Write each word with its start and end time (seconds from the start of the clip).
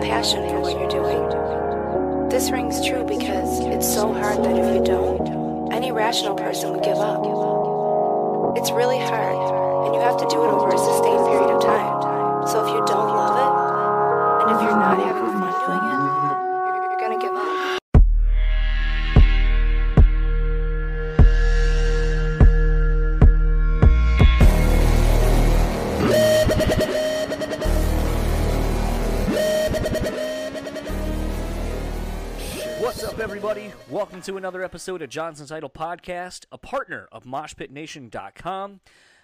passion 0.00 0.48
for 0.48 0.60
what 0.60 0.78
you're 0.78 0.88
doing. 0.88 2.28
This 2.28 2.50
rings 2.50 2.84
true 2.86 3.04
because 3.04 3.60
it's 3.60 3.92
so 3.92 4.12
hard 4.12 4.44
that 4.44 4.56
if 4.56 4.74
you 4.74 4.84
don't, 4.84 5.72
any 5.72 5.92
rational 5.92 6.34
person 6.34 6.72
would 6.72 6.82
give 6.82 6.98
up. 6.98 7.20
It's 8.56 8.70
really 8.70 8.98
hard, 8.98 9.86
and 9.86 9.94
you 9.94 10.00
have 10.00 10.16
to 10.18 10.26
do 10.28 10.42
it 10.42 10.48
over 10.48 10.68
a 10.68 10.78
sustained 10.78 11.24
period 11.26 11.50
of 11.50 11.62
time. 11.62 12.48
So 12.48 12.64
if 12.64 12.68
you 12.72 12.82
don't 12.86 13.08
love 13.14 13.36
it, 13.38 13.52
and 14.42 14.56
if 14.56 14.62
you're 14.62 14.78
not 14.78 14.98
having 14.98 15.30
fun 15.38 15.52
doing 15.66 15.84
it, 15.92 16.09
Welcome 34.20 34.34
to 34.34 34.36
another 34.36 34.62
episode 34.62 35.00
of 35.00 35.08
Johnson's 35.08 35.50
Idol 35.50 35.70
Podcast, 35.70 36.44
a 36.52 36.58
partner 36.58 37.08
of 37.10 37.24
MoshPitNation.com. 37.24 38.80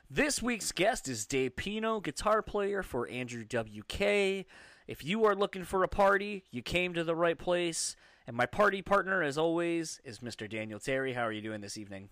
This 0.08 0.40
week's 0.40 0.72
guest 0.72 1.06
is 1.06 1.26
Dave 1.26 1.54
Pino, 1.54 2.00
guitar 2.00 2.40
player 2.40 2.82
for 2.82 3.06
Andrew 3.10 3.44
WK. 3.44 4.46
If 4.86 5.04
you 5.04 5.26
are 5.26 5.34
looking 5.34 5.64
for 5.64 5.82
a 5.82 5.88
party, 5.88 6.44
you 6.50 6.62
came 6.62 6.94
to 6.94 7.04
the 7.04 7.14
right 7.14 7.36
place. 7.36 7.94
And 8.26 8.34
my 8.34 8.46
party 8.46 8.80
partner, 8.80 9.22
as 9.22 9.36
always, 9.36 10.00
is 10.02 10.20
Mr. 10.20 10.48
Daniel 10.48 10.80
Terry. 10.80 11.12
How 11.12 11.24
are 11.24 11.32
you 11.32 11.42
doing 11.42 11.60
this 11.60 11.76
evening? 11.76 12.08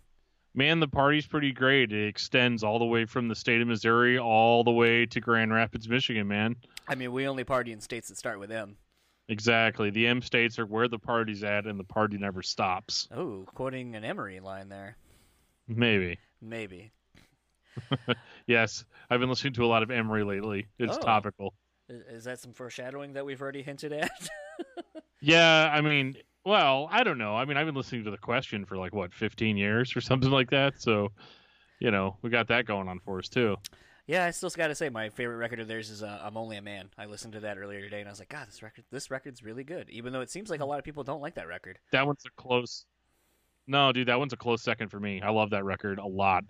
Man, 0.52 0.78
the 0.78 0.86
party's 0.86 1.26
pretty 1.26 1.52
great. 1.52 1.90
It 1.90 2.06
extends 2.06 2.62
all 2.62 2.78
the 2.78 2.84
way 2.84 3.06
from 3.06 3.28
the 3.28 3.34
state 3.34 3.62
of 3.62 3.66
Missouri 3.66 4.18
all 4.18 4.62
the 4.62 4.70
way 4.70 5.06
to 5.06 5.20
Grand 5.22 5.54
Rapids, 5.54 5.88
Michigan, 5.88 6.28
man. 6.28 6.56
I 6.86 6.96
mean, 6.96 7.12
we 7.12 7.26
only 7.26 7.44
party 7.44 7.72
in 7.72 7.80
states 7.80 8.08
that 8.08 8.18
start 8.18 8.38
with 8.38 8.52
M. 8.52 8.76
Exactly. 9.28 9.90
The 9.90 10.06
M 10.06 10.20
states 10.20 10.58
are 10.58 10.66
where 10.66 10.86
the 10.88 10.98
party's 10.98 11.42
at, 11.44 11.66
and 11.66 11.78
the 11.80 11.84
party 11.84 12.18
never 12.18 12.42
stops. 12.42 13.08
Oh, 13.14 13.44
quoting 13.54 13.96
an 13.96 14.04
Emery 14.04 14.40
line 14.40 14.68
there. 14.68 14.96
Maybe. 15.68 16.18
Maybe. 16.42 16.92
Yes, 18.46 18.84
I've 19.08 19.20
been 19.20 19.30
listening 19.30 19.54
to 19.54 19.64
a 19.64 19.66
lot 19.66 19.82
of 19.82 19.90
Emery 19.90 20.22
lately. 20.24 20.66
It's 20.78 20.96
Oh. 20.98 21.00
topical. 21.00 21.54
Is, 21.88 22.02
is 22.18 22.24
that 22.24 22.38
some 22.38 22.52
foreshadowing 22.52 23.14
that 23.14 23.24
we've 23.24 23.40
already 23.40 23.62
hinted 23.62 23.92
at? 23.92 24.10
Yeah, 25.20 25.70
I 25.72 25.80
mean, 25.80 26.16
well, 26.44 26.86
I 26.92 27.02
don't 27.02 27.16
know. 27.16 27.34
I 27.34 27.46
mean, 27.46 27.56
I've 27.56 27.64
been 27.64 27.74
listening 27.74 28.04
to 28.04 28.10
the 28.10 28.18
question 28.18 28.66
for 28.66 28.76
like 28.76 28.92
what, 28.94 29.14
15 29.14 29.56
years 29.56 29.96
or 29.96 30.02
something 30.02 30.30
like 30.30 30.50
that. 30.50 30.82
So, 30.82 31.12
you 31.80 31.90
know, 31.90 32.18
we 32.20 32.28
got 32.28 32.48
that 32.48 32.66
going 32.66 32.88
on 32.90 33.00
for 33.00 33.18
us 33.20 33.28
too. 33.30 33.56
Yeah, 34.06 34.24
I 34.26 34.32
still 34.32 34.50
got 34.50 34.68
to 34.68 34.74
say 34.74 34.90
my 34.90 35.08
favorite 35.08 35.36
record 35.36 35.60
of 35.60 35.68
theirs 35.68 35.88
is 35.90 36.02
uh, 36.02 36.20
"I'm 36.22 36.36
Only 36.36 36.56
a 36.56 36.62
Man." 36.62 36.90
I 36.98 37.06
listened 37.06 37.32
to 37.34 37.40
that 37.40 37.56
earlier 37.56 37.80
today, 37.80 38.00
and 38.00 38.08
I 38.08 38.12
was 38.12 38.18
like, 38.18 38.28
"God, 38.28 38.46
this 38.48 38.62
record, 38.62 38.84
this 38.90 39.10
record's 39.10 39.42
really 39.42 39.64
good." 39.64 39.88
Even 39.88 40.12
though 40.12 40.20
it 40.20 40.30
seems 40.30 40.50
like 40.50 40.60
a 40.60 40.64
lot 40.64 40.78
of 40.78 40.84
people 40.84 41.04
don't 41.04 41.22
like 41.22 41.34
that 41.36 41.48
record. 41.48 41.78
That 41.92 42.06
one's 42.06 42.24
a 42.26 42.30
close. 42.40 42.84
No, 43.66 43.92
dude, 43.92 44.08
that 44.08 44.18
one's 44.18 44.34
a 44.34 44.36
close 44.36 44.62
second 44.62 44.88
for 44.88 45.00
me. 45.00 45.22
I 45.22 45.30
love 45.30 45.50
that 45.50 45.64
record 45.64 45.98
a 45.98 46.06
lot. 46.06 46.44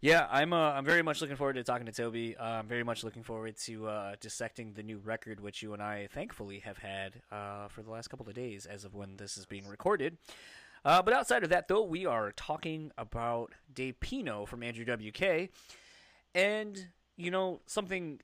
Yeah, 0.00 0.28
I'm. 0.30 0.52
Uh, 0.52 0.70
I'm 0.70 0.84
very 0.84 1.02
much 1.02 1.20
looking 1.20 1.36
forward 1.36 1.54
to 1.54 1.64
talking 1.64 1.86
to 1.86 1.92
Toby. 1.92 2.36
Uh, 2.36 2.44
I'm 2.44 2.68
very 2.68 2.84
much 2.84 3.04
looking 3.04 3.22
forward 3.22 3.56
to 3.64 3.88
uh, 3.88 4.14
dissecting 4.20 4.72
the 4.72 4.82
new 4.82 4.98
record, 4.98 5.40
which 5.40 5.62
you 5.62 5.74
and 5.74 5.82
I 5.82 6.08
thankfully 6.14 6.60
have 6.60 6.78
had 6.78 7.20
uh, 7.30 7.68
for 7.68 7.82
the 7.82 7.90
last 7.90 8.08
couple 8.08 8.26
of 8.26 8.34
days, 8.34 8.66
as 8.66 8.84
of 8.84 8.94
when 8.94 9.16
this 9.16 9.36
is 9.36 9.46
being 9.46 9.66
recorded. 9.66 10.16
Uh, 10.84 11.02
but 11.02 11.12
outside 11.12 11.42
of 11.42 11.50
that, 11.50 11.68
though, 11.68 11.82
we 11.82 12.06
are 12.06 12.32
talking 12.32 12.90
about 12.96 13.52
Dave 13.74 14.00
Pino 14.00 14.46
from 14.46 14.62
Andrew 14.62 14.86
WK, 14.86 15.50
and 16.34 16.88
you 17.16 17.30
know 17.30 17.60
something 17.66 18.20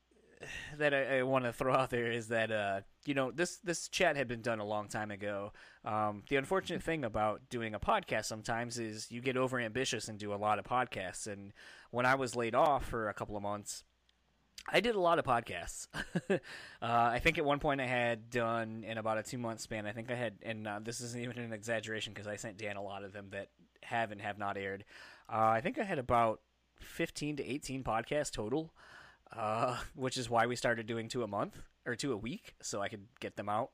that 0.79 0.95
I, 0.95 1.19
I 1.19 1.23
want 1.23 1.45
to 1.45 1.53
throw 1.53 1.75
out 1.75 1.91
there 1.91 2.11
is 2.11 2.29
that 2.29 2.51
uh, 2.51 2.81
you 3.05 3.15
know 3.15 3.31
this 3.31 3.57
this 3.59 3.89
chat 3.89 4.17
had 4.17 4.29
been 4.29 4.43
done 4.43 4.59
a 4.59 4.65
long 4.65 4.89
time 4.89 5.11
ago. 5.11 5.53
Um, 5.85 6.23
the 6.29 6.37
unfortunate 6.37 6.83
thing 6.83 7.05
about 7.05 7.49
doing 7.49 7.75
a 7.75 7.81
podcast 7.81 8.27
sometimes 8.27 8.79
is 8.79 9.11
you 9.11 9.21
get 9.21 9.37
over 9.37 9.59
ambitious 9.59 10.09
and 10.09 10.19
do 10.19 10.35
a 10.35 10.37
lot 10.37 10.59
of 10.59 10.65
podcasts. 10.65 11.27
And 11.27 11.53
when 11.91 12.07
I 12.07 12.15
was 12.15 12.37
laid 12.37 12.55
off 12.55 12.87
for 12.87 13.09
a 13.09 13.15
couple 13.15 13.37
of 13.37 13.43
months, 13.43 13.85
I 14.69 14.81
did 14.81 14.95
a 14.95 15.01
lot 15.01 15.19
of 15.19 15.25
podcasts. 15.25 15.87
uh, 16.31 16.39
I 16.81 17.21
think 17.21 17.39
at 17.39 17.45
one 17.45 17.61
point 17.61 17.81
I 17.81 17.87
had 17.87 18.31
done 18.31 18.85
in 18.87 18.99
about 18.99 19.19
a 19.19 19.23
two 19.23 19.39
month 19.39 19.61
span. 19.61 19.87
I 19.87 19.93
think 19.93 20.11
I 20.11 20.17
had, 20.17 20.35
and 20.43 20.67
uh, 20.67 20.81
this 20.83 21.01
isn't 21.01 21.23
even 21.23 21.39
an 21.39 21.53
exaggeration 21.53 22.13
because 22.13 22.27
I 22.27 22.37
sent 22.37 22.59
Dan 22.59 22.77
a 22.77 22.83
lot 22.83 23.05
of 23.05 23.13
them 23.13 23.29
that 23.31 23.49
have 23.83 24.11
and 24.11 24.21
have 24.21 24.39
not 24.39 24.57
aired. 24.57 24.85
Uh, 25.33 25.47
I 25.47 25.61
think 25.61 25.79
I 25.79 25.85
had 25.85 25.99
about 25.99 26.41
fifteen 26.81 27.37
to 27.37 27.45
eighteen 27.45 27.83
podcasts 27.83 28.31
total 28.31 28.73
uh, 29.33 29.77
which 29.95 30.17
is 30.17 30.31
why 30.31 30.47
we 30.47 30.57
started 30.57 30.87
doing 30.87 31.09
two 31.09 31.23
a 31.23 31.27
month 31.29 31.57
or 31.87 31.95
two 31.95 32.13
a 32.13 32.17
week, 32.17 32.55
so 32.63 32.81
I 32.81 32.89
could 32.89 33.07
get 33.21 33.37
them 33.37 33.49
out. 33.49 33.71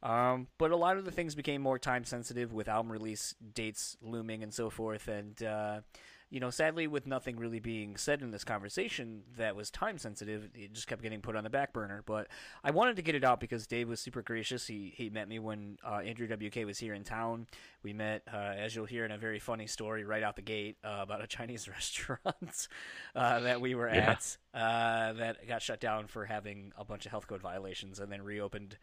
Um, 0.00 0.46
but 0.58 0.70
a 0.70 0.76
lot 0.76 0.96
of 0.96 1.04
the 1.04 1.10
things 1.10 1.34
became 1.34 1.60
more 1.60 1.78
time 1.78 2.04
sensitive 2.04 2.52
with 2.52 2.68
album 2.68 2.92
release 2.92 3.34
dates 3.54 3.96
looming 4.00 4.42
and 4.44 4.54
so 4.54 4.70
forth, 4.70 5.08
and 5.08 5.42
uh, 5.42 5.80
you 6.30 6.40
know, 6.40 6.50
sadly, 6.50 6.86
with 6.86 7.06
nothing 7.06 7.36
really 7.38 7.58
being 7.58 7.96
said 7.96 8.20
in 8.20 8.30
this 8.30 8.44
conversation 8.44 9.22
that 9.38 9.56
was 9.56 9.70
time 9.70 9.96
sensitive, 9.96 10.50
it 10.54 10.72
just 10.74 10.86
kept 10.86 11.00
getting 11.02 11.20
put 11.22 11.34
on 11.36 11.44
the 11.44 11.50
back 11.50 11.72
burner. 11.72 12.02
But 12.04 12.28
I 12.62 12.70
wanted 12.70 12.96
to 12.96 13.02
get 13.02 13.14
it 13.14 13.24
out 13.24 13.40
because 13.40 13.66
Dave 13.66 13.88
was 13.88 13.98
super 14.00 14.20
gracious. 14.22 14.66
He 14.66 14.92
he 14.94 15.08
met 15.08 15.26
me 15.28 15.38
when 15.38 15.78
uh, 15.82 16.00
Andrew 16.04 16.26
WK 16.28 16.66
was 16.66 16.78
here 16.78 16.92
in 16.94 17.02
town. 17.04 17.46
We 17.82 17.92
met, 17.94 18.22
uh, 18.32 18.36
as 18.36 18.76
you'll 18.76 18.84
hear 18.86 19.04
in 19.06 19.10
a 19.12 19.16
very 19.18 19.38
funny 19.38 19.66
story 19.66 20.04
right 20.04 20.22
out 20.22 20.36
the 20.36 20.42
gate 20.42 20.76
uh, 20.84 20.98
about 21.00 21.22
a 21.22 21.26
Chinese 21.26 21.66
restaurant 21.68 22.68
uh, 23.16 23.40
that 23.40 23.60
we 23.60 23.74
were 23.74 23.88
Yeah. 23.88 24.10
at 24.12 24.36
uh, 24.52 25.12
that 25.14 25.48
got 25.48 25.62
shut 25.62 25.80
down 25.80 26.08
for 26.08 26.26
having 26.26 26.72
a 26.76 26.84
bunch 26.84 27.06
of 27.06 27.10
health 27.10 27.26
code 27.26 27.40
violations, 27.40 28.00
and 28.00 28.12
then 28.12 28.20
reopened 28.22 28.76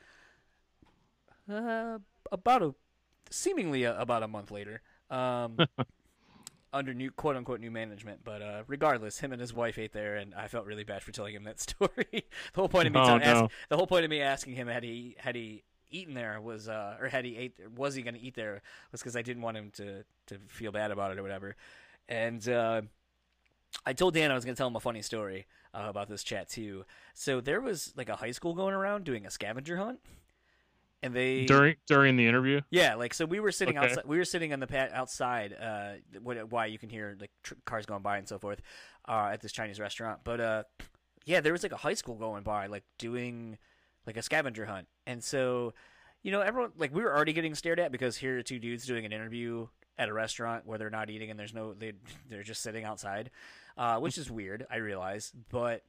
uh, 1.51 1.99
about 2.31 2.63
a 2.63 2.73
seemingly 3.29 3.83
a, 3.83 3.99
about 3.99 4.23
a 4.23 4.27
month 4.27 4.51
later. 4.51 4.81
Um, 5.09 5.57
under 6.75 6.93
new 6.93 7.09
quote 7.09 7.35
unquote 7.35 7.59
new 7.59 7.71
management. 7.71 8.19
But 8.23 8.41
uh, 8.41 8.63
regardless, 8.67 9.19
him 9.19 9.31
and 9.31 9.41
his 9.41 9.53
wife 9.53 9.77
ate 9.79 9.93
there, 9.93 10.15
and 10.15 10.33
I 10.35 10.47
felt 10.47 10.65
really 10.65 10.83
bad 10.83 11.01
for 11.01 11.11
telling 11.11 11.33
him 11.33 11.43
that 11.45 11.59
story. 11.69 12.05
the 12.11 12.23
whole 12.55 12.69
point 12.69 12.87
of 12.87 12.93
me 12.93 12.99
Oh, 12.99 13.05
telling- 13.05 13.23
ask- 13.23 13.51
the 13.69 13.77
whole 13.77 13.87
point 13.87 14.03
of 14.03 14.09
me 14.11 14.21
asking 14.21 14.53
him 14.55 14.67
had 14.67 14.83
he 14.83 15.15
had 15.17 15.35
he 15.35 15.63
eaten 15.89 16.13
there 16.13 16.39
was 16.41 16.67
uh, 16.67 16.97
or 16.99 17.07
had 17.07 17.25
he 17.25 17.37
ate 17.37 17.53
was 17.75 17.95
he 17.95 18.01
going 18.03 18.15
to 18.15 18.21
eat 18.21 18.35
there 18.35 18.61
was 18.91 19.01
because 19.01 19.15
I 19.15 19.21
didn't 19.21 19.41
want 19.43 19.57
him 19.57 19.71
to 19.75 20.03
to 20.27 20.37
feel 20.47 20.71
bad 20.71 20.91
about 20.91 21.11
it 21.11 21.17
or 21.17 21.23
whatever. 21.23 21.55
And 22.09 22.47
uh, 22.49 22.81
I 23.85 23.93
told 23.93 24.13
Dan 24.13 24.31
I 24.31 24.35
was 24.35 24.45
going 24.45 24.55
to 24.55 24.57
tell 24.57 24.67
him 24.67 24.75
a 24.75 24.79
funny 24.79 25.01
story 25.01 25.47
uh, 25.73 25.85
about 25.87 26.09
this 26.09 26.23
chat 26.23 26.49
too. 26.49 26.85
So 27.13 27.41
there 27.41 27.61
was 27.61 27.93
like 27.97 28.09
a 28.09 28.15
high 28.15 28.31
school 28.31 28.53
going 28.53 28.73
around 28.73 29.03
doing 29.05 29.25
a 29.25 29.31
scavenger 29.31 29.77
hunt. 29.77 29.99
And 31.05 31.13
they 31.13 31.45
During 31.45 31.75
during 31.85 32.15
the 32.17 32.27
interview, 32.27 32.61
yeah, 32.71 32.95
like 32.95 33.13
so 33.13 33.25
we 33.25 33.39
were 33.39 33.51
sitting 33.51 33.77
Okay. 33.77 33.89
outside. 33.89 34.05
We 34.05 34.17
were 34.17 34.25
sitting 34.25 34.51
on 34.53 34.59
the 34.59 34.65
pat 34.65 34.91
outside. 34.91 35.53
Uh, 35.53 35.93
what, 36.19 36.51
why 36.51 36.65
you 36.65 36.79
can 36.79 36.89
hear 36.89 37.15
like 37.19 37.29
tr- 37.43 37.53
cars 37.63 37.85
going 37.85 38.01
by 38.01 38.17
and 38.17 38.27
so 38.27 38.39
forth, 38.39 38.59
uh, 39.07 39.29
at 39.31 39.39
this 39.41 39.51
Chinese 39.51 39.79
restaurant. 39.79 40.21
But 40.23 40.39
uh, 40.41 40.63
yeah, 41.25 41.41
there 41.41 41.51
was 41.51 41.61
like 41.61 41.73
a 41.73 41.77
high 41.77 41.93
school 41.93 42.15
going 42.15 42.41
by, 42.41 42.65
like 42.65 42.85
doing 42.97 43.59
like 44.07 44.17
a 44.17 44.23
scavenger 44.23 44.65
hunt, 44.65 44.87
and 45.05 45.23
so 45.23 45.75
you 46.23 46.31
know 46.31 46.41
everyone 46.41 46.71
like 46.75 46.91
we 46.91 47.03
were 47.03 47.15
already 47.15 47.33
getting 47.33 47.53
stared 47.53 47.79
at 47.79 47.91
because 47.91 48.17
here 48.17 48.39
are 48.39 48.41
two 48.41 48.57
dudes 48.57 48.87
doing 48.87 49.05
an 49.05 49.11
interview 49.11 49.67
at 49.99 50.09
a 50.09 50.13
restaurant 50.13 50.65
where 50.65 50.79
they're 50.79 50.89
not 50.89 51.11
eating 51.11 51.29
and 51.29 51.39
there's 51.39 51.53
no 51.53 51.75
they 51.75 51.93
they're 52.29 52.41
just 52.41 52.63
sitting 52.63 52.83
outside, 52.83 53.29
uh, 53.77 53.99
which 53.99 54.17
is 54.17 54.31
weird. 54.31 54.65
I 54.71 54.77
realize, 54.77 55.31
but 55.49 55.83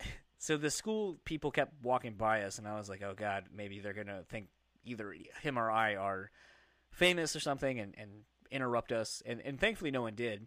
so 0.36 0.58
the 0.58 0.70
school 0.70 1.18
people 1.24 1.50
kept 1.50 1.72
walking 1.82 2.12
by 2.14 2.42
us, 2.42 2.58
and 2.58 2.68
I 2.68 2.76
was 2.76 2.90
like, 2.90 3.02
oh 3.02 3.14
god, 3.16 3.44
maybe 3.50 3.80
they're 3.80 3.94
gonna 3.94 4.24
think 4.28 4.48
either 4.84 5.14
him 5.42 5.58
or 5.58 5.70
I 5.70 5.96
are 5.96 6.30
famous 6.90 7.36
or 7.36 7.40
something 7.40 7.78
and, 7.78 7.94
and 7.98 8.10
interrupt 8.50 8.92
us. 8.92 9.22
And, 9.26 9.40
and 9.44 9.60
thankfully, 9.60 9.90
no 9.90 10.02
one 10.02 10.14
did. 10.14 10.46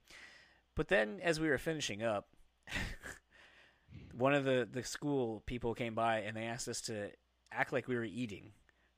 But 0.76 0.88
then, 0.88 1.20
as 1.22 1.40
we 1.40 1.50
were 1.50 1.58
finishing 1.58 2.04
up, 2.04 2.28
one 4.18 4.34
of 4.34 4.46
the, 4.46 4.68
the 4.72 4.84
school 4.84 5.44
people 5.46 5.74
came 5.74 5.96
by 5.96 6.20
and 6.20 6.36
they 6.36 6.44
asked 6.44 6.68
us 6.68 6.82
to 6.82 7.10
act 7.52 7.74
like 7.74 7.88
we 7.88 7.96
were 7.96 8.04
eating. 8.04 8.52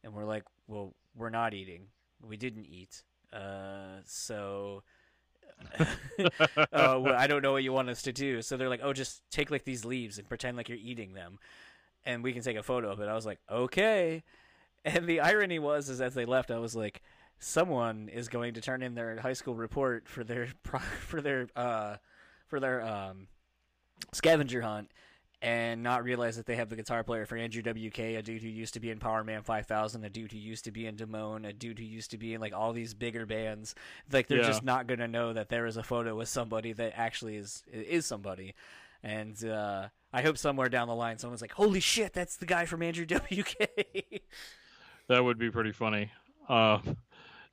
And 0.04 0.14
we're 0.14 0.26
like, 0.26 0.44
well, 0.68 0.94
we're 1.16 1.30
not 1.30 1.54
eating. 1.54 1.88
We 2.22 2.38
didn't 2.38 2.66
eat. 2.66 3.04
Uh, 3.32 4.02
so. 4.06 4.84
uh, 5.80 5.86
well, 6.74 7.16
I 7.16 7.28
don't 7.28 7.42
know 7.42 7.54
what 7.54 7.64
you 7.64 7.72
want 7.72 7.90
us 7.90 8.02
to 8.04 8.12
do. 8.12 8.42
So 8.42 8.58
they're 8.58 8.70
like, 8.70 8.82
oh, 8.84 8.94
just 8.94 9.22
take 9.32 9.50
like 9.50 9.64
these 9.64 9.86
leaves 9.86 10.18
and 10.18 10.28
pretend 10.28 10.58
like 10.58 10.68
you're 10.68 10.78
eating 10.78 11.14
them, 11.14 11.40
and 12.06 12.24
we 12.24 12.34
can 12.34 12.42
take 12.42 12.58
a 12.58 12.64
photo 12.64 12.92
of 12.92 13.00
it. 13.00 13.08
I 13.08 13.14
was 13.14 13.26
like, 13.26 13.40
okay. 13.50 14.24
And 14.86 15.08
the 15.08 15.22
irony 15.22 15.60
was, 15.60 15.90
is 15.90 16.02
as 16.02 16.14
they 16.14 16.26
left, 16.26 16.52
I 16.52 16.60
was 16.60 16.76
like, 16.76 17.02
someone 17.40 18.10
is 18.10 18.28
going 18.28 18.54
to 18.56 18.62
turn 18.62 18.82
in 18.82 18.96
their 18.96 19.20
high 19.20 19.34
school 19.34 19.56
report 19.56 20.08
for 20.08 20.24
their 20.24 20.48
for 21.08 21.22
their 21.22 21.48
uh, 21.56 21.98
for 22.48 22.60
their 22.60 22.82
um, 22.86 23.28
scavenger 24.12 24.62
hunt, 24.62 24.92
and 25.42 25.84
not 25.84 26.04
realize 26.04 26.36
that 26.38 26.46
they 26.46 26.56
have 26.56 26.70
the 26.70 26.76
guitar 26.76 27.04
player 27.04 27.26
for 27.26 27.36
Andrew 27.38 27.62
WK, 27.62 28.00
a 28.00 28.22
dude 28.22 28.42
who 28.42 28.50
used 28.50 28.74
to 28.76 28.80
be 28.80 28.90
in 28.90 29.00
Power 29.00 29.24
Man 29.24 29.42
5000, 29.44 30.04
a 30.04 30.10
dude 30.10 30.32
who 30.32 30.38
used 30.38 30.66
to 30.66 30.72
be 30.72 30.86
in 30.86 30.96
Damone, 30.96 31.48
a 31.48 31.54
dude 31.54 31.80
who 31.80 31.86
used 31.86 32.12
to 32.12 32.18
be 32.18 32.34
in 32.34 32.42
like 32.42 32.54
all 32.54 32.74
these 32.74 32.94
bigger 32.94 33.26
bands. 33.26 33.76
Like 34.12 34.28
they're 34.28 34.40
Yeah. 34.40 34.48
just 34.48 34.64
not 34.64 34.88
gonna 34.88 35.08
know 35.08 35.34
that 35.34 35.50
there 35.50 35.66
is 35.66 35.78
a 35.78 35.84
photo 35.84 36.16
with 36.16 36.30
somebody 36.30 36.74
that 36.74 36.94
actually 36.96 37.38
is 37.38 37.64
is 37.72 38.06
somebody. 38.06 38.54
And 39.02 39.44
uh, 39.46 39.88
I 40.14 40.22
hope 40.22 40.38
somewhere 40.38 40.70
down 40.70 40.88
the 40.88 40.96
line 40.96 41.18
someone's 41.18 41.42
like, 41.42 41.52
"Holy 41.54 41.80
shit, 41.82 42.14
that's 42.14 42.38
the 42.38 42.46
guy 42.46 42.66
from 42.66 42.82
Andrew 42.82 43.06
WK." 43.08 44.22
That 45.10 45.24
would 45.24 45.38
be 45.38 45.52
pretty 45.52 45.72
funny. 45.72 46.12
Uh, 46.50 46.80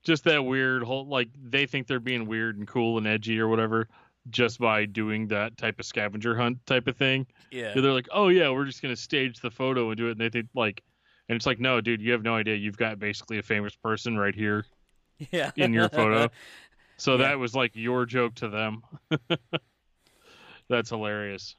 just 0.02 0.25
that 0.25 0.44
weird 0.44 0.82
whole 0.82 1.06
like 1.06 1.29
they 1.43 1.67
think 1.67 1.87
they're 1.87 2.00
being 2.00 2.26
weird 2.26 2.56
and 2.58 2.67
cool 2.67 2.99
and 2.99 3.06
edgy 3.06 3.38
or 3.38 3.49
whatever 3.49 3.88
just 4.31 4.58
by 4.58 4.85
doing 4.85 5.26
that 5.29 5.56
type 5.56 5.79
of 5.81 5.87
scavenger 5.87 6.37
hunt 6.37 6.58
type 6.67 6.87
of 6.87 6.97
thing. 6.97 7.26
yeah. 7.50 7.73
They're 7.75 7.93
like, 7.93 8.08
oh 8.12 8.29
yeah, 8.29 8.50
we're 8.50 8.64
just 8.64 8.82
gonna 8.82 8.97
stage 8.97 9.41
the 9.41 9.50
photo 9.50 9.88
and 9.91 9.97
do 9.97 10.08
it, 10.08 10.12
and 10.12 10.20
they 10.20 10.29
think 10.29 10.49
like, 10.55 10.82
and 11.29 11.37
it's 11.37 11.47
like, 11.47 11.61
no, 11.61 11.81
dude, 11.81 12.00
you 12.02 12.12
have 12.12 12.23
no 12.23 12.35
idea. 12.35 12.55
You've 12.56 12.76
got 12.76 12.99
basically 12.99 13.38
a 13.38 13.43
famous 13.43 13.75
person 13.76 14.17
right 14.19 14.35
here 14.35 14.64
Yeah. 15.31 15.50
in 15.56 15.73
your 15.73 15.88
photo. 15.88 16.29
So 16.97 17.12
Yeah. 17.12 17.29
that 17.29 17.38
was 17.38 17.55
like 17.55 17.70
your 17.75 18.05
joke 18.05 18.35
to 18.37 18.49
them. 18.50 18.82
That's 20.69 20.91
hilarious. 20.91 21.56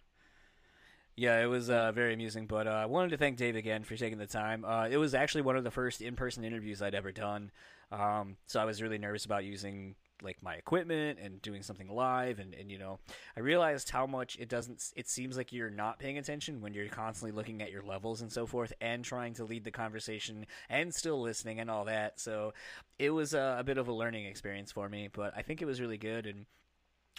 Yeah, 1.16 1.42
it 1.42 1.46
was 1.48 1.70
uh, 1.70 1.92
very 1.92 2.14
amusing. 2.14 2.48
But 2.48 2.68
uh, 2.68 2.72
I 2.72 2.86
wanted 2.86 3.10
to 3.10 3.18
thank 3.18 3.38
Dave 3.38 3.56
again 3.56 3.84
for 3.84 3.96
taking 3.96 4.18
the 4.18 4.28
time. 4.28 4.66
Uh, 4.66 4.88
it 4.90 4.98
was 4.98 5.14
actually 5.14 5.42
one 5.42 5.58
of 5.58 5.64
the 5.64 5.72
first 5.72 6.02
in-person 6.02 6.44
interviews 6.44 6.82
I'd 6.82 6.96
ever 6.96 7.12
done, 7.12 7.52
um, 7.92 8.38
so 8.48 8.60
I 8.60 8.66
was 8.66 8.82
really 8.82 8.98
nervous 8.98 9.26
about 9.26 9.44
using 9.44 9.96
like 10.24 10.42
my 10.44 10.54
equipment 10.54 11.18
and 11.22 11.42
doing 11.42 11.64
something 11.64 11.90
live. 11.90 12.38
And, 12.40 12.54
and 12.54 12.72
you 12.72 12.78
know, 12.78 13.00
I 13.36 13.40
realized 13.40 13.90
how 13.90 14.06
much 14.06 14.38
it 14.40 14.50
doesn't. 14.50 14.92
It 14.96 15.10
seems 15.10 15.36
like 15.36 15.52
you're 15.52 15.70
not 15.70 16.00
paying 16.00 16.18
attention 16.18 16.62
when 16.62 16.74
you're 16.74 16.88
constantly 16.88 17.36
looking 17.36 17.62
at 17.62 17.72
your 17.72 17.82
levels 17.82 18.22
and 18.22 18.32
so 18.32 18.46
forth, 18.46 18.72
and 18.80 19.04
trying 19.04 19.34
to 19.36 19.44
lead 19.44 19.64
the 19.64 19.72
conversation 19.72 20.46
and 20.70 20.94
still 20.94 21.22
listening 21.22 21.60
and 21.60 21.70
all 21.70 21.86
that. 21.86 22.20
So 22.20 22.54
it 23.00 23.10
was 23.10 23.34
uh, 23.34 23.58
a 23.60 23.64
bit 23.64 23.78
of 23.78 23.88
a 23.88 23.94
learning 23.94 24.26
experience 24.26 24.72
for 24.72 24.88
me, 24.88 25.10
but 25.12 25.34
I 25.36 25.42
think 25.42 25.62
it 25.62 25.66
was 25.66 25.82
really 25.82 25.98
good 25.98 26.26
and. 26.26 26.46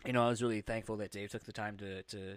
You 0.05 0.13
know, 0.13 0.27
I 0.27 0.31
was 0.31 0.43
really 0.43 0.63
thankful 0.63 0.97
that 0.97 1.13
Dave 1.13 1.31
took 1.31 1.45
the 1.45 1.53
time 1.53 1.77
to, 1.77 2.03
to 2.03 2.37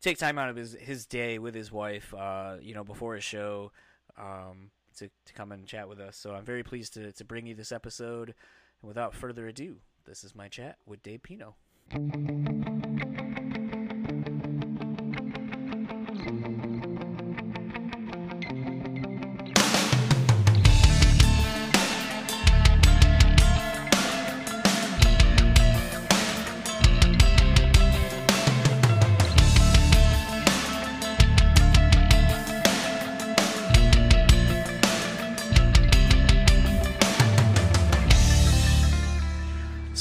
take 0.00 0.18
time 0.18 0.38
out 0.38 0.48
of 0.48 0.56
his 0.56 0.74
his 0.74 1.06
day 1.06 1.38
with 1.38 1.54
his 1.54 1.72
wife, 1.72 2.14
uh, 2.14 2.56
you 2.60 2.74
know, 2.74 2.84
before 2.84 3.14
his 3.14 3.24
show, 3.24 3.72
um, 4.18 4.70
to 4.98 5.08
to 5.08 5.32
come 5.34 5.52
and 5.52 5.66
chat 5.66 5.88
with 5.88 6.00
us. 6.00 6.16
So 6.16 6.34
I'm 6.34 6.44
very 6.44 6.62
pleased 6.62 6.94
to 6.94 7.12
to 7.12 7.24
bring 7.24 7.46
you 7.46 7.54
this 7.54 7.72
episode. 7.72 8.34
And 8.82 8.88
without 8.88 9.14
further 9.14 9.46
ado, 9.48 9.76
this 10.06 10.24
is 10.24 10.34
my 10.34 10.48
chat 10.48 10.78
with 10.86 11.02
Dave 11.02 11.22
Pino. 11.22 11.56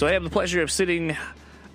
So 0.06 0.10
I 0.10 0.14
have 0.14 0.24
the 0.24 0.30
pleasure 0.30 0.62
of 0.62 0.70
sitting 0.70 1.18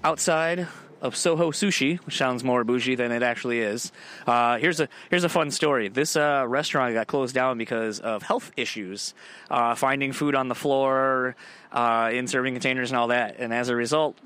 outside 0.04 0.68
of 1.00 1.16
Soho 1.16 1.50
Sushi, 1.50 1.98
which 2.06 2.16
sounds 2.16 2.44
more 2.44 2.62
bougie 2.62 2.94
than 2.94 3.10
it 3.10 3.24
actually 3.24 3.58
is. 3.58 3.90
Uh, 4.24 4.56
here's 4.58 4.78
a 4.78 4.88
here's 5.10 5.24
a 5.24 5.28
fun 5.28 5.50
story. 5.50 5.88
This 5.88 6.14
uh, 6.14 6.44
restaurant 6.46 6.94
got 6.94 7.08
closed 7.08 7.34
down 7.34 7.58
because 7.58 7.98
of 7.98 8.22
health 8.22 8.52
issues, 8.56 9.14
uh, 9.50 9.74
finding 9.74 10.12
food 10.12 10.36
on 10.36 10.46
the 10.46 10.54
floor, 10.54 11.34
uh, 11.72 12.10
in 12.12 12.28
serving 12.28 12.54
containers, 12.54 12.92
and 12.92 12.98
all 12.98 13.08
that. 13.08 13.40
And 13.40 13.52
as 13.52 13.68
a 13.68 13.74
result, 13.74 14.16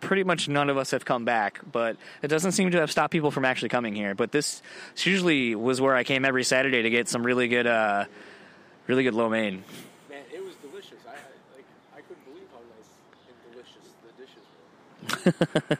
pretty 0.00 0.24
much 0.24 0.48
none 0.48 0.68
of 0.68 0.76
us 0.76 0.90
have 0.90 1.04
come 1.04 1.24
back. 1.24 1.60
But 1.70 1.96
it 2.22 2.26
doesn't 2.26 2.52
seem 2.58 2.72
to 2.72 2.80
have 2.80 2.90
stopped 2.90 3.12
people 3.12 3.30
from 3.30 3.44
actually 3.44 3.68
coming 3.68 3.94
here. 3.94 4.16
But 4.16 4.32
this 4.32 4.62
usually 4.96 5.54
was 5.54 5.80
where 5.80 5.94
I 5.94 6.02
came 6.02 6.24
every 6.24 6.42
Saturday 6.42 6.82
to 6.82 6.90
get 6.90 7.08
some 7.08 7.22
really 7.24 7.46
good, 7.46 7.68
uh, 7.68 8.06
really 8.88 9.04
good 9.04 9.14
lo 9.14 9.28
mein. 9.28 9.62
Man, 10.10 10.22
it 10.34 10.42
was 10.44 10.56
delicious. 10.56 10.98
I 11.06 11.10
I- 11.12 11.14
like 11.54 11.66
I 11.96 12.00
couldn't 12.00 12.24
believe 12.24 12.48
how 12.50 12.58
nice 12.58 12.90
and 13.28 13.52
delicious 13.52 13.94
the 14.02 14.10
dishes 14.20 14.42
were. 14.42 14.93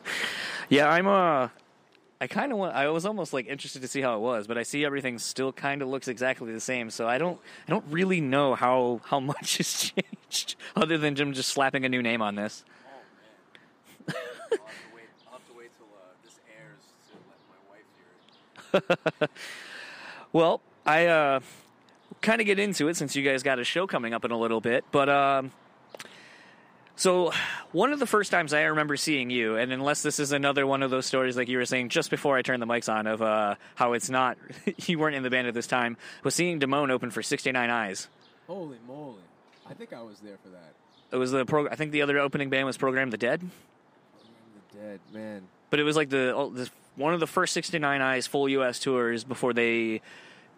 Yeah, 0.70 0.88
I'm 0.88 1.06
uh 1.06 1.48
I 2.20 2.26
kind 2.26 2.52
of 2.52 2.58
want 2.58 2.74
I 2.74 2.88
was 2.88 3.04
almost 3.04 3.32
like 3.32 3.46
interested 3.46 3.82
to 3.82 3.88
see 3.88 4.00
how 4.00 4.16
it 4.16 4.20
was, 4.20 4.46
but 4.46 4.56
I 4.56 4.62
see 4.62 4.84
everything 4.84 5.18
still 5.18 5.52
kind 5.52 5.82
of 5.82 5.88
looks 5.88 6.08
exactly 6.08 6.52
the 6.52 6.60
same, 6.60 6.90
so 6.90 7.06
I 7.06 7.18
don't 7.18 7.38
I 7.68 7.70
don't 7.70 7.84
really 7.90 8.20
know 8.20 8.54
how 8.54 9.00
how 9.04 9.20
much 9.20 9.58
has 9.58 9.92
changed 10.30 10.56
other 10.74 10.96
than 10.96 11.14
Jim 11.16 11.32
just 11.32 11.50
slapping 11.50 11.84
a 11.84 11.88
new 11.88 12.02
name 12.02 12.22
on 12.22 12.34
this. 12.34 12.64
Oh 14.08 14.12
man, 14.12 14.16
I'll 14.48 14.62
have 14.62 14.76
to 14.78 14.94
wait. 14.94 15.04
I'll 15.26 15.32
have 15.32 15.46
to 15.48 15.54
wait 15.58 15.70
till 15.76 15.86
uh, 15.94 16.14
this 16.24 16.38
airs 16.58 16.82
to 17.10 17.16
let 17.28 17.40
my 17.50 17.60
wife 17.70 19.20
hear 19.20 19.22
it. 19.22 19.30
Well, 20.32 20.60
I 20.86 21.06
uh 21.06 21.40
kind 22.22 22.40
of 22.40 22.46
get 22.46 22.58
into 22.58 22.88
it 22.88 22.96
since 22.96 23.14
you 23.14 23.22
guys 23.22 23.42
got 23.42 23.58
a 23.58 23.64
show 23.64 23.86
coming 23.86 24.14
up 24.14 24.24
in 24.24 24.30
a 24.30 24.38
little 24.38 24.60
bit, 24.62 24.84
but 24.90 25.08
um 25.08 25.52
so 26.96 27.32
one 27.72 27.92
of 27.92 27.98
the 27.98 28.06
first 28.06 28.30
times 28.30 28.52
I 28.52 28.62
remember 28.62 28.96
seeing 28.96 29.30
you, 29.30 29.56
and 29.56 29.72
unless 29.72 30.02
this 30.02 30.20
is 30.20 30.32
another 30.32 30.66
one 30.66 30.82
of 30.82 30.90
those 30.90 31.06
stories 31.06 31.36
like 31.36 31.48
you 31.48 31.58
were 31.58 31.64
saying 31.66 31.88
just 31.88 32.10
before 32.10 32.36
I 32.36 32.42
turned 32.42 32.62
the 32.62 32.66
mics 32.66 32.92
on 32.92 33.06
of 33.06 33.20
uh, 33.22 33.56
how 33.74 33.92
it's 33.94 34.10
not 34.10 34.38
you 34.86 34.98
weren't 34.98 35.16
in 35.16 35.22
the 35.22 35.30
band 35.30 35.48
at 35.48 35.54
this 35.54 35.66
time, 35.66 35.96
was 36.22 36.34
seeing 36.34 36.60
Damone 36.60 36.90
open 36.90 37.10
for 37.10 37.22
69 37.22 37.70
Eyes. 37.70 38.08
Holy 38.46 38.78
moly! 38.86 39.16
I 39.68 39.74
think 39.74 39.92
I 39.92 40.02
was 40.02 40.18
there 40.20 40.36
for 40.42 40.50
that. 40.50 40.72
It 41.10 41.16
was 41.16 41.30
the 41.32 41.44
pro. 41.44 41.68
I 41.68 41.76
think 41.76 41.92
the 41.92 42.02
other 42.02 42.18
opening 42.18 42.50
band 42.50 42.66
was 42.66 42.76
Program 42.76 43.10
the 43.10 43.16
Dead, 43.16 43.40
Program 43.40 43.50
The 44.72 44.78
dead 44.78 45.00
man. 45.12 45.42
but 45.70 45.80
it 45.80 45.84
was 45.84 45.96
like 45.96 46.10
the, 46.10 46.34
oh, 46.34 46.50
the 46.50 46.68
one 46.96 47.14
of 47.14 47.20
the 47.20 47.26
first 47.26 47.54
69 47.54 48.00
Eyes 48.00 48.26
full 48.26 48.48
U.S. 48.48 48.78
tours 48.78 49.24
before 49.24 49.52
they 49.52 50.00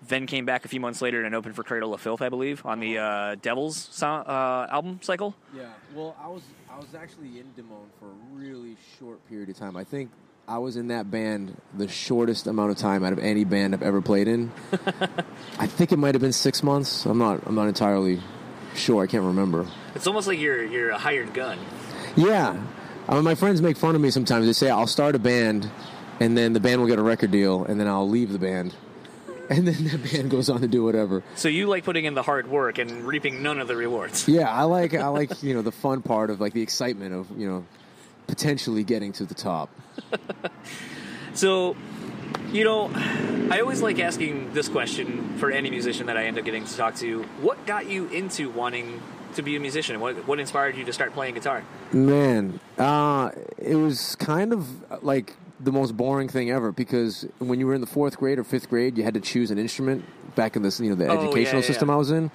then 0.08 0.26
came 0.26 0.44
back 0.44 0.64
a 0.64 0.69
few 0.69 0.81
months 0.81 1.00
later 1.02 1.25
and 1.25 1.34
opened 1.34 1.56
for 1.56 1.62
Cradle 1.62 1.94
of 1.94 2.00
Filth, 2.00 2.22
I 2.22 2.28
believe, 2.28 2.64
on 2.64 2.81
the 2.81 2.98
uh, 2.98 3.34
Devils 3.37 3.88
so- 3.90 4.06
uh, 4.06 4.66
album 4.70 5.00
cycle. 5.02 5.34
Yeah. 5.54 5.64
Well, 5.94 6.16
I 6.22 6.28
was 6.28 6.43
I 6.70 6.78
was 6.78 6.94
actually 6.94 7.38
in 7.40 7.46
Damone 7.56 7.88
for 7.98 8.06
a 8.06 8.38
really 8.38 8.76
short 8.98 9.26
period 9.28 9.48
of 9.48 9.56
time. 9.56 9.76
I 9.76 9.84
think 9.84 10.10
I 10.46 10.58
was 10.58 10.76
in 10.76 10.88
that 10.88 11.10
band 11.10 11.56
the 11.76 11.88
shortest 11.88 12.46
amount 12.46 12.70
of 12.70 12.76
time 12.76 13.02
out 13.02 13.12
of 13.12 13.19
any 13.19 13.44
band 13.44 13.75
I've 13.75 13.82
ever 13.82 14.00
played 14.02 14.28
in. 14.28 14.52
I 15.58 15.66
think 15.66 15.93
it 15.93 15.99
might 15.99 16.14
have 16.14 16.22
been 16.22 16.32
six 16.32 16.62
months. 16.62 17.06
I'm 17.06 17.19
not 17.19 17.46
I'm 17.46 17.54
not 17.54 17.69
entirely 17.69 18.20
sure. 18.75 19.02
I 19.02 19.06
can't 19.06 19.25
remember. 19.25 19.66
It's 19.94 20.06
almost 20.06 20.28
like 20.28 20.38
you're 20.38 20.62
you're 20.64 20.90
a 20.90 20.99
hired 20.99 21.32
gun. 21.34 21.58
Yeah. 22.14 22.62
I 23.08 23.14
mean, 23.14 23.25
my 23.25 23.34
friends 23.37 23.62
make 23.62 23.76
fun 23.76 23.94
of 23.94 24.00
me 24.00 24.10
sometimes. 24.10 24.46
They 24.46 24.52
say 24.52 24.69
I'll 24.69 24.87
start 24.88 25.14
a 25.14 25.19
band, 25.19 25.70
and 26.21 26.37
then 26.37 26.52
the 26.52 26.61
band 26.61 26.80
will 26.80 26.88
get 26.88 26.99
a 26.99 27.02
record 27.02 27.30
deal, 27.30 27.64
and 27.64 27.78
then 27.78 27.87
I'll 27.87 28.09
leave 28.09 28.32
the 28.32 28.38
band, 28.38 28.75
and 29.50 29.67
then 29.67 29.85
that 29.85 30.12
band 30.12 30.31
goes 30.31 30.49
on 30.50 30.61
to 30.61 30.69
do 30.69 30.85
whatever. 30.85 31.23
So 31.35 31.49
you 31.49 31.67
like 31.67 31.85
putting 31.85 32.05
in 32.05 32.15
the 32.15 32.23
hard 32.23 32.49
work 32.49 32.79
and 32.79 33.05
reaping 33.05 33.43
none 33.43 33.61
of 33.61 33.69
the 33.69 33.76
rewards. 33.76 34.26
Yeah, 34.37 34.50
I 34.50 34.65
like 34.65 34.95
I 34.95 35.09
like 35.09 35.43
you 35.43 35.55
know 35.55 35.62
the 35.62 35.73
fun 35.73 36.03
part 36.03 36.31
of 36.31 36.41
like 36.41 36.53
the 36.53 36.62
excitement 36.62 37.15
of 37.15 37.31
you 37.38 37.49
know 37.49 37.65
potentially 38.26 38.85
getting 38.85 39.12
to 39.12 39.25
the 39.25 39.35
top. 39.35 39.71
So, 41.37 41.76
you 42.50 42.65
know, 42.65 42.91
I 43.50 43.61
always 43.61 43.83
like 43.83 43.99
asking 43.99 44.55
this 44.55 44.71
question 44.71 45.37
for 45.37 45.50
any 45.50 45.69
musician 45.69 46.07
that 46.07 46.17
I 46.17 46.25
end 46.25 46.38
up 46.38 46.47
getting 46.47 46.65
to 46.65 46.76
talk 46.76 46.95
to. 46.97 47.25
What 47.43 47.67
got 47.67 47.91
you 47.91 48.07
into 48.09 48.49
wanting 48.49 49.03
to 49.35 49.43
be 49.43 49.55
a 49.55 49.61
musician? 49.61 50.00
What 50.00 50.26
what 50.26 50.41
inspired 50.41 50.76
you 50.76 50.85
to 50.87 50.95
start 50.95 51.12
playing 51.12 51.35
guitar? 51.35 51.62
Man, 51.93 52.59
uh, 52.79 53.33
it 53.59 53.75
was 53.75 54.17
kind 54.17 54.55
of 54.55 55.03
like 55.03 55.37
the 55.60 55.72
most 55.72 55.96
boring 55.96 56.28
thing 56.28 56.50
ever 56.50 56.70
because 56.72 57.26
when 57.38 57.58
you 57.60 57.66
were 57.66 57.75
in 57.75 57.80
the 57.80 57.86
fourth 57.86 58.18
grade 58.18 58.38
or 58.38 58.44
fifth 58.44 58.68
grade, 58.68 58.98
you 58.98 59.04
had 59.04 59.14
to 59.14 59.20
choose 59.20 59.50
an 59.50 59.58
instrument 59.58 60.04
back 60.34 60.54
in 60.56 60.62
this 60.62 60.78
you 60.80 60.90
know 60.90 60.94
the 60.96 61.06
Oh, 61.06 61.14
educational 61.16 61.42
yeah, 61.42 61.54
yeah, 61.54 61.60
system 61.62 61.88
yeah. 61.88 61.94
I 61.94 61.98
was 61.98 62.10
in. 62.10 62.30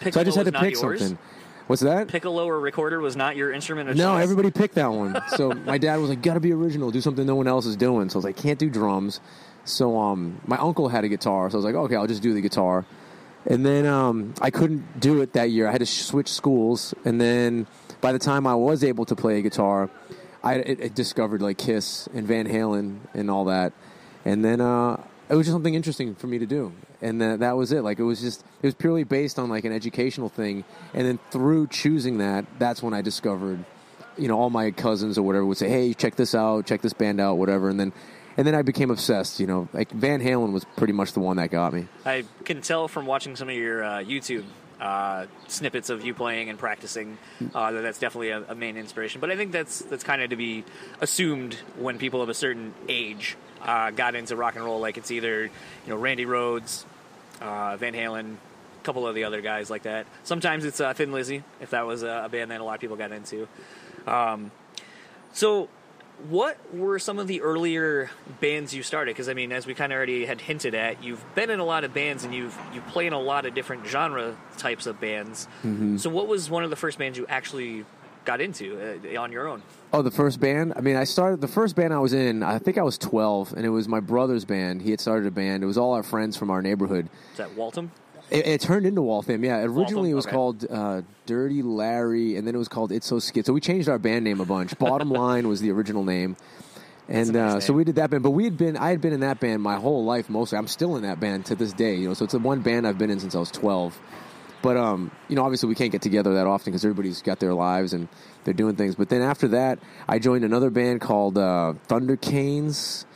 Piccolo 0.00 0.12
So 0.12 0.20
I 0.20 0.24
just 0.24 0.36
had 0.36 0.46
to 0.46 0.52
pick 0.52 0.74
yours? 0.74 1.00
something. 1.00 1.18
What's 1.66 1.82
that? 1.82 2.08
Piccolo 2.08 2.46
or 2.46 2.58
recorder 2.60 3.00
was 3.00 3.14
not 3.16 3.36
your 3.36 3.52
instrument 3.52 3.94
No, 3.96 4.14
choice? 4.14 4.22
everybody 4.22 4.50
picked 4.50 4.74
that 4.76 4.90
one. 4.92 5.20
So 5.36 5.50
my 5.52 5.76
dad 5.78 5.96
was 5.96 6.08
like, 6.08 6.22
"Gotta 6.22 6.40
be 6.40 6.52
original. 6.52 6.90
Do 6.90 7.00
something 7.00 7.26
no 7.26 7.34
one 7.36 7.46
else 7.46 7.66
is 7.66 7.76
doing." 7.76 8.08
So 8.08 8.16
I 8.16 8.18
was 8.18 8.24
like, 8.24 8.36
"Can't 8.36 8.58
do 8.58 8.70
drums." 8.70 9.20
So 9.64 9.98
um, 9.98 10.40
my 10.46 10.56
uncle 10.56 10.88
had 10.88 11.04
a 11.04 11.08
guitar, 11.08 11.50
so 11.50 11.56
I 11.56 11.58
was 11.58 11.64
like, 11.66 11.74
"Okay, 11.74 11.94
I'll 11.96 12.06
just 12.06 12.22
do 12.22 12.32
the 12.32 12.40
guitar." 12.40 12.86
And 13.46 13.64
then 13.66 13.86
um, 13.86 14.34
I 14.40 14.50
couldn't 14.50 14.98
do 15.00 15.20
it 15.20 15.34
that 15.34 15.50
year. 15.50 15.68
I 15.68 15.72
had 15.72 15.80
to 15.80 15.86
switch 15.86 16.30
schools, 16.32 16.94
and 17.04 17.20
then 17.20 17.66
by 18.00 18.12
the 18.12 18.18
time 18.18 18.46
I 18.46 18.54
was 18.54 18.82
able 18.84 19.04
to 19.06 19.14
play 19.16 19.38
a 19.38 19.42
guitar, 19.42 19.90
I 20.42 20.90
discovered 20.94 21.42
like 21.42 21.58
Kiss 21.58 22.08
and 22.14 22.26
Van 22.26 22.46
Halen 22.46 22.98
and 23.14 23.30
all 23.30 23.46
that, 23.46 23.72
and 24.24 24.44
then 24.44 24.60
uh, 24.60 25.02
it 25.28 25.34
was 25.34 25.46
just 25.46 25.54
something 25.54 25.74
interesting 25.74 26.14
for 26.14 26.26
me 26.26 26.38
to 26.38 26.46
do, 26.46 26.72
and 27.02 27.22
uh, 27.22 27.36
that 27.38 27.56
was 27.56 27.72
it. 27.72 27.82
Like 27.82 27.98
it 27.98 28.04
was 28.04 28.20
just 28.20 28.44
it 28.62 28.66
was 28.66 28.74
purely 28.74 29.04
based 29.04 29.38
on 29.38 29.48
like 29.48 29.64
an 29.64 29.72
educational 29.72 30.28
thing, 30.28 30.64
and 30.94 31.06
then 31.06 31.18
through 31.30 31.66
choosing 31.68 32.18
that, 32.18 32.46
that's 32.58 32.82
when 32.82 32.94
I 32.94 33.02
discovered 33.02 33.64
you 34.16 34.28
know 34.28 34.38
all 34.38 34.50
my 34.50 34.70
cousins 34.70 35.16
or 35.16 35.22
whatever 35.22 35.46
would 35.46 35.56
say 35.56 35.68
hey 35.68 35.94
check 35.94 36.16
this 36.16 36.34
out 36.34 36.66
check 36.66 36.82
this 36.82 36.92
band 36.92 37.20
out 37.20 37.36
whatever. 37.38 37.68
And 37.68 37.78
then 37.78 37.92
and 38.36 38.46
then 38.46 38.54
i 38.54 38.62
became 38.62 38.90
obsessed 38.90 39.40
you 39.40 39.46
know. 39.46 39.68
Like 39.72 39.90
van 39.90 40.20
halen 40.20 40.52
was 40.52 40.64
pretty 40.76 40.92
much 40.92 41.12
the 41.12 41.20
one 41.20 41.36
that 41.36 41.50
got 41.50 41.72
me. 41.72 41.86
I 42.04 42.24
can 42.44 42.60
tell 42.60 42.88
from 42.88 43.06
watching 43.06 43.36
some 43.36 43.48
of 43.48 43.54
your 43.54 43.82
uh, 43.82 43.98
YouTube 43.98 44.44
uh, 44.80 45.26
snippets 45.46 45.90
of 45.90 46.04
you 46.04 46.14
playing 46.14 46.48
and 46.48 46.58
practicing. 46.58 47.18
Uh, 47.54 47.72
that 47.72 47.82
that's 47.82 47.98
definitely 47.98 48.30
a, 48.30 48.42
a 48.48 48.54
main 48.54 48.76
inspiration. 48.76 49.20
But 49.20 49.30
I 49.30 49.36
think 49.36 49.52
that's 49.52 49.80
that's 49.80 50.04
kind 50.04 50.22
of 50.22 50.30
to 50.30 50.36
be 50.36 50.64
assumed 51.00 51.54
when 51.76 51.98
people 51.98 52.22
of 52.22 52.28
a 52.28 52.34
certain 52.34 52.74
age 52.88 53.36
uh, 53.62 53.90
got 53.90 54.14
into 54.14 54.36
rock 54.36 54.56
and 54.56 54.64
roll. 54.64 54.80
Like 54.80 54.96
it's 54.96 55.10
either 55.10 55.44
you 55.44 55.50
know 55.88 55.96
Randy 55.96 56.26
Rhoads, 56.26 56.84
uh, 57.40 57.76
Van 57.76 57.94
Halen, 57.94 58.34
a 58.34 58.84
couple 58.84 59.06
of 59.06 59.14
the 59.14 59.24
other 59.24 59.40
guys 59.40 59.70
like 59.70 59.82
that. 59.82 60.06
Sometimes 60.24 60.64
it's 60.64 60.80
uh, 60.80 60.92
Thin 60.94 61.12
Lizzy, 61.12 61.42
if 61.60 61.70
that 61.70 61.86
was 61.86 62.02
a, 62.02 62.22
a 62.24 62.28
band 62.28 62.50
that 62.50 62.60
a 62.60 62.64
lot 62.64 62.74
of 62.74 62.80
people 62.80 62.96
got 62.96 63.12
into. 63.12 63.48
Um, 64.06 64.50
so, 65.32 65.68
what 66.28 66.58
were 66.74 66.98
some 66.98 67.18
of 67.18 67.26
the 67.26 67.42
earlier 67.42 68.10
bands 68.40 68.74
you 68.74 68.82
started? 68.82 69.10
Because 69.14 69.28
I 69.28 69.34
mean, 69.34 69.52
as 69.52 69.66
we 69.66 69.74
kind 69.74 69.92
of 69.92 69.96
already 69.96 70.26
had 70.26 70.40
hinted 70.40 70.74
at, 70.74 71.02
you've 71.02 71.24
been 71.34 71.50
in 71.50 71.60
a 71.60 71.64
lot 71.64 71.84
of 71.84 71.94
bands 71.94 72.24
and 72.24 72.34
you've 72.34 72.56
you 72.74 72.80
play 72.82 73.06
in 73.06 73.12
a 73.12 73.20
lot 73.20 73.46
of 73.46 73.54
different 73.54 73.86
genre 73.86 74.36
types 74.56 74.86
of 74.86 75.00
bands. 75.00 75.46
So, 75.96 76.10
what 76.10 76.26
was 76.26 76.50
one 76.50 76.64
of 76.64 76.70
the 76.70 76.76
first 76.76 76.98
bands 76.98 77.16
you 77.16 77.26
actually 77.28 77.84
got 78.24 78.40
into 78.40 79.00
uh, 79.14 79.20
on 79.20 79.32
your 79.32 79.48
own? 79.48 79.62
Oh, 79.92 80.02
the 80.02 80.10
first 80.10 80.38
band? 80.38 80.74
I 80.76 80.80
mean, 80.80 80.96
I 80.96 81.04
started 81.04 81.40
the 81.40 81.48
first 81.48 81.74
band 81.76 81.94
I 81.94 81.98
was 81.98 82.12
in, 82.12 82.42
I 82.42 82.58
think 82.58 82.76
I 82.76 82.82
was 82.82 82.98
12, 82.98 83.54
and 83.54 83.64
it 83.64 83.70
was 83.70 83.88
my 83.88 84.00
brother's 84.00 84.44
band. 84.44 84.82
He 84.82 84.90
had 84.90 85.00
started 85.00 85.26
a 85.26 85.30
band. 85.30 85.62
It 85.62 85.66
was 85.66 85.78
all 85.78 85.94
our 85.94 86.02
friends 86.02 86.36
from 86.36 86.50
our 86.50 86.60
neighborhood. 86.60 87.08
Is 87.32 87.38
that 87.38 87.54
Waltham? 87.54 87.90
It, 88.30 88.46
it 88.46 88.60
turned 88.60 88.86
into 88.86 89.02
Waltham, 89.02 89.44
yeah. 89.44 89.62
Originally, 89.62 90.10
it 90.10 90.14
was 90.14 90.26
okay. 90.26 90.34
called 90.34 90.66
uh, 90.70 91.02
Dirty 91.26 91.62
Larry, 91.62 92.36
and 92.36 92.46
then 92.46 92.54
it 92.54 92.58
was 92.58 92.68
called 92.68 92.92
It's 92.92 93.06
So 93.06 93.18
Skid. 93.18 93.46
So 93.46 93.52
we 93.52 93.60
changed 93.60 93.88
our 93.88 93.98
band 93.98 94.24
name 94.24 94.40
a 94.40 94.44
bunch. 94.44 94.78
Bottom 94.78 95.10
Line 95.10 95.48
was 95.48 95.60
the 95.60 95.70
original 95.70 96.04
name. 96.04 96.36
And 97.08 97.32
nice 97.32 97.54
uh, 97.54 97.60
so 97.60 97.72
we 97.72 97.84
did 97.84 97.96
that 97.96 98.10
band, 98.10 98.22
but 98.22 98.32
we 98.32 98.44
had 98.44 98.58
been 98.58 98.76
I 98.76 98.90
had 98.90 99.00
been 99.00 99.14
in 99.14 99.20
that 99.20 99.40
band 99.40 99.62
my 99.62 99.76
whole 99.76 100.04
life 100.04 100.28
mostly. 100.28 100.58
I'm 100.58 100.66
still 100.66 100.96
in 100.96 101.02
that 101.04 101.18
band 101.18 101.46
to 101.46 101.54
this 101.54 101.72
day, 101.72 101.94
you 101.94 102.08
know. 102.08 102.14
So 102.14 102.24
it's 102.24 102.32
the 102.32 102.38
one 102.38 102.60
band 102.60 102.86
I've 102.86 102.98
been 102.98 103.08
in 103.10 103.18
since 103.18 103.34
I 103.34 103.38
was 103.38 103.50
12. 103.50 103.98
But 104.60 104.76
um, 104.76 105.10
you 105.28 105.36
know, 105.36 105.42
obviously 105.42 105.70
we 105.70 105.74
can't 105.74 105.90
get 105.90 106.02
together 106.02 106.34
that 106.34 106.46
often 106.46 106.70
because 106.70 106.84
everybody's 106.84 107.22
got 107.22 107.40
their 107.40 107.54
lives 107.54 107.94
and 107.94 108.08
they're 108.44 108.52
doing 108.52 108.76
things. 108.76 108.94
But 108.94 109.08
then 109.08 109.22
after 109.22 109.48
that, 109.48 109.78
I 110.06 110.18
joined 110.18 110.44
another 110.44 110.68
band 110.68 111.00
called 111.00 111.38
uh, 111.38 111.74
Thunder 111.86 112.16
Canes, 112.16 113.06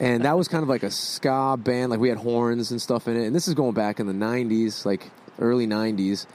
and 0.00 0.24
that 0.24 0.36
was 0.36 0.48
kind 0.48 0.62
of 0.62 0.68
like 0.68 0.82
a 0.82 0.90
ska 0.90 1.56
band. 1.58 1.90
Like 1.90 2.00
we 2.00 2.08
had 2.08 2.18
horns 2.18 2.70
and 2.70 2.80
stuff 2.80 3.08
in 3.08 3.16
it. 3.16 3.26
And 3.26 3.34
this 3.34 3.48
is 3.48 3.54
going 3.54 3.74
back 3.74 4.00
in 4.00 4.06
the 4.06 4.12
'90s, 4.12 4.84
like 4.84 5.10
early 5.38 5.66
'90s. 5.66 6.26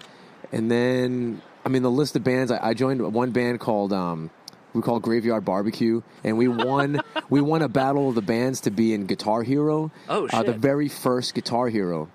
And 0.51 0.71
then, 0.71 1.41
I 1.65 1.69
mean, 1.69 1.83
the 1.83 1.91
list 1.91 2.15
of 2.15 2.23
bands 2.23 2.51
I, 2.51 2.69
I 2.69 2.73
joined 2.73 3.01
one 3.13 3.31
band 3.31 3.59
called 3.59 3.91
um, 3.93 4.29
we 4.73 4.81
called 4.81 5.01
Graveyard 5.01 5.43
Barbecue, 5.45 6.01
and 6.23 6.37
we 6.37 6.47
won 6.47 7.01
we 7.29 7.41
won 7.41 7.61
a 7.61 7.69
battle 7.69 8.09
of 8.09 8.15
the 8.15 8.21
bands 8.21 8.61
to 8.61 8.71
be 8.71 8.93
in 8.93 9.05
Guitar 9.05 9.43
Hero. 9.43 9.91
Oh, 10.07 10.27
Uh, 10.27 10.43
the 10.43 10.53
very 10.53 10.87
first 10.89 11.33
Guitar 11.33 11.67
Hero. 11.69 12.09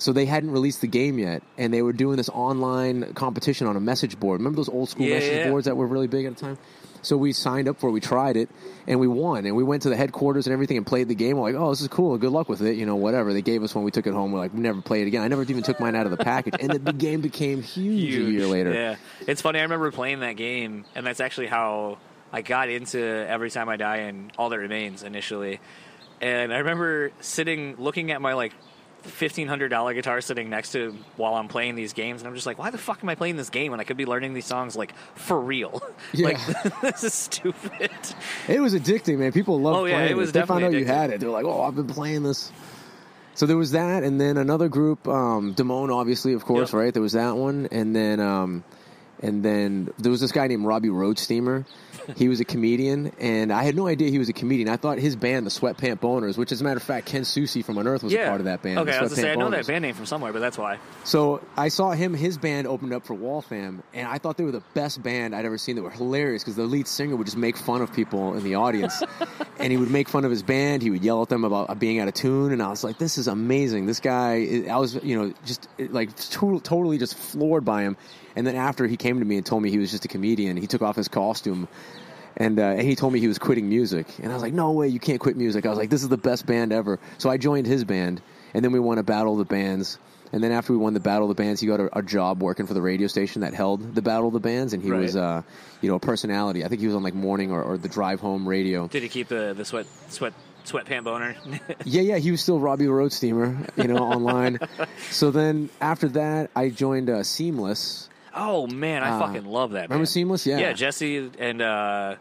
So 0.00 0.12
they 0.12 0.26
hadn't 0.26 0.52
released 0.52 0.80
the 0.80 0.86
game 0.86 1.18
yet, 1.18 1.42
and 1.56 1.74
they 1.74 1.82
were 1.82 1.92
doing 1.92 2.18
this 2.18 2.28
online 2.28 3.14
competition 3.14 3.66
on 3.66 3.76
a 3.76 3.80
message 3.80 4.18
board. 4.20 4.38
Remember 4.38 4.54
those 4.54 4.68
old 4.68 4.88
school 4.88 5.04
Yeah, 5.06 5.14
message 5.16 5.36
yeah. 5.38 5.48
boards 5.50 5.64
that 5.64 5.76
were 5.76 5.88
really 5.88 6.06
big 6.06 6.24
at 6.24 6.36
the 6.36 6.40
time? 6.40 6.58
So 7.02 7.16
we 7.16 7.32
signed 7.32 7.68
up 7.68 7.78
for 7.78 7.88
it, 7.88 7.92
we 7.92 8.00
tried 8.00 8.36
it, 8.36 8.48
and 8.86 8.98
we 9.00 9.06
won. 9.06 9.46
And 9.46 9.54
we 9.56 9.64
went 9.64 9.82
to 9.82 9.88
the 9.88 9.96
headquarters 9.96 10.46
and 10.46 10.52
everything 10.52 10.76
and 10.76 10.86
played 10.86 11.08
the 11.08 11.14
game. 11.14 11.36
We're 11.36 11.52
like, 11.52 11.60
oh, 11.60 11.70
this 11.70 11.80
is 11.80 11.88
cool. 11.88 12.16
Good 12.18 12.32
luck 12.32 12.48
with 12.48 12.62
it. 12.62 12.76
You 12.76 12.86
know, 12.86 12.96
whatever. 12.96 13.32
They 13.32 13.42
gave 13.42 13.62
us 13.62 13.74
one. 13.74 13.84
We 13.84 13.90
took 13.90 14.06
it 14.06 14.12
home. 14.12 14.32
We're 14.32 14.40
like, 14.40 14.54
we 14.54 14.60
never 14.60 14.80
played 14.80 15.02
it 15.02 15.08
again. 15.08 15.22
I 15.22 15.28
never 15.28 15.42
even 15.42 15.62
took 15.62 15.80
mine 15.80 15.94
out 15.94 16.06
of 16.06 16.10
the 16.10 16.22
package. 16.22 16.54
And 16.60 16.70
the, 16.70 16.78
the 16.78 16.92
game 16.92 17.20
became 17.20 17.62
huge, 17.62 18.14
a 18.14 18.30
year 18.30 18.46
later. 18.46 18.72
Yeah, 18.72 18.96
it's 19.26 19.42
funny. 19.42 19.58
I 19.58 19.62
remember 19.62 19.90
playing 19.90 20.20
that 20.20 20.36
game, 20.36 20.84
and 20.94 21.06
that's 21.06 21.20
actually 21.20 21.46
how 21.46 21.98
I 22.32 22.42
got 22.42 22.68
into 22.68 23.00
Every 23.00 23.50
Time 23.50 23.68
I 23.68 23.76
Die 23.76 23.96
and 23.96 24.32
All 24.36 24.48
That 24.50 24.58
Remains 24.58 25.02
initially. 25.02 25.60
And 26.20 26.52
I 26.52 26.58
remember 26.58 27.12
sitting, 27.20 27.76
looking 27.76 28.10
at 28.10 28.20
my 28.20 28.34
like 28.34 28.52
fifteen 29.02 29.48
hundred 29.48 29.68
dollar 29.68 29.94
guitar 29.94 30.20
sitting 30.20 30.50
next 30.50 30.72
to 30.72 30.94
while 31.16 31.34
I'm 31.34 31.48
playing 31.48 31.74
these 31.74 31.92
games, 31.92 32.20
and 32.20 32.28
I'm 32.28 32.34
just 32.34 32.46
like, 32.46 32.58
why 32.58 32.70
the 32.70 32.78
fuck 32.78 33.02
am 33.02 33.08
I 33.08 33.14
playing 33.14 33.36
this 33.36 33.50
game 33.50 33.70
when 33.70 33.80
I 33.80 33.84
could 33.84 33.96
be 33.96 34.06
learning 34.06 34.34
these 34.34 34.46
songs 34.46 34.76
like 34.76 34.94
for 35.14 35.40
real? 35.40 35.82
Yeah. 36.12 36.28
like 36.28 36.80
this 36.80 37.04
is 37.04 37.14
stupid. 37.14 37.90
It 38.48 38.60
was 38.60 38.74
addicting, 38.74 39.18
man. 39.18 39.32
People 39.32 39.60
loved 39.60 39.78
Oh, 39.78 39.84
yeah, 39.84 39.96
playing 39.96 40.10
it 40.12 40.16
was 40.16 40.32
They 40.32 40.40
found 40.40 40.50
out 40.64 40.70
definitely 40.72 40.78
you 40.80 40.84
had 40.86 41.10
it. 41.10 41.20
They 41.20 41.26
were 41.26 41.32
like, 41.32 41.44
"Oh, 41.44 41.62
I've 41.62 41.74
been 41.76 41.86
playing 41.86 42.22
this." 42.22 42.50
So 43.34 43.46
there 43.46 43.56
was 43.56 43.70
that, 43.72 44.02
and 44.02 44.20
then 44.20 44.36
another 44.36 44.68
group, 44.68 45.06
um, 45.06 45.54
Damone, 45.54 45.94
obviously, 45.94 46.32
of 46.32 46.44
course, 46.44 46.72
Yep. 46.72 46.80
right? 46.80 46.92
There 46.94 47.02
was 47.02 47.12
that 47.12 47.36
one, 47.36 47.68
and 47.70 47.94
then, 47.94 48.18
um, 48.20 48.64
and 49.20 49.44
then 49.44 49.92
there 49.98 50.10
was 50.10 50.20
this 50.20 50.32
guy 50.32 50.46
named 50.46 50.64
Robbie 50.64 50.88
Roadsteamer. 50.88 51.64
he 52.16 52.28
was 52.28 52.40
a 52.40 52.44
comedian, 52.44 53.12
and 53.18 53.52
I 53.52 53.62
had 53.62 53.76
no 53.76 53.86
idea 53.86 54.10
he 54.10 54.18
was 54.18 54.28
a 54.28 54.32
comedian. 54.32 54.68
I 54.68 54.76
thought 54.76 54.98
his 54.98 55.16
band, 55.16 55.44
the 55.46 55.50
Sweatpant 55.50 56.00
Boners, 56.00 56.38
which, 56.38 56.52
as 56.52 56.60
a 56.60 56.64
matter 56.64 56.76
of 56.76 56.82
fact, 56.82 57.06
Ken 57.06 57.24
Susi 57.24 57.62
from 57.62 57.76
Unearth 57.76 58.02
was 58.02 58.12
yeah, 58.12 58.26
a 58.26 58.28
part 58.28 58.40
of 58.40 58.46
that 58.46 58.62
band. 58.62 58.78
Okay, 58.78 58.96
I 58.96 59.02
was 59.02 59.10
gonna 59.12 59.22
say 59.22 59.32
I 59.32 59.34
know 59.34 59.48
Boners. 59.48 59.66
that 59.66 59.66
band 59.66 59.82
name 59.82 59.94
from 59.94 60.06
somewhere, 60.06 60.32
but 60.32 60.40
that's 60.40 60.56
why. 60.56 60.78
So 61.04 61.42
I 61.56 61.68
saw 61.68 61.90
him, 61.92 62.14
his 62.14 62.38
band 62.38 62.66
opened 62.66 62.92
up 62.92 63.04
for 63.04 63.14
Waltham, 63.14 63.82
and 63.92 64.08
I 64.08 64.18
thought 64.18 64.36
they 64.36 64.44
were 64.44 64.52
the 64.52 64.62
best 64.74 65.02
band 65.02 65.34
I'd 65.34 65.44
ever 65.44 65.58
seen. 65.58 65.76
They 65.76 65.82
were 65.82 65.90
hilarious 65.90 66.42
because 66.42 66.56
the 66.56 66.64
lead 66.64 66.86
singer 66.86 67.16
would 67.16 67.26
just 67.26 67.36
make 67.36 67.56
fun 67.56 67.82
of 67.82 67.92
people 67.92 68.34
in 68.34 68.44
the 68.44 68.54
audience, 68.54 69.02
and 69.58 69.70
he 69.70 69.76
would 69.76 69.90
make 69.90 70.08
fun 70.08 70.24
of 70.24 70.30
his 70.30 70.42
band. 70.42 70.82
He 70.82 70.90
would 70.90 71.04
yell 71.04 71.22
at 71.22 71.28
them 71.28 71.44
about 71.44 71.70
uh, 71.70 71.74
being 71.74 71.98
out 71.98 72.08
of 72.08 72.14
tune, 72.14 72.52
and 72.52 72.62
I 72.62 72.68
was 72.68 72.84
like, 72.84 72.98
"This 72.98 73.18
is 73.18 73.28
amazing." 73.28 73.86
This 73.86 74.00
guy, 74.00 74.64
I 74.70 74.76
was, 74.78 74.94
you 75.02 75.18
know, 75.18 75.34
just 75.44 75.68
like 75.78 76.14
to- 76.16 76.60
totally 76.60 76.98
just 76.98 77.16
floored 77.16 77.64
by 77.64 77.82
him. 77.82 77.96
And 78.38 78.46
then 78.46 78.54
after 78.56 78.86
he 78.86 78.96
came 78.96 79.18
to 79.18 79.24
me 79.24 79.36
and 79.36 79.44
told 79.44 79.62
me 79.62 79.70
he 79.70 79.78
was 79.78 79.90
just 79.90 80.04
a 80.04 80.08
comedian, 80.08 80.56
he 80.56 80.66
took 80.68 80.80
off 80.82 80.94
his 80.96 81.08
costume. 81.08 81.66
And, 82.36 82.58
uh, 82.60 82.62
and 82.62 82.82
he 82.82 82.94
told 82.94 83.12
me 83.12 83.18
he 83.18 83.26
was 83.26 83.38
quitting 83.38 83.68
music. 83.68 84.06
And 84.22 84.30
I 84.30 84.34
was 84.34 84.42
like, 84.42 84.52
no 84.54 84.70
way, 84.70 84.86
you 84.86 85.00
can't 85.00 85.18
quit 85.18 85.36
music. 85.36 85.66
I 85.66 85.70
was 85.70 85.78
like, 85.78 85.90
this 85.90 86.02
is 86.04 86.08
the 86.08 86.16
best 86.16 86.46
band 86.46 86.72
ever. 86.72 87.00
So 87.18 87.28
I 87.28 87.36
joined 87.36 87.66
his 87.66 87.82
band, 87.84 88.22
and 88.54 88.64
then 88.64 88.70
we 88.70 88.78
won 88.78 88.98
a 88.98 89.02
Battle 89.02 89.32
of 89.32 89.38
the 89.38 89.44
Bands. 89.44 89.98
And 90.32 90.44
then 90.44 90.52
after 90.52 90.72
we 90.72 90.78
won 90.78 90.94
the 90.94 91.00
Battle 91.00 91.28
of 91.28 91.36
the 91.36 91.42
Bands, 91.42 91.60
he 91.60 91.66
got 91.66 91.80
a, 91.80 91.98
a 91.98 92.02
job 92.02 92.40
working 92.42 92.66
for 92.66 92.74
the 92.74 92.82
radio 92.82 93.08
station 93.08 93.40
that 93.40 93.54
held 93.54 93.94
the 93.94 94.02
Battle 94.02 94.28
of 94.28 94.34
the 94.34 94.40
Bands, 94.40 94.72
and 94.72 94.82
he 94.84 94.90
Right. 94.90 95.00
was, 95.02 95.16
uh, 95.16 95.42
you 95.80 95.88
know, 95.88 95.96
a 95.96 96.00
personality. 96.00 96.64
I 96.64 96.68
think 96.68 96.80
he 96.80 96.86
was 96.86 96.94
on 96.94 97.02
like 97.02 97.14
morning 97.14 97.50
or, 97.50 97.60
or 97.62 97.76
the 97.76 97.88
drive 97.88 98.20
home 98.20 98.46
radio. 98.46 98.86
Did 98.86 99.02
he 99.02 99.08
keep 99.08 99.26
the 99.28 99.54
the 99.56 99.64
sweat 99.64 99.86
sweat 100.10 100.34
sweatpant 100.64 101.04
boner? 101.04 101.34
Yeah, 101.84 102.02
yeah, 102.02 102.18
he 102.18 102.30
was 102.30 102.40
still 102.42 102.60
Robbie 102.60 102.84
Roadsteamer, 102.86 103.68
you 103.76 103.88
know, 103.88 103.96
online. 103.98 104.58
So 105.10 105.30
then 105.32 105.70
after 105.80 106.06
that, 106.10 106.50
I 106.54 106.68
joined 106.68 107.08
uh, 107.10 107.22
Seemless. 107.24 108.08
Oh 108.34 108.66
man, 108.66 109.02
I 109.02 109.10
Uh, 109.10 109.18
fucking 109.20 109.44
love 109.44 109.72
that. 109.72 109.82
remember 109.88 109.98
band. 110.02 110.08
Seemless? 110.08 110.46
Yeah. 110.46 110.58
yeah. 110.58 110.72
Jesse 110.72 111.30
and 111.38 111.62
uh, 111.62 112.16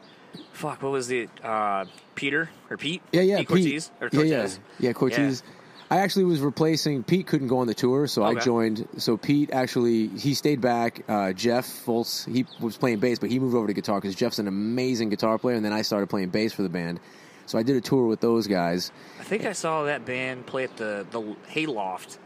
fuck, 0.54 0.82
what 0.82 0.92
was 0.92 1.08
the 1.08 1.28
uh, 1.44 1.86
Peter 2.16 2.50
or 2.70 2.78
Pete? 2.78 3.02
Yeah, 3.12 3.22
yeah, 3.22 3.38
Pete 3.40 3.48
Pete. 3.48 3.48
Cortese 3.50 3.92
or 4.02 4.10
Yeah, 4.12 4.22
yeah, 4.22 4.36
Cortese. 4.38 4.60
yeah, 4.80 4.94
Cortese. 4.94 5.44
I 5.90 6.00
actually 6.00 6.26
was 6.26 6.42
replacing 6.42 7.04
Pete. 7.04 7.28
Couldn't 7.28 7.48
go 7.48 7.60
on 7.60 7.68
the 7.68 7.74
tour, 7.74 8.08
so 8.08 8.24
I 8.24 8.36
joined. 8.36 8.86
So 8.98 9.16
Pete 9.16 9.52
actually 9.54 10.08
he 10.10 10.34
stayed 10.34 10.60
back. 10.60 11.02
Uh, 11.08 11.32
Jeff 11.32 11.66
Foltz 11.66 12.30
he 12.30 12.46
was 12.60 12.76
playing 12.78 13.00
bass, 13.00 13.20
but 13.20 13.30
he 13.32 13.40
moved 13.40 13.56
over 13.56 13.68
to 13.68 13.74
guitar 13.74 14.02
because 14.02 14.14
Jeff's 14.16 14.38
an 14.40 14.48
amazing 14.50 15.08
guitar 15.10 15.38
player. 15.38 15.56
And 15.56 15.64
then 15.64 15.72
I 15.72 15.84
started 15.84 16.08
playing 16.08 16.30
bass 16.30 16.52
for 16.52 16.64
the 16.64 16.70
band. 16.70 17.00
So 17.46 17.58
I 17.58 17.64
did 17.64 17.78
a 17.78 17.82
tour 17.82 18.06
with 18.06 18.20
those 18.20 18.48
guys. 18.48 18.92
I 19.22 19.24
think 19.24 19.46
I 19.46 19.54
saw 19.54 19.84
that 19.84 20.04
band 20.04 20.46
play 20.46 20.66
at 20.66 20.76
the 20.76 21.06
the 21.12 21.22
Hayloft 21.52 22.18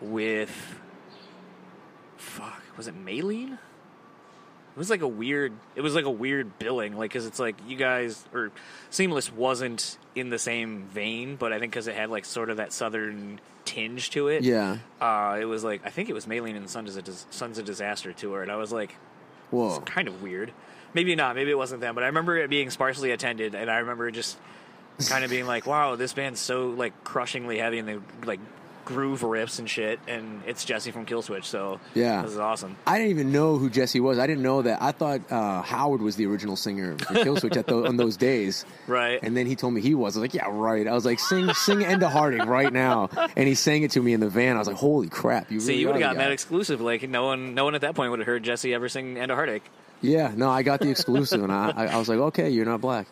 with 0.00 0.78
fuck, 2.16 2.62
was 2.76 2.86
it 2.88 2.94
Maylene? 3.04 3.52
It 3.52 4.78
was 4.78 4.90
like 4.90 5.00
a 5.00 5.08
weird. 5.08 5.54
It 5.74 5.80
was 5.80 5.94
like 5.94 6.04
a 6.04 6.10
weird 6.10 6.58
billing, 6.58 6.96
like 6.98 7.10
because 7.10 7.24
it's 7.24 7.38
like 7.38 7.56
you 7.66 7.76
guys 7.76 8.22
or 8.34 8.52
Seemless 8.90 9.32
wasn't 9.32 9.96
in 10.14 10.28
the 10.28 10.38
same 10.38 10.82
vein, 10.92 11.36
but 11.36 11.50
I 11.52 11.58
think 11.58 11.72
because 11.72 11.86
it 11.86 11.94
had 11.94 12.10
like 12.10 12.26
sort 12.26 12.50
of 12.50 12.58
that 12.58 12.74
southern 12.74 13.40
tinge 13.64 14.10
to 14.10 14.28
it. 14.28 14.42
Yeah. 14.44 14.78
Uh, 15.00 15.38
it 15.40 15.46
was 15.46 15.64
like 15.64 15.80
I 15.86 15.90
think 15.90 16.10
it 16.10 16.12
was 16.12 16.26
Maylene 16.26 16.56
and 16.56 16.66
the 16.66 16.68
Sons 16.68 16.94
of, 16.94 17.04
Dis- 17.04 17.26
Sons 17.30 17.58
of 17.58 17.64
Disaster 17.64 18.12
tour, 18.12 18.42
and 18.42 18.52
I 18.52 18.56
was 18.56 18.70
like, 18.70 18.96
Whoa. 19.50 19.76
it's 19.76 19.90
kind 19.90 20.08
of 20.08 20.22
weird. 20.22 20.52
Maybe 20.92 21.14
not. 21.14 21.36
Maybe 21.36 21.50
it 21.50 21.58
wasn't 21.58 21.80
them, 21.80 21.94
but 21.94 22.04
I 22.04 22.08
remember 22.08 22.36
it 22.36 22.50
being 22.50 22.68
sparsely 22.68 23.12
attended, 23.12 23.54
and 23.54 23.70
I 23.70 23.78
remember 23.78 24.10
just 24.10 24.38
kind 25.08 25.24
of 25.24 25.30
being 25.30 25.46
like, 25.46 25.66
"Wow, 25.66 25.96
this 25.96 26.12
band's 26.12 26.40
so 26.40 26.68
like 26.68 27.04
crushingly 27.04 27.58
heavy, 27.58 27.78
and 27.78 27.88
they 27.88 27.98
like 28.24 28.40
groove 28.86 29.20
riffs 29.20 29.58
and 29.58 29.68
shit." 29.68 30.00
And 30.08 30.40
it's 30.46 30.64
Jesse 30.64 30.90
from 30.92 31.04
Killswitch, 31.04 31.44
so 31.44 31.78
Yeah. 31.92 32.22
this 32.22 32.30
is 32.32 32.38
awesome. 32.38 32.76
I 32.86 32.96
didn't 32.96 33.10
even 33.10 33.32
know 33.32 33.58
who 33.58 33.68
Jesse 33.68 34.00
was. 34.00 34.18
I 34.18 34.26
didn't 34.26 34.42
know 34.42 34.62
that. 34.62 34.80
I 34.80 34.92
thought 34.92 35.20
uh, 35.30 35.60
Howard 35.60 36.00
was 36.00 36.16
the 36.16 36.24
original 36.26 36.56
singer 36.56 36.96
for 36.96 37.04
Killswitch 37.14 37.56
at 37.58 37.66
the, 37.66 37.84
on 37.86 37.98
those 37.98 38.16
days. 38.16 38.64
Right. 38.86 39.18
And 39.22 39.36
then 39.36 39.44
he 39.46 39.54
told 39.56 39.74
me 39.74 39.82
he 39.82 39.94
was. 39.94 40.16
I 40.16 40.20
was 40.20 40.24
like, 40.32 40.34
yeah, 40.34 40.46
right. 40.48 40.86
I 40.86 40.94
was 40.94 41.04
like, 41.04 41.18
sing, 41.18 41.52
sing 41.52 41.84
"End 41.84 42.02
of 42.02 42.10
Heartache" 42.12 42.46
right 42.46 42.72
now. 42.72 43.10
And 43.36 43.46
he 43.46 43.54
sang 43.54 43.82
it 43.82 43.90
to 43.90 44.00
me 44.00 44.14
in 44.14 44.20
the 44.20 44.30
van. 44.30 44.56
I 44.56 44.58
was 44.60 44.68
like, 44.68 44.76
holy 44.76 45.08
crap, 45.08 45.50
you 45.52 45.60
See, 45.60 45.74
you 45.78 45.88
would 45.88 45.96
have 45.96 46.00
gotten 46.00 46.18
that 46.18 46.30
exclusive. 46.32 46.80
Like 46.80 47.08
no 47.08 47.24
one, 47.26 47.54
no 47.54 47.64
one 47.64 47.74
at 47.74 47.82
that 47.82 47.94
point 47.94 48.10
would 48.12 48.20
have 48.20 48.26
heard 48.26 48.42
Jesse 48.44 48.72
ever 48.72 48.88
sing 48.88 49.18
"End 49.18 49.30
of 49.30 49.36
Heartache." 49.36 49.64
Yeah, 50.02 50.30
no, 50.36 50.50
I 50.50 50.62
got 50.62 50.80
the 50.80 50.90
exclusive, 50.90 51.42
and 51.42 51.50
I, 51.50 51.70
I, 51.74 51.86
I 51.86 51.96
was 51.96 52.06
like, 52.08 52.18
okay, 52.18 52.50
you're 52.50 52.66
not 52.66 52.82
black. 52.82 53.06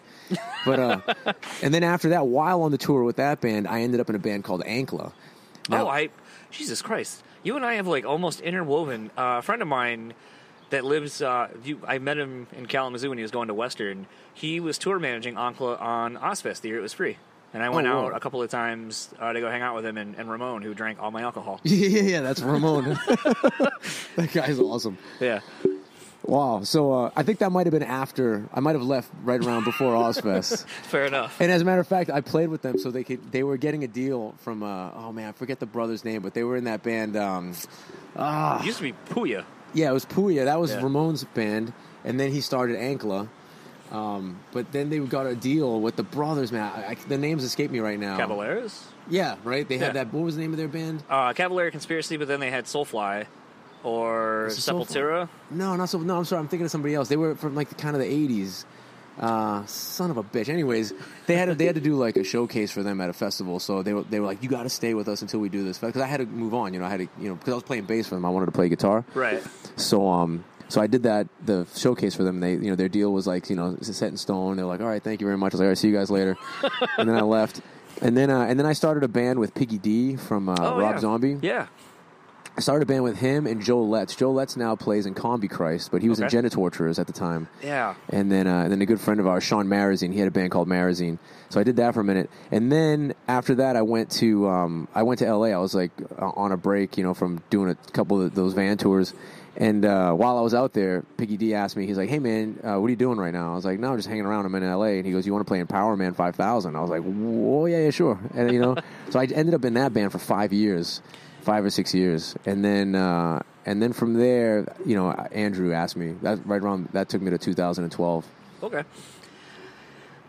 But 0.66 0.78
uh, 0.78 1.34
and 1.62 1.72
then 1.72 1.82
after 1.82 2.10
that, 2.10 2.26
while 2.26 2.62
on 2.62 2.70
the 2.72 2.78
tour 2.78 3.02
with 3.04 3.16
that 3.16 3.40
band, 3.40 3.66
I 3.66 3.80
ended 3.80 4.00
up 4.00 4.08
in 4.10 4.14
a 4.14 4.18
band 4.18 4.44
called 4.44 4.62
Ankla. 4.64 5.12
Oh, 5.70 5.88
I, 5.88 6.10
Jesus 6.50 6.82
Christ! 6.82 7.22
You 7.42 7.56
and 7.56 7.64
I 7.64 7.74
have 7.74 7.86
like 7.86 8.04
almost 8.04 8.40
interwoven. 8.40 9.10
Uh, 9.16 9.36
a 9.38 9.42
friend 9.42 9.62
of 9.62 9.68
mine 9.68 10.14
that 10.70 10.84
lives, 10.84 11.22
uh, 11.22 11.48
you, 11.62 11.80
I 11.86 11.98
met 11.98 12.18
him 12.18 12.46
in 12.56 12.66
Kalamazoo 12.66 13.08
when 13.08 13.18
he 13.18 13.22
was 13.22 13.30
going 13.30 13.48
to 13.48 13.54
Western. 13.54 14.06
He 14.32 14.60
was 14.60 14.78
tour 14.78 14.98
managing 14.98 15.34
Ankla 15.34 15.80
on 15.80 16.16
Ozzfest 16.16 16.62
the 16.62 16.68
year 16.68 16.78
it 16.78 16.82
was 16.82 16.92
free. 16.92 17.16
and 17.52 17.62
I 17.62 17.68
went 17.68 17.86
Oh, 17.86 17.90
out 17.98 18.10
whoa. 18.12 18.16
a 18.16 18.20
couple 18.20 18.42
of 18.42 18.50
times 18.50 19.08
uh, 19.20 19.32
to 19.32 19.40
go 19.40 19.48
hang 19.48 19.62
out 19.62 19.76
with 19.76 19.86
him 19.86 19.96
and, 19.96 20.16
and 20.16 20.28
Ramon, 20.28 20.62
who 20.62 20.74
drank 20.74 21.00
all 21.00 21.10
my 21.12 21.22
alcohol. 21.22 21.60
Yeah, 21.64 21.88
yeah, 21.88 22.02
yeah. 22.02 22.20
That's 22.22 22.40
Ramon. 22.42 22.84
that 24.16 24.30
guy's 24.32 24.58
awesome. 24.58 24.98
yeah. 25.20 25.40
Wow. 26.26 26.62
So 26.62 26.92
uh, 26.92 27.10
I 27.14 27.22
think 27.22 27.40
that 27.40 27.50
might 27.52 27.66
have 27.66 27.72
been 27.72 27.82
after. 27.82 28.48
I 28.52 28.60
might 28.60 28.72
have 28.74 28.82
left 28.82 29.10
right 29.24 29.42
around 29.44 29.64
before 29.64 29.92
Ozzfest. 29.94 30.64
Fair 30.84 31.04
enough. 31.06 31.38
And 31.40 31.52
as 31.52 31.60
a 31.62 31.64
matter 31.64 31.80
of 31.80 31.86
fact, 31.86 32.08
I 32.10 32.20
played 32.22 32.48
with 32.48 32.62
them 32.62 32.78
so 32.78 32.90
they 32.90 33.04
could. 33.04 33.30
They 33.30 33.42
were 33.42 33.56
getting 33.58 33.84
a 33.84 33.88
deal 33.88 34.34
from. 34.38 34.62
Uh, 34.62 34.90
oh 34.94 35.12
man, 35.12 35.28
I 35.28 35.32
forget 35.32 35.60
the 35.60 35.66
brother's 35.66 36.04
name, 36.04 36.22
but 36.22 36.34
they 36.34 36.42
were 36.44 36.56
in 36.56 36.64
that 36.64 36.82
band. 36.82 37.16
Um, 37.16 37.50
It 38.16 38.64
used 38.64 38.78
to 38.78 38.84
be 38.84 38.94
Puya. 39.10 39.44
yeah, 39.74 39.90
it 39.90 39.92
was 39.92 40.06
Puya. 40.06 40.46
That 40.46 40.60
was 40.60 40.70
Yeah. 40.70 40.80
Ramon's 40.82 41.24
band, 41.24 41.72
and 42.04 42.18
then 42.18 42.30
he 42.32 42.40
started 42.40 42.76
Ankla. 42.78 43.28
Um, 43.92 44.38
but 44.52 44.72
then 44.72 44.88
they 44.90 44.98
got 44.98 45.26
a 45.26 45.36
deal 45.36 45.80
with 45.80 45.94
the 45.94 46.02
brothers, 46.02 46.50
man. 46.50 46.62
I, 46.74 46.92
I, 46.92 46.94
the 47.06 47.18
names 47.18 47.44
escape 47.44 47.70
me 47.70 47.78
right 47.80 47.98
now. 48.00 48.16
Cavaleras? 48.16 48.88
Yeah, 49.08 49.36
right. 49.44 49.68
They 49.68 49.76
had 49.78 49.88
Yeah. 49.94 50.04
that. 50.04 50.12
What 50.12 50.24
was 50.24 50.34
the 50.36 50.40
name 50.40 50.52
of 50.52 50.56
their 50.56 50.68
band? 50.68 51.02
Uh, 51.08 51.32
Cavalera 51.34 51.70
Conspiracy, 51.70 52.16
but 52.16 52.26
then 52.26 52.40
they 52.40 52.50
had 52.50 52.64
Soulfly 52.64 53.26
or 53.84 54.44
Was 54.44 54.58
it 54.58 54.70
Soulfly? 54.72 54.86
Sepultura. 54.88 55.28
No, 55.50 55.76
not 55.76 55.88
so. 55.88 55.98
No, 55.98 56.16
I'm 56.18 56.24
sorry. 56.24 56.40
I'm 56.40 56.48
thinking 56.48 56.64
of 56.64 56.70
somebody 56.70 56.94
else. 56.94 57.08
They 57.08 57.16
were 57.16 57.34
from 57.36 57.54
like 57.54 57.68
the 57.68 57.74
kind 57.76 57.94
of 57.94 58.00
the 58.02 58.08
'80s. 58.08 58.64
Uh, 59.16 59.64
son 59.66 60.10
of 60.10 60.16
a 60.16 60.24
bitch. 60.24 60.48
Anyways, 60.48 60.92
they 61.26 61.36
had 61.36 61.44
to, 61.46 61.54
they 61.54 61.66
had 61.66 61.76
to 61.76 61.80
do 61.80 61.94
like 61.94 62.16
a 62.16 62.24
showcase 62.24 62.72
for 62.72 62.82
them 62.82 63.00
at 63.00 63.08
a 63.08 63.12
festival. 63.12 63.60
So 63.60 63.82
they 63.84 63.92
were 63.92 64.02
they 64.02 64.18
were 64.18 64.26
like, 64.26 64.42
you 64.42 64.48
got 64.48 64.64
to 64.64 64.68
stay 64.68 64.92
with 64.94 65.06
us 65.06 65.22
until 65.22 65.38
we 65.38 65.48
do 65.48 65.62
this 65.62 65.78
because 65.78 66.02
I 66.02 66.06
had 66.06 66.16
to 66.16 66.26
move 66.26 66.52
on. 66.52 66.74
You 66.74 66.80
know, 66.80 66.86
I 66.86 66.88
had 66.90 66.98
to 66.98 67.08
you 67.20 67.28
know 67.28 67.36
because 67.36 67.52
I 67.52 67.54
was 67.54 67.62
playing 67.62 67.84
bass 67.84 68.08
for 68.08 68.16
them. 68.16 68.24
I 68.24 68.30
wanted 68.30 68.46
to 68.46 68.52
play 68.52 68.68
guitar. 68.68 69.04
Right. 69.14 69.40
So 69.76 70.08
um, 70.08 70.44
so 70.68 70.80
I 70.80 70.88
did 70.88 71.04
that 71.04 71.28
the 71.44 71.64
showcase 71.76 72.16
for 72.16 72.24
them. 72.24 72.40
They 72.40 72.52
you 72.54 72.70
know 72.70 72.74
their 72.74 72.88
deal 72.88 73.12
was 73.12 73.24
like 73.28 73.48
you 73.50 73.54
know 73.54 73.76
set 73.82 74.08
in 74.08 74.16
stone. 74.16 74.56
They're 74.56 74.66
like, 74.66 74.80
all 74.80 74.88
right, 74.88 75.02
thank 75.02 75.20
you 75.20 75.28
very 75.28 75.38
much. 75.38 75.52
I 75.52 75.54
was 75.54 75.60
like, 75.60 75.66
all 75.66 75.68
right, 75.68 75.78
see 75.78 75.88
you 75.88 75.94
guys 75.94 76.10
later. 76.10 76.36
and 76.98 77.08
then 77.08 77.16
I 77.16 77.22
left. 77.22 77.60
And 78.02 78.16
then 78.16 78.30
uh, 78.30 78.40
and 78.46 78.58
then 78.58 78.66
I 78.66 78.72
started 78.72 79.04
a 79.04 79.08
band 79.08 79.38
with 79.38 79.54
Piggy 79.54 79.78
D 79.78 80.16
from 80.16 80.48
uh, 80.48 80.56
Oh, 80.58 80.80
Rob 80.80 80.96
yeah. 80.96 81.00
Zombie. 81.00 81.38
Yeah. 81.40 81.66
I 82.56 82.60
started 82.60 82.84
a 82.84 82.86
band 82.86 83.02
with 83.02 83.16
him 83.18 83.46
and 83.48 83.60
Joe 83.60 83.84
Letz. 83.84 84.16
Joe 84.16 84.32
Letz 84.32 84.56
now 84.56 84.76
plays 84.76 85.06
in 85.06 85.14
Combichrist, 85.14 85.90
but 85.90 86.02
he 86.02 86.08
was 86.08 86.22
Okay. 86.22 86.36
in 86.38 86.44
Genitorturers 86.44 87.00
at 87.00 87.08
the 87.08 87.12
time. 87.12 87.48
Yeah. 87.62 87.94
And 88.10 88.30
then, 88.30 88.46
uh, 88.46 88.62
and 88.62 88.70
then 88.72 88.80
a 88.80 88.86
good 88.86 89.00
friend 89.00 89.18
of 89.18 89.26
ours, 89.26 89.42
Sean 89.42 89.66
Marazine, 89.66 90.12
he 90.12 90.20
had 90.20 90.28
a 90.28 90.30
band 90.30 90.52
called 90.52 90.68
Marazine. 90.68 91.18
So 91.48 91.58
I 91.58 91.64
did 91.64 91.76
that 91.76 91.94
for 91.94 92.00
a 92.00 92.04
minute, 92.04 92.30
and 92.52 92.70
then 92.72 93.14
after 93.28 93.56
that, 93.56 93.76
I 93.76 93.82
went 93.82 94.10
to 94.12 94.48
um, 94.48 94.88
I 94.94 95.02
went 95.04 95.18
to 95.20 95.26
L.A. 95.26 95.52
I 95.52 95.58
was 95.58 95.72
like 95.74 95.92
uh, 96.18 96.30
on 96.34 96.50
a 96.50 96.56
break, 96.56 96.96
you 96.98 97.04
know, 97.04 97.14
from 97.14 97.42
doing 97.50 97.70
a 97.70 97.74
couple 97.92 98.20
of 98.20 98.34
those 98.34 98.54
van 98.54 98.76
tours. 98.76 99.14
And 99.56 99.84
uh, 99.84 100.12
while 100.14 100.36
I 100.36 100.40
was 100.40 100.52
out 100.52 100.72
there, 100.72 101.04
Piggy 101.16 101.36
D 101.36 101.54
asked 101.54 101.76
me, 101.76 101.86
he's 101.86 101.96
like, 101.96 102.08
"Hey 102.08 102.18
man, 102.18 102.58
uh, 102.64 102.80
what 102.80 102.86
are 102.86 102.90
you 102.90 102.96
doing 102.96 103.18
right 103.18 103.32
now?" 103.32 103.52
I 103.52 103.54
was 103.54 103.64
like, 103.64 103.78
"No, 103.78 103.90
I'm 103.90 103.96
just 103.98 104.08
hanging 104.08 104.24
around. 104.26 104.46
I'm 104.46 104.54
in 104.56 104.64
L.A." 104.64 104.96
And 104.96 105.06
he 105.06 105.12
goes, 105.12 105.26
"You 105.26 105.32
want 105.32 105.46
to 105.46 105.48
play 105.48 105.60
in 105.60 105.68
Power 105.68 105.96
Man 105.96 106.12
5000?" 106.12 106.74
I 106.74 106.80
was 106.80 106.90
like, 106.90 107.02
oh, 107.06 107.66
yeah, 107.66 107.84
yeah, 107.84 107.90
sure." 107.90 108.18
And 108.34 108.52
you 108.52 108.60
know, 108.60 108.74
so 109.10 109.20
I 109.20 109.26
ended 109.26 109.54
up 109.54 109.64
in 109.64 109.74
that 109.74 109.92
band 109.92 110.10
for 110.10 110.18
five 110.18 110.52
years, 110.52 111.02
five 111.44 111.64
or 111.64 111.70
six 111.70 111.94
years, 111.94 112.34
and 112.46 112.64
then 112.64 112.94
uh, 112.94 113.40
and 113.66 113.80
then 113.82 113.92
from 113.92 114.14
there, 114.14 114.66
you 114.84 114.96
know, 114.96 115.10
Andrew 115.10 115.72
asked 115.72 115.96
me 115.96 116.14
that 116.22 116.44
right 116.46 116.60
around 116.62 116.88
that 116.92 117.08
took 117.08 117.22
me 117.22 117.30
to 117.30 117.38
2012. 117.38 118.26
Okay. 118.62 118.82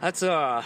That's 0.02 0.22
uh 0.24 0.64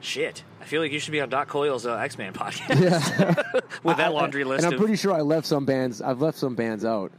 shit. 0.00 0.42
I 0.60 0.64
feel 0.64 0.82
like 0.82 0.92
you 0.92 0.98
should 0.98 1.12
be 1.12 1.20
on 1.20 1.28
Doc 1.28 1.48
Coyle's 1.48 1.86
uh, 1.86 1.94
X 1.96 2.18
Man 2.18 2.32
podcast 2.32 3.62
with 3.84 3.96
that 3.96 4.12
laundry 4.12 4.44
list. 4.44 4.64
And 4.64 4.72
I'm 4.72 4.78
pretty 4.78 4.96
sure 4.96 5.12
I 5.12 5.20
left 5.20 5.46
some 5.46 5.64
bands. 5.64 6.02
I've 6.02 6.20
left 6.20 6.36
some 6.38 6.54
bands 6.54 6.84
out, 6.84 7.12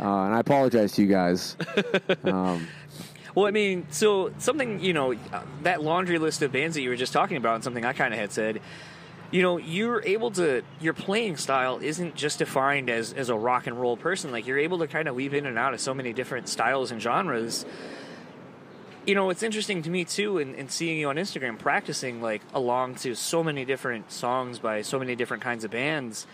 uh, 0.00 0.04
and 0.04 0.34
I 0.34 0.40
apologize 0.40 0.92
to 0.92 1.02
you 1.02 1.08
guys. 1.08 1.56
Um, 2.24 2.66
Well, 3.34 3.46
I 3.46 3.50
mean, 3.52 3.86
so 3.90 4.32
something 4.38 4.80
you 4.80 4.92
know, 4.92 5.12
uh, 5.12 5.42
that 5.62 5.80
laundry 5.82 6.18
list 6.18 6.42
of 6.42 6.50
bands 6.50 6.74
that 6.74 6.82
you 6.82 6.88
were 6.88 6.96
just 6.96 7.12
talking 7.12 7.36
about, 7.36 7.54
and 7.54 7.62
something 7.62 7.84
I 7.84 7.92
kind 7.92 8.12
of 8.12 8.18
had 8.18 8.32
said. 8.32 8.60
You 9.30 9.42
know, 9.42 9.58
you're 9.58 10.02
able 10.04 10.30
to. 10.32 10.62
Your 10.80 10.94
playing 10.94 11.36
style 11.36 11.78
isn't 11.82 12.14
just 12.14 12.38
defined 12.38 12.88
as 12.88 13.12
as 13.12 13.28
a 13.28 13.34
rock 13.34 13.66
and 13.66 13.78
roll 13.78 13.96
person. 13.96 14.32
Like 14.32 14.46
you're 14.46 14.58
able 14.58 14.78
to 14.78 14.86
kind 14.86 15.06
of 15.06 15.14
weave 15.14 15.34
in 15.34 15.44
and 15.44 15.58
out 15.58 15.74
of 15.74 15.80
so 15.80 15.92
many 15.92 16.14
different 16.14 16.48
styles 16.48 16.90
and 16.90 17.00
genres. 17.00 17.66
You 19.04 19.14
know, 19.14 19.30
it's 19.30 19.42
interesting 19.42 19.82
to 19.82 19.90
me 19.90 20.04
too, 20.04 20.38
in, 20.38 20.54
in 20.54 20.68
seeing 20.68 20.98
you 20.98 21.08
on 21.08 21.16
Instagram 21.16 21.58
practicing 21.58 22.22
like 22.22 22.42
along 22.54 22.96
to 22.96 23.14
so 23.14 23.42
many 23.42 23.64
different 23.64 24.10
songs 24.12 24.58
by 24.58 24.82
so 24.82 24.98
many 24.98 25.14
different 25.14 25.42
kinds 25.42 25.64
of 25.64 25.70
bands. 25.70 26.26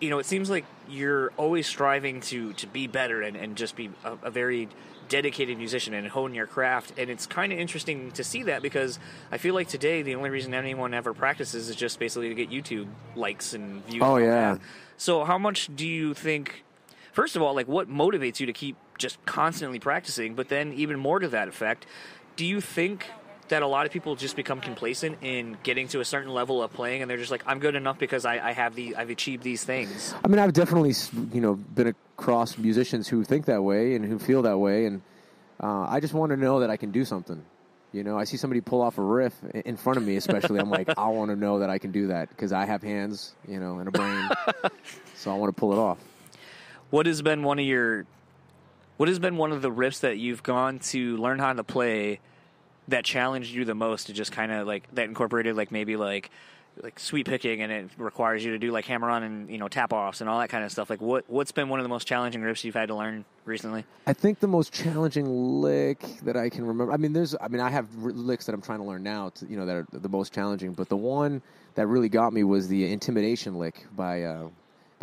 You 0.00 0.10
know, 0.10 0.18
it 0.18 0.26
seems 0.26 0.50
like 0.50 0.64
you're 0.88 1.32
always 1.36 1.66
striving 1.68 2.20
to 2.22 2.54
to 2.54 2.66
be 2.66 2.88
better 2.88 3.22
and, 3.22 3.36
and 3.36 3.56
just 3.56 3.76
be 3.76 3.90
a, 4.04 4.18
a 4.24 4.30
very 4.30 4.68
dedicated 5.14 5.56
musician 5.58 5.94
and 5.94 6.08
hone 6.08 6.34
your 6.34 6.48
craft. 6.48 6.98
And 6.98 7.08
it's 7.08 7.24
kind 7.24 7.52
of 7.52 7.58
interesting 7.60 8.10
to 8.12 8.24
see 8.24 8.42
that 8.44 8.62
because 8.62 8.98
I 9.30 9.38
feel 9.38 9.54
like 9.54 9.68
today 9.68 10.02
the 10.02 10.16
only 10.16 10.28
reason 10.28 10.52
anyone 10.54 10.92
ever 10.92 11.14
practices 11.14 11.68
is 11.68 11.76
just 11.76 12.00
basically 12.00 12.30
to 12.30 12.34
get 12.34 12.50
YouTube 12.50 12.88
likes 13.14 13.54
and 13.54 13.86
views. 13.86 14.02
Oh, 14.04 14.16
and 14.16 14.24
yeah. 14.24 14.52
that. 14.54 14.60
So 14.96 15.22
how 15.22 15.38
much 15.38 15.70
do 15.72 15.86
you 15.86 16.14
think? 16.14 16.64
First 17.12 17.36
of 17.36 17.42
all, 17.42 17.54
like 17.54 17.68
what 17.68 17.88
motivates 17.88 18.40
you 18.40 18.46
to 18.46 18.52
keep 18.52 18.76
just 18.98 19.24
constantly 19.24 19.78
practicing? 19.78 20.34
But 20.34 20.48
then 20.48 20.72
even 20.72 20.98
more 20.98 21.20
to 21.20 21.28
that 21.28 21.46
effect, 21.46 21.86
do 22.34 22.44
you 22.44 22.60
think? 22.60 23.06
That 23.48 23.62
a 23.62 23.66
lot 23.66 23.84
of 23.84 23.92
people 23.92 24.16
just 24.16 24.36
become 24.36 24.60
complacent 24.60 25.18
in 25.20 25.58
getting 25.62 25.88
to 25.88 26.00
a 26.00 26.04
certain 26.04 26.32
level 26.32 26.62
of 26.62 26.72
playing, 26.72 27.02
and 27.02 27.10
they're 27.10 27.18
just 27.18 27.30
like, 27.30 27.42
"I'm 27.46 27.58
good 27.58 27.74
enough 27.74 27.98
because 27.98 28.24
I, 28.24 28.48
I 28.48 28.52
have 28.52 28.74
the 28.74 28.96
I've 28.96 29.10
achieved 29.10 29.42
these 29.42 29.64
things." 29.64 30.14
I 30.24 30.28
mean, 30.28 30.38
I've 30.38 30.54
definitely 30.54 30.94
you 31.32 31.40
know 31.40 31.54
been 31.54 31.88
across 31.88 32.56
musicians 32.56 33.06
who 33.06 33.22
think 33.22 33.44
that 33.46 33.62
way 33.62 33.94
and 33.94 34.04
who 34.04 34.18
feel 34.18 34.42
that 34.42 34.58
way, 34.58 34.86
and 34.86 35.02
uh, 35.62 35.86
I 35.88 36.00
just 36.00 36.14
want 36.14 36.30
to 36.30 36.36
know 36.36 36.60
that 36.60 36.70
I 36.70 36.76
can 36.76 36.90
do 36.90 37.04
something. 37.04 37.44
You 37.92 38.02
know, 38.02 38.18
I 38.18 38.24
see 38.24 38.36
somebody 38.36 38.60
pull 38.60 38.80
off 38.80 38.98
a 38.98 39.02
riff 39.02 39.34
in 39.52 39.76
front 39.76 39.98
of 39.98 40.04
me, 40.04 40.16
especially. 40.16 40.58
I'm 40.58 40.70
like, 40.70 40.88
I 40.98 41.08
want 41.08 41.30
to 41.30 41.36
know 41.36 41.60
that 41.60 41.70
I 41.70 41.78
can 41.78 41.92
do 41.92 42.08
that 42.08 42.28
because 42.28 42.52
I 42.52 42.64
have 42.64 42.82
hands, 42.82 43.34
you 43.46 43.60
know, 43.60 43.78
and 43.78 43.88
a 43.88 43.92
brain, 43.92 44.30
so 45.14 45.30
I 45.30 45.36
want 45.36 45.54
to 45.54 45.60
pull 45.60 45.72
it 45.72 45.78
off. 45.78 45.98
What 46.90 47.06
has 47.06 47.22
been 47.22 47.42
one 47.42 47.58
of 47.58 47.64
your 47.64 48.06
what 48.96 49.08
has 49.08 49.18
been 49.18 49.36
one 49.36 49.52
of 49.52 49.62
the 49.62 49.70
riffs 49.70 50.00
that 50.00 50.18
you've 50.18 50.42
gone 50.42 50.78
to 50.78 51.16
learn 51.16 51.38
how 51.38 51.52
to 51.52 51.64
play 51.64 52.20
that 52.88 53.04
challenged 53.04 53.52
you 53.52 53.64
the 53.64 53.74
most 53.74 54.06
to 54.06 54.12
just 54.12 54.32
kind 54.32 54.52
of 54.52 54.66
like 54.66 54.92
that 54.94 55.04
incorporated 55.04 55.56
like 55.56 55.70
maybe 55.70 55.96
like 55.96 56.30
like 56.82 56.98
sweep 56.98 57.28
picking 57.28 57.62
and 57.62 57.70
it 57.70 57.90
requires 57.98 58.44
you 58.44 58.50
to 58.50 58.58
do 58.58 58.72
like 58.72 58.84
hammer 58.84 59.08
on 59.08 59.22
and 59.22 59.48
you 59.48 59.58
know 59.58 59.68
tap 59.68 59.92
offs 59.92 60.20
and 60.20 60.28
all 60.28 60.40
that 60.40 60.48
kind 60.48 60.64
of 60.64 60.72
stuff 60.72 60.90
like 60.90 61.00
what 61.00 61.24
what's 61.28 61.52
been 61.52 61.68
one 61.68 61.78
of 61.78 61.84
the 61.84 61.88
most 61.88 62.06
challenging 62.06 62.40
riffs 62.42 62.64
you've 62.64 62.74
had 62.74 62.88
to 62.88 62.94
learn 62.94 63.24
recently 63.44 63.84
I 64.06 64.12
think 64.12 64.40
the 64.40 64.48
most 64.48 64.72
challenging 64.72 65.62
lick 65.62 66.00
that 66.24 66.36
I 66.36 66.50
can 66.50 66.66
remember. 66.66 66.92
I 66.92 66.98
mean, 66.98 67.12
there's. 67.14 67.34
I 67.40 67.48
mean, 67.48 67.60
I 67.60 67.70
have 67.70 67.88
licks 67.96 68.44
that 68.46 68.54
I'm 68.54 68.60
trying 68.60 68.80
to 68.80 68.84
learn 68.84 69.02
now. 69.02 69.30
To, 69.30 69.46
you 69.46 69.56
know, 69.56 69.64
that 69.64 69.76
are 69.76 69.86
the 69.92 70.08
most 70.08 70.34
challenging. 70.34 70.74
But 70.74 70.90
the 70.90 70.96
one 70.96 71.40
that 71.74 71.86
really 71.86 72.10
got 72.10 72.32
me 72.32 72.44
was 72.44 72.68
the 72.68 72.92
intimidation 72.92 73.58
lick 73.58 73.86
by 73.96 74.24
uh, 74.24 74.48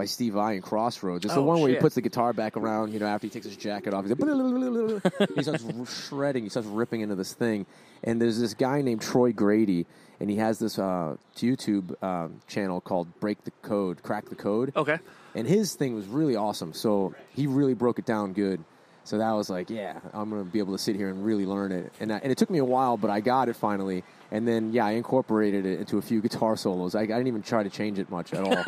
by 0.01 0.05
Steve 0.05 0.33
Vai 0.33 0.55
in 0.55 0.63
Crossroads. 0.63 1.25
It's 1.25 1.35
the 1.35 1.41
Oh, 1.41 1.43
one 1.43 1.61
where 1.61 1.69
he 1.69 1.75
puts 1.75 1.93
the 1.93 2.01
guitar 2.01 2.33
back 2.33 2.57
around. 2.57 2.91
You 2.91 2.97
know, 2.97 3.05
after 3.05 3.27
he 3.27 3.31
takes 3.31 3.45
his 3.45 3.55
jacket 3.55 3.93
off, 3.93 4.03
he's 4.03 4.17
like, 4.17 5.29
he 5.35 5.43
starts 5.43 6.07
shredding. 6.07 6.41
He 6.41 6.49
starts 6.49 6.67
ripping 6.67 7.01
into 7.01 7.13
this 7.13 7.33
thing. 7.33 7.67
And 8.03 8.19
there's 8.19 8.39
this 8.39 8.55
guy 8.55 8.81
named 8.81 9.03
Troy 9.03 9.31
Grady, 9.31 9.85
and 10.19 10.27
he 10.27 10.37
has 10.37 10.57
this 10.57 10.79
uh, 10.79 11.17
YouTube 11.35 12.01
um, 12.03 12.41
channel 12.47 12.81
called 12.81 13.19
Break 13.19 13.43
the 13.43 13.51
Code, 13.61 14.01
Crack 14.01 14.27
the 14.29 14.35
Code 14.35 14.73
okay 14.75 14.97
and 15.35 15.47
his 15.47 15.75
thing 15.75 15.93
was 15.93 16.07
really 16.07 16.35
awesome. 16.35 16.73
So 16.73 17.13
he 17.35 17.45
really 17.45 17.75
broke 17.75 17.99
it 17.99 18.05
down 18.05 18.33
good. 18.33 18.63
So 19.03 19.19
that 19.19 19.31
was 19.33 19.51
like, 19.51 19.69
yeah, 19.69 19.99
I'm 20.13 20.31
gonna 20.31 20.43
be 20.43 20.57
able 20.59 20.73
to 20.73 20.77
sit 20.81 20.95
here 20.95 21.09
and 21.09 21.23
really 21.23 21.45
learn 21.45 21.71
it. 21.71 21.93
And 21.99 22.11
I, 22.11 22.17
and 22.17 22.31
it 22.31 22.37
took 22.39 22.49
me 22.49 22.57
a 22.57 22.65
while, 22.65 22.97
but 22.97 23.09
I 23.11 23.19
got 23.19 23.49
it 23.49 23.55
finally. 23.55 24.03
And 24.31 24.47
then 24.47 24.71
yeah, 24.71 24.85
I 24.85 24.91
incorporated 24.91 25.65
it 25.65 25.79
into 25.79 25.97
a 25.97 26.01
few 26.01 26.21
guitar 26.21 26.55
solos. 26.55 26.95
I, 26.95 27.01
I 27.01 27.05
didn't 27.05 27.27
even 27.27 27.41
try 27.43 27.63
to 27.63 27.69
change 27.69 27.99
it 27.99 28.09
much 28.09 28.33
at 28.33 28.43
all. 28.43 28.63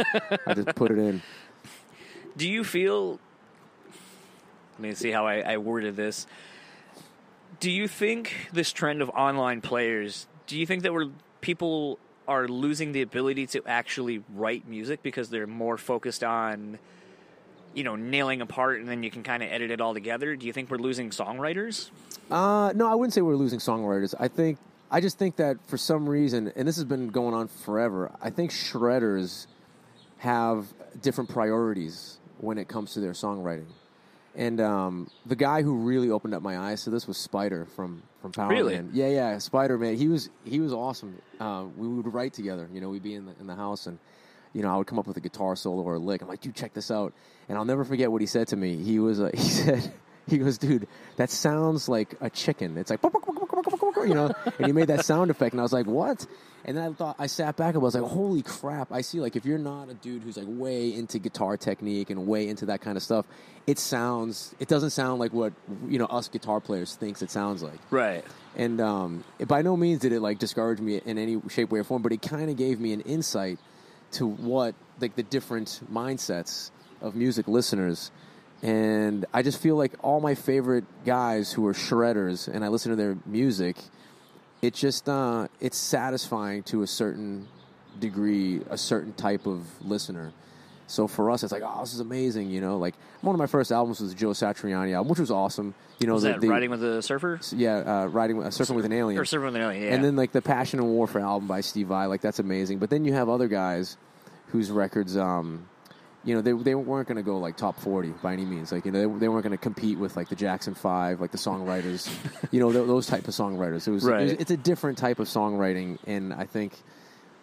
I 0.45 0.54
just 0.54 0.76
put 0.76 0.91
it 0.91 0.97
in. 0.97 1.21
do 2.38 2.49
you 2.49 2.63
feel 2.63 3.19
let 4.73 4.80
me 4.80 4.93
see 4.93 5.12
how 5.12 5.28
I, 5.28 5.54
I 5.54 5.58
worded 5.58 5.95
this 5.95 6.26
do 7.60 7.69
you 7.69 7.88
think 7.88 8.49
this 8.52 8.71
trend 8.71 9.02
of 9.02 9.10
online 9.12 9.62
players 9.62 10.26
do 10.47 10.58
you 10.58 10.65
think 10.65 10.84
that 10.84 10.93
we're 10.93 11.10
people 11.41 11.99
are 12.28 12.47
losing 12.47 12.91
the 12.91 13.02
ability 13.02 13.45
to 13.47 13.62
actually 13.67 14.23
write 14.34 14.67
music 14.67 15.04
because 15.04 15.30
they're 15.30 15.45
more 15.47 15.78
focused 15.78 16.23
on 16.23 16.80
you 17.76 17.84
know 17.84 17.95
nailing 17.95 18.41
a 18.41 18.45
part 18.45 18.80
and 18.80 18.89
then 18.89 19.04
you 19.04 19.12
can 19.12 19.21
kind 19.23 19.43
of 19.43 19.49
edit 19.52 19.69
it 19.69 19.80
all 19.80 19.93
together 19.93 20.36
do 20.36 20.47
you 20.47 20.54
think 20.54 20.71
we're 20.71 20.78
losing 20.78 21.10
songwriters 21.12 21.91
Uh, 22.32 22.71
no, 22.73 22.88
I 22.89 22.95
wouldn't 22.95 23.13
say 23.13 23.21
we're 23.21 23.36
losing 23.36 23.60
songwriters. 23.60 24.15
I 24.19 24.28
think 24.28 24.58
I 24.93 25.01
just 25.01 25.17
think 25.17 25.38
that 25.38 25.58
for 25.65 25.75
some 25.75 26.08
reason, 26.08 26.53
and 26.56 26.67
this 26.67 26.75
has 26.75 26.86
been 26.86 27.08
going 27.08 27.34
on 27.34 27.47
forever. 27.47 28.12
I 28.21 28.29
think 28.29 28.51
shredders 28.51 29.47
have 30.19 30.67
different 31.01 31.32
priorities 31.32 32.19
when 32.38 32.60
it 32.60 32.67
comes 32.67 32.93
to 32.93 32.99
their 32.99 33.13
songwriting. 33.13 33.65
And 34.36 34.62
um, 34.62 35.10
the 35.25 35.36
guy 35.36 35.63
who 35.63 35.77
really 35.77 36.12
opened 36.12 36.36
up 36.36 36.43
my 36.43 36.60
eyes 36.60 36.84
to 36.84 36.91
this 36.91 37.08
was 37.08 37.17
Spider 37.17 37.65
from 37.75 38.03
from 38.21 38.34
Power 38.34 38.49
Really? 38.49 38.75
Man. 38.75 38.91
Yeah, 38.93 39.08
yeah, 39.10 39.38
Spider 39.39 39.79
Man. 39.79 39.95
He 39.95 40.10
was 40.10 40.29
he 40.43 40.60
was 40.60 40.71
awesome. 40.71 41.19
Uh, 41.39 41.65
we 41.75 41.88
would 41.88 42.13
write 42.13 42.34
together. 42.34 42.69
You 42.71 42.79
know, 42.79 42.89
we'd 42.89 43.01
be 43.01 43.15
in 43.15 43.25
the 43.25 43.34
in 43.39 43.47
the 43.47 43.56
house 43.56 43.88
and. 43.88 43.97
You 44.56 44.62
know, 44.62 44.71
I 44.71 44.77
would 44.77 44.86
come 44.86 44.99
up 44.99 45.08
with 45.08 45.17
a 45.17 45.19
guitar 45.19 45.56
solo 45.56 45.82
or 45.82 45.95
a 45.95 45.99
lick. 45.99 46.21
I'm 46.21 46.27
like, 46.27 46.41
dude, 46.41 46.53
check 46.53 46.75
this 46.75 46.91
out. 46.91 47.12
And 47.49 47.58
I'll 47.58 47.65
never 47.65 47.84
forget 47.84 48.12
what 48.12 48.21
he 48.21 48.27
said 48.27 48.49
to 48.49 48.56
me. 48.56 48.75
He 48.75 48.99
was, 48.99 49.19
uh, 49.19 49.32
he 49.34 49.41
said, 49.41 49.91
He 50.29 50.38
goes, 50.38 50.57
dude, 50.57 50.88
that 51.17 51.29
sounds 51.29 51.89
like 51.89 52.15
a 52.21 52.29
chicken. 52.29 52.77
It's 52.77 52.89
like, 52.89 53.01
you 53.03 54.13
know, 54.13 54.33
and 54.57 54.65
he 54.65 54.71
made 54.71 54.88
that 54.88 55.03
sound 55.03 55.29
effect, 55.29 55.53
and 55.53 55.59
I 55.59 55.63
was 55.63 55.73
like, 55.73 55.86
what? 55.86 56.25
And 56.65 56.77
then 56.77 56.91
I 56.91 56.93
thought, 56.93 57.17
I 57.19 57.27
sat 57.27 57.57
back 57.57 57.75
and 57.75 57.81
I 57.81 57.83
was 57.83 57.93
like, 57.93 58.09
holy 58.09 58.41
crap! 58.41 58.93
I 58.93 59.01
see, 59.01 59.19
like, 59.19 59.36
if 59.36 59.45
you're 59.45 59.57
not 59.57 59.89
a 59.89 59.93
dude 59.93 60.23
who's 60.23 60.38
like 60.38 60.45
way 60.47 60.93
into 60.93 61.19
guitar 61.19 61.57
technique 61.57 62.09
and 62.09 62.25
way 62.25 62.47
into 62.47 62.67
that 62.67 62.79
kind 62.79 62.95
of 62.95 63.03
stuff, 63.03 63.25
it 63.67 63.79
sounds, 63.79 64.55
it 64.59 64.69
doesn't 64.69 64.91
sound 64.91 65.19
like 65.19 65.33
what 65.33 65.51
you 65.89 65.99
know 65.99 66.05
us 66.05 66.29
guitar 66.29 66.62
players 66.62 66.95
thinks 66.95 67.21
it 67.21 67.29
sounds 67.29 67.62
like. 67.62 67.79
Right. 67.91 68.23
And 68.55 68.79
um, 68.79 69.23
by 69.45 69.62
no 69.62 69.75
means 69.75 69.99
did 69.99 70.13
it 70.13 70.21
like 70.21 70.39
discourage 70.39 70.79
me 70.79 71.01
in 71.03 71.17
any 71.17 71.41
shape, 71.49 71.69
way, 71.69 71.79
or 71.79 71.83
form, 71.83 72.01
but 72.01 72.13
it 72.13 72.21
kind 72.21 72.49
of 72.49 72.55
gave 72.55 72.79
me 72.79 72.93
an 72.93 73.01
insight 73.01 73.59
to 74.13 74.25
what 74.25 74.75
like 75.01 75.15
the 75.15 75.23
different 75.23 75.81
mindsets 75.91 76.71
of 77.01 77.15
music 77.15 77.47
listeners. 77.47 78.12
And 78.63 79.26
I 79.34 79.41
just 79.43 79.62
feel 79.62 79.76
like 79.76 79.91
all 80.02 80.21
my 80.21 80.36
favorite 80.36 80.86
guys 81.06 81.52
who 81.52 81.67
are 81.67 81.73
shredders, 81.73 82.47
and 82.47 82.63
I 82.63 82.69
listen 82.69 82.91
to 82.91 82.95
their 82.95 83.17
music, 83.26 83.76
it 84.62 84.73
just 84.73 85.10
uh, 85.10 85.49
it's 85.60 85.78
satisfying 85.78 86.63
to 86.63 86.82
a 86.82 86.88
certain 86.88 87.47
degree, 87.99 88.62
a 88.69 88.78
certain 88.78 89.12
type 89.13 89.45
of 89.45 89.65
listener. 89.86 90.32
So 90.88 91.08
for 91.08 91.30
us, 91.32 91.43
it's 91.43 91.52
like, 91.52 91.63
oh, 91.65 91.82
this 91.82 91.93
is 91.93 91.99
amazing, 91.99 92.49
you 92.52 92.62
know. 92.62 92.78
Like 92.78 92.95
one 93.21 93.36
of 93.36 93.39
my 93.39 93.47
first 93.47 93.69
albums 93.71 93.99
was 93.99 94.12
the 94.13 94.17
Joe 94.17 94.30
Satriani 94.30 94.93
album, 94.93 95.10
which 95.10 95.19
was 95.19 95.32
awesome. 95.32 95.73
You 95.99 96.08
know, 96.08 96.13
Was 96.13 96.23
the, 96.23 96.30
that 96.30 96.41
the- 96.41 96.47
Riding 96.49 96.69
with 96.69 96.84
a 96.84 97.02
Surfer? 97.02 97.39
yeah, 97.54 97.78
uh, 98.04 98.06
riding, 98.08 98.41
uh, 98.41 98.47
surfing 98.47 98.76
with 98.76 98.86
an 98.86 98.93
alien, 98.93 99.19
Or 99.19 99.26
Surfer 99.26 99.45
with 99.45 99.56
an 99.56 99.62
Alien, 99.62 99.84
yeah. 99.84 99.93
and 99.93 100.04
then 100.04 100.15
like 100.15 100.32
the 100.32 100.41
Passion 100.41 100.80
and 100.80 100.88
Warfare 100.89 101.21
album 101.21 101.47
by 101.47 101.60
Steve 101.62 101.88
Vai, 101.88 102.06
like 102.06 102.21
that's 102.21 102.39
amazing. 102.39 102.80
But 102.80 102.89
then 102.89 103.04
you 103.04 103.13
have 103.13 103.28
other 103.28 103.47
guys 103.49 103.97
whose 104.47 104.71
records, 104.71 105.17
um, 105.17 105.65
you 106.23 106.33
know, 106.36 106.41
they 106.41 106.53
they 106.53 106.75
weren't 106.75 107.07
going 107.07 107.17
to 107.17 107.23
go 107.23 107.38
like 107.38 107.57
top 107.57 107.79
forty 107.79 108.09
by 108.21 108.33
any 108.33 108.45
means. 108.45 108.71
Like 108.71 108.86
you 108.86 108.91
know, 108.91 108.99
they, 109.13 109.19
they 109.19 109.27
weren't 109.29 109.43
going 109.43 109.51
to 109.51 109.57
compete 109.57 109.97
with 109.97 110.15
like 110.15 110.29
the 110.29 110.36
Jackson 110.36 110.73
Five, 110.73 111.19
like 111.21 111.31
the 111.31 111.38
songwriters, 111.38 112.09
you 112.51 112.59
know, 112.59 112.71
th- 112.71 112.88
those 112.88 113.07
type 113.07 113.27
of 113.27 113.33
songwriters. 113.33 113.88
It 113.88 113.91
was, 113.91 114.05
it 114.05 114.12
was 114.12 114.31
Right. 114.31 114.41
it's 114.41 114.51
a 114.51 114.57
different 114.57 114.97
type 114.97 115.19
of 115.19 115.27
songwriting, 115.27 115.97
and 116.07 116.33
I 116.33 116.45
think 116.45 116.73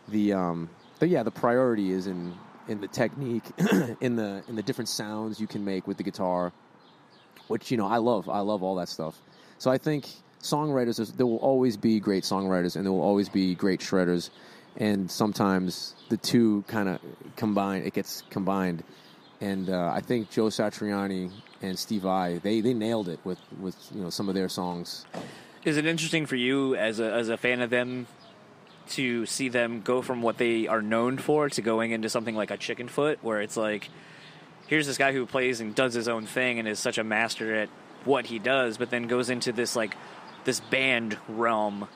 the 0.08 0.32
um, 0.32 0.70
the 0.98 1.08
yeah, 1.08 1.22
the 1.22 1.30
priority 1.30 1.90
is 1.92 2.06
in 2.06 2.34
in 2.68 2.80
the 2.80 2.88
technique, 2.88 3.44
in 4.00 4.16
the 4.16 4.42
in 4.48 4.56
the 4.56 4.62
different 4.62 4.88
sounds 4.88 5.40
you 5.40 5.46
can 5.46 5.64
make 5.64 5.86
with 5.86 5.96
the 5.96 6.02
guitar 6.04 6.52
which 7.48 7.70
you 7.70 7.76
know 7.76 7.86
I 7.86 7.96
love. 7.96 8.28
I 8.28 8.40
love 8.40 8.62
all 8.62 8.76
that 8.76 8.88
stuff. 8.88 9.20
So 9.58 9.70
I 9.72 9.76
think 9.78 10.06
songwriters, 10.40 11.14
there 11.16 11.26
will 11.26 11.38
always 11.38 11.76
be 11.76 11.98
great 11.98 12.22
songwriters, 12.22 12.76
and 12.76 12.84
there 12.86 12.92
will 12.92 13.02
always 13.02 13.28
be 13.28 13.54
great 13.56 13.80
shredders. 13.80 14.30
And 14.76 15.10
sometimes 15.10 15.94
the 16.08 16.16
two 16.16 16.64
kind 16.68 16.88
of 16.88 17.00
combine. 17.36 17.82
It 17.82 17.92
gets 17.92 18.22
combined, 18.30 18.84
and 19.40 19.68
uh, 19.68 19.90
I 19.92 20.00
think 20.00 20.30
Joe 20.30 20.46
Satriani 20.46 21.30
and 21.62 21.78
Steve 21.78 22.02
Vai 22.02 22.38
they 22.38 22.60
they 22.60 22.74
nailed 22.74 23.08
it 23.08 23.20
with 23.24 23.38
with 23.58 23.76
you 23.94 24.02
know 24.02 24.10
some 24.10 24.28
of 24.28 24.34
their 24.34 24.48
songs. 24.48 25.04
Is 25.64 25.76
it 25.76 25.86
interesting 25.86 26.26
for 26.26 26.36
you 26.36 26.76
as 26.76 27.00
a 27.00 27.12
as 27.12 27.28
a 27.28 27.36
fan 27.36 27.60
of 27.60 27.70
them 27.70 28.06
to 28.90 29.24
see 29.26 29.48
them 29.48 29.82
go 29.82 30.02
from 30.02 30.20
what 30.20 30.38
they 30.38 30.66
are 30.66 30.82
known 30.82 31.16
for 31.16 31.48
to 31.48 31.62
going 31.62 31.92
into 31.92 32.08
something 32.08 32.34
like 32.34 32.50
a 32.50 32.56
Chickenfoot 32.56 33.18
where 33.22 33.40
it's 33.40 33.56
like 33.56 33.88
here's 34.66 34.86
this 34.86 34.98
guy 34.98 35.12
who 35.12 35.26
plays 35.26 35.60
and 35.60 35.74
does 35.74 35.94
his 35.94 36.08
own 36.08 36.26
thing 36.26 36.58
and 36.58 36.66
is 36.66 36.78
such 36.78 36.98
a 36.98 37.04
master 37.04 37.54
at 37.54 37.68
what 38.04 38.26
he 38.26 38.38
does 38.38 38.78
but 38.78 38.90
then 38.90 39.06
goes 39.06 39.30
into 39.30 39.52
this 39.52 39.76
like 39.76 39.96
this 40.44 40.58
band 40.58 41.16
realm 41.28 41.86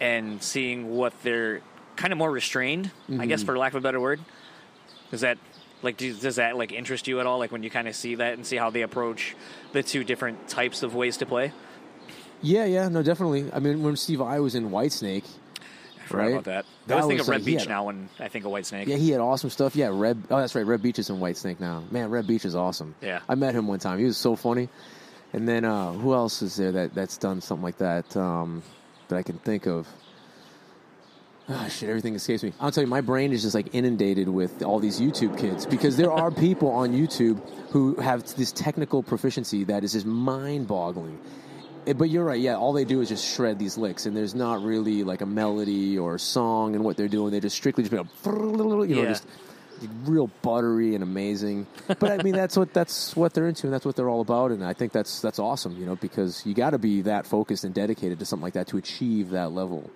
and 0.00 0.42
seeing 0.42 0.90
what 0.90 1.14
they're 1.22 1.62
kind 1.96 2.12
of 2.12 2.18
more 2.18 2.30
restrained 2.30 2.90
i 3.18 3.26
guess 3.26 3.42
for 3.42 3.56
lack 3.58 3.72
of 3.72 3.78
a 3.78 3.80
better 3.80 4.00
word 4.00 4.20
is 5.12 5.20
that 5.22 5.38
like 5.82 5.96
do, 5.96 6.12
does 6.14 6.36
that 6.36 6.56
like 6.56 6.72
interest 6.72 7.06
you 7.08 7.20
at 7.20 7.26
all 7.26 7.38
like 7.38 7.50
when 7.52 7.62
you 7.62 7.70
kind 7.70 7.88
of 7.88 7.94
see 7.96 8.14
that 8.16 8.34
and 8.34 8.46
see 8.46 8.56
how 8.56 8.70
they 8.70 8.82
approach 8.82 9.34
the 9.72 9.82
two 9.82 10.04
different 10.04 10.48
types 10.48 10.82
of 10.82 10.94
ways 10.94 11.16
to 11.18 11.26
play 11.26 11.52
Yeah, 12.42 12.66
yeah, 12.66 12.88
no, 12.88 13.02
definitely. 13.02 13.50
I 13.52 13.60
mean, 13.60 13.82
when 13.82 13.96
Steve 13.96 14.18
Vai 14.18 14.40
was 14.40 14.54
in 14.54 14.68
Whitesnake, 14.70 15.24
I 15.24 16.06
forgot 16.06 16.22
Right? 16.22 16.32
about 16.32 16.44
that. 16.44 16.64
That 16.86 16.98
I 16.98 17.00
always 17.00 17.16
think 17.16 17.20
of 17.22 17.28
Reb 17.28 17.44
Beach 17.46 17.60
had- 17.60 17.68
now 17.70 17.84
when 17.86 18.08
I 18.20 18.28
think 18.28 18.44
of 18.44 18.50
Whitesnake. 18.52 18.86
Yeah, 18.88 18.96
he 18.96 19.10
had 19.10 19.20
awesome 19.22 19.48
stuff. 19.48 19.74
Yeah, 19.74 19.88
Red. 19.90 20.22
Oh, 20.30 20.38
that's 20.38 20.54
right. 20.54 20.66
Reb 20.66 20.82
Beach 20.82 20.98
is 20.98 21.08
in 21.08 21.16
Whitesnake 21.16 21.60
now. 21.60 21.82
Man, 21.90 22.10
Reb 22.10 22.26
Beach 22.26 22.44
is 22.44 22.54
awesome. 22.54 22.94
Yeah. 23.00 23.20
I 23.26 23.34
met 23.36 23.54
him 23.54 23.66
one 23.66 23.78
time. 23.78 23.98
He 23.98 24.04
was 24.04 24.18
so 24.18 24.36
funny. 24.36 24.68
And 25.32 25.48
then 25.48 25.64
uh, 25.64 25.92
who 25.92 26.12
else 26.12 26.42
is 26.42 26.56
there 26.56 26.72
that 26.72 26.94
that's 26.94 27.16
done 27.16 27.40
something 27.40 27.64
like 27.64 27.78
that 27.78 28.14
um, 28.18 28.62
that 29.08 29.16
I 29.16 29.22
can 29.22 29.38
think 29.38 29.66
of? 29.66 29.88
Ah, 31.48 31.68
shit, 31.68 31.88
everything 31.88 32.14
escapes 32.16 32.42
me. 32.42 32.52
I'll 32.60 32.72
tell 32.72 32.82
you, 32.82 32.88
my 32.88 33.00
brain 33.00 33.32
is 33.32 33.42
just 33.42 33.54
like 33.54 33.72
inundated 33.72 34.28
with 34.28 34.62
all 34.64 34.80
these 34.80 34.98
YouTube 35.00 35.38
kids 35.38 35.64
because 35.64 35.96
there 35.96 36.10
are 36.10 36.30
people 36.46 36.70
on 36.70 36.92
YouTube 36.92 37.40
who 37.70 37.94
have 37.96 38.24
this 38.36 38.50
technical 38.50 39.02
proficiency 39.02 39.64
that 39.64 39.84
is 39.84 39.92
just 39.92 40.06
mind-boggling. 40.06 41.18
Eh, 41.86 41.92
But 41.92 42.10
you're 42.10 42.24
right. 42.24 42.40
Yeah, 42.40 42.56
all 42.56 42.72
they 42.72 42.84
do 42.84 43.00
is 43.00 43.08
just 43.08 43.24
shred 43.24 43.60
these 43.60 43.78
licks, 43.78 44.06
and 44.06 44.16
there's 44.16 44.34
not 44.34 44.62
really 44.64 45.04
like 45.04 45.20
a 45.20 45.26
melody 45.26 45.96
or 45.98 46.16
a 46.16 46.18
song 46.18 46.74
in 46.74 46.82
what 46.82 46.96
they're 46.96 47.06
doing. 47.06 47.30
They 47.30 47.38
just 47.40 47.56
strictly 47.56 47.84
just 47.84 47.92
you 48.24 48.34
know 48.34 48.82
Yeah. 48.82 49.04
just 49.04 49.24
real 50.04 50.28
buttery 50.42 50.94
and 50.94 51.04
amazing. 51.04 51.66
But 51.86 52.04
I 52.18 52.22
mean, 52.24 52.34
that's 52.34 52.56
what 52.56 52.72
that's 52.74 53.14
what 53.14 53.34
they're 53.34 53.46
into, 53.46 53.68
and 53.68 53.72
that's 53.74 53.84
what 53.84 53.94
they're 53.94 54.08
all 54.08 54.20
about. 54.22 54.50
And 54.50 54.64
I 54.64 54.72
think 54.72 54.90
that's 54.90 55.20
that's 55.20 55.38
awesome, 55.38 55.76
you 55.78 55.86
know, 55.86 55.94
because 55.94 56.44
you 56.44 56.54
got 56.54 56.70
to 56.70 56.78
be 56.78 57.02
that 57.02 57.24
focused 57.24 57.62
and 57.62 57.72
dedicated 57.72 58.18
to 58.18 58.24
something 58.24 58.42
like 58.42 58.54
that 58.54 58.66
to 58.68 58.78
achieve 58.78 59.30
that 59.30 59.52
level. 59.52 59.88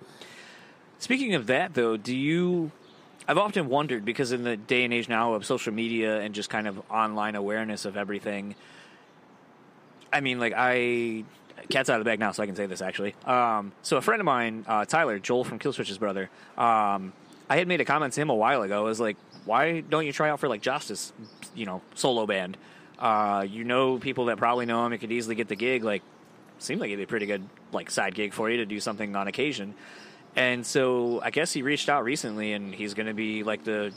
Speaking 1.01 1.33
of 1.33 1.47
that, 1.47 1.73
though, 1.73 1.97
do 1.97 2.15
you? 2.15 2.71
I've 3.27 3.39
often 3.39 3.69
wondered 3.69 4.05
because 4.05 4.31
in 4.31 4.43
the 4.43 4.55
day 4.55 4.83
and 4.83 4.93
age 4.93 5.09
now 5.09 5.33
of 5.33 5.43
social 5.47 5.73
media 5.73 6.21
and 6.21 6.33
just 6.35 6.47
kind 6.47 6.67
of 6.67 6.79
online 6.91 7.33
awareness 7.33 7.85
of 7.85 7.97
everything. 7.97 8.53
I 10.13 10.21
mean, 10.21 10.39
like 10.39 10.53
I, 10.55 11.23
cat's 11.69 11.89
out 11.89 11.99
of 11.99 12.05
the 12.05 12.09
bag 12.09 12.19
now, 12.19 12.31
so 12.33 12.43
I 12.43 12.45
can 12.45 12.55
say 12.55 12.67
this 12.67 12.83
actually. 12.83 13.15
Um, 13.25 13.71
so 13.81 13.97
a 13.97 14.01
friend 14.01 14.21
of 14.21 14.25
mine, 14.25 14.63
uh, 14.67 14.85
Tyler 14.85 15.17
Joel 15.17 15.43
from 15.43 15.57
Killswitch's 15.57 15.97
brother, 15.97 16.29
um, 16.55 17.13
I 17.49 17.57
had 17.57 17.67
made 17.67 17.81
a 17.81 17.85
comment 17.85 18.13
to 18.13 18.21
him 18.21 18.29
a 18.29 18.35
while 18.35 18.61
ago. 18.61 18.81
I 18.81 18.83
was 18.83 18.99
like, 18.99 19.17
"Why 19.45 19.79
don't 19.81 20.05
you 20.05 20.13
try 20.13 20.29
out 20.29 20.39
for 20.39 20.47
like 20.47 20.61
Justice, 20.61 21.13
you 21.55 21.65
know, 21.65 21.81
solo 21.95 22.27
band? 22.27 22.57
Uh, 22.99 23.43
you 23.49 23.63
know 23.63 23.97
people 23.97 24.25
that 24.25 24.37
probably 24.37 24.67
know 24.67 24.85
him. 24.85 24.93
You 24.93 24.99
could 24.99 25.11
easily 25.11 25.33
get 25.33 25.47
the 25.47 25.55
gig. 25.55 25.83
Like, 25.83 26.03
seemed 26.59 26.79
like 26.79 26.89
it'd 26.89 26.99
be 26.99 27.05
a 27.05 27.07
pretty 27.07 27.25
good 27.25 27.49
like 27.71 27.89
side 27.89 28.13
gig 28.13 28.33
for 28.33 28.51
you 28.51 28.57
to 28.57 28.67
do 28.67 28.79
something 28.79 29.15
on 29.15 29.27
occasion." 29.27 29.73
And 30.35 30.65
so 30.65 31.21
I 31.21 31.29
guess 31.29 31.51
he 31.51 31.61
reached 31.61 31.89
out 31.89 32.03
recently, 32.03 32.53
and 32.53 32.73
he's 32.73 32.93
going 32.93 33.07
to 33.07 33.13
be 33.13 33.43
like 33.43 33.63
the 33.63 33.93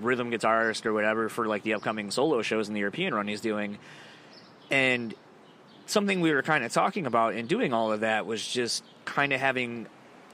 rhythm 0.00 0.30
guitarist 0.30 0.86
or 0.86 0.92
whatever 0.92 1.28
for 1.28 1.46
like 1.46 1.62
the 1.62 1.74
upcoming 1.74 2.10
solo 2.10 2.42
shows 2.42 2.68
in 2.68 2.74
the 2.74 2.80
European 2.80 3.14
run 3.14 3.28
he's 3.28 3.40
doing. 3.40 3.78
And 4.70 5.14
something 5.86 6.20
we 6.20 6.32
were 6.32 6.42
kind 6.42 6.64
of 6.64 6.72
talking 6.72 7.06
about 7.06 7.34
in 7.34 7.46
doing 7.46 7.72
all 7.72 7.92
of 7.92 8.00
that 8.00 8.26
was 8.26 8.46
just 8.46 8.84
kind 9.04 9.32
of 9.32 9.40
having 9.40 9.86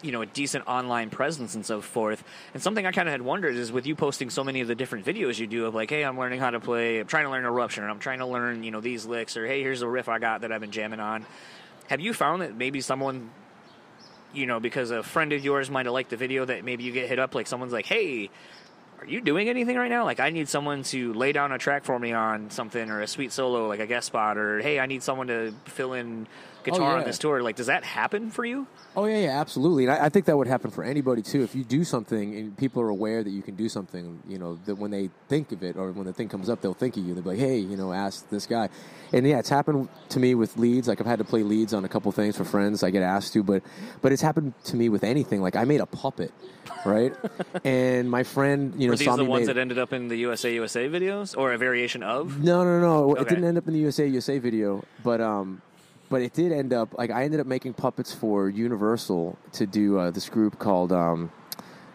you 0.02 0.12
know 0.12 0.22
a 0.22 0.26
decent 0.26 0.66
online 0.68 1.10
presence 1.10 1.56
and 1.56 1.66
so 1.66 1.80
forth 1.80 2.22
and 2.54 2.62
something 2.62 2.86
i 2.86 2.92
kind 2.92 3.08
of 3.08 3.12
had 3.12 3.22
wondered 3.22 3.56
is 3.56 3.72
with 3.72 3.84
you 3.84 3.96
posting 3.96 4.30
so 4.30 4.44
many 4.44 4.60
of 4.60 4.68
the 4.68 4.74
different 4.76 5.04
videos 5.04 5.40
you 5.40 5.46
do 5.48 5.66
of 5.66 5.74
like 5.74 5.90
hey 5.90 6.04
i'm 6.04 6.16
learning 6.16 6.38
how 6.38 6.50
to 6.50 6.60
play 6.60 7.00
i'm 7.00 7.06
trying 7.08 7.24
to 7.24 7.30
learn 7.30 7.44
eruption 7.44 7.82
or 7.82 7.90
i'm 7.90 7.98
trying 7.98 8.20
to 8.20 8.26
learn 8.26 8.62
you 8.62 8.70
know 8.70 8.80
these 8.80 9.06
licks 9.06 9.36
or 9.36 9.44
hey 9.44 9.60
here's 9.60 9.82
a 9.82 9.88
riff 9.88 10.08
i 10.08 10.20
got 10.20 10.42
that 10.42 10.52
i've 10.52 10.60
been 10.60 10.70
jamming 10.70 11.00
on 11.00 11.26
have 11.88 12.00
you 12.00 12.12
found 12.12 12.42
that 12.42 12.54
maybe 12.54 12.80
someone 12.80 13.30
you 14.32 14.46
know 14.46 14.60
because 14.60 14.90
a 14.90 15.02
friend 15.02 15.32
of 15.32 15.44
yours 15.44 15.70
might 15.70 15.86
have 15.86 15.92
liked 15.92 16.10
the 16.10 16.16
video 16.16 16.44
that 16.44 16.64
maybe 16.64 16.84
you 16.84 16.92
get 16.92 17.08
hit 17.08 17.18
up 17.18 17.34
like 17.34 17.46
someone's 17.46 17.72
like 17.72 17.86
hey 17.86 18.30
are 19.00 19.06
you 19.06 19.20
doing 19.20 19.48
anything 19.48 19.76
right 19.76 19.90
now? 19.90 20.04
Like, 20.04 20.18
I 20.18 20.30
need 20.30 20.48
someone 20.48 20.82
to 20.84 21.12
lay 21.14 21.32
down 21.32 21.52
a 21.52 21.58
track 21.58 21.84
for 21.84 21.98
me 21.98 22.12
on 22.12 22.50
something 22.50 22.90
or 22.90 23.00
a 23.00 23.06
sweet 23.06 23.32
solo, 23.32 23.68
like 23.68 23.80
a 23.80 23.86
guest 23.86 24.08
spot, 24.08 24.36
or 24.36 24.60
hey, 24.60 24.80
I 24.80 24.86
need 24.86 25.02
someone 25.02 25.28
to 25.28 25.54
fill 25.66 25.92
in 25.92 26.26
guitar 26.70 26.92
on 26.94 26.98
yeah. 27.00 27.04
this 27.04 27.18
tour. 27.18 27.42
Like, 27.42 27.56
does 27.56 27.66
that 27.66 27.84
happen 27.84 28.30
for 28.30 28.44
you? 28.44 28.66
Oh 28.96 29.04
yeah, 29.06 29.18
yeah, 29.18 29.40
absolutely. 29.40 29.84
And 29.84 29.92
I, 29.92 30.06
I 30.06 30.08
think 30.08 30.26
that 30.26 30.36
would 30.36 30.46
happen 30.46 30.70
for 30.70 30.82
anybody 30.82 31.22
too. 31.22 31.42
If 31.42 31.54
you 31.54 31.64
do 31.64 31.84
something 31.84 32.34
and 32.34 32.56
people 32.56 32.82
are 32.82 32.88
aware 32.88 33.22
that 33.22 33.30
you 33.30 33.42
can 33.42 33.54
do 33.54 33.68
something, 33.68 34.22
you 34.26 34.38
know, 34.38 34.58
that 34.66 34.74
when 34.76 34.90
they 34.90 35.10
think 35.28 35.52
of 35.52 35.62
it 35.62 35.76
or 35.76 35.92
when 35.92 36.06
the 36.06 36.12
thing 36.12 36.28
comes 36.28 36.48
up, 36.48 36.60
they'll 36.60 36.74
think 36.74 36.96
of 36.96 37.04
you. 37.04 37.14
They'll 37.14 37.22
be 37.22 37.30
like, 37.30 37.38
"Hey, 37.38 37.58
you 37.58 37.76
know, 37.76 37.92
ask 37.92 38.28
this 38.30 38.46
guy." 38.46 38.68
And 39.12 39.26
yeah, 39.26 39.38
it's 39.38 39.48
happened 39.48 39.88
to 40.10 40.20
me 40.20 40.34
with 40.34 40.56
leads. 40.56 40.88
Like 40.88 41.00
I've 41.00 41.06
had 41.06 41.18
to 41.18 41.24
play 41.24 41.42
leads 41.42 41.72
on 41.72 41.84
a 41.84 41.88
couple 41.88 42.10
things 42.12 42.36
for 42.36 42.44
friends. 42.44 42.82
I 42.82 42.90
get 42.90 43.02
asked 43.02 43.32
to, 43.34 43.42
but 43.42 43.62
but 44.02 44.12
it's 44.12 44.22
happened 44.22 44.54
to 44.64 44.76
me 44.76 44.88
with 44.88 45.04
anything. 45.04 45.40
Like 45.42 45.56
I 45.56 45.64
made 45.64 45.80
a 45.80 45.86
puppet, 45.86 46.32
right? 46.84 47.14
and 47.64 48.10
my 48.10 48.22
friend, 48.24 48.74
you 48.76 48.88
know, 48.88 48.92
Were 48.92 48.96
these 48.96 49.06
saw 49.06 49.16
the 49.16 49.24
ones 49.24 49.46
made- 49.46 49.56
that 49.56 49.60
ended 49.60 49.78
up 49.78 49.92
in 49.92 50.08
the 50.08 50.16
USA 50.16 50.52
USA 50.54 50.88
videos, 50.88 51.36
or 51.36 51.52
a 51.52 51.58
variation 51.58 52.02
of? 52.02 52.42
no, 52.42 52.64
no, 52.64 52.80
no. 52.80 53.14
It 53.14 53.20
Okay. 53.20 53.30
didn't 53.30 53.44
end 53.44 53.58
up 53.58 53.66
in 53.68 53.74
the 53.74 53.80
USA 53.80 54.06
USA 54.06 54.38
video, 54.38 54.84
but 55.04 55.20
um, 55.20 55.62
but 56.08 56.22
it 56.22 56.32
did 56.32 56.52
end 56.52 56.72
up 56.72 56.96
like 56.96 57.10
I 57.10 57.24
ended 57.24 57.40
up 57.40 57.46
making 57.46 57.74
puppets 57.74 58.12
for 58.12 58.48
Universal 58.48 59.38
to 59.52 59.66
do 59.66 59.98
uh, 59.98 60.10
this 60.10 60.28
group 60.28 60.58
called 60.58 60.92
um, 60.92 61.30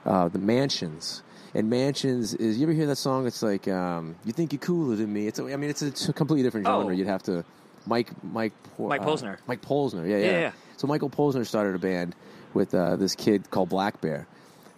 uh, 0.06 0.30
the 0.30 0.40
Mansionz. 0.40 1.22
And 1.56 1.72
Mansionz 1.72 2.40
is 2.40 2.58
you 2.58 2.64
ever 2.64 2.74
hear 2.74 2.88
that 2.88 2.96
song? 2.96 3.28
It's 3.28 3.44
like 3.44 3.68
um, 3.68 4.16
you 4.26 4.34
think 4.34 4.54
you're 4.54 4.60
cooler 4.60 4.96
than 4.96 5.12
me. 5.12 5.28
It's 5.28 5.40
a, 5.40 5.44
I 5.44 5.56
mean 5.56 5.70
it's 5.70 5.82
a, 5.82 5.88
it's 5.88 6.10
a 6.10 6.14
completely 6.14 6.44
different 6.44 6.66
genre. 6.66 6.88
Oh. 6.88 6.90
You'd 6.90 7.08
have 7.08 7.24
to 7.24 7.46
Mike 7.86 8.10
Mike 8.24 8.54
Mike 8.80 9.02
uh, 9.02 9.06
Posner. 9.06 9.38
Mike 9.48 9.62
Posner. 9.62 10.08
Yeah, 10.08 10.18
yeah. 10.18 10.26
Yeah, 10.26 10.40
yeah. 10.40 10.52
So 10.78 10.88
Michael 10.88 11.10
Posner 11.10 11.46
started 11.46 11.76
a 11.76 11.80
band 11.80 12.16
with 12.54 12.74
uh, 12.74 12.96
this 12.96 13.16
kid 13.16 13.50
called 13.50 13.70
Blackbear. 13.70 14.26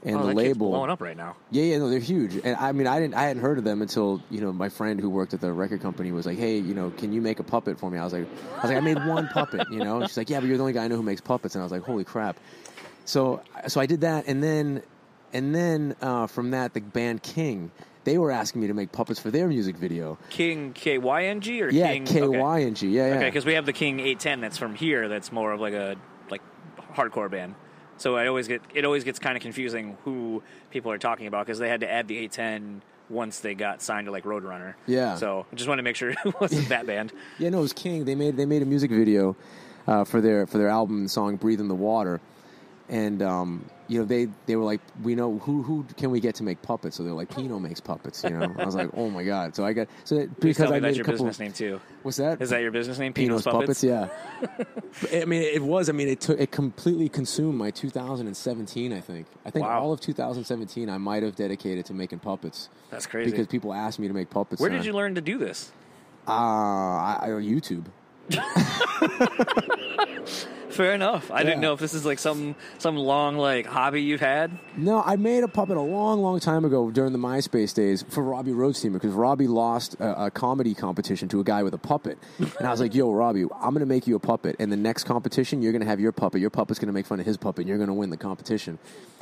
And 0.05 0.17
oh, 0.17 0.27
the 0.27 0.33
label 0.33 0.69
blowing 0.69 0.89
up 0.89 1.01
right 1.01 1.17
now. 1.17 1.35
Yeah, 1.51 1.63
yeah, 1.63 1.77
no, 1.79 1.89
they're 1.89 1.99
huge. 1.99 2.35
And 2.35 2.55
I 2.55 2.71
mean, 2.71 2.87
I 2.87 2.99
didn't, 2.99 3.15
I 3.15 3.23
hadn't 3.23 3.41
heard 3.41 3.57
of 3.57 3.63
them 3.63 3.81
until 3.81 4.21
you 4.29 4.39
know 4.39 4.53
my 4.53 4.69
friend 4.69 4.99
who 4.99 5.09
worked 5.09 5.33
at 5.33 5.41
the 5.41 5.51
record 5.51 5.81
company 5.81 6.11
was 6.11 6.25
like, 6.25 6.37
"Hey, 6.37 6.57
you 6.57 6.73
know, 6.73 6.91
can 6.91 7.11
you 7.11 7.21
make 7.21 7.39
a 7.39 7.43
puppet 7.43 7.79
for 7.79 7.89
me?" 7.89 7.97
I 7.97 8.03
was 8.03 8.13
like, 8.13 8.27
"I 8.57 8.61
was 8.61 8.71
like, 8.71 8.77
I 8.77 8.81
made 8.81 9.05
one 9.05 9.27
puppet," 9.29 9.67
you 9.71 9.79
know. 9.83 9.99
And 9.99 10.07
she's 10.07 10.17
like, 10.17 10.29
"Yeah, 10.29 10.39
but 10.39 10.47
you're 10.47 10.57
the 10.57 10.63
only 10.63 10.73
guy 10.73 10.85
I 10.85 10.87
know 10.87 10.95
who 10.95 11.03
makes 11.03 11.21
puppets." 11.21 11.55
And 11.55 11.61
I 11.61 11.65
was 11.65 11.71
like, 11.71 11.83
"Holy 11.83 12.03
crap!" 12.03 12.37
So, 13.05 13.41
so 13.67 13.79
I 13.79 13.85
did 13.85 14.01
that, 14.01 14.25
and 14.27 14.41
then, 14.43 14.81
and 15.33 15.53
then 15.53 15.95
uh, 16.01 16.27
from 16.27 16.51
that, 16.51 16.73
the 16.73 16.81
band 16.81 17.21
King, 17.21 17.71
they 18.03 18.17
were 18.17 18.31
asking 18.31 18.61
me 18.61 18.67
to 18.67 18.73
make 18.73 18.91
puppets 18.91 19.19
for 19.19 19.31
their 19.31 19.47
music 19.47 19.77
video. 19.77 20.17
King 20.29 20.73
K 20.73 20.97
Y 20.97 21.25
N 21.25 21.41
G 21.41 21.61
or 21.61 21.69
Yeah, 21.69 21.93
King 21.93 22.05
K 22.05 22.27
Y 22.27 22.61
N 22.61 22.73
G. 22.73 22.89
Yeah, 22.89 23.07
yeah. 23.07 23.13
Okay, 23.15 23.25
because 23.25 23.45
we 23.45 23.53
have 23.53 23.65
the 23.65 23.73
King 23.73 23.99
810 23.99 24.41
that's 24.41 24.57
from 24.57 24.75
here. 24.75 25.07
That's 25.07 25.31
more 25.31 25.51
of 25.51 25.59
like 25.59 25.73
a 25.73 25.95
like 26.29 26.41
hardcore 26.93 27.29
band. 27.29 27.55
So 27.97 28.15
I 28.17 28.27
always 28.27 28.47
get 28.47 28.61
it 28.73 28.85
always 28.85 29.03
gets 29.03 29.19
kind 29.19 29.37
of 29.37 29.41
confusing 29.41 29.97
who 30.03 30.43
people 30.71 30.91
are 30.91 30.97
talking 30.97 31.27
about 31.27 31.45
because 31.45 31.59
they 31.59 31.69
had 31.69 31.79
to 31.81 31.91
add 31.91 32.07
the 32.07 32.17
810 32.17 32.81
once 33.09 33.39
they 33.39 33.53
got 33.53 33.81
signed 33.81 34.05
to 34.05 34.11
like 34.11 34.23
Roadrunner. 34.23 34.73
Yeah. 34.87 35.15
So 35.15 35.45
I 35.51 35.55
just 35.55 35.67
want 35.67 35.79
to 35.79 35.83
make 35.83 35.95
sure 35.95 36.09
it 36.25 36.39
wasn't 36.39 36.69
that 36.69 36.85
band. 36.85 37.13
Yeah, 37.39 37.49
no, 37.49 37.59
it 37.59 37.61
was 37.61 37.73
King. 37.73 38.05
They 38.05 38.15
made 38.15 38.37
they 38.37 38.45
made 38.45 38.61
a 38.61 38.65
music 38.65 38.91
video 38.91 39.35
uh, 39.87 40.03
for 40.03 40.21
their 40.21 40.45
for 40.47 40.57
their 40.57 40.69
album 40.69 41.07
song 41.07 41.35
"Breathe 41.37 41.59
in 41.59 41.67
the 41.67 41.75
Water," 41.75 42.19
and 42.89 43.21
um, 43.21 43.65
you 43.87 43.99
know 43.99 44.05
they 44.05 44.27
they 44.45 44.55
were 44.55 44.63
like, 44.63 44.81
we 45.03 45.15
know 45.15 45.37
who 45.39 45.61
who 45.63 45.85
can 45.97 46.11
we 46.11 46.19
get 46.19 46.35
to 46.35 46.43
make 46.43 46.61
puppets? 46.61 46.95
So 46.97 47.03
they're 47.03 47.13
like, 47.13 47.35
Pino 47.35 47.59
makes 47.59 47.79
puppets. 47.79 48.23
You 48.23 48.31
know, 48.31 48.53
I 48.59 48.65
was 48.65 48.75
like, 48.75 48.89
oh 48.95 49.09
my 49.09 49.23
god. 49.23 49.55
So 49.55 49.65
I 49.65 49.73
got 49.73 49.87
so 50.03 50.15
that- 50.15 50.39
because 50.39 50.57
tell 50.57 50.69
me 50.71 50.77
I 50.77 50.79
that's 50.79 50.89
made 50.89 50.93
a 50.93 50.95
your 50.97 51.05
couple. 51.05 51.25
business 51.25 51.39
name 51.39 51.51
too. 51.53 51.81
What's 52.03 52.17
that? 52.17 52.41
Is 52.41 52.49
that 52.51 52.61
your 52.61 52.71
business 52.71 52.99
name? 52.99 53.13
Pino's 53.13 53.43
Pino's, 53.43 53.59
puppets? 53.61 53.83
Yeah. 53.83 54.09
I 55.13 55.25
mean, 55.25 55.41
it 55.41 55.63
was. 55.63 55.89
I 55.89 55.93
mean, 55.93 56.07
it 56.09 56.21
took 56.21 56.39
it 56.39 56.51
completely 56.51 57.09
consumed 57.09 57.57
my 57.57 57.71
2017. 57.71 58.93
I 58.93 59.01
think. 59.01 59.27
I 59.45 59.49
think 59.49 59.65
Wow. 59.65 59.81
all 59.81 59.93
of 59.93 59.99
2017 60.01 60.89
I 60.89 60.97
might 60.97 61.23
have 61.23 61.35
dedicated 61.35 61.85
to 61.87 61.93
making 61.93 62.19
puppets 62.19 62.69
That's 62.91 63.07
crazy. 63.07 63.31
because 63.31 63.47
people 63.47 63.73
asked 63.73 63.99
me 63.99 64.07
to 64.07 64.13
make 64.13 64.29
puppets. 64.29 64.61
Where 64.61 64.69
did 64.69 64.81
I- 64.81 64.85
you 64.85 64.93
learn 64.93 65.15
to 65.15 65.21
do 65.21 65.37
this? 65.37 65.71
Uh, 66.27 66.31
I, 66.31 67.17
I, 67.21 67.27
YouTube. 67.29 67.85
Fair 70.75 70.93
enough. 70.93 71.31
I 71.31 71.43
didn't 71.43 71.61
know 71.61 71.71
if 71.71 71.79
this 71.79 71.93
is 71.93 72.05
like 72.05 72.19
some 72.19 72.53
some 72.79 72.97
long 72.97 73.37
like 73.37 73.65
hobby 73.65 74.01
you've 74.01 74.19
had. 74.19 74.51
No, 74.75 75.01
I 75.01 75.15
made 75.15 75.45
a 75.45 75.47
puppet 75.47 75.77
a 75.77 75.81
long, 75.81 76.21
long 76.21 76.41
time 76.41 76.65
ago 76.65 76.91
during 76.91 77.13
the 77.13 77.17
MySpace 77.17 77.73
days 77.73 78.03
for 78.09 78.21
Robbie 78.21 78.51
Roadsteamer 78.51 78.93
because 78.93 79.13
Robbie 79.13 79.47
lost 79.47 79.95
a, 80.01 80.25
a 80.25 80.31
comedy 80.31 80.73
competition 80.73 81.29
to 81.29 81.39
a 81.39 81.45
guy 81.45 81.63
with 81.63 81.73
a 81.73 81.77
puppet, 81.77 82.17
and 82.39 82.67
I 82.67 82.71
was 82.71 82.81
like, 82.81 82.93
"Yo, 82.93 83.09
Robbie, 83.09 83.45
I'm 83.61 83.73
gonna 83.73 83.85
make 83.85 84.05
you 84.05 84.17
a 84.17 84.19
puppet, 84.19 84.57
and 84.59 84.69
the 84.69 84.75
next 84.77 85.05
competition, 85.05 85.61
you're 85.61 85.71
gonna 85.71 85.85
have 85.85 86.01
your 86.01 86.11
puppet. 86.11 86.41
Your 86.41 86.49
puppet's 86.49 86.77
gonna 86.77 86.91
make 86.91 87.05
fun 87.05 87.21
of 87.21 87.25
his 87.25 87.37
puppet, 87.37 87.61
and 87.61 87.69
you're 87.69 87.77
gonna 87.77 87.93
win 87.93 88.09
the 88.09 88.17
competition." 88.17 88.77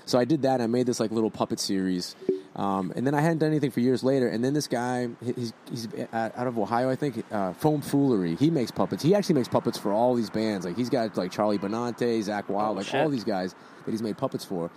So 0.06 0.20
I 0.20 0.26
did 0.26 0.42
that. 0.42 0.60
I 0.60 0.68
made 0.68 0.86
this 0.86 1.00
like 1.00 1.12
little 1.12 1.32
puppet 1.32 1.60
series, 1.60 2.16
um, 2.56 2.92
and 2.96 3.08
then 3.08 3.14
I 3.14 3.22
hadn't 3.22 3.38
done 3.38 3.50
anything 3.50 3.72
for 3.72 3.80
years 3.80 4.04
later. 4.04 4.28
And 4.28 4.44
then 4.44 4.54
this 4.54 4.68
guy, 4.68 5.08
he's, 5.24 5.54
he's 5.72 5.88
out 6.12 6.48
of 6.48 6.60
Ohio, 6.60 6.90
I 6.90 6.96
think, 6.96 7.24
uh, 7.32 7.54
Foam 7.54 7.82
Foolery. 7.82 8.36
He 8.38 8.50
makes 8.50 8.70
puppets. 8.70 9.02
He 9.02 9.16
actually 9.16 9.36
makes 9.36 9.48
puppets 9.48 9.78
for 9.78 9.94
all 9.94 10.14
these 10.14 10.30
bands. 10.30 10.66
Like 10.66 10.76
he's 10.76 10.90
got 10.90 11.16
like 11.16 11.32
Charlie 11.44 11.58
Benante, 11.60 12.20
Zakk 12.24 12.48
Wylde, 12.48 12.70
Oh, 12.72 12.78
like 12.78 12.86
shit. 12.86 13.02
all 13.02 13.10
these 13.10 13.26
guys 13.26 13.54
that 13.84 13.92
he's 13.92 14.02
made 14.02 14.18
puppets 14.18 14.46
for. 14.46 14.72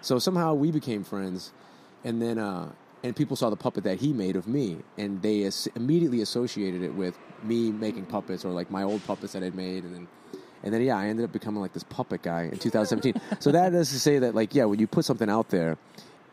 So 0.00 0.18
somehow 0.18 0.54
we 0.54 0.70
became 0.70 1.04
friends, 1.04 1.52
and 2.04 2.22
then 2.22 2.38
uh, 2.38 2.70
and 3.04 3.14
people 3.14 3.36
saw 3.36 3.50
the 3.50 3.56
puppet 3.56 3.84
that 3.84 3.98
he 4.00 4.14
made 4.14 4.34
of 4.34 4.48
me, 4.48 4.78
and 4.96 5.20
they 5.20 5.42
as- 5.42 5.68
immediately 5.74 6.22
associated 6.22 6.82
it 6.82 6.94
with 6.94 7.18
me 7.42 7.70
making 7.70 8.06
puppets 8.06 8.46
or 8.46 8.52
like 8.52 8.70
my 8.70 8.82
old 8.82 9.04
puppets 9.06 9.34
that 9.34 9.42
I'd 9.42 9.54
made, 9.54 9.84
and 9.84 9.94
then 9.94 10.08
and 10.62 10.72
then 10.72 10.80
yeah, 10.80 10.96
I 10.96 11.08
ended 11.08 11.26
up 11.26 11.32
becoming 11.32 11.60
like 11.60 11.74
this 11.74 11.82
puppet 11.84 12.22
guy 12.22 12.44
in 12.44 12.58
2017. 12.58 13.20
so 13.40 13.52
that 13.52 13.74
is 13.74 13.90
to 13.90 14.00
say 14.00 14.18
that 14.20 14.34
like 14.34 14.54
yeah, 14.54 14.64
when 14.64 14.78
you 14.78 14.86
put 14.86 15.04
something 15.04 15.28
out 15.28 15.50
there. 15.50 15.76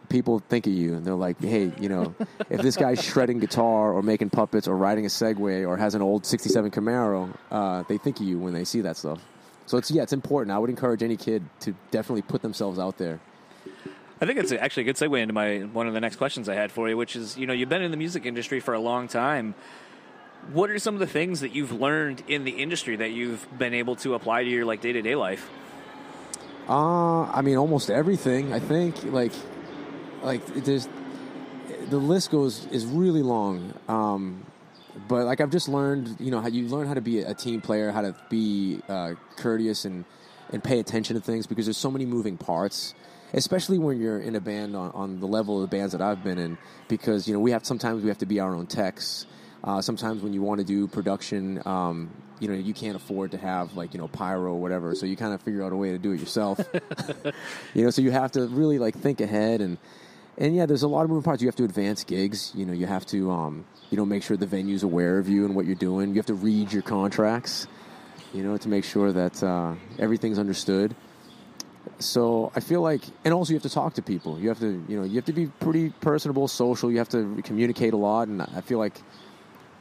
People 0.09 0.39
think 0.49 0.67
of 0.67 0.73
you 0.73 0.93
and 0.95 1.05
they're 1.05 1.15
like, 1.15 1.39
hey, 1.41 1.71
you 1.79 1.87
know, 1.87 2.13
if 2.49 2.61
this 2.61 2.75
guy's 2.75 3.01
shredding 3.09 3.39
guitar 3.39 3.93
or 3.93 4.03
making 4.03 4.29
puppets 4.29 4.67
or 4.67 4.75
riding 4.75 5.05
a 5.05 5.07
Segway 5.07 5.65
or 5.67 5.77
has 5.77 5.95
an 5.95 6.01
old 6.01 6.25
67 6.25 6.69
Camaro, 6.71 7.33
uh, 7.49 7.83
they 7.87 7.97
think 7.97 8.19
of 8.19 8.25
you 8.27 8.37
when 8.37 8.53
they 8.53 8.65
see 8.65 8.81
that 8.81 8.97
stuff. 8.97 9.19
So 9.65 9.77
it's, 9.77 9.89
yeah, 9.91 10.03
it's 10.03 10.13
important. 10.13 10.55
I 10.55 10.59
would 10.59 10.69
encourage 10.69 11.03
any 11.03 11.17
kid 11.17 11.43
to 11.61 11.73
definitely 11.91 12.21
put 12.21 12.41
themselves 12.41 12.79
out 12.79 12.97
there. 12.97 13.19
I 14.21 14.25
think 14.25 14.39
it's 14.39 14.51
actually 14.51 14.83
a 14.83 14.85
good 14.85 14.95
segue 14.95 15.21
into 15.21 15.33
my 15.33 15.59
one 15.59 15.87
of 15.87 15.93
the 15.93 15.99
next 15.99 16.15
questions 16.15 16.47
I 16.47 16.55
had 16.55 16.71
for 16.71 16.87
you, 16.87 16.95
which 16.95 17.15
is 17.15 17.37
you 17.37 17.45
know 17.45 17.51
you've 17.51 17.67
been 17.67 17.81
in 17.81 17.91
the 17.91 17.97
music 17.97 18.25
industry 18.25 18.61
for 18.61 18.73
a 18.73 18.79
long 18.79 19.09
time. 19.09 19.53
What 20.53 20.69
are 20.69 20.79
some 20.79 20.93
of 20.93 21.01
the 21.01 21.07
things 21.07 21.41
that 21.41 21.53
you've 21.53 21.73
learned 21.73 22.23
in 22.27 22.45
the 22.45 22.51
industry 22.51 22.95
that 22.97 23.11
you've 23.11 23.45
been 23.57 23.73
able 23.73 23.97
to 23.97 24.13
apply 24.13 24.43
to 24.43 24.49
your 24.49 24.63
like 24.63 24.79
day 24.79 24.93
to 24.93 25.01
day 25.01 25.15
life? 25.15 25.49
Uh, 26.69 27.23
I 27.23 27.41
mean, 27.41 27.57
almost 27.57 27.89
everything. 27.89 28.53
I 28.53 28.59
think 28.59 29.03
like, 29.03 29.33
like 30.21 30.45
there's 30.47 30.87
the 31.89 31.97
list 31.97 32.31
goes 32.31 32.65
is 32.67 32.85
really 32.85 33.23
long. 33.23 33.73
Um, 33.89 34.42
but 35.07 35.25
like 35.25 35.41
I've 35.41 35.51
just 35.51 35.67
learned, 35.67 36.17
you 36.19 36.31
know, 36.31 36.41
how 36.41 36.47
you 36.47 36.67
learn 36.67 36.87
how 36.87 36.93
to 36.93 37.01
be 37.01 37.19
a 37.19 37.33
team 37.33 37.61
player, 37.61 37.91
how 37.91 38.01
to 38.01 38.15
be 38.29 38.81
uh, 38.87 39.13
courteous 39.35 39.85
and 39.85 40.05
and 40.51 40.63
pay 40.63 40.79
attention 40.79 41.15
to 41.15 41.21
things 41.21 41.47
because 41.47 41.65
there's 41.65 41.77
so 41.77 41.91
many 41.91 42.05
moving 42.05 42.37
parts. 42.37 42.93
Especially 43.35 43.79
when 43.79 43.99
you're 43.99 44.19
in 44.19 44.35
a 44.35 44.39
band 44.39 44.75
on, 44.75 44.91
on 44.91 45.19
the 45.19 45.25
level 45.25 45.55
of 45.55 45.67
the 45.67 45.75
bands 45.75 45.93
that 45.93 46.03
I've 46.03 46.23
been 46.23 46.37
in, 46.37 46.55
because 46.87 47.27
you 47.27 47.33
know 47.33 47.39
we 47.39 47.49
have 47.49 47.65
sometimes 47.65 48.03
we 48.03 48.09
have 48.09 48.19
to 48.19 48.27
be 48.27 48.39
our 48.39 48.53
own 48.53 48.67
techs. 48.67 49.25
Uh, 49.63 49.81
sometimes 49.81 50.21
when 50.21 50.33
you 50.33 50.43
want 50.43 50.59
to 50.59 50.65
do 50.65 50.87
production, 50.87 51.59
um, 51.65 52.11
you 52.39 52.47
know 52.47 52.53
you 52.53 52.75
can't 52.75 52.95
afford 52.95 53.31
to 53.31 53.37
have 53.39 53.75
like 53.75 53.95
you 53.95 53.99
know 53.99 54.07
pyro 54.07 54.53
or 54.53 54.61
whatever, 54.61 54.93
so 54.93 55.07
you 55.07 55.15
kind 55.15 55.33
of 55.33 55.41
figure 55.41 55.63
out 55.63 55.71
a 55.71 55.75
way 55.75 55.89
to 55.91 55.97
do 55.97 56.11
it 56.11 56.19
yourself. 56.19 56.59
you 57.73 57.83
know, 57.83 57.89
so 57.89 58.03
you 58.03 58.11
have 58.11 58.33
to 58.33 58.45
really 58.47 58.77
like 58.77 58.95
think 58.95 59.19
ahead 59.19 59.61
and 59.61 59.79
and 60.37 60.55
yeah, 60.55 60.65
there's 60.65 60.83
a 60.83 60.87
lot 60.87 61.03
of 61.03 61.09
moving 61.09 61.23
parts. 61.23 61.41
You 61.41 61.47
have 61.47 61.55
to 61.57 61.63
advance 61.63 62.03
gigs. 62.03 62.51
You 62.55 62.65
know, 62.65 62.73
you 62.73 62.85
have 62.85 63.05
to 63.07 63.31
um, 63.31 63.65
you 63.89 63.97
know 63.97 64.05
make 64.05 64.23
sure 64.23 64.37
the 64.37 64.47
venue's 64.47 64.83
aware 64.83 65.19
of 65.19 65.29
you 65.29 65.45
and 65.45 65.55
what 65.55 65.65
you're 65.65 65.75
doing. 65.75 66.09
You 66.09 66.15
have 66.15 66.25
to 66.27 66.33
read 66.33 66.71
your 66.73 66.81
contracts. 66.81 67.67
You 68.33 68.43
know, 68.43 68.57
to 68.57 68.67
make 68.67 68.83
sure 68.83 69.11
that 69.11 69.43
uh, 69.43 69.75
everything's 69.99 70.39
understood. 70.39 70.95
So 71.99 72.51
I 72.55 72.61
feel 72.61 72.81
like, 72.81 73.03
and 73.23 73.33
also 73.33 73.51
you 73.51 73.57
have 73.57 73.63
to 73.63 73.69
talk 73.69 73.93
to 73.95 74.01
people. 74.01 74.39
You 74.39 74.49
have 74.49 74.59
to, 74.59 74.83
you 74.87 74.97
know, 74.97 75.03
you 75.03 75.15
have 75.15 75.25
to 75.25 75.33
be 75.33 75.47
pretty 75.47 75.89
personable, 75.89 76.47
social. 76.47 76.91
You 76.91 76.97
have 76.97 77.09
to 77.09 77.41
communicate 77.43 77.93
a 77.93 77.97
lot, 77.97 78.27
and 78.29 78.41
I 78.41 78.61
feel 78.61 78.79
like 78.79 78.99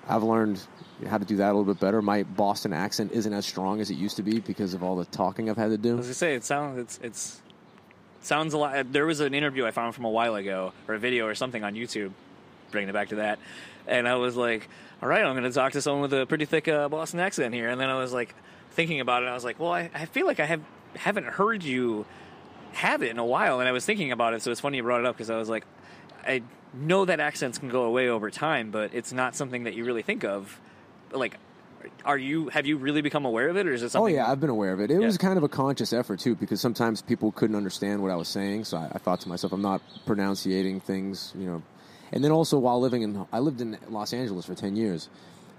I've 0.07 0.23
learned 0.23 0.61
how 1.07 1.19
to 1.19 1.25
do 1.25 1.37
that 1.37 1.47
a 1.47 1.55
little 1.55 1.65
bit 1.65 1.81
better. 1.81 2.03
My 2.03 2.23
Boston 2.23 2.73
accent 2.73 3.13
isn't 3.13 3.33
as 3.33 3.47
strong 3.47 3.81
as 3.81 3.91
it 3.91 3.95
used 3.95 4.17
to 4.17 4.23
be 4.23 4.41
because 4.41 4.75
of 4.75 4.83
all 4.83 4.97
the 4.97 5.05
talking 5.07 5.49
I've 5.49 5.57
had 5.57 5.71
to 5.71 5.79
do. 5.79 5.99
As 5.99 6.09
I 6.09 6.13
say, 6.13 6.35
it 6.35 6.45
sounds 6.45 6.79
it's 6.79 6.99
it's 7.03 7.41
it 7.42 7.42
sounds 8.23 8.55
a 8.55 8.59
lot. 8.59 8.93
There 8.93 9.07
was 9.07 9.21
an 9.21 9.35
interview 9.35 9.67
I 9.67 9.71
found 9.71 9.95
from 9.95 10.05
a 10.05 10.11
while 10.11 10.35
ago, 10.35 10.73
or 10.89 10.95
a 10.95 10.99
video 10.99 11.27
or 11.27 11.35
something 11.35 11.63
on 11.63 11.75
YouTube, 11.75 12.13
bringing 12.71 12.89
it 12.89 12.93
back 12.93 13.11
to 13.11 13.17
that, 13.17 13.39
and 13.87 14.09
I 14.09 14.17
was 14.17 14.37
like, 14.37 14.69
"All 15.03 15.09
right, 15.09 15.25
I'm 15.25 15.35
going 15.35 15.45
to 15.45 15.53
talk 15.53 15.73
to 15.73 15.83
someone 15.83 16.03
with 16.03 16.15
a 16.15 16.27
pretty 16.27 16.45
thick 16.45 16.69
uh, 16.69 16.89
Boston 16.89 17.21
accent 17.21 17.55
here." 17.55 17.69
And 17.69 17.81
then 17.81 17.89
I 17.89 17.99
was 17.99 18.13
like, 18.13 18.35
thinking 18.71 19.01
about 19.01 19.23
it, 19.23 19.27
I 19.27 19.35
was 19.35 19.45
like, 19.45 19.61
"Well, 19.61 19.73
I, 19.73 19.91
I 19.95 20.07
feel 20.07 20.27
like 20.27 20.41
I 20.41 20.47
have 20.47 20.63
haven't 20.97 21.27
heard 21.27 21.63
you 21.63 22.07
have 22.73 23.03
it 23.03 23.11
in 23.11 23.19
a 23.19 23.25
while," 23.25 23.61
and 23.61 23.69
I 23.69 23.73
was 23.73 23.85
thinking 23.85 24.13
about 24.13 24.35
it, 24.35 24.43
so 24.43 24.51
it's 24.51 24.61
funny 24.61 24.79
you 24.79 24.83
brought 24.83 25.01
it 25.01 25.07
up 25.07 25.17
because 25.17 25.31
I 25.31 25.37
was 25.37 25.49
like, 25.49 25.65
I 26.27 26.43
know 26.75 27.05
that 27.05 27.21
accents 27.21 27.59
can 27.59 27.69
go 27.69 27.85
away 27.85 28.09
over 28.09 28.31
time, 28.31 28.71
but 28.71 28.95
it's 28.95 29.13
not 29.13 29.35
something 29.37 29.65
that 29.65 29.75
you 29.75 29.85
really 29.85 30.03
think 30.03 30.25
of. 30.25 30.61
Like, 31.11 31.39
are 32.05 32.19
you 32.19 32.49
have 32.49 32.67
you 32.67 32.77
really 32.77 33.01
become 33.03 33.25
aware 33.25 33.49
of 33.49 33.57
it, 33.57 33.67
or 33.67 33.73
is 33.73 33.83
it 33.83 33.91
something 33.91 34.13
Oh 34.15 34.17
yeah, 34.17 34.31
I've 34.31 34.41
been 34.41 34.51
aware 34.51 34.73
of 34.73 34.81
it. 34.81 34.91
It 34.91 35.01
Yeah. 35.01 35.07
was 35.07 35.19
kind 35.19 35.37
of 35.37 35.43
a 35.43 35.49
conscious 35.49 35.93
effort 35.93 36.21
too, 36.21 36.35
because 36.35 36.61
sometimes 36.61 37.03
people 37.03 37.33
couldn't 37.33 37.57
understand 37.57 38.03
what 38.03 38.11
I 38.11 38.17
was 38.17 38.29
saying. 38.29 38.65
So 38.65 38.77
I, 38.79 38.89
I 38.93 38.99
thought 38.99 39.21
to 39.21 39.29
myself, 39.29 39.53
I'm 39.53 39.63
not 39.63 39.81
pronunciating 40.07 40.81
things, 40.81 41.33
you 41.39 41.47
know. 41.47 41.63
And 42.13 42.23
then 42.23 42.31
also 42.31 42.59
while 42.59 42.81
living 42.81 43.03
in, 43.03 43.25
I 43.33 43.39
lived 43.39 43.61
in 43.61 43.79
Los 43.89 44.13
Angeles 44.13 44.45
for 44.45 44.55
ten 44.55 44.77
years, 44.77 45.09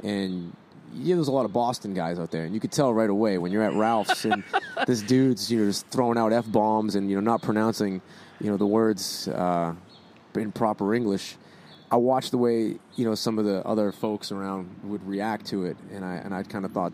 and 0.04 0.56
yeah, 0.96 1.16
there's 1.16 1.28
a 1.28 1.32
lot 1.32 1.46
of 1.46 1.54
Boston 1.54 1.94
guys 1.96 2.20
out 2.20 2.30
there, 2.32 2.44
and 2.46 2.54
you 2.54 2.60
could 2.60 2.72
tell 2.72 2.94
right 2.94 3.10
away 3.10 3.38
when 3.40 3.52
you're 3.52 3.64
at 3.64 3.74
Ralph's 3.74 4.26
and 4.26 4.44
this 4.88 5.02
dude's 5.02 5.52
you 5.52 5.60
know 5.60 5.66
just 5.66 5.88
throwing 5.88 6.18
out 6.18 6.32
f 6.32 6.46
bombs 6.52 6.96
and 6.96 7.10
you 7.10 7.16
know 7.16 7.22
not 7.22 7.42
pronouncing 7.42 8.02
you 8.40 8.50
know 8.52 8.58
the 8.58 8.68
words 8.68 9.28
uh, 9.28 9.74
in 10.36 10.52
proper 10.52 10.94
English. 10.94 11.36
I 11.94 11.98
watched 11.98 12.32
the 12.32 12.40
way 12.40 12.80
you 12.96 13.06
know 13.06 13.14
some 13.14 13.38
of 13.38 13.46
the 13.46 13.64
other 13.68 13.92
folks 13.92 14.32
around 14.32 14.68
would 14.84 15.08
react 15.08 15.46
to 15.48 15.66
it, 15.66 15.78
and 15.92 16.04
I 16.04 16.16
and 16.16 16.34
I 16.34 16.42
kind 16.42 16.66
of 16.66 16.72
thought, 16.72 16.92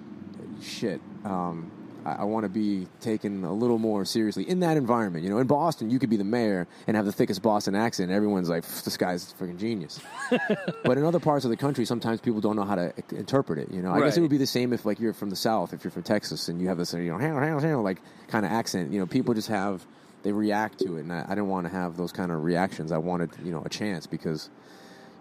shit. 0.62 1.00
Um, 1.24 1.72
I, 2.06 2.16
I 2.16 2.24
want 2.26 2.44
to 2.44 2.50
be 2.50 2.86
taken 3.00 3.46
a 3.46 3.54
little 3.54 3.78
more 3.78 4.04
seriously 4.04 4.44
in 4.44 4.60
that 4.60 4.76
environment. 4.76 5.24
You 5.24 5.30
know, 5.30 5.38
in 5.38 5.48
Boston, 5.48 5.90
you 5.90 6.00
could 6.00 6.10
be 6.10 6.18
the 6.18 6.26
mayor 6.26 6.68
and 6.86 6.98
have 6.98 7.06
the 7.06 7.14
thickest 7.14 7.42
Boston 7.42 7.76
accent. 7.76 8.10
And 8.10 8.16
everyone's 8.18 8.50
like, 8.50 8.66
"This 8.84 8.98
guy's 8.98 9.32
a 9.32 9.36
freaking 9.42 9.58
genius." 9.58 10.02
but 10.84 10.98
in 10.98 11.06
other 11.06 11.22
parts 11.22 11.46
of 11.46 11.52
the 11.52 11.58
country, 11.58 11.86
sometimes 11.86 12.20
people 12.20 12.42
don't 12.42 12.58
know 12.58 12.66
how 12.66 12.76
to 12.76 12.92
interpret 13.12 13.58
it. 13.58 13.72
You 13.72 13.82
know, 13.82 13.94
I 13.94 14.02
guess 14.02 14.18
it 14.18 14.22
would 14.22 14.30
be 14.30 14.38
the 14.38 14.46
same 14.46 14.74
if 14.74 14.84
like 14.86 15.00
you're 15.00 15.14
from 15.14 15.30
the 15.30 15.38
South, 15.38 15.72
if 15.72 15.86
you're 15.86 15.92
from 15.92 16.04
Texas, 16.04 16.50
and 16.50 16.60
you 16.60 16.68
have 16.68 16.78
this 16.78 16.94
you 16.94 17.10
know 17.10 17.18
"Hang, 17.18 17.36
hang, 17.36 17.58
hang," 17.58 17.84
like 17.84 18.02
kind 18.28 18.46
of 18.46 18.52
accent. 18.52 18.92
You 18.92 19.00
know, 19.00 19.06
people 19.06 19.34
just 19.34 19.48
have 19.48 19.88
they 20.24 20.34
react 20.34 20.80
to 20.80 20.98
it, 20.98 21.02
and 21.02 21.14
I, 21.14 21.24
I 21.26 21.30
didn't 21.30 21.48
want 21.48 21.68
to 21.68 21.72
have 21.72 21.96
those 21.96 22.12
kind 22.12 22.34
of 22.34 22.44
reactions. 22.44 22.92
I 22.92 22.98
wanted 22.98 23.30
you 23.46 23.54
know 23.54 23.62
a 23.64 23.70
chance 23.70 24.06
because 24.06 24.50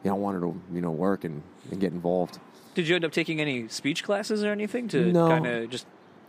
you 0.05 0.11
know, 0.11 0.17
I 0.17 0.19
wanted 0.19 0.41
to 0.41 0.61
you 0.73 0.81
know 0.81 0.91
work 0.91 1.25
and, 1.25 1.43
and 1.71 1.81
get 1.81 1.93
involved. 1.93 2.39
Did 2.75 2.87
you 2.89 2.95
end 2.97 3.05
up 3.05 3.13
taking 3.13 3.41
any 3.41 3.69
speech 3.69 4.05
classes 4.05 4.45
or 4.45 4.53
anything 4.53 4.89
to 4.89 5.11
No. 5.13 5.29
kind 5.29 5.47
of 5.47 5.71
just 5.71 5.87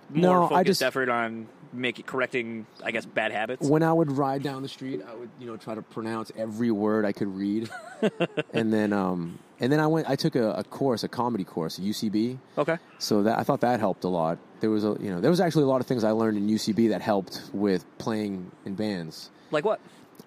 No, 0.10 0.34
more 0.34 0.44
I 0.46 0.50
focused 0.50 0.66
just- 0.66 0.84
effort 0.84 1.10
on 1.10 1.48
make 1.72 2.00
it 2.00 2.08
correcting, 2.08 2.66
I 2.84 2.90
guess, 2.90 3.06
bad 3.06 3.32
habits. 3.32 3.70
when 3.70 3.84
I 3.84 3.94
would 3.94 4.12
ride 4.18 4.42
down 4.42 4.64
the 4.64 4.68
street, 4.68 5.02
I 5.08 5.14
would 5.14 5.30
you 5.40 5.46
know 5.48 5.56
try 5.58 5.76
to 5.76 5.82
pronounce 5.84 6.32
every 6.36 6.72
word 6.72 7.06
I 7.06 7.12
could 7.12 7.28
read, 7.28 7.70
and 8.54 8.74
then 8.74 8.92
um, 8.94 9.38
and 9.60 9.72
then 9.72 9.80
I 9.80 9.86
went. 9.88 10.10
I 10.10 10.16
took 10.16 10.36
a, 10.36 10.52
a 10.54 10.64
course, 10.64 11.04
a 11.04 11.08
comedy 11.08 11.44
course, 11.44 11.78
UCB. 11.78 12.40
Okay. 12.58 12.78
So 12.98 13.22
that 13.24 13.38
I 13.38 13.44
thought 13.44 13.62
that 13.62 13.80
helped 13.80 14.04
a 14.04 14.08
lot. 14.08 14.40
There 14.62 14.72
was 14.72 14.84
a 14.84 14.98
you 15.00 15.12
know 15.12 15.22
there 15.22 15.30
was 15.30 15.40
actually 15.40 15.66
a 15.66 15.68
lot 15.68 15.80
of 15.82 15.86
things 15.86 16.04
I 16.04 16.10
learned 16.12 16.38
in 16.38 16.48
UCB 16.48 16.90
that 16.90 17.02
helped 17.02 17.42
with 17.54 17.86
playing 18.00 18.50
in 18.66 18.74
bands. 18.74 19.30
Like 19.52 19.64
what? 19.66 19.80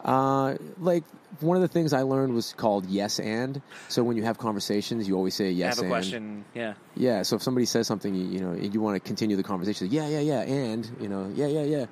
Uh, 0.04 0.56
like 0.78 1.04
one 1.40 1.56
of 1.56 1.62
the 1.62 1.68
things 1.68 1.92
I 1.92 2.02
learned 2.02 2.34
was 2.34 2.52
called 2.52 2.86
yes 2.86 3.18
and. 3.20 3.60
So 3.88 4.02
when 4.02 4.16
you 4.16 4.24
have 4.24 4.38
conversations, 4.38 5.06
you 5.08 5.16
always 5.16 5.34
say 5.34 5.50
yes 5.50 5.76
have 5.76 5.78
a 5.78 5.86
and. 5.86 5.90
question. 5.90 6.44
Yeah. 6.54 6.74
Yeah. 6.96 7.22
So 7.22 7.36
if 7.36 7.42
somebody 7.42 7.66
says 7.66 7.86
something, 7.86 8.14
you, 8.14 8.24
you 8.26 8.40
know, 8.40 8.50
and 8.50 8.72
you 8.74 8.80
want 8.80 8.96
to 8.96 9.00
continue 9.00 9.36
the 9.36 9.42
conversation, 9.42 9.88
yeah, 9.90 10.08
yeah, 10.08 10.20
yeah, 10.20 10.42
and 10.42 10.90
you 11.00 11.08
know, 11.08 11.30
yeah, 11.34 11.46
yeah, 11.46 11.62
yeah. 11.62 11.86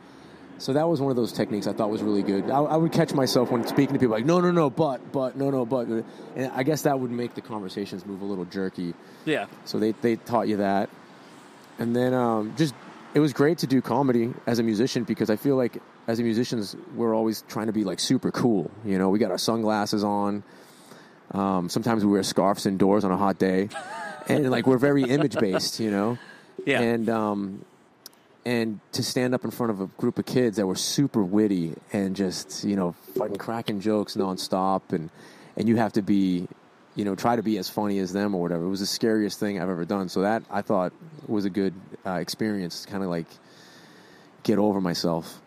So 0.58 0.74
that 0.74 0.86
was 0.86 1.00
one 1.00 1.10
of 1.10 1.16
those 1.16 1.32
techniques 1.32 1.66
I 1.66 1.72
thought 1.72 1.88
was 1.88 2.02
really 2.02 2.22
good. 2.22 2.50
I, 2.50 2.58
I 2.58 2.76
would 2.76 2.92
catch 2.92 3.14
myself 3.14 3.50
when 3.50 3.66
speaking 3.66 3.94
to 3.94 3.98
people 3.98 4.14
like, 4.14 4.26
no, 4.26 4.40
no, 4.40 4.50
no, 4.50 4.68
but, 4.68 5.10
but, 5.10 5.34
no, 5.34 5.48
no, 5.48 5.64
but, 5.64 5.88
and 5.88 6.52
I 6.52 6.64
guess 6.64 6.82
that 6.82 7.00
would 7.00 7.10
make 7.10 7.34
the 7.34 7.40
conversations 7.40 8.04
move 8.04 8.20
a 8.20 8.26
little 8.26 8.44
jerky. 8.44 8.92
Yeah. 9.24 9.46
So 9.64 9.78
they 9.78 9.92
they 9.92 10.16
taught 10.16 10.48
you 10.48 10.58
that, 10.58 10.90
and 11.78 11.96
then 11.96 12.12
um, 12.12 12.54
just 12.56 12.74
it 13.14 13.20
was 13.20 13.32
great 13.32 13.58
to 13.58 13.66
do 13.66 13.80
comedy 13.80 14.34
as 14.46 14.58
a 14.58 14.62
musician 14.62 15.04
because 15.04 15.30
I 15.30 15.36
feel 15.36 15.56
like 15.56 15.78
as 16.10 16.18
a 16.18 16.22
musicians 16.22 16.76
we're 16.94 17.14
always 17.14 17.42
trying 17.48 17.66
to 17.68 17.72
be 17.72 17.84
like 17.84 18.00
super 18.00 18.30
cool. 18.30 18.70
You 18.84 18.98
know, 18.98 19.08
we 19.08 19.18
got 19.18 19.30
our 19.30 19.38
sunglasses 19.38 20.04
on. 20.04 20.42
Um, 21.32 21.68
sometimes 21.68 22.04
we 22.04 22.10
wear 22.10 22.22
scarves 22.24 22.66
indoors 22.66 23.04
on 23.04 23.12
a 23.12 23.16
hot 23.16 23.38
day, 23.38 23.68
and 24.28 24.50
like 24.50 24.66
we're 24.66 24.78
very 24.78 25.04
image 25.04 25.38
based. 25.38 25.78
You 25.80 25.90
know, 25.90 26.18
Yeah. 26.66 26.80
and 26.80 27.08
um, 27.08 27.64
and 28.44 28.80
to 28.92 29.02
stand 29.02 29.34
up 29.34 29.44
in 29.44 29.50
front 29.52 29.70
of 29.70 29.80
a 29.80 29.86
group 29.86 30.18
of 30.18 30.26
kids 30.26 30.56
that 30.56 30.66
were 30.66 30.74
super 30.74 31.22
witty 31.22 31.74
and 31.92 32.16
just 32.16 32.64
you 32.64 32.74
know 32.76 32.92
fucking 33.16 33.36
cracking 33.36 33.80
jokes 33.80 34.16
nonstop, 34.16 34.92
and 34.92 35.08
and 35.56 35.68
you 35.68 35.76
have 35.76 35.92
to 35.92 36.02
be, 36.02 36.48
you 36.96 37.04
know, 37.04 37.14
try 37.14 37.36
to 37.36 37.42
be 37.42 37.58
as 37.58 37.68
funny 37.70 37.98
as 38.00 38.12
them 38.12 38.34
or 38.34 38.40
whatever. 38.42 38.64
It 38.64 38.68
was 38.68 38.80
the 38.80 38.86
scariest 38.86 39.38
thing 39.38 39.60
I've 39.60 39.68
ever 39.70 39.84
done. 39.84 40.08
So 40.08 40.22
that 40.22 40.42
I 40.50 40.62
thought 40.62 40.92
was 41.28 41.44
a 41.44 41.50
good 41.50 41.74
uh, 42.04 42.14
experience. 42.14 42.82
To 42.84 42.90
Kind 42.90 43.04
of 43.04 43.10
like 43.10 43.26
get 44.42 44.58
over 44.58 44.80
myself. 44.80 45.40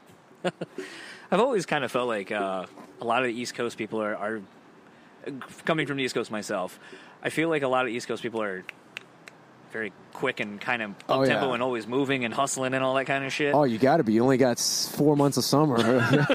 I've 1.31 1.39
always 1.39 1.65
kind 1.65 1.83
of 1.83 1.91
felt 1.91 2.07
like 2.07 2.31
uh, 2.31 2.65
a 3.01 3.05
lot 3.05 3.23
of 3.23 3.27
the 3.27 3.33
East 3.39 3.55
Coast 3.55 3.77
people 3.77 4.01
are, 4.01 4.15
are 4.15 4.41
coming 5.65 5.87
from 5.87 5.97
the 5.97 6.03
East 6.03 6.15
Coast 6.15 6.31
myself. 6.31 6.79
I 7.23 7.29
feel 7.29 7.49
like 7.49 7.63
a 7.63 7.67
lot 7.67 7.85
of 7.85 7.91
East 7.91 8.07
Coast 8.07 8.21
people 8.21 8.41
are 8.41 8.63
very 9.71 9.91
quick 10.13 10.39
and 10.39 10.61
kind 10.61 10.83
of 10.83 10.91
up 10.91 10.95
Oh, 11.09 11.25
tempo 11.25 11.47
yeah. 11.47 11.53
and 11.55 11.63
always 11.63 11.87
moving 11.87 12.25
and 12.25 12.33
hustling 12.33 12.75
and 12.75 12.83
all 12.83 12.93
that 12.93 13.05
kind 13.05 13.25
of 13.25 13.33
shit. 13.33 13.55
Oh, 13.55 13.63
you 13.63 13.79
got 13.79 13.97
to 13.97 14.03
be. 14.03 14.13
You 14.13 14.21
only 14.23 14.37
got 14.37 14.59
four 14.59 15.15
months 15.15 15.37
of 15.37 15.43
summer. 15.45 15.77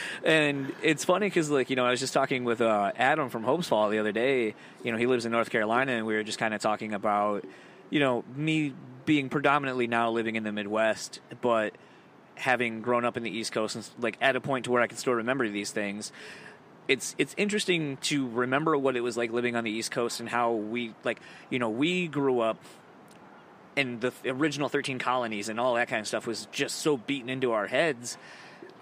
And 0.24 0.72
it's 0.82 1.04
funny 1.04 1.26
because, 1.26 1.50
like, 1.50 1.70
you 1.70 1.76
know, 1.76 1.84
I 1.84 1.90
was 1.90 1.98
just 1.98 2.12
talking 2.14 2.44
with 2.44 2.60
uh, 2.60 2.92
Adam 2.96 3.28
from 3.30 3.42
Hopesfall 3.42 3.90
the 3.90 3.98
other 3.98 4.12
day. 4.12 4.54
You 4.84 4.92
know, 4.92 4.98
he 4.98 5.06
lives 5.06 5.24
in 5.26 5.32
North 5.32 5.50
Carolina, 5.50 5.92
and 5.92 6.06
we 6.06 6.14
were 6.14 6.22
just 6.22 6.38
kind 6.38 6.54
of 6.54 6.60
talking 6.60 6.92
about, 6.94 7.44
you 7.88 7.98
know, 7.98 8.22
me 8.36 8.72
being 9.06 9.28
predominantly 9.30 9.86
now 9.88 10.10
living 10.10 10.36
in 10.36 10.44
the 10.44 10.52
Midwest, 10.52 11.20
but 11.40 11.74
having 12.40 12.82
grown 12.82 13.04
up 13.04 13.16
in 13.16 13.22
the 13.22 13.30
East 13.30 13.52
Coast 13.52 13.76
and 13.76 13.88
like 13.98 14.16
at 14.20 14.36
a 14.36 14.40
point 14.40 14.64
to 14.64 14.70
where 14.70 14.82
I 14.82 14.86
can 14.86 14.96
still 14.96 15.14
remember 15.14 15.48
these 15.48 15.70
things. 15.70 16.12
It's 16.88 17.14
it's 17.18 17.34
interesting 17.36 17.98
to 18.02 18.28
remember 18.28 18.76
what 18.76 18.96
it 18.96 19.00
was 19.00 19.16
like 19.16 19.30
living 19.32 19.54
on 19.54 19.64
the 19.64 19.70
East 19.70 19.90
Coast 19.90 20.20
and 20.20 20.28
how 20.28 20.52
we 20.52 20.94
like 21.04 21.20
you 21.50 21.58
know 21.58 21.70
we 21.70 22.08
grew 22.08 22.40
up 22.40 22.58
and 23.76 24.00
the 24.00 24.12
original 24.26 24.68
13 24.68 24.98
colonies 24.98 25.48
and 25.48 25.60
all 25.60 25.74
that 25.74 25.88
kind 25.88 26.00
of 26.00 26.08
stuff 26.08 26.26
was 26.26 26.48
just 26.50 26.78
so 26.80 26.96
beaten 26.96 27.30
into 27.30 27.52
our 27.52 27.68
heads 27.68 28.18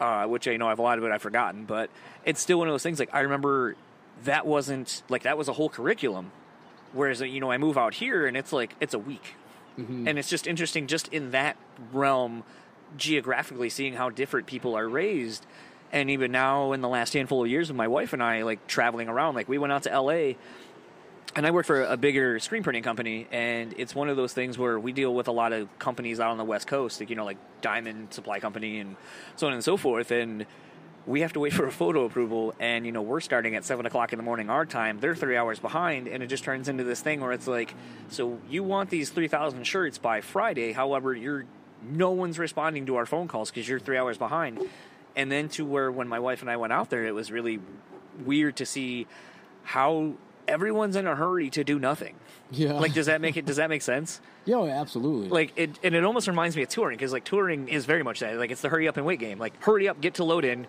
uh, 0.01 0.27
which 0.27 0.47
I 0.49 0.57
know 0.57 0.69
I've 0.69 0.79
a 0.79 0.83
lot 0.83 0.99
of 0.99 1.05
it 1.05 1.11
I've 1.11 1.23
forgotten, 1.23 1.65
but 1.65 1.91
it's 2.25 2.41
still 2.41 2.59
one 2.59 2.69
of 2.69 2.73
those 2.73 2.83
things. 2.83 2.99
Like 2.99 3.11
I 3.13 3.21
remember 3.21 3.77
that 4.25 4.47
wasn't 4.47 5.03
like 5.09 5.23
that 5.23 5.37
was 5.37 5.49
a 5.49 5.53
whole 5.53 5.69
curriculum, 5.69 6.31
whereas 6.93 7.21
you 7.21 7.41
know 7.41 7.51
I 7.51 7.59
move 7.59 7.77
out 7.77 7.95
here 7.95 8.27
and 8.27 8.37
it's 8.37 8.53
like 8.53 8.75
it's 8.81 8.95
a 8.95 8.99
week, 8.99 9.35
and 10.09 10.19
it's 10.19 10.29
just 10.29 10.47
interesting 10.47 10.87
just 10.87 11.09
in 11.09 11.33
that 11.33 11.57
realm 11.93 12.45
geographically 12.97 13.71
seeing 13.71 13.95
how 13.95 14.11
different 14.11 14.47
people 14.47 14.77
are 14.77 14.89
raised. 14.89 15.47
And 15.91 16.11
even 16.11 16.33
now, 16.33 16.73
in 16.73 16.81
the 16.81 16.89
last 16.89 17.15
handful 17.15 17.43
of 17.45 17.51
years 17.51 17.71
of 17.71 17.77
my 17.77 17.89
wife 17.89 18.13
and 18.13 18.23
I, 18.23 18.43
like 18.43 18.67
traveling 18.67 19.09
around, 19.09 19.35
like 19.35 19.49
we 19.49 19.59
went 19.59 19.73
out 19.73 19.85
to 19.85 19.93
L.A 19.93 20.37
and 21.37 21.47
I 21.47 21.51
work 21.51 21.67
for 21.67 21.83
a 21.85 21.97
bigger 21.97 22.39
screen 22.39 22.63
printing 22.63 22.83
company, 22.83 23.27
and 23.31 23.75
it's 23.77 23.95
one 23.95 24.09
of 24.09 24.17
those 24.17 24.33
things 24.33 24.59
where 24.59 24.79
we 24.79 24.93
deal 24.93 25.15
with 25.15 25.29
a 25.29 25.33
lot 25.33 25.53
of 25.53 25.79
companies 25.79 26.21
out 26.21 26.31
on 26.31 26.39
the 26.39 26.45
West 26.45 26.67
Coast, 26.67 27.01
like 27.01 27.11
you 27.11 27.17
know, 27.17 27.25
like 27.25 27.39
Diamond 27.61 28.13
Supply 28.13 28.41
Company 28.41 28.81
and 28.81 28.97
so 29.37 29.47
on 29.47 29.53
and 29.53 29.63
so 29.63 29.77
forth, 29.77 30.11
and 30.11 30.47
we 31.07 31.21
have 31.21 31.33
to 31.35 31.41
wait 31.41 31.53
for 31.53 31.67
a 31.67 31.73
photo 31.73 32.05
approval, 32.05 32.55
and 32.59 32.87
you 32.87 32.93
know, 32.93 33.03
we're 33.03 33.21
starting 33.21 33.55
at 33.55 33.65
seven 33.65 33.87
o'clock 33.87 34.13
in 34.13 34.17
the 34.17 34.23
morning 34.23 34.51
our 34.51 34.67
time. 34.67 35.01
They're 35.01 35.15
three 35.15 35.37
hours 35.37 35.59
behind, 35.59 36.09
and 36.09 36.23
it 36.23 36.27
just 36.27 36.45
turns 36.45 36.69
into 36.69 36.85
this 36.85 37.01
thing 37.01 37.21
where 37.21 37.33
it's 37.33 37.47
like, 37.47 37.75
so 38.09 38.39
you 38.49 38.65
want 38.65 38.91
these 38.91 39.11
three 39.11 39.29
thousand 39.29 39.65
shirts 39.65 39.99
by 39.99 40.23
Friday, 40.23 40.73
however, 40.73 41.15
you're 41.15 41.45
no 41.83 42.11
one's 42.11 42.39
responding 42.39 42.87
to 42.87 42.97
our 42.97 43.07
phone 43.07 43.29
calls 43.29 43.51
because 43.51 43.69
you're 43.69 43.79
three 43.81 43.97
hours 43.99 44.19
behind, 44.19 44.61
and 45.17 45.31
then 45.31 45.49
to 45.51 45.65
where 45.65 45.91
when 45.91 46.09
my 46.09 46.19
wife 46.19 46.41
and 46.43 46.51
I 46.51 46.57
went 46.57 46.73
out 46.73 46.91
there, 46.91 47.05
it 47.07 47.15
was 47.15 47.31
really 47.31 47.61
weird 48.25 48.57
to 48.57 48.67
see 48.67 49.07
how 49.63 50.15
everyone's 50.47 50.97
in 50.97 51.07
a 51.07 51.15
hurry 51.15 51.51
to 51.51 51.63
do 51.63 51.79
nothing. 51.79 52.15
yeah. 52.51 52.73
Like, 52.73 52.95
does 52.95 53.07
that 53.07 53.21
make 53.21 53.37
it? 53.37 53.45
Does 53.45 53.57
that 53.57 53.69
make 53.69 53.83
sense? 53.83 54.21
yeah, 54.45 54.63
absolutely. 54.63 55.29
Like, 55.29 55.53
it 55.57 55.79
and 55.83 55.95
it 55.95 56.05
almost 56.05 56.27
reminds 56.27 56.57
me 56.57 56.63
of 56.63 56.69
touring 56.69 56.97
because 56.97 57.13
like 57.13 57.25
touring 57.25 57.69
is 57.69 57.85
very 57.85 58.03
much 58.03 58.21
that. 58.21 58.37
Like, 58.37 58.51
it's 58.51 58.63
the 58.63 58.69
hurry 58.69 58.89
up 58.89 58.97
and 58.97 59.05
wait 59.07 59.19
game. 59.21 59.39
Like, 59.39 59.63
hurry 59.63 59.89
up, 59.89 60.01
get 60.01 60.15
to 60.15 60.25
load 60.25 60.45
in, 60.45 60.67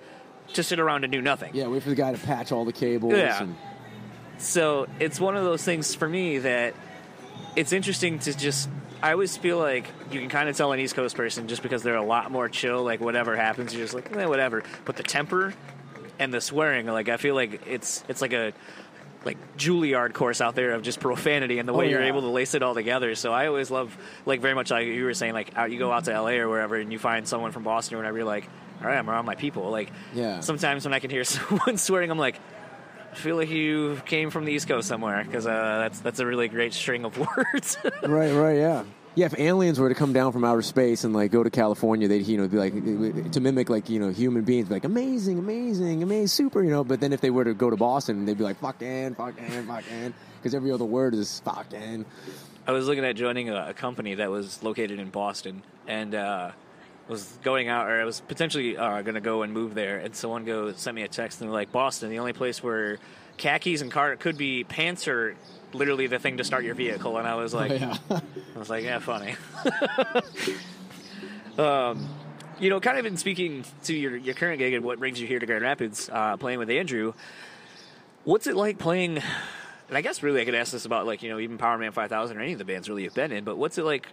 to 0.53 0.63
sit 0.63 0.79
around 0.79 1.03
and 1.05 1.13
do 1.13 1.21
nothing. 1.21 1.51
yeah, 1.53 1.67
wait 1.67 1.83
for 1.83 1.89
the 1.89 1.95
guy 1.95 2.11
to 2.11 2.17
patch 2.17 2.51
all 2.51 2.65
the 2.65 2.73
cables. 2.73 3.13
Yeah. 3.13 3.43
And, 3.43 3.55
So 4.37 4.87
it's 4.99 5.19
one 5.19 5.35
of 5.35 5.43
those 5.43 5.63
things 5.63 5.95
for 5.95 6.07
me 6.07 6.39
that 6.39 6.73
it's 7.55 7.73
interesting 7.73 8.19
to 8.19 8.35
just. 8.37 8.69
I 9.01 9.11
always 9.13 9.37
feel 9.37 9.57
like 9.57 9.87
you 10.11 10.19
can 10.19 10.29
kind 10.29 10.49
of 10.49 10.57
tell 10.57 10.71
an 10.71 10.79
East 10.79 10.95
Coast 10.95 11.15
person 11.15 11.47
just 11.47 11.63
because 11.63 11.83
they're 11.83 11.95
a 11.95 12.03
lot 12.03 12.31
more 12.31 12.49
chill. 12.49 12.83
Like 12.83 12.99
whatever 12.99 13.35
happens, 13.35 13.73
you're 13.73 13.83
just 13.83 13.93
like 13.93 14.15
eh, 14.15 14.25
whatever. 14.25 14.63
But 14.85 14.97
the 14.97 15.03
temper 15.03 15.53
and 16.19 16.33
the 16.33 16.41
swearing, 16.41 16.85
like 16.87 17.09
I 17.09 17.17
feel 17.17 17.35
like 17.35 17.65
it's 17.67 18.03
it's 18.09 18.21
like 18.21 18.33
a 18.33 18.53
like 19.25 19.37
Juilliard 19.57 20.13
course 20.13 20.39
out 20.41 20.55
there 20.55 20.71
of 20.71 20.81
just 20.81 20.99
profanity 21.01 21.59
and 21.59 21.67
the 21.67 21.73
way 21.73 21.87
Oh, 21.87 21.89
you're 21.89 22.03
able 22.03 22.21
to 22.21 22.27
lace 22.27 22.53
it 22.55 22.63
all 22.63 22.73
together. 22.73 23.15
So 23.15 23.33
I 23.33 23.47
always 23.47 23.69
love 23.69 23.97
like 24.25 24.39
very 24.41 24.53
much 24.53 24.71
like 24.71 24.87
you 24.87 25.03
were 25.03 25.13
saying 25.13 25.33
like 25.33 25.57
out 25.57 25.71
you 25.71 25.79
go 25.79 25.91
out 25.91 26.05
to 26.05 26.11
LA 26.21 26.31
or 26.37 26.47
wherever 26.47 26.75
and 26.75 26.91
you 26.91 26.99
find 26.99 27.27
someone 27.27 27.51
from 27.51 27.63
Boston 27.63 27.95
or 27.95 27.97
whatever 27.99 28.17
you're 28.17 28.25
like 28.27 28.47
all 28.81 28.87
right 28.87 28.97
I'm 28.97 29.09
around 29.09 29.25
my 29.25 29.35
people 29.35 29.69
like 29.71 29.91
Yeah. 30.13 30.39
sometimes 30.39 30.85
when 30.85 30.93
I 30.93 30.99
can 30.99 31.09
hear 31.09 31.23
someone 31.25 31.75
swearing 31.77 32.11
I'm 32.11 32.17
like 32.17 32.39
I 33.11 33.15
feel 33.15 33.35
like 33.35 33.49
you 33.49 34.01
came 34.05 34.29
from 34.29 34.45
the 34.45 34.51
East 34.53 34.67
Coast 34.67 34.87
somewhere 34.87 35.23
because 35.23 35.47
uh, 35.47 35.79
that's 35.79 35.99
that's 35.99 36.19
a 36.19 36.25
really 36.25 36.47
great 36.47 36.73
string 36.73 37.05
of 37.05 37.17
words. 37.37 37.77
right, 38.03 38.31
right, 38.33 38.57
yeah. 38.57 38.83
Yeah, 39.15 39.25
if 39.25 39.37
aliens 39.39 39.79
were 39.79 39.89
to 39.89 39.95
come 39.95 40.13
down 40.13 40.31
from 40.31 40.45
outer 40.45 40.61
space 40.61 41.03
and 41.03 41.13
like 41.13 41.31
go 41.31 41.43
to 41.43 41.49
California, 41.49 42.07
they'd 42.07 42.25
you 42.25 42.37
know 42.37 42.47
be 42.47 42.57
like 42.57 42.73
to 43.31 43.39
mimic 43.39 43.69
like 43.69 43.89
you 43.89 43.99
know 43.99 44.09
human 44.09 44.43
beings, 44.43 44.69
be 44.69 44.75
like 44.75 44.85
amazing, 44.85 45.39
amazing, 45.39 46.03
amazing, 46.03 46.27
super, 46.27 46.63
you 46.63 46.69
know. 46.69 46.83
But 46.83 47.01
then 47.01 47.11
if 47.11 47.19
they 47.19 47.31
were 47.31 47.43
to 47.43 47.53
go 47.53 47.69
to 47.69 47.75
Boston, 47.75 48.25
they'd 48.25 48.37
be 48.37 48.43
like 48.43 48.59
fucking, 48.59 49.15
fucking, 49.15 49.65
fucking, 49.65 50.13
because 50.37 50.53
every 50.53 50.71
other 50.71 50.85
word 50.85 51.15
is 51.15 51.41
fucking. 51.43 52.05
I 52.67 52.71
was 52.71 52.87
looking 52.87 53.03
at 53.03 53.15
joining 53.15 53.49
a, 53.49 53.69
a 53.69 53.73
company 53.73 54.13
that 54.15 54.29
was 54.29 54.61
located 54.61 54.99
in 54.99 55.09
Boston 55.09 55.63
and 55.87 56.13
uh, 56.13 56.51
was 57.09 57.37
going 57.43 57.67
out, 57.67 57.89
or 57.89 57.99
I 57.99 58.05
was 58.05 58.21
potentially 58.21 58.77
uh, 58.77 59.01
going 59.01 59.15
to 59.15 59.21
go 59.21 59.41
and 59.41 59.51
move 59.51 59.73
there. 59.73 59.97
And 59.97 60.15
someone 60.15 60.45
go 60.45 60.71
sent 60.73 60.95
me 60.95 61.01
a 61.01 61.07
text 61.07 61.41
and 61.41 61.49
they're 61.49 61.53
like, 61.53 61.71
Boston, 61.71 62.09
the 62.09 62.19
only 62.19 62.33
place 62.33 62.61
where 62.61 62.99
khakis 63.37 63.81
and 63.81 63.91
car 63.91 64.15
could 64.15 64.37
be 64.37 64.63
pants 64.63 65.07
are 65.07 65.35
literally 65.73 66.07
the 66.07 66.19
thing 66.19 66.37
to 66.37 66.43
start 66.43 66.63
your 66.63 66.75
vehicle. 66.75 67.17
And 67.17 67.27
I 67.27 67.35
was 67.35 67.53
like, 67.53 67.71
yeah, 67.71 67.97
I 68.09 68.59
was 68.59 68.69
like, 68.69 68.83
yeah, 68.83 68.99
funny. 68.99 69.35
um, 71.57 72.07
you 72.59 72.69
know, 72.69 72.79
kind 72.79 72.97
of 72.99 73.05
in 73.05 73.17
speaking 73.17 73.63
to 73.85 73.95
your, 73.95 74.15
your 74.15 74.35
current 74.35 74.59
gig 74.59 74.73
and 74.73 74.83
what 74.83 74.99
brings 74.99 75.19
you 75.19 75.27
here 75.27 75.39
to 75.39 75.45
Grand 75.45 75.63
Rapids, 75.63 76.09
uh, 76.11 76.37
playing 76.37 76.59
with 76.59 76.69
Andrew, 76.69 77.13
what's 78.23 78.47
it 78.47 78.55
like 78.55 78.77
playing? 78.77 79.17
And 79.87 79.97
I 79.97 80.01
guess 80.01 80.21
really 80.21 80.41
I 80.41 80.45
could 80.45 80.55
ask 80.55 80.71
this 80.71 80.85
about 80.85 81.07
like, 81.07 81.23
you 81.23 81.29
know, 81.29 81.39
even 81.39 81.57
Powerman 81.57 81.93
5000 81.93 82.37
or 82.37 82.41
any 82.41 82.53
of 82.53 82.59
the 82.59 82.65
bands 82.65 82.89
really 82.89 83.03
you've 83.03 83.15
been 83.15 83.31
in, 83.31 83.43
but 83.43 83.57
what's 83.57 83.77
it 83.77 83.83
like 83.83 84.07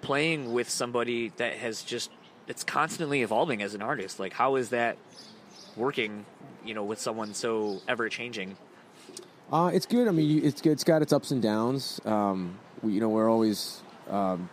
playing 0.00 0.52
with 0.52 0.70
somebody 0.70 1.32
that 1.36 1.54
has 1.54 1.82
just, 1.82 2.10
it's 2.48 2.64
constantly 2.64 3.22
evolving 3.22 3.62
as 3.62 3.74
an 3.74 3.82
artist? 3.82 4.18
Like, 4.18 4.32
how 4.32 4.56
is 4.56 4.70
that 4.70 4.96
working, 5.76 6.24
you 6.64 6.74
know, 6.74 6.84
with 6.84 7.00
someone 7.00 7.34
so 7.34 7.80
ever 7.86 8.08
changing? 8.08 8.56
uh, 9.52 9.70
it's 9.72 9.86
good. 9.86 10.08
I 10.08 10.10
mean, 10.10 10.44
it's. 10.44 10.60
It's 10.62 10.84
got 10.84 11.02
its 11.02 11.12
ups 11.12 11.30
and 11.30 11.42
downs. 11.42 12.00
Um, 12.04 12.58
we, 12.82 12.92
you 12.92 13.00
know, 13.00 13.08
we're 13.08 13.30
always. 13.30 13.80
Um, 14.10 14.50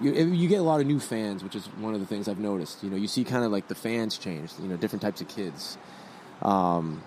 you, 0.00 0.12
you 0.12 0.48
get 0.48 0.60
a 0.60 0.62
lot 0.62 0.80
of 0.80 0.86
new 0.86 0.98
fans, 0.98 1.44
which 1.44 1.54
is 1.54 1.66
one 1.66 1.92
of 1.92 2.00
the 2.00 2.06
things 2.06 2.26
I've 2.26 2.38
noticed. 2.38 2.82
You 2.82 2.88
know, 2.88 2.96
you 2.96 3.06
see 3.06 3.24
kind 3.24 3.44
of 3.44 3.52
like 3.52 3.68
the 3.68 3.74
fans 3.74 4.16
change. 4.16 4.52
You 4.60 4.68
know, 4.68 4.76
different 4.76 5.02
types 5.02 5.20
of 5.20 5.28
kids. 5.28 5.76
Um, 6.40 7.02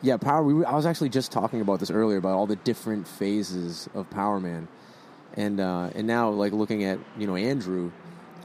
yeah, 0.00 0.16
Power. 0.16 0.42
We 0.42 0.54
were, 0.54 0.66
I 0.66 0.74
was 0.74 0.86
actually 0.86 1.10
just 1.10 1.30
talking 1.32 1.60
about 1.60 1.80
this 1.80 1.90
earlier 1.90 2.18
about 2.18 2.34
all 2.34 2.46
the 2.46 2.56
different 2.56 3.06
phases 3.06 3.88
of 3.94 4.08
Powerman, 4.10 4.68
and 5.34 5.60
uh, 5.60 5.90
and 5.94 6.06
now 6.06 6.30
like 6.30 6.52
looking 6.52 6.84
at 6.84 6.98
you 7.18 7.26
know 7.26 7.36
Andrew, 7.36 7.90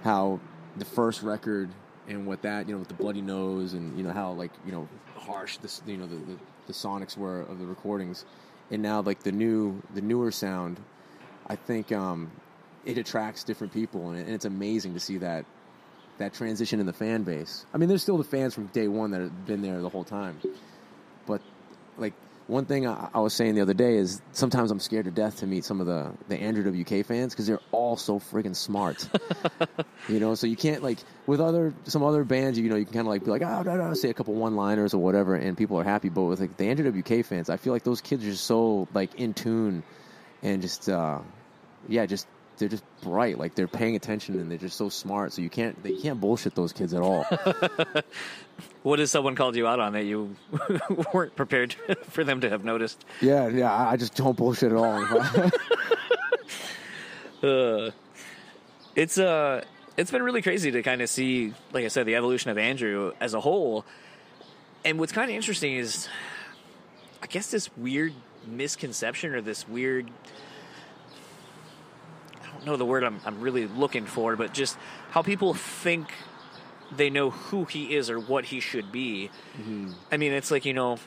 how 0.03 0.39
the 0.77 0.85
first 0.85 1.23
record 1.23 1.69
and 2.07 2.25
what 2.25 2.41
that 2.41 2.67
you 2.67 2.73
know 2.73 2.79
with 2.79 2.87
the 2.87 2.93
bloody 2.93 3.21
nose 3.21 3.73
and 3.73 3.97
you 3.97 4.03
know 4.03 4.11
how 4.11 4.31
like 4.31 4.51
you 4.65 4.71
know 4.71 4.87
harsh 5.15 5.57
this 5.57 5.81
you 5.85 5.97
know 5.97 6.07
the, 6.07 6.15
the 6.15 6.37
the 6.69 6.73
sonics 6.73 7.17
were 7.17 7.41
of 7.41 7.59
the 7.59 7.65
recordings, 7.65 8.25
and 8.71 8.81
now 8.81 9.01
like 9.01 9.23
the 9.23 9.31
new 9.31 9.81
the 9.95 10.01
newer 10.01 10.31
sound, 10.31 10.79
I 11.47 11.55
think 11.55 11.91
um, 11.91 12.31
it 12.85 12.97
attracts 12.97 13.43
different 13.43 13.73
people 13.73 14.09
and, 14.09 14.19
it, 14.19 14.25
and 14.27 14.35
it's 14.35 14.45
amazing 14.45 14.93
to 14.93 14.99
see 14.99 15.17
that 15.17 15.45
that 16.19 16.33
transition 16.33 16.79
in 16.79 16.85
the 16.85 16.93
fan 16.93 17.23
base. 17.23 17.65
I 17.73 17.77
mean, 17.77 17.89
there's 17.89 18.03
still 18.03 18.17
the 18.17 18.23
fans 18.23 18.53
from 18.53 18.67
day 18.67 18.87
one 18.87 19.11
that 19.11 19.21
have 19.21 19.45
been 19.45 19.61
there 19.61 19.81
the 19.81 19.89
whole 19.89 20.03
time, 20.03 20.39
but 21.25 21.41
like 21.97 22.13
one 22.49 22.65
thing 22.65 22.87
I, 22.87 23.09
I 23.13 23.19
was 23.19 23.33
saying 23.33 23.55
the 23.55 23.61
other 23.61 23.75
day 23.75 23.95
is 23.95 24.21
sometimes 24.31 24.71
I'm 24.71 24.79
scared 24.79 25.05
to 25.05 25.11
death 25.11 25.39
to 25.39 25.47
meet 25.47 25.63
some 25.63 25.79
of 25.79 25.87
the 25.87 26.11
the 26.27 26.37
Andrew 26.37 26.63
WK 26.71 27.05
fans 27.05 27.33
because 27.33 27.45
they're 27.45 27.61
all 27.71 27.95
so 27.95 28.19
friggin' 28.19 28.55
smart. 28.55 29.07
you 30.09 30.19
know, 30.19 30.33
so 30.35 30.47
you 30.47 30.55
can't 30.55 30.81
like 30.81 30.97
with 31.27 31.39
other 31.39 31.73
some 31.85 32.03
other 32.03 32.23
bands, 32.23 32.57
you 32.57 32.69
know, 32.69 32.75
you 32.75 32.85
can 32.85 32.93
kind 32.93 33.07
of 33.07 33.11
like 33.11 33.23
be 33.23 33.31
like, 33.31 33.43
oh, 33.43 33.61
no, 33.61 33.75
no, 33.75 33.93
say 33.93 34.09
a 34.09 34.13
couple 34.13 34.33
one 34.33 34.55
liners 34.55 34.93
or 34.93 34.97
whatever, 34.97 35.35
and 35.35 35.57
people 35.57 35.79
are 35.79 35.83
happy. 35.83 36.09
But 36.09 36.23
with 36.23 36.39
like 36.39 36.57
the 36.57 36.65
Andrew 36.65 36.91
WK 36.91 37.23
fans, 37.23 37.49
I 37.49 37.57
feel 37.57 37.71
like 37.71 37.83
those 37.83 38.01
kids 38.01 38.25
are 38.25 38.31
just 38.31 38.45
so 38.45 38.87
like 38.93 39.15
in 39.15 39.33
tune 39.33 39.83
and 40.41 40.61
just 40.61 40.89
uh, 40.89 41.19
yeah, 41.87 42.05
just 42.07 42.27
they're 42.59 42.69
just 42.69 42.83
bright. 43.01 43.39
Like 43.39 43.55
they're 43.55 43.67
paying 43.67 43.95
attention 43.95 44.39
and 44.39 44.51
they're 44.51 44.57
just 44.57 44.77
so 44.77 44.89
smart. 44.89 45.33
So 45.33 45.41
you 45.41 45.49
can't 45.49 45.81
they 45.83 45.95
can't 45.95 46.19
bullshit 46.19 46.55
those 46.55 46.73
kids 46.73 46.93
at 46.93 47.01
all. 47.01 47.25
What 48.81 48.99
if 49.01 49.09
someone 49.09 49.35
called 49.35 49.57
you 49.57 49.67
out 49.67 49.79
on 49.79 49.93
that 49.93 50.05
you 50.05 50.35
weren't 51.13 51.35
prepared 51.35 51.73
for 52.03 52.23
them 52.23 52.41
to 52.41 52.49
have 52.49 52.63
noticed? 52.63 53.03
yeah, 53.21 53.47
yeah. 53.49 53.73
I 53.73 53.97
just 53.97 54.15
don't 54.15 54.37
bullshit 54.37 54.71
at 54.71 54.77
all. 54.77 55.51
Uh, 57.41 57.91
it's 58.95 59.17
uh, 59.17 59.63
it's 59.95 60.11
been 60.11 60.23
really 60.23 60.41
crazy 60.41 60.71
to 60.71 60.83
kind 60.83 61.01
of 61.01 61.09
see, 61.09 61.53
like 61.71 61.85
I 61.85 61.87
said, 61.87 62.05
the 62.05 62.15
evolution 62.15 62.51
of 62.51 62.57
Andrew 62.57 63.13
as 63.19 63.33
a 63.33 63.39
whole. 63.39 63.85
And 64.83 64.99
what's 64.99 65.11
kind 65.11 65.29
of 65.29 65.35
interesting 65.35 65.73
is, 65.75 66.07
I 67.21 67.27
guess 67.27 67.51
this 67.51 67.69
weird 67.77 68.13
misconception 68.45 69.33
or 69.33 69.41
this 69.41 69.67
weird. 69.67 70.09
Don't 72.59 72.65
know 72.65 72.77
the 72.77 72.85
word 72.85 73.03
I'm, 73.03 73.19
I'm 73.25 73.41
really 73.41 73.67
looking 73.67 74.05
for, 74.05 74.35
but 74.35 74.53
just 74.53 74.77
how 75.11 75.21
people 75.21 75.53
think 75.53 76.11
they 76.95 77.09
know 77.09 77.29
who 77.29 77.65
he 77.65 77.95
is 77.95 78.09
or 78.09 78.19
what 78.19 78.45
he 78.45 78.59
should 78.59 78.91
be. 78.91 79.29
Mm-hmm. 79.57 79.91
I 80.11 80.17
mean, 80.17 80.33
it's 80.33 80.51
like, 80.51 80.65
you 80.65 80.73
know, 80.73 80.97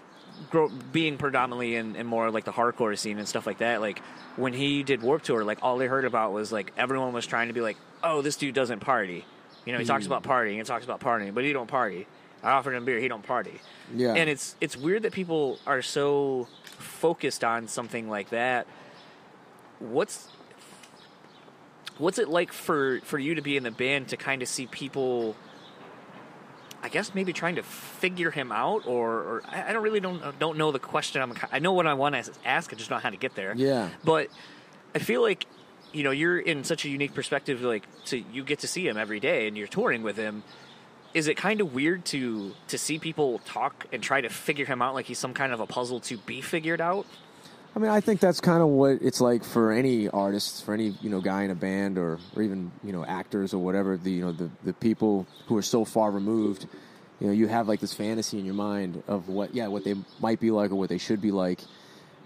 grow, 0.51 0.69
being 0.69 1.19
predominantly 1.19 1.77
in, 1.77 1.97
in 1.97 2.07
more 2.07 2.31
like 2.31 2.45
the 2.45 2.53
hardcore 2.53 2.97
scene 2.99 3.19
and 3.19 3.29
stuff 3.29 3.47
like 3.47 3.59
that. 3.59 3.81
Like, 3.81 4.01
when 4.37 4.53
he 4.53 4.83
did 4.83 5.03
Warped 5.03 5.27
Tour, 5.27 5.45
like, 5.45 5.59
all 5.63 5.79
they 5.79 5.87
heard 5.87 6.05
about 6.05 6.33
was 6.33 6.53
like 6.53 6.73
everyone 6.77 7.13
was 7.13 7.27
trying 7.27 7.49
to 7.49 7.55
be 7.55 7.61
like, 7.61 7.77
oh, 8.03 8.23
this 8.23 8.37
dude 8.37 8.55
doesn't 8.55 8.81
party. 8.81 9.25
You 9.65 9.73
know, 9.73 9.79
he 9.79 9.85
talks 9.85 10.07
about 10.07 10.23
mm. 10.23 10.31
partying 10.31 10.59
and 10.59 10.67
talks 10.67 10.85
about 10.85 11.01
partying, 11.01 11.35
but 11.35 11.45
he 11.45 11.53
don't 11.53 11.69
party. 11.69 12.07
I 12.43 12.51
offered 12.51 12.75
him 12.75 12.85
beer, 12.85 12.99
he 12.99 13.07
don't 13.07 13.23
party. 13.23 13.61
Yeah. 13.95 14.15
And 14.15 14.29
it's 14.29 14.57
it's 14.61 14.77
weird 14.77 15.03
that 15.03 15.13
people 15.13 15.61
are 15.67 15.83
so 15.83 16.49
focused 16.65 17.45
on 17.45 17.69
something 17.69 18.11
like 18.11 18.31
that. 18.31 18.67
What's 19.79 20.27
what's 21.99 22.19
it 22.19 22.29
like 22.29 22.53
for 22.53 23.01
for 23.03 23.19
you 23.19 23.35
to 23.35 23.43
be 23.43 23.57
in 23.57 23.63
the 23.63 23.71
band 23.71 24.09
to 24.09 24.17
kind 24.17 24.43
of 24.43 24.49
see 24.49 24.67
people 24.67 25.37
I 26.83 26.89
guess 26.89 27.15
maybe 27.15 27.33
trying 27.33 27.55
to 27.57 27.63
figure 27.63 28.33
him 28.33 28.51
out, 28.51 28.87
or, 28.89 29.13
or 29.13 29.43
I 29.49 29.73
don't 29.73 29.85
really 29.85 30.01
don't 30.01 30.39
don't 30.41 30.59
know 30.59 30.73
the 30.73 30.81
question. 30.81 31.23
I'm 31.23 31.35
I 31.53 31.61
know 31.61 31.73
what 31.73 31.87
I 31.87 31.95
want 31.95 32.17
to 32.17 32.33
ask. 32.45 32.73
I 32.73 32.77
just 32.77 32.91
don't 32.91 32.99
know 32.99 33.03
how 33.03 33.11
to 33.11 33.17
get 33.17 33.37
there. 33.37 33.55
Yeah. 33.57 33.89
But 34.03 34.29
I 34.93 34.99
feel 34.99 35.23
like 35.23 35.47
you 35.93 36.03
know 36.03 36.11
you're 36.11 36.41
in 36.41 36.65
such 36.65 36.85
a 36.85 36.89
unique 36.89 37.15
perspective. 37.15 37.63
Like 37.63 37.87
to 38.07 38.19
you 38.19 38.43
get 38.43 38.61
to 38.61 38.67
see 38.67 38.87
him 38.87 38.97
every 38.97 39.21
day, 39.21 39.47
and 39.47 39.57
you're 39.57 39.69
touring 39.69 40.03
with 40.03 40.17
him. 40.17 40.43
Is 41.15 41.29
it 41.29 41.37
kind 41.37 41.61
of 41.61 41.73
weird 41.73 42.05
to 42.07 42.53
to 42.67 42.79
see 42.79 42.99
people 42.99 43.39
talk 43.45 43.87
and 43.93 44.03
try 44.03 44.21
to 44.21 44.29
figure 44.29 44.67
him 44.67 44.83
out 44.83 44.95
like 44.95 45.07
he's 45.07 45.21
some 45.21 45.35
kind 45.35 45.53
of 45.53 45.61
a 45.61 45.67
puzzle 45.67 46.01
to 46.01 46.17
be 46.17 46.41
figured 46.41 46.81
out? 46.81 47.07
I 47.75 47.79
mean, 47.79 47.91
I 47.91 48.01
think 48.01 48.21
that's 48.21 48.41
kind 48.41 48.61
of 48.63 48.69
what 48.69 48.99
it's 49.01 49.21
like 49.21 49.45
for 49.45 49.73
any 49.73 50.09
artist, 50.09 50.65
for 50.65 50.75
any 50.75 50.95
you 51.01 51.09
know 51.09 51.21
guy 51.21 51.45
in 51.45 51.51
a 51.51 51.55
band, 51.55 51.97
or 51.97 52.19
or 52.37 52.43
even 52.43 52.71
you 52.85 52.93
know 52.93 53.05
actors 53.05 53.55
or 53.55 53.59
whatever. 53.59 53.97
The 53.97 54.11
you 54.11 54.21
know 54.21 54.33
the 54.33 54.51
the 54.65 54.73
people 54.75 55.27
who 55.47 55.57
are 55.57 55.63
so 55.63 55.85
far 55.85 56.11
removed, 56.11 56.67
you 57.19 57.29
know, 57.29 57.33
you 57.33 57.49
have 57.49 57.69
like 57.69 57.81
this 57.81 57.95
fantasy 57.95 58.39
in 58.39 58.45
your 58.45 58.55
mind 58.55 59.03
of 59.09 59.29
what 59.29 59.55
yeah 59.55 59.69
what 59.69 59.85
they 59.85 59.95
might 60.21 60.39
be 60.39 60.51
like 60.51 60.71
or 60.71 60.75
what 60.75 60.91
they 60.91 60.99
should 60.99 61.23
be 61.23 61.31
like, 61.31 61.61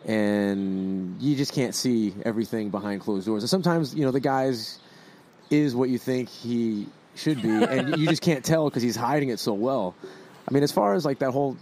and 0.05 1.21
you 1.23 1.37
just 1.37 1.53
can't 1.53 1.77
see 1.77 2.13
everything 2.25 2.71
behind 2.71 3.01
closed 3.01 3.27
doors. 3.27 3.45
And 3.45 3.51
sometimes 3.51 3.95
you 3.95 4.05
know 4.05 4.11
the 4.11 4.21
guys 4.21 4.81
is 5.49 5.77
what 5.77 5.91
you 5.91 5.99
think 5.99 6.29
he 6.29 6.89
should 7.15 7.41
be, 7.41 7.51
and 7.51 7.97
you 7.97 8.09
just 8.09 8.23
can't 8.23 8.45
tell 8.45 8.69
because 8.69 8.83
he's 8.83 8.97
hiding 8.97 9.29
it 9.29 9.39
so 9.39 9.53
well. 9.53 9.95
I 10.49 10.53
mean, 10.53 10.65
as 10.65 10.73
far 10.73 10.95
as 10.95 11.05
like 11.05 11.21
that 11.21 11.31
whole 11.31 11.57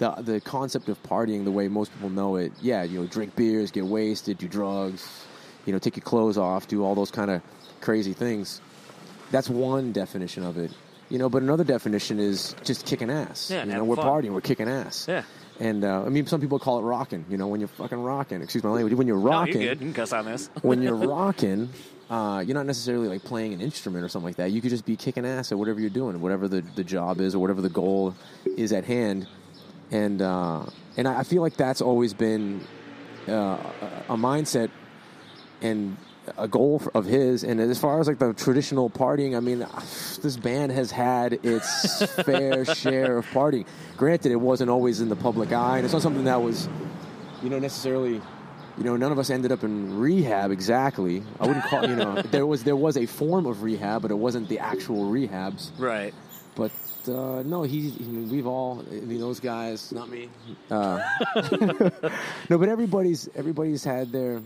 the 0.00 0.10
the 0.22 0.40
concept 0.40 0.88
of 0.88 1.00
partying 1.02 1.44
the 1.44 1.50
way 1.50 1.68
most 1.68 1.92
people 1.92 2.08
know 2.08 2.36
it, 2.36 2.52
yeah, 2.60 2.82
you 2.82 2.98
know, 2.98 3.06
drink 3.06 3.36
beers, 3.36 3.70
get 3.70 3.84
wasted, 3.84 4.38
do 4.38 4.48
drugs, 4.48 5.06
you 5.66 5.72
know, 5.72 5.78
take 5.78 5.96
your 5.96 6.04
clothes 6.04 6.38
off, 6.38 6.66
do 6.66 6.82
all 6.82 6.94
those 6.94 7.10
kind 7.10 7.30
of 7.30 7.42
crazy 7.80 8.14
things. 8.14 8.60
That's 9.30 9.48
one 9.48 9.92
definition 9.92 10.42
of 10.44 10.56
it, 10.58 10.72
you 11.10 11.18
know. 11.18 11.28
But 11.28 11.42
another 11.42 11.64
definition 11.64 12.18
is 12.18 12.56
just 12.64 12.86
kicking 12.86 13.10
ass. 13.10 13.50
Yeah, 13.50 13.64
you 13.64 13.72
know, 13.72 13.84
we're 13.84 13.96
fun. 13.96 14.06
partying, 14.06 14.32
we're 14.32 14.40
kicking 14.40 14.68
ass. 14.68 15.06
Yeah. 15.06 15.22
And 15.60 15.84
uh, 15.84 16.04
I 16.04 16.08
mean, 16.08 16.26
some 16.26 16.40
people 16.40 16.58
call 16.58 16.78
it 16.78 16.82
rocking. 16.82 17.26
You 17.28 17.36
know, 17.36 17.46
when 17.46 17.60
you're 17.60 17.68
fucking 17.68 18.02
rocking. 18.02 18.40
Excuse 18.40 18.64
my 18.64 18.70
language. 18.70 18.94
When 18.94 19.06
you're 19.06 19.18
rocking, 19.18 19.56
Oh, 19.56 19.60
you're 19.60 19.68
good. 19.74 19.80
You 19.80 19.86
can 19.88 19.94
cuss 19.94 20.12
on 20.14 20.24
this. 20.24 20.48
when 20.62 20.80
you're 20.80 20.94
rocking, 21.06 21.68
uh, 22.08 22.42
you're 22.46 22.56
not 22.56 22.64
necessarily 22.64 23.08
like 23.08 23.22
playing 23.22 23.52
an 23.52 23.60
instrument 23.60 24.02
or 24.02 24.08
something 24.08 24.28
like 24.28 24.36
that. 24.36 24.50
You 24.52 24.62
could 24.62 24.70
just 24.70 24.86
be 24.86 24.96
kicking 24.96 25.26
ass 25.26 25.52
at 25.52 25.58
whatever 25.58 25.78
you're 25.78 25.90
doing, 25.90 26.18
whatever 26.22 26.48
the, 26.48 26.62
the 26.62 26.82
job 26.82 27.20
is 27.20 27.34
or 27.34 27.40
whatever 27.40 27.60
the 27.60 27.68
goal 27.68 28.14
is 28.56 28.72
at 28.72 28.86
hand. 28.86 29.28
And 29.90 30.22
uh, 30.22 30.66
and 30.96 31.08
I 31.08 31.22
feel 31.24 31.42
like 31.42 31.56
that's 31.56 31.80
always 31.80 32.14
been 32.14 32.66
uh, 33.28 33.32
a 33.32 34.04
a 34.10 34.16
mindset 34.16 34.70
and 35.62 35.96
a 36.36 36.48
goal 36.48 36.82
of 36.94 37.04
his. 37.04 37.44
And 37.44 37.60
as 37.60 37.78
far 37.78 38.00
as 38.00 38.08
like 38.08 38.18
the 38.18 38.32
traditional 38.32 38.90
partying, 38.90 39.36
I 39.36 39.40
mean, 39.40 39.58
this 40.22 40.36
band 40.36 40.72
has 40.72 40.90
had 40.90 41.44
its 41.44 42.04
fair 42.24 42.64
share 42.64 43.18
of 43.18 43.26
partying. 43.26 43.66
Granted, 43.96 44.32
it 44.32 44.40
wasn't 44.40 44.70
always 44.70 45.00
in 45.00 45.08
the 45.08 45.16
public 45.16 45.52
eye, 45.52 45.78
and 45.78 45.84
it's 45.84 45.92
not 45.92 46.02
something 46.02 46.24
that 46.24 46.40
was, 46.42 46.68
you 47.42 47.50
know, 47.50 47.58
necessarily. 47.58 48.20
You 48.78 48.84
know, 48.84 48.96
none 48.96 49.12
of 49.12 49.18
us 49.18 49.28
ended 49.28 49.52
up 49.52 49.62
in 49.62 49.98
rehab 49.98 50.52
exactly. 50.52 51.22
I 51.38 51.46
wouldn't 51.46 51.66
call 51.66 51.86
you 51.86 51.96
know 51.96 52.22
there 52.30 52.46
was 52.46 52.64
there 52.64 52.76
was 52.76 52.96
a 52.96 53.04
form 53.04 53.44
of 53.44 53.62
rehab, 53.62 54.00
but 54.02 54.10
it 54.10 54.16
wasn't 54.16 54.48
the 54.48 54.58
actual 54.58 55.10
rehabs. 55.10 55.70
Right. 55.78 56.14
But 56.54 56.70
uh, 57.08 57.42
no, 57.42 57.62
he, 57.62 57.90
he 57.90 58.04
we've 58.04 58.46
all 58.46 58.84
I 58.90 58.94
mean 58.94 59.20
those 59.20 59.40
guys, 59.40 59.92
not 59.92 60.08
me. 60.08 60.28
Uh, 60.70 61.00
no, 62.48 62.58
but 62.58 62.68
everybody's 62.68 63.28
everybody's 63.34 63.84
had 63.84 64.12
their 64.12 64.42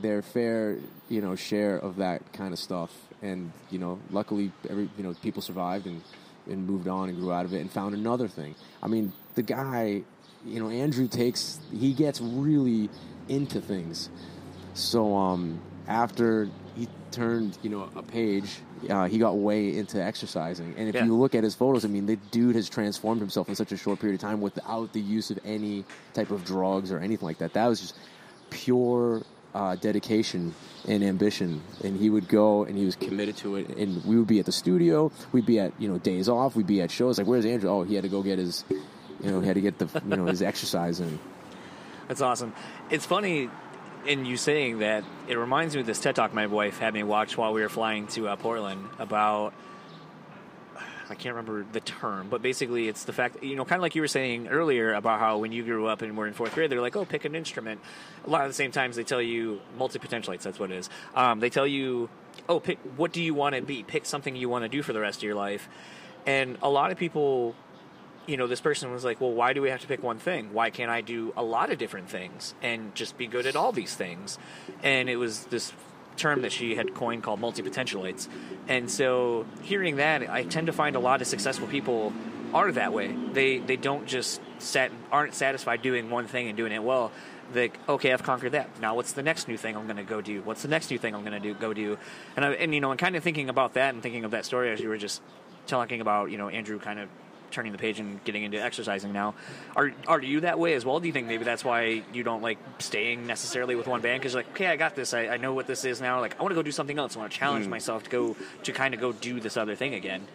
their 0.00 0.22
fair 0.22 0.78
you 1.08 1.20
know 1.20 1.34
share 1.34 1.76
of 1.76 1.96
that 1.96 2.32
kind 2.32 2.52
of 2.52 2.58
stuff, 2.58 2.90
and 3.22 3.52
you 3.70 3.78
know 3.78 3.98
luckily 4.10 4.52
every 4.68 4.88
you 4.96 5.04
know 5.04 5.14
people 5.22 5.42
survived 5.42 5.86
and 5.86 6.02
and 6.46 6.66
moved 6.66 6.88
on 6.88 7.08
and 7.08 7.18
grew 7.18 7.32
out 7.32 7.44
of 7.44 7.52
it 7.52 7.60
and 7.60 7.70
found 7.70 7.94
another 7.94 8.28
thing. 8.28 8.54
I 8.82 8.88
mean 8.88 9.12
the 9.34 9.42
guy, 9.42 10.02
you 10.44 10.60
know 10.60 10.70
Andrew 10.70 11.08
takes 11.08 11.60
he 11.72 11.92
gets 11.92 12.20
really 12.20 12.88
into 13.28 13.60
things. 13.60 14.10
So 14.74 15.16
um, 15.16 15.60
after 15.88 16.48
he 16.76 16.88
turned, 17.10 17.58
you 17.62 17.70
know, 17.70 17.88
a 17.96 18.02
page, 18.02 18.60
uh, 18.88 19.06
he 19.06 19.18
got 19.18 19.36
way 19.36 19.76
into 19.76 20.02
exercising. 20.02 20.74
And 20.76 20.88
if 20.88 20.94
Yeah. 20.94 21.04
you 21.04 21.16
look 21.16 21.34
at 21.34 21.44
his 21.44 21.54
photos, 21.54 21.84
I 21.84 21.88
mean, 21.88 22.06
the 22.06 22.16
dude 22.16 22.54
has 22.56 22.68
transformed 22.68 23.20
himself 23.20 23.48
in 23.48 23.54
such 23.54 23.72
a 23.72 23.76
short 23.76 24.00
period 24.00 24.14
of 24.14 24.20
time 24.20 24.40
without 24.40 24.92
the 24.92 25.00
use 25.00 25.30
of 25.30 25.38
any 25.44 25.84
type 26.14 26.30
of 26.30 26.44
drugs 26.44 26.90
or 26.92 26.98
anything 26.98 27.26
like 27.26 27.38
that. 27.38 27.52
That 27.54 27.66
was 27.66 27.80
just 27.80 27.94
pure 28.50 29.22
uh, 29.54 29.76
dedication 29.76 30.54
and 30.86 31.02
ambition. 31.02 31.60
And 31.82 31.96
he 31.98 32.10
would 32.10 32.28
go 32.28 32.64
and 32.64 32.76
he 32.76 32.84
was 32.84 32.96
committed 32.96 33.36
to 33.38 33.56
it. 33.56 33.68
And 33.76 34.04
we 34.04 34.16
would 34.16 34.26
be 34.28 34.38
at 34.40 34.46
the 34.46 34.52
studio. 34.52 35.10
We'd 35.32 35.46
be 35.46 35.58
at 35.58 35.72
you 35.78 35.88
know 35.88 35.98
days 35.98 36.28
off. 36.28 36.56
We'd 36.56 36.66
be 36.66 36.80
at 36.80 36.90
shows. 36.90 37.18
Like, 37.18 37.26
where's 37.26 37.44
Andrew? 37.46 37.70
Oh, 37.70 37.82
he 37.82 37.94
had 37.94 38.04
to 38.04 38.10
go 38.10 38.22
get 38.22 38.38
his, 38.38 38.64
you 38.70 39.30
know, 39.30 39.40
he 39.40 39.46
had 39.46 39.54
to 39.54 39.60
get 39.60 39.78
the 39.78 39.88
you 40.08 40.16
know 40.16 40.26
his 40.26 40.42
exercise 40.52 41.00
in. 41.00 41.18
That's 42.08 42.20
awesome. 42.22 42.54
It's 42.90 43.04
funny 43.04 43.50
in 44.08 44.24
you 44.24 44.36
saying 44.36 44.78
that. 44.78 45.04
It 45.28 45.36
reminds 45.36 45.74
me 45.74 45.82
of 45.82 45.86
this 45.86 46.00
TED 46.00 46.16
talk 46.16 46.32
my 46.32 46.46
wife 46.46 46.78
had 46.78 46.94
me 46.94 47.02
watch 47.02 47.36
while 47.36 47.52
we 47.52 47.60
were 47.60 47.68
flying 47.68 48.06
to 48.08 48.28
uh, 48.28 48.36
Portland 48.36 48.88
about. 48.98 49.52
I 51.10 51.14
can't 51.14 51.34
remember 51.34 51.64
the 51.72 51.80
term, 51.80 52.28
but 52.28 52.42
basically 52.42 52.86
it's 52.86 53.04
the 53.04 53.14
fact, 53.14 53.42
you 53.42 53.56
know, 53.56 53.64
kind 53.64 53.78
of 53.78 53.82
like 53.82 53.94
you 53.94 54.02
were 54.02 54.08
saying 54.08 54.48
earlier 54.48 54.92
about 54.92 55.20
how 55.20 55.38
when 55.38 55.52
you 55.52 55.64
grew 55.64 55.86
up 55.86 56.02
and 56.02 56.14
were 56.18 56.26
in 56.26 56.34
fourth 56.34 56.54
grade, 56.54 56.70
they're 56.70 56.82
like, 56.82 56.96
oh, 56.96 57.06
pick 57.06 57.24
an 57.24 57.34
instrument. 57.34 57.80
A 58.26 58.30
lot 58.30 58.42
of 58.42 58.48
the 58.48 58.54
same 58.54 58.72
times 58.72 58.96
they 58.96 59.04
tell 59.04 59.22
you, 59.22 59.60
multi 59.78 59.98
potentialites, 59.98 60.42
that's 60.42 60.58
what 60.58 60.70
it 60.70 60.76
is. 60.76 60.90
Um, 61.14 61.40
they 61.40 61.48
tell 61.48 61.66
you, 61.66 62.10
oh, 62.46 62.60
pick, 62.60 62.78
what 62.96 63.12
do 63.12 63.22
you 63.22 63.32
want 63.32 63.54
to 63.54 63.62
be? 63.62 63.82
Pick 63.84 64.04
something 64.04 64.36
you 64.36 64.50
want 64.50 64.64
to 64.64 64.68
do 64.68 64.82
for 64.82 64.92
the 64.92 65.00
rest 65.00 65.20
of 65.20 65.22
your 65.22 65.34
life. 65.34 65.66
And 66.26 66.58
a 66.62 66.68
lot 66.68 66.90
of 66.90 66.98
people 66.98 67.54
you 68.28 68.36
know, 68.36 68.46
this 68.46 68.60
person 68.60 68.92
was 68.92 69.04
like, 69.04 69.20
well, 69.20 69.32
why 69.32 69.54
do 69.54 69.62
we 69.62 69.70
have 69.70 69.80
to 69.80 69.86
pick 69.86 70.02
one 70.02 70.18
thing? 70.18 70.52
Why 70.52 70.68
can't 70.68 70.90
I 70.90 71.00
do 71.00 71.32
a 71.34 71.42
lot 71.42 71.72
of 71.72 71.78
different 71.78 72.10
things 72.10 72.54
and 72.62 72.94
just 72.94 73.16
be 73.16 73.26
good 73.26 73.46
at 73.46 73.56
all 73.56 73.72
these 73.72 73.94
things? 73.94 74.38
And 74.82 75.08
it 75.08 75.16
was 75.16 75.46
this 75.46 75.72
term 76.16 76.42
that 76.42 76.52
she 76.52 76.76
had 76.76 76.94
coined 76.94 77.22
called 77.22 77.40
multi-potentialites. 77.40 78.28
And 78.68 78.90
so 78.90 79.46
hearing 79.62 79.96
that, 79.96 80.28
I 80.28 80.44
tend 80.44 80.66
to 80.66 80.74
find 80.74 80.94
a 80.94 80.98
lot 80.98 81.22
of 81.22 81.26
successful 81.26 81.66
people 81.68 82.12
are 82.52 82.70
that 82.72 82.92
way. 82.92 83.14
They 83.32 83.58
they 83.58 83.76
don't 83.76 84.06
just 84.06 84.40
sat, 84.58 84.90
aren't 85.10 85.34
satisfied 85.34 85.80
doing 85.82 86.10
one 86.10 86.26
thing 86.26 86.48
and 86.48 86.56
doing 86.56 86.72
it 86.72 86.82
well. 86.82 87.12
They 87.52 87.72
okay, 87.88 88.12
I've 88.12 88.22
conquered 88.22 88.52
that. 88.52 88.78
Now 88.80 88.94
what's 88.94 89.12
the 89.12 89.22
next 89.22 89.48
new 89.48 89.56
thing 89.56 89.74
I'm 89.74 89.84
going 89.84 89.96
to 89.96 90.02
go 90.02 90.20
do? 90.20 90.42
What's 90.42 90.62
the 90.62 90.68
next 90.68 90.90
new 90.90 90.98
thing 90.98 91.14
I'm 91.14 91.22
going 91.22 91.40
to 91.40 91.40
do 91.40 91.54
go 91.54 91.72
do? 91.72 91.96
And 92.36 92.44
I, 92.44 92.52
and 92.52 92.74
you 92.74 92.80
know, 92.80 92.90
and 92.90 93.00
kind 93.00 93.16
of 93.16 93.22
thinking 93.22 93.48
about 93.48 93.74
that 93.74 93.94
and 93.94 94.02
thinking 94.02 94.24
of 94.24 94.32
that 94.32 94.44
story 94.44 94.70
as 94.70 94.80
you 94.80 94.88
were 94.88 94.98
just 94.98 95.22
talking 95.66 96.00
about, 96.00 96.30
you 96.30 96.38
know, 96.38 96.48
Andrew 96.48 96.78
kind 96.78 96.98
of 96.98 97.08
turning 97.50 97.72
the 97.72 97.78
page 97.78 98.00
and 98.00 98.22
getting 98.24 98.42
into 98.42 98.62
exercising 98.62 99.12
now. 99.12 99.34
Are 99.76 99.92
are 100.06 100.20
you 100.20 100.40
that 100.40 100.58
way 100.58 100.74
as 100.74 100.84
well? 100.84 101.00
Do 101.00 101.06
you 101.06 101.12
think 101.12 101.26
maybe 101.26 101.44
that's 101.44 101.64
why 101.64 102.02
you 102.12 102.22
don't 102.22 102.42
like 102.42 102.58
staying 102.78 103.26
necessarily 103.26 103.74
with 103.74 103.86
one 103.86 104.00
band 104.00 104.20
because 104.20 104.34
like, 104.34 104.48
okay, 104.50 104.66
I 104.66 104.76
got 104.76 104.94
this. 104.94 105.14
I, 105.14 105.28
I 105.28 105.36
know 105.36 105.54
what 105.54 105.66
this 105.66 105.84
is 105.84 106.00
now. 106.00 106.20
Like, 106.20 106.38
I 106.38 106.42
want 106.42 106.50
to 106.50 106.54
go 106.56 106.62
do 106.62 106.72
something 106.72 106.98
else. 106.98 107.16
I 107.16 107.20
want 107.20 107.32
to 107.32 107.38
challenge 107.38 107.66
myself 107.66 108.04
to 108.04 108.10
go 108.10 108.36
to 108.64 108.72
kind 108.72 108.94
of 108.94 109.00
go 109.00 109.12
do 109.12 109.40
this 109.40 109.56
other 109.56 109.74
thing 109.74 109.94
again. 109.94 110.26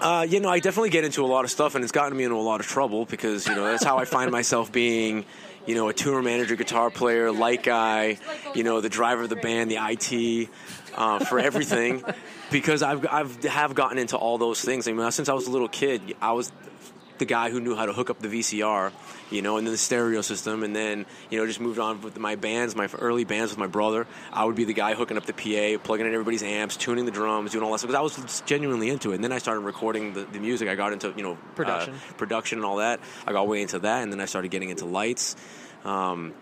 Uh, 0.00 0.26
you 0.26 0.40
know, 0.40 0.48
I 0.48 0.60
definitely 0.60 0.90
get 0.90 1.04
into 1.04 1.24
a 1.24 1.26
lot 1.26 1.44
of 1.44 1.50
stuff, 1.50 1.74
and 1.74 1.84
it's 1.84 1.92
gotten 1.92 2.16
me 2.16 2.24
into 2.24 2.36
a 2.36 2.40
lot 2.40 2.60
of 2.60 2.66
trouble 2.66 3.04
because 3.04 3.46
you 3.46 3.54
know 3.54 3.64
that's 3.64 3.84
how 3.84 3.98
I 3.98 4.06
find 4.06 4.30
myself 4.30 4.72
being, 4.72 5.26
you 5.66 5.74
know, 5.74 5.90
a 5.90 5.92
tour 5.92 6.22
manager, 6.22 6.56
guitar 6.56 6.90
player, 6.90 7.30
light 7.30 7.62
guy, 7.62 8.16
you 8.54 8.64
know, 8.64 8.80
the 8.80 8.88
driver 8.88 9.22
of 9.24 9.28
the 9.28 9.36
band, 9.36 9.70
the 9.70 9.76
IT, 9.78 10.48
uh, 10.96 11.24
for 11.24 11.38
everything, 11.38 12.02
because 12.50 12.82
I've 12.82 13.06
I've 13.10 13.42
have 13.44 13.74
gotten 13.74 13.98
into 13.98 14.16
all 14.16 14.38
those 14.38 14.60
things. 14.60 14.88
I 14.88 14.92
mean, 14.92 15.10
since 15.10 15.28
I 15.28 15.34
was 15.34 15.46
a 15.46 15.50
little 15.50 15.68
kid, 15.68 16.16
I 16.20 16.32
was 16.32 16.52
the 17.18 17.26
guy 17.26 17.50
who 17.50 17.60
knew 17.60 17.76
how 17.76 17.84
to 17.84 17.92
hook 17.92 18.08
up 18.08 18.18
the 18.18 18.28
VCR, 18.28 18.92
you 19.30 19.42
know, 19.42 19.58
and 19.58 19.66
then 19.66 19.72
the 19.72 19.78
stereo 19.78 20.22
system, 20.22 20.62
and 20.62 20.74
then 20.74 21.04
you 21.28 21.38
know 21.38 21.46
just 21.46 21.60
moved 21.60 21.78
on 21.78 22.00
with 22.00 22.18
my 22.18 22.34
bands, 22.34 22.74
my 22.74 22.88
early 22.98 23.24
bands 23.24 23.52
with 23.52 23.58
my 23.58 23.66
brother. 23.66 24.06
I 24.32 24.44
would 24.46 24.56
be 24.56 24.64
the 24.64 24.72
guy 24.72 24.94
hooking 24.94 25.16
up 25.18 25.26
the 25.26 25.34
PA, 25.34 25.82
plugging 25.84 26.06
in 26.06 26.12
everybody's 26.12 26.42
amps, 26.42 26.76
tuning 26.76 27.04
the 27.04 27.10
drums, 27.12 27.52
doing 27.52 27.62
all 27.62 27.72
that 27.72 27.78
stuff 27.78 27.90
because 27.90 28.16
I 28.16 28.22
was 28.22 28.42
genuinely 28.46 28.88
into 28.88 29.12
it. 29.12 29.16
And 29.16 29.24
then 29.24 29.32
I 29.32 29.38
started 29.38 29.60
recording 29.60 30.14
the, 30.14 30.24
the 30.24 30.40
music. 30.40 30.68
I 30.68 30.74
got 30.74 30.92
into 30.92 31.12
you 31.14 31.22
know 31.22 31.32
uh, 31.32 31.54
Production. 31.54 31.94
production 32.16 32.58
and 32.58 32.64
all 32.64 32.76
that. 32.76 33.00
I 33.26 33.32
got 33.32 33.46
way 33.46 33.60
into 33.62 33.78
that, 33.80 34.02
and 34.02 34.10
then 34.10 34.20
I 34.20 34.24
started 34.24 34.50
getting 34.50 34.70
into 34.70 34.86
lights. 34.86 35.36
Um, 35.84 36.32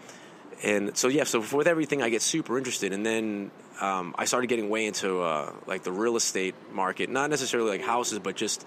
and 0.63 0.97
so 0.97 1.09
yeah, 1.09 1.25
so 1.25 1.41
with 1.53 1.67
everything, 1.67 2.03
I 2.03 2.09
get 2.11 2.23
super 2.23 2.59
interested, 2.59 2.93
and 2.93 3.05
then 3.05 3.51
um, 3.81 4.15
I 4.19 4.25
started 4.25 4.49
getting 4.49 4.69
way 4.69 4.87
into 4.87 5.21
uh, 5.23 5.53
like 5.67 5.83
the 5.85 5.93
real 5.93 6.17
estate 6.17 6.55
market, 6.73 7.11
not 7.11 7.31
necessarily 7.31 7.71
like 7.71 7.83
houses, 7.83 8.19
but 8.19 8.37
just 8.37 8.67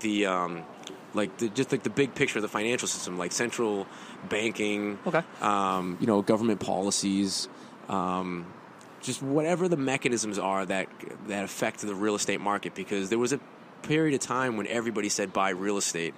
the 0.00 0.26
um, 0.26 0.62
like 1.14 1.36
the, 1.38 1.48
just 1.48 1.72
like 1.72 1.82
the 1.82 1.90
big 1.90 2.14
picture 2.14 2.38
of 2.38 2.42
the 2.42 2.48
financial 2.48 2.86
system, 2.88 3.18
like 3.18 3.32
central 3.32 3.86
banking, 4.28 4.98
Okay. 5.06 5.22
um, 5.40 5.96
you 6.00 6.06
know, 6.06 6.22
government 6.22 6.60
policies, 6.60 7.48
um, 7.88 8.46
just 9.02 9.22
whatever 9.22 9.68
the 9.68 9.76
mechanisms 9.76 10.38
are 10.38 10.66
that 10.66 10.88
that 11.26 11.44
affect 11.44 11.80
the 11.80 11.94
real 11.94 12.14
estate 12.14 12.40
market. 12.40 12.74
Because 12.74 13.08
there 13.08 13.18
was 13.18 13.32
a 13.32 13.40
period 13.82 14.14
of 14.14 14.20
time 14.20 14.56
when 14.56 14.66
everybody 14.66 15.08
said 15.08 15.32
buy 15.32 15.50
real 15.50 15.76
estate. 15.78 16.14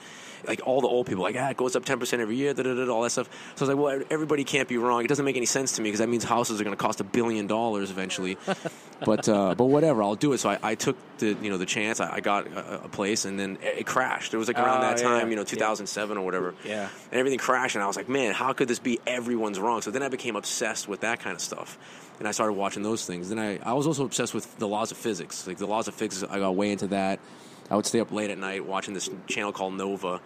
Like 0.47 0.61
all 0.66 0.80
the 0.80 0.88
old 0.88 1.07
people, 1.07 1.22
like 1.22 1.36
ah, 1.38 1.51
it 1.51 1.57
goes 1.57 1.76
up 1.76 1.84
ten 1.84 1.99
percent 1.99 2.22
every 2.22 2.36
year, 2.36 2.55
da, 2.55 2.62
da, 2.62 2.74
da, 2.74 2.88
all 2.93 3.03
that 3.03 3.11
stuff. 3.11 3.28
So 3.57 3.64
I 3.66 3.68
was 3.68 3.74
like, 3.76 3.84
well, 3.84 4.03
everybody 4.11 4.45
can't 4.45 4.68
be 4.68 4.78
wrong. 4.78 5.05
It 5.05 5.09
doesn't 5.09 5.24
make 5.24 5.36
any 5.36 5.47
sense 5.47 5.72
to 5.72 5.82
me 5.82 5.88
because 5.88 6.01
that 6.01 6.09
means 6.09 6.24
houses 6.24 6.61
are 6.61 6.64
going 6.64 6.76
to 6.76 6.82
cost 6.82 7.01
a 7.01 7.05
billion 7.05 7.47
dollars 7.47 7.91
eventually. 7.91 8.38
but 9.05 9.28
uh, 9.28 9.55
but 9.55 9.66
whatever, 9.66 10.03
I'll 10.03 10.14
do 10.16 10.32
it. 10.32 10.38
So 10.38 10.51
I, 10.51 10.59
I 10.62 10.74
took 10.74 10.97
the 11.18 11.36
you 11.41 11.51
know 11.51 11.59
the 11.59 11.66
chance. 11.66 12.01
I, 12.01 12.16
I 12.16 12.20
got 12.20 12.47
a, 12.47 12.84
a 12.84 12.88
place, 12.88 13.24
and 13.24 13.38
then 13.38 13.59
it 13.62 13.86
crashed. 13.86 14.34
It 14.34 14.38
was 14.38 14.49
like 14.49 14.59
around 14.59 14.78
Oh, 14.78 14.80
that 14.82 14.99
yeah, 14.99 15.05
time, 15.09 15.30
you 15.30 15.36
know, 15.36 15.43
yeah. 15.43 15.47
2007 15.47 16.16
or 16.16 16.24
whatever 16.24 16.55
Yeah. 16.64 16.88
and 17.11 17.18
everything 17.18 17.38
crashed 17.38 17.74
and 17.76 17.82
i 17.82 17.86
was 17.86 17.97
like 17.97 18.09
man 18.09 18.32
how 18.32 18.53
could 18.53 18.68
this 18.68 18.78
be 18.78 18.99
everyone's 19.07 19.59
wrong 19.59 19.82
so 19.82 19.91
then 19.91 20.03
i 20.03 20.09
became 20.09 20.36
obsessed 20.36 20.86
with 20.88 21.01
that 21.01 21.20
kind 21.20 21.34
of 21.34 21.41
stuff 21.41 21.76
and 22.18 22.28
i 22.28 22.30
started 22.30 22.53
watching 22.55 22.82
those 22.82 23.05
things 23.05 23.28
then 23.28 23.38
i, 23.38 23.59
I 23.59 23.72
was 23.74 23.86
also 23.86 24.05
obsessed 24.05 24.32
with 24.34 24.59
the 24.59 24.68
laws 24.68 24.91
of 24.91 24.97
physics 24.97 25.47
like 25.47 25.59
the 25.59 25.66
laws 25.66 25.88
of 25.88 25.95
physics 25.95 26.22
i 26.30 26.38
got 26.38 26.55
way 26.55 26.70
into 26.72 26.86
that 26.88 27.18
i 27.70 27.76
would 27.76 27.86
stay 27.86 28.00
up 28.00 28.10
late 28.12 28.30
at 28.30 28.38
night 28.38 28.66
watching 28.66 28.94
this 28.94 29.08
channel 29.26 29.52
called 29.52 29.74
nova. 29.74 30.20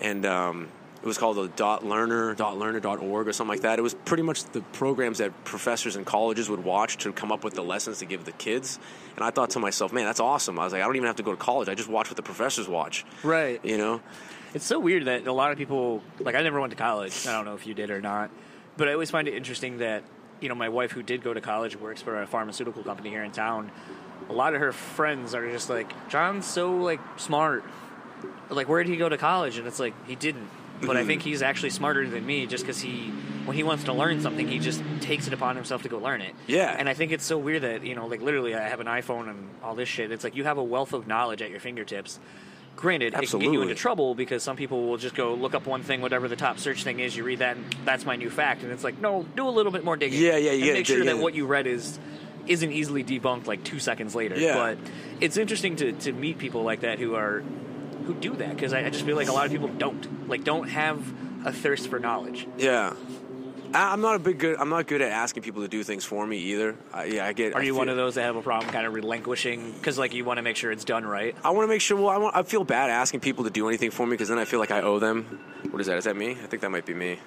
And 0.00 0.24
um, 0.26 0.68
it 1.00 1.06
was 1.06 1.16
called 1.18 1.36
the 1.36 1.46
dot 1.48 1.84
learner 1.84 2.34
dot 2.34 2.58
learner 2.58 2.80
dot 2.80 2.98
org 2.98 3.28
or 3.28 3.32
something 3.32 3.52
like 3.52 3.62
that. 3.62 3.78
It 3.78 3.82
was 3.82 3.94
pretty 3.94 4.24
much 4.24 4.42
the 4.44 4.62
programs 4.72 5.18
that 5.18 5.44
professors 5.44 5.94
in 5.94 6.04
colleges 6.04 6.50
would 6.50 6.64
watch 6.64 6.96
to 6.98 7.12
come 7.12 7.30
up 7.30 7.44
with 7.44 7.54
the 7.54 7.62
lessons 7.62 7.98
to 7.98 8.04
give 8.04 8.24
the 8.24 8.32
kids. 8.32 8.80
And 9.14 9.24
i 9.24 9.30
thought 9.30 9.50
to 9.50 9.60
myself 9.60 9.92
man 9.92 10.04
that's 10.06 10.18
awesome. 10.20 10.58
I 10.58 10.64
was 10.64 10.72
like 10.72 10.82
i 10.82 10.84
don't 10.84 10.96
even 10.96 11.06
have 11.06 11.16
to 11.16 11.22
go 11.22 11.30
to 11.30 11.36
college. 11.36 11.68
I 11.68 11.74
just 11.74 11.88
watch 11.88 12.08
what 12.08 12.16
the 12.16 12.22
professors 12.22 12.66
watch. 12.68 13.04
Right. 13.22 13.64
you 13.64 13.78
know? 13.78 14.00
It's 14.54 14.64
so 14.64 14.80
weird 14.80 15.04
that 15.04 15.26
a 15.26 15.32
lot 15.32 15.52
of 15.52 15.58
people 15.58 16.02
like 16.20 16.34
I 16.34 16.42
never 16.42 16.58
went 16.60 16.70
to 16.70 16.76
college. 16.76 17.26
I 17.26 17.32
don't 17.32 17.44
know 17.44 17.54
if 17.54 17.66
you 17.66 17.74
did 17.74 17.90
or 17.90 18.00
not, 18.00 18.30
but 18.76 18.88
I 18.88 18.94
always 18.94 19.10
find 19.10 19.28
it 19.28 19.34
interesting 19.34 19.78
that 19.78 20.02
you 20.40 20.48
know 20.48 20.54
my 20.54 20.68
wife 20.68 20.90
who 20.92 21.02
did 21.02 21.22
go 21.22 21.34
to 21.34 21.40
college 21.40 21.76
works 21.76 22.00
for 22.00 22.22
a 22.22 22.26
pharmaceutical 22.26 22.82
company 22.82 23.10
here 23.10 23.22
in 23.22 23.30
town. 23.30 23.70
A 24.28 24.32
lot 24.32 24.54
of 24.54 24.60
her 24.60 24.72
friends 24.72 25.34
are 25.34 25.50
just 25.50 25.70
like 25.70 25.90
John's 26.08 26.46
so 26.46 26.76
like 26.76 27.00
smart. 27.16 27.64
Like 28.50 28.68
where 28.68 28.82
did 28.82 28.90
he 28.90 28.96
go 28.96 29.08
to 29.08 29.18
college? 29.18 29.58
And 29.58 29.66
it's 29.66 29.80
like 29.80 29.94
he 30.06 30.14
didn't. 30.14 30.48
But 30.80 30.96
I 30.96 31.04
think 31.04 31.22
he's 31.22 31.42
actually 31.42 31.70
smarter 31.70 32.08
than 32.08 32.24
me 32.24 32.46
just 32.46 32.64
because 32.64 32.80
he, 32.80 33.08
when 33.44 33.56
he 33.56 33.62
wants 33.62 33.84
to 33.84 33.92
learn 33.92 34.20
something, 34.20 34.46
he 34.46 34.58
just 34.58 34.82
takes 35.00 35.26
it 35.26 35.32
upon 35.32 35.56
himself 35.56 35.82
to 35.82 35.88
go 35.88 35.98
learn 35.98 36.20
it. 36.20 36.34
Yeah. 36.46 36.74
And 36.76 36.88
I 36.88 36.94
think 36.94 37.12
it's 37.12 37.24
so 37.24 37.36
weird 37.38 37.62
that, 37.62 37.84
you 37.84 37.94
know, 37.94 38.06
like 38.06 38.22
literally 38.22 38.54
I 38.54 38.68
have 38.68 38.80
an 38.80 38.86
iPhone 38.86 39.28
and 39.28 39.48
all 39.62 39.74
this 39.74 39.88
shit. 39.88 40.12
It's 40.12 40.24
like 40.24 40.36
you 40.36 40.44
have 40.44 40.58
a 40.58 40.62
wealth 40.62 40.92
of 40.92 41.06
knowledge 41.06 41.42
at 41.42 41.50
your 41.50 41.60
fingertips. 41.60 42.20
Granted, 42.76 43.14
it 43.14 43.28
can 43.28 43.40
get 43.40 43.52
you 43.52 43.62
into 43.62 43.74
trouble 43.74 44.14
because 44.14 44.44
some 44.44 44.54
people 44.54 44.86
will 44.86 44.98
just 44.98 45.16
go 45.16 45.34
look 45.34 45.52
up 45.52 45.66
one 45.66 45.82
thing, 45.82 46.00
whatever 46.00 46.28
the 46.28 46.36
top 46.36 46.60
search 46.60 46.84
thing 46.84 47.00
is, 47.00 47.16
you 47.16 47.24
read 47.24 47.40
that, 47.40 47.56
and 47.56 47.74
that's 47.84 48.06
my 48.06 48.14
new 48.14 48.30
fact. 48.30 48.62
And 48.62 48.70
it's 48.70 48.84
like, 48.84 49.00
no, 49.00 49.26
do 49.34 49.48
a 49.48 49.50
little 49.50 49.72
bit 49.72 49.84
more 49.84 49.96
digging. 49.96 50.22
Yeah, 50.22 50.36
yeah, 50.36 50.52
yeah. 50.52 50.64
and 50.66 50.72
make 50.74 50.86
sure 50.86 50.98
yeah. 50.98 51.14
that 51.14 51.18
what 51.18 51.34
you 51.34 51.44
read 51.46 51.66
is 51.66 51.98
isn't 52.48 52.72
easily 52.72 53.04
debunked 53.04 53.46
like 53.46 53.62
two 53.64 53.78
seconds 53.78 54.14
later. 54.14 54.38
Yeah. 54.38 54.54
But 54.54 54.78
it's 55.20 55.36
interesting 55.36 55.76
to, 55.76 55.92
to 55.92 56.12
meet 56.12 56.38
people 56.38 56.62
like 56.62 56.80
that 56.80 56.98
who 56.98 57.14
are 57.14 57.42
who 58.06 58.14
do 58.14 58.34
that 58.36 58.50
because 58.54 58.72
I, 58.72 58.86
I 58.86 58.90
just 58.90 59.04
feel 59.04 59.16
like 59.16 59.28
a 59.28 59.32
lot 59.32 59.46
of 59.46 59.52
people 59.52 59.68
don't 59.68 60.28
like 60.28 60.44
don't 60.44 60.68
have 60.68 60.98
a 61.46 61.52
thirst 61.52 61.88
for 61.88 61.98
knowledge. 61.98 62.46
Yeah. 62.56 62.94
I- 63.74 63.92
I'm 63.92 64.00
not 64.00 64.14
a 64.16 64.18
big 64.18 64.38
good. 64.38 64.56
I'm 64.58 64.70
not 64.70 64.86
good 64.86 65.02
at 65.02 65.12
asking 65.12 65.42
people 65.42 65.60
to 65.60 65.68
do 65.68 65.82
things 65.84 66.02
for 66.04 66.26
me 66.26 66.38
either. 66.38 66.74
I, 66.92 67.04
yeah, 67.04 67.26
I 67.26 67.34
get. 67.34 67.52
Are 67.54 67.62
you 67.62 67.72
feel- 67.72 67.78
one 67.78 67.88
of 67.90 67.96
those 67.96 68.14
that 68.14 68.22
have 68.22 68.36
a 68.36 68.40
problem 68.42 68.72
kind 68.72 68.86
of 68.86 68.94
relinquishing 68.94 69.72
because 69.72 69.98
like 69.98 70.14
you 70.14 70.24
want 70.24 70.38
to 70.38 70.42
make 70.42 70.56
sure 70.56 70.72
it's 70.72 70.84
done 70.84 71.04
right? 71.04 71.36
I 71.44 71.50
want 71.50 71.64
to 71.64 71.68
make 71.68 71.82
sure. 71.82 71.98
Well, 71.98 72.08
I, 72.08 72.16
want, 72.16 72.34
I 72.34 72.42
feel 72.44 72.64
bad 72.64 72.88
asking 72.88 73.20
people 73.20 73.44
to 73.44 73.50
do 73.50 73.68
anything 73.68 73.90
for 73.90 74.06
me 74.06 74.12
because 74.12 74.28
then 74.28 74.38
I 74.38 74.46
feel 74.46 74.58
like 74.58 74.70
I 74.70 74.80
owe 74.80 74.98
them. 74.98 75.40
What 75.70 75.80
is 75.82 75.86
that? 75.86 75.98
Is 75.98 76.04
that 76.04 76.16
me? 76.16 76.30
I 76.30 76.46
think 76.46 76.62
that 76.62 76.70
might 76.70 76.86
be 76.86 76.94
me. 76.94 77.18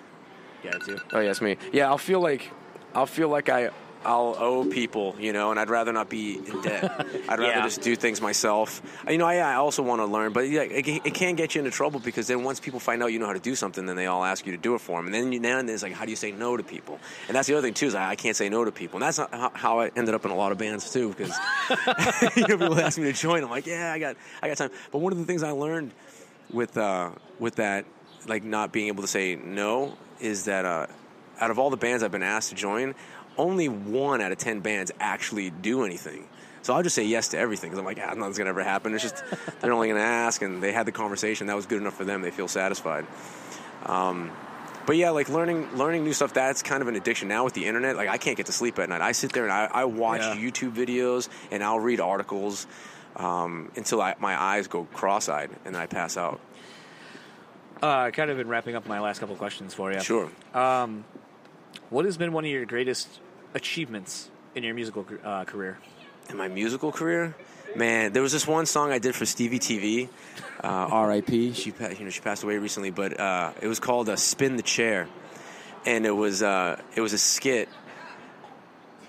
Yeah, 0.63 0.71
it's 0.75 0.87
you. 0.87 0.99
Oh, 1.13 1.19
yeah, 1.19 1.29
it's 1.29 1.41
me. 1.41 1.57
Yeah, 1.71 1.87
I'll 1.89 1.97
feel 1.99 2.21
like 2.21 2.49
I'll 2.95 3.05
feel 3.05 3.29
like 3.29 3.49
I 3.49 3.69
I'll 4.03 4.35
owe 4.39 4.65
people, 4.65 5.15
you 5.19 5.31
know, 5.31 5.51
and 5.51 5.59
I'd 5.59 5.69
rather 5.69 5.93
not 5.93 6.09
be 6.09 6.35
in 6.37 6.61
debt. 6.61 6.83
I'd 7.29 7.39
rather 7.39 7.43
Yeah. 7.59 7.63
just 7.63 7.81
do 7.81 7.95
things 7.95 8.19
myself. 8.21 8.81
You 9.07 9.17
know, 9.19 9.25
I, 9.27 9.35
I 9.37 9.55
also 9.55 9.83
want 9.83 10.01
to 10.01 10.05
learn, 10.05 10.33
but 10.33 10.49
yeah, 10.49 10.61
it, 10.61 10.87
it 10.87 11.13
can 11.13 11.35
get 11.35 11.53
you 11.53 11.59
into 11.59 11.69
trouble 11.71 11.99
because 11.99 12.25
then 12.27 12.43
once 12.43 12.59
people 12.59 12.79
find 12.79 13.03
out 13.03 13.07
you 13.13 13.19
know 13.19 13.27
how 13.27 13.33
to 13.33 13.39
do 13.39 13.55
something, 13.55 13.85
then 13.85 13.95
they 13.95 14.07
all 14.07 14.23
ask 14.23 14.45
you 14.45 14.53
to 14.53 14.57
do 14.57 14.73
it 14.75 14.81
for 14.81 14.97
them, 14.97 15.05
and 15.05 15.13
then 15.13 15.31
you, 15.31 15.39
now 15.39 15.59
and 15.59 15.69
then 15.69 15.75
it's 15.75 15.83
like, 15.83 15.93
how 15.93 16.05
do 16.05 16.09
you 16.11 16.17
say 16.17 16.31
no 16.31 16.57
to 16.57 16.63
people? 16.63 16.99
And 17.27 17.35
that's 17.37 17.47
the 17.47 17.53
other 17.53 17.67
thing 17.67 17.73
too 17.75 17.87
is 17.87 17.95
I, 17.95 18.09
I 18.09 18.15
can't 18.15 18.35
say 18.35 18.49
no 18.49 18.65
to 18.65 18.71
people, 18.71 18.97
and 18.97 19.03
that's 19.03 19.19
not 19.19 19.31
how, 19.33 19.51
how 19.53 19.79
I 19.81 19.91
ended 19.95 20.15
up 20.15 20.25
in 20.25 20.31
a 20.31 20.35
lot 20.35 20.51
of 20.51 20.57
bands 20.57 20.91
too 20.91 21.09
because 21.09 21.37
you 22.35 22.47
know, 22.47 22.57
people 22.57 22.79
ask 22.79 22.97
me 22.97 23.05
to 23.05 23.13
join. 23.13 23.43
I'm 23.43 23.49
like, 23.49 23.67
yeah, 23.67 23.91
I 23.93 23.99
got 23.99 24.15
I 24.41 24.47
got 24.47 24.57
time. 24.57 24.71
But 24.91 24.99
one 24.99 25.11
of 25.13 25.19
the 25.19 25.25
things 25.25 25.43
I 25.43 25.51
learned 25.51 25.91
with 26.51 26.75
uh, 26.77 27.11
with 27.39 27.55
that, 27.55 27.85
like 28.27 28.43
not 28.43 28.71
being 28.71 28.87
able 28.87 29.03
to 29.03 29.07
say 29.07 29.35
no, 29.35 29.95
is 30.19 30.45
that 30.45 30.65
uh, 30.65 30.87
out 31.39 31.51
of 31.51 31.59
all 31.59 31.69
the 31.69 31.77
bands 31.77 32.03
I've 32.03 32.11
been 32.11 32.23
asked 32.23 32.49
to 32.49 32.55
join, 32.55 32.93
only 33.37 33.69
one 33.69 34.21
out 34.21 34.31
of 34.31 34.37
ten 34.37 34.59
bands 34.59 34.91
actually 34.99 35.49
do 35.49 35.83
anything. 35.85 36.27
So 36.63 36.73
I'll 36.75 36.83
just 36.83 36.95
say 36.95 37.03
yes 37.05 37.29
to 37.29 37.39
everything 37.39 37.69
because 37.71 37.79
I'm 37.79 37.85
like, 37.85 37.99
ah, 37.99 38.13
nothing's 38.13 38.37
gonna 38.37 38.51
ever 38.51 38.63
happen. 38.63 38.93
It's 38.93 39.03
just 39.03 39.23
they're 39.61 39.73
only 39.73 39.87
gonna 39.87 39.99
ask, 40.01 40.41
and 40.41 40.61
they 40.61 40.71
had 40.71 40.85
the 40.85 40.91
conversation. 40.91 41.47
That 41.47 41.55
was 41.55 41.65
good 41.65 41.81
enough 41.81 41.95
for 41.95 42.05
them. 42.05 42.21
They 42.21 42.31
feel 42.31 42.47
satisfied. 42.47 43.05
Um, 43.85 44.31
but 44.85 44.95
yeah, 44.97 45.11
like 45.11 45.29
learning 45.29 45.75
learning 45.75 46.03
new 46.03 46.13
stuff. 46.13 46.33
That's 46.33 46.61
kind 46.63 46.81
of 46.81 46.87
an 46.87 46.95
addiction 46.95 47.27
now 47.27 47.43
with 47.43 47.53
the 47.53 47.65
internet. 47.65 47.95
Like 47.95 48.09
I 48.09 48.17
can't 48.17 48.37
get 48.37 48.47
to 48.47 48.51
sleep 48.51 48.77
at 48.79 48.89
night. 48.89 49.01
I 49.01 49.11
sit 49.11 49.31
there 49.33 49.43
and 49.43 49.51
I, 49.51 49.65
I 49.65 49.85
watch 49.85 50.21
Yeah. 50.21 50.35
YouTube 50.35 50.73
videos 50.73 51.29
and 51.51 51.63
I'll 51.63 51.79
read 51.79 51.99
articles 51.99 52.65
um, 53.15 53.71
until 53.75 54.01
I, 54.01 54.15
my 54.19 54.39
eyes 54.39 54.67
go 54.67 54.85
cross-eyed 54.85 55.49
and 55.65 55.75
I 55.77 55.85
pass 55.85 56.17
out. 56.17 56.39
Uh, 57.81 57.87
I 57.87 58.11
kind 58.11 58.29
of 58.29 58.37
been 58.37 58.47
wrapping 58.47 58.75
up 58.75 58.87
my 58.87 58.99
last 58.99 59.19
couple 59.19 59.35
questions 59.35 59.73
for 59.73 59.91
you. 59.91 59.99
Sure. 60.01 60.29
Um, 60.53 61.03
what 61.91 62.05
has 62.05 62.17
been 62.17 62.33
one 62.33 62.45
of 62.45 62.49
your 62.49 62.65
greatest 62.65 63.07
achievements 63.53 64.31
in 64.55 64.63
your 64.63 64.73
musical 64.73 65.05
uh, 65.23 65.45
career? 65.45 65.77
in 66.31 66.37
my 66.37 66.47
musical 66.47 66.91
career, 66.91 67.35
man, 67.75 68.13
there 68.13 68.21
was 68.21 68.31
this 68.31 68.47
one 68.47 68.65
song 68.65 68.91
I 68.91 68.99
did 68.99 69.15
for 69.15 69.25
Stevie 69.25 69.59
TV, 69.59 70.07
uh, 70.63 70.67
R.I.P. 70.67 71.53
She 71.53 71.73
you 71.97 72.03
know 72.05 72.09
she 72.09 72.21
passed 72.21 72.43
away 72.43 72.57
recently, 72.57 72.89
but 72.89 73.19
uh, 73.19 73.51
it 73.61 73.67
was 73.67 73.79
called 73.79 74.09
uh, 74.09 74.15
"Spin 74.15 74.55
the 74.55 74.63
Chair," 74.63 75.07
and 75.85 76.05
it 76.05 76.11
was 76.11 76.41
uh, 76.41 76.81
it 76.95 77.01
was 77.01 77.13
a 77.13 77.17
skit. 77.17 77.69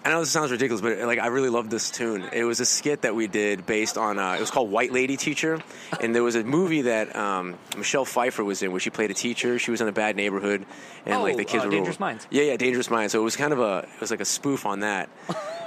I 0.04 0.10
know 0.10 0.18
this 0.20 0.30
sounds 0.32 0.50
ridiculous, 0.50 0.80
but 0.80 0.98
like 1.06 1.20
I 1.20 1.28
really 1.28 1.48
love 1.48 1.70
this 1.70 1.90
tune. 1.90 2.28
It 2.32 2.42
was 2.44 2.58
a 2.58 2.66
skit 2.66 3.02
that 3.02 3.14
we 3.14 3.28
did 3.28 3.66
based 3.66 3.96
on. 3.96 4.18
Uh, 4.18 4.34
it 4.34 4.40
was 4.40 4.50
called 4.50 4.70
White 4.70 4.92
Lady 4.92 5.16
Teacher, 5.16 5.62
and 6.00 6.12
there 6.14 6.24
was 6.24 6.34
a 6.34 6.42
movie 6.42 6.82
that 6.82 7.14
um, 7.14 7.56
Michelle 7.76 8.04
Pfeiffer 8.04 8.42
was 8.42 8.62
in, 8.62 8.72
where 8.72 8.80
she 8.80 8.90
played 8.90 9.12
a 9.12 9.14
teacher. 9.14 9.60
She 9.60 9.70
was 9.70 9.80
in 9.80 9.86
a 9.86 9.92
bad 9.92 10.16
neighborhood, 10.16 10.66
and 11.06 11.22
like 11.22 11.34
Oh, 11.34 11.36
the 11.36 11.44
kids 11.44 11.62
uh, 11.62 11.66
were 11.68 11.72
Dangerous 11.72 12.00
Minds. 12.00 12.26
Yeah, 12.30 12.42
yeah, 12.42 12.56
Dangerous 12.56 12.90
Minds. 12.90 13.12
So 13.12 13.20
it 13.20 13.24
was 13.24 13.36
kind 13.36 13.52
of 13.52 13.60
a 13.60 13.86
it 13.94 14.00
was 14.00 14.10
like 14.10 14.20
a 14.20 14.24
spoof 14.24 14.66
on 14.66 14.80
that. 14.80 15.08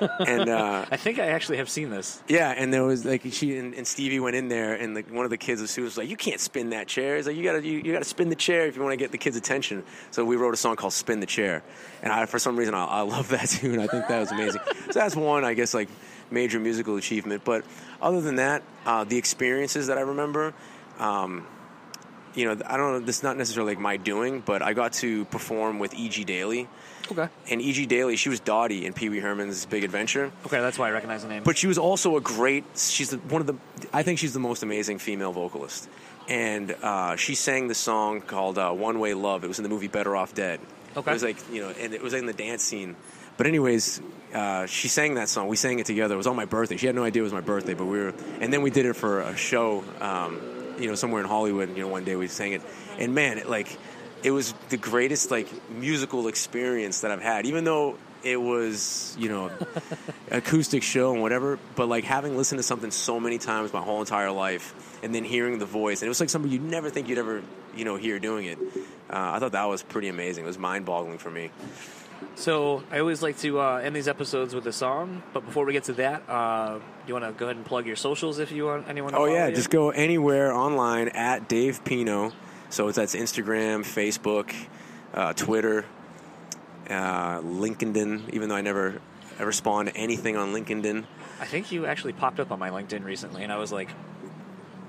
And 0.01 0.49
uh, 0.49 0.85
I 0.91 0.97
think 0.97 1.19
I 1.19 1.27
actually 1.27 1.57
have 1.57 1.69
seen 1.69 1.89
this. 1.89 2.21
yeah, 2.27 2.51
and 2.51 2.73
there 2.73 2.83
was 2.83 3.05
like 3.05 3.21
she 3.31 3.57
and, 3.57 3.73
and 3.73 3.85
Stevie 3.87 4.19
went 4.19 4.35
in 4.35 4.47
there, 4.47 4.73
and 4.73 4.95
like 4.95 5.11
one 5.11 5.25
of 5.25 5.31
the 5.31 5.37
kids 5.37 5.61
was, 5.61 5.75
was 5.77 5.97
like, 5.97 6.09
"You 6.09 6.17
can't 6.17 6.39
spin 6.39 6.71
that 6.71 6.87
chair." 6.87 7.15
He's 7.15 7.27
like, 7.27 7.35
"You 7.35 7.43
gotta 7.43 7.65
you, 7.65 7.79
you 7.79 7.93
gotta 7.93 8.05
spin 8.05 8.29
the 8.29 8.35
chair 8.35 8.65
if 8.65 8.75
you 8.75 8.81
want 8.81 8.93
to 8.93 8.97
get 8.97 9.11
the 9.11 9.17
kids' 9.17 9.37
attention." 9.37 9.83
So 10.11 10.25
we 10.25 10.35
wrote 10.35 10.53
a 10.53 10.57
song 10.57 10.75
called 10.75 10.93
"Spin 10.93 11.19
the 11.19 11.25
Chair," 11.25 11.63
and 12.01 12.11
I 12.11 12.25
for 12.25 12.39
some 12.39 12.57
reason 12.57 12.73
I, 12.73 12.85
I 12.85 13.01
love 13.01 13.29
that 13.29 13.47
tune. 13.49 13.79
I 13.79 13.87
think 13.87 14.07
that 14.07 14.19
was 14.19 14.31
amazing. 14.31 14.61
so 14.91 14.99
that's 14.99 15.15
one, 15.15 15.43
I 15.45 15.53
guess, 15.53 15.73
like 15.73 15.89
major 16.31 16.59
musical 16.59 16.95
achievement. 16.97 17.43
But 17.43 17.65
other 18.01 18.21
than 18.21 18.35
that, 18.37 18.63
uh, 18.85 19.03
the 19.03 19.17
experiences 19.17 19.87
that 19.87 19.97
I 19.97 20.01
remember. 20.01 20.53
Um, 20.99 21.45
you 22.35 22.45
know, 22.45 22.61
I 22.67 22.75
don't 22.77 22.91
know. 22.91 22.99
This 22.99 23.17
is 23.17 23.23
not 23.23 23.37
necessarily 23.37 23.71
like 23.71 23.79
my 23.79 23.95
doing, 23.97 24.41
but 24.41 24.61
I 24.61 24.73
got 24.73 24.93
to 24.93 25.23
perform 25.25 25.79
with 25.79 25.93
E.G. 25.93 26.25
Daily, 26.25 26.67
Okay. 27.11 27.27
and 27.49 27.61
E.G. 27.61 27.85
Daily, 27.85 28.15
she 28.15 28.29
was 28.29 28.39
Dottie 28.39 28.85
in 28.85 28.93
Pee 28.93 29.09
Wee 29.09 29.19
Herman's 29.19 29.65
Big 29.65 29.83
Adventure. 29.83 30.31
Okay, 30.45 30.59
that's 30.59 30.79
why 30.79 30.87
I 30.87 30.91
recognize 30.91 31.23
the 31.23 31.29
name. 31.29 31.43
But 31.43 31.57
she 31.57 31.67
was 31.67 31.77
also 31.77 32.17
a 32.17 32.21
great. 32.21 32.63
She's 32.75 33.11
the, 33.11 33.17
one 33.17 33.41
of 33.41 33.47
the. 33.47 33.55
I 33.93 34.03
think 34.03 34.19
she's 34.19 34.33
the 34.33 34.39
most 34.39 34.63
amazing 34.63 34.99
female 34.99 35.31
vocalist, 35.31 35.89
and 36.27 36.75
uh, 36.81 37.15
she 37.15 37.35
sang 37.35 37.67
the 37.67 37.75
song 37.75 38.21
called 38.21 38.57
uh, 38.57 38.71
"One 38.71 38.99
Way 38.99 39.13
Love." 39.13 39.43
It 39.43 39.47
was 39.47 39.59
in 39.59 39.63
the 39.63 39.69
movie 39.69 39.87
Better 39.87 40.15
Off 40.15 40.33
Dead. 40.33 40.59
Okay. 40.97 41.11
It 41.11 41.13
was 41.13 41.23
like 41.23 41.37
you 41.51 41.61
know, 41.61 41.69
and 41.69 41.93
it 41.93 42.01
was 42.01 42.13
in 42.13 42.25
the 42.25 42.33
dance 42.33 42.63
scene. 42.63 42.95
But 43.37 43.47
anyways, 43.47 44.01
uh, 44.33 44.65
she 44.65 44.87
sang 44.87 45.15
that 45.15 45.27
song. 45.29 45.47
We 45.47 45.57
sang 45.57 45.79
it 45.79 45.85
together. 45.85 46.15
It 46.15 46.17
was 46.17 46.27
on 46.27 46.37
my 46.37 46.45
birthday. 46.45 46.77
She 46.77 46.85
had 46.85 46.95
no 46.95 47.03
idea 47.03 47.21
it 47.21 47.23
was 47.23 47.33
my 47.33 47.41
birthday, 47.41 47.73
but 47.73 47.85
we 47.85 47.99
were. 47.99 48.13
And 48.39 48.51
then 48.51 48.61
we 48.61 48.69
did 48.69 48.85
it 48.85 48.95
for 48.95 49.21
a 49.21 49.35
show. 49.35 49.83
Um, 49.99 50.41
you 50.79 50.87
know, 50.87 50.95
somewhere 50.95 51.21
in 51.21 51.27
Hollywood. 51.27 51.69
You 51.75 51.83
know, 51.83 51.87
one 51.87 52.03
day 52.03 52.15
we 52.15 52.27
sang 52.27 52.53
it, 52.53 52.61
and 52.97 53.15
man, 53.15 53.37
it, 53.37 53.49
like, 53.49 53.77
it 54.25 54.31
was 54.31 54.53
the 54.69 54.77
greatest 54.77 55.29
like 55.29 55.47
musical 55.69 56.27
experience 56.27 57.01
that 57.01 57.11
I've 57.11 57.21
had. 57.21 57.45
Even 57.45 57.63
though 57.63 57.95
it 58.23 58.41
was, 58.41 59.15
you 59.19 59.29
know, 59.29 59.51
acoustic 60.31 60.81
show 60.81 61.13
and 61.13 61.21
whatever, 61.21 61.59
but 61.75 61.87
like 61.87 62.03
having 62.03 62.35
listened 62.35 62.57
to 62.57 62.63
something 62.63 62.89
so 62.89 63.19
many 63.19 63.37
times 63.37 63.71
my 63.71 63.81
whole 63.81 63.99
entire 63.99 64.31
life, 64.31 64.73
and 65.03 65.13
then 65.13 65.23
hearing 65.23 65.59
the 65.59 65.65
voice, 65.67 66.01
and 66.01 66.07
it 66.07 66.09
was 66.09 66.19
like 66.19 66.31
somebody 66.31 66.55
you'd 66.55 66.63
never 66.63 66.89
think 66.89 67.07
you'd 67.07 67.19
ever, 67.19 67.43
you 67.75 67.85
know, 67.85 67.97
hear 67.97 68.17
doing 68.17 68.45
it. 68.45 68.57
Uh, 69.07 69.33
I 69.33 69.39
thought 69.39 69.51
that 69.51 69.65
was 69.65 69.83
pretty 69.83 70.07
amazing. 70.07 70.43
It 70.43 70.47
was 70.47 70.57
mind-boggling 70.57 71.19
for 71.19 71.29
me. 71.29 71.51
So 72.33 72.81
I 72.91 72.99
always 72.99 73.21
like 73.21 73.37
to 73.39 73.59
uh, 73.59 73.75
end 73.77 73.95
these 73.95 74.07
episodes 74.07 74.55
with 74.55 74.65
a 74.65 74.73
song. 74.73 75.21
But 75.33 75.45
before 75.45 75.65
we 75.65 75.73
get 75.73 75.83
to 75.83 75.93
that, 75.93 76.27
uh, 76.27 76.79
you 77.05 77.13
want 77.13 77.25
to 77.25 77.31
go 77.33 77.45
ahead 77.45 77.57
and 77.57 77.65
plug 77.65 77.85
your 77.85 77.95
socials 77.95 78.39
if 78.39 78.51
you 78.51 78.65
want 78.65 78.89
anyone? 78.89 79.11
To 79.13 79.19
Oh 79.19 79.25
yeah, 79.25 79.47
you? 79.47 79.55
just 79.55 79.69
go 79.69 79.91
anywhere 79.91 80.51
online 80.51 81.09
at 81.09 81.47
Dave 81.47 81.83
Pino. 81.83 82.31
So 82.75 82.89
it's 82.89 82.97
that's 82.97 83.15
Instagram, 83.15 83.85
Facebook, 83.85 84.53
uh, 85.13 85.31
Twitter, 85.31 85.85
uh, 86.89 87.39
LinkedIn. 87.39 88.33
Even 88.33 88.49
though 88.49 88.55
I 88.55 88.59
never 88.59 88.99
ever 89.35 89.45
respond 89.45 89.87
to 89.87 89.95
anything 89.95 90.35
on 90.35 90.51
LinkedIn. 90.51 91.05
I 91.39 91.45
think 91.45 91.71
you 91.71 91.85
actually 91.85 92.11
popped 92.11 92.41
up 92.41 92.51
on 92.51 92.59
my 92.59 92.71
LinkedIn 92.71 93.05
recently, 93.05 93.43
and 93.43 93.53
I 93.53 93.55
was 93.59 93.71
like, 93.71 93.87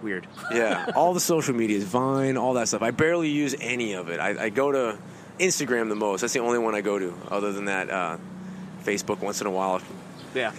weird. 0.02 0.26
Yeah, 0.52 0.90
all 0.96 1.14
the 1.14 1.20
social 1.20 1.54
medias, 1.54 1.84
Vine, 1.84 2.36
all 2.36 2.54
that 2.54 2.66
stuff. 2.66 2.82
I 2.82 2.90
barely 2.90 3.28
use 3.28 3.54
any 3.60 3.92
of 3.92 4.08
it. 4.08 4.18
I, 4.18 4.46
I 4.46 4.48
go 4.48 4.72
to 4.72 4.98
Instagram 5.38 5.88
the 5.88 5.94
most. 5.94 6.22
That's 6.22 6.32
the 6.32 6.40
only 6.40 6.58
one 6.58 6.74
I 6.74 6.80
go 6.80 6.98
to. 6.98 7.14
Other 7.30 7.52
than 7.52 7.66
that, 7.66 7.88
uh, 7.88 8.18
Facebook 8.82 9.20
once 9.20 9.40
in 9.40 9.46
a 9.46 9.50
while. 9.52 9.80
Yeah. 10.34 10.50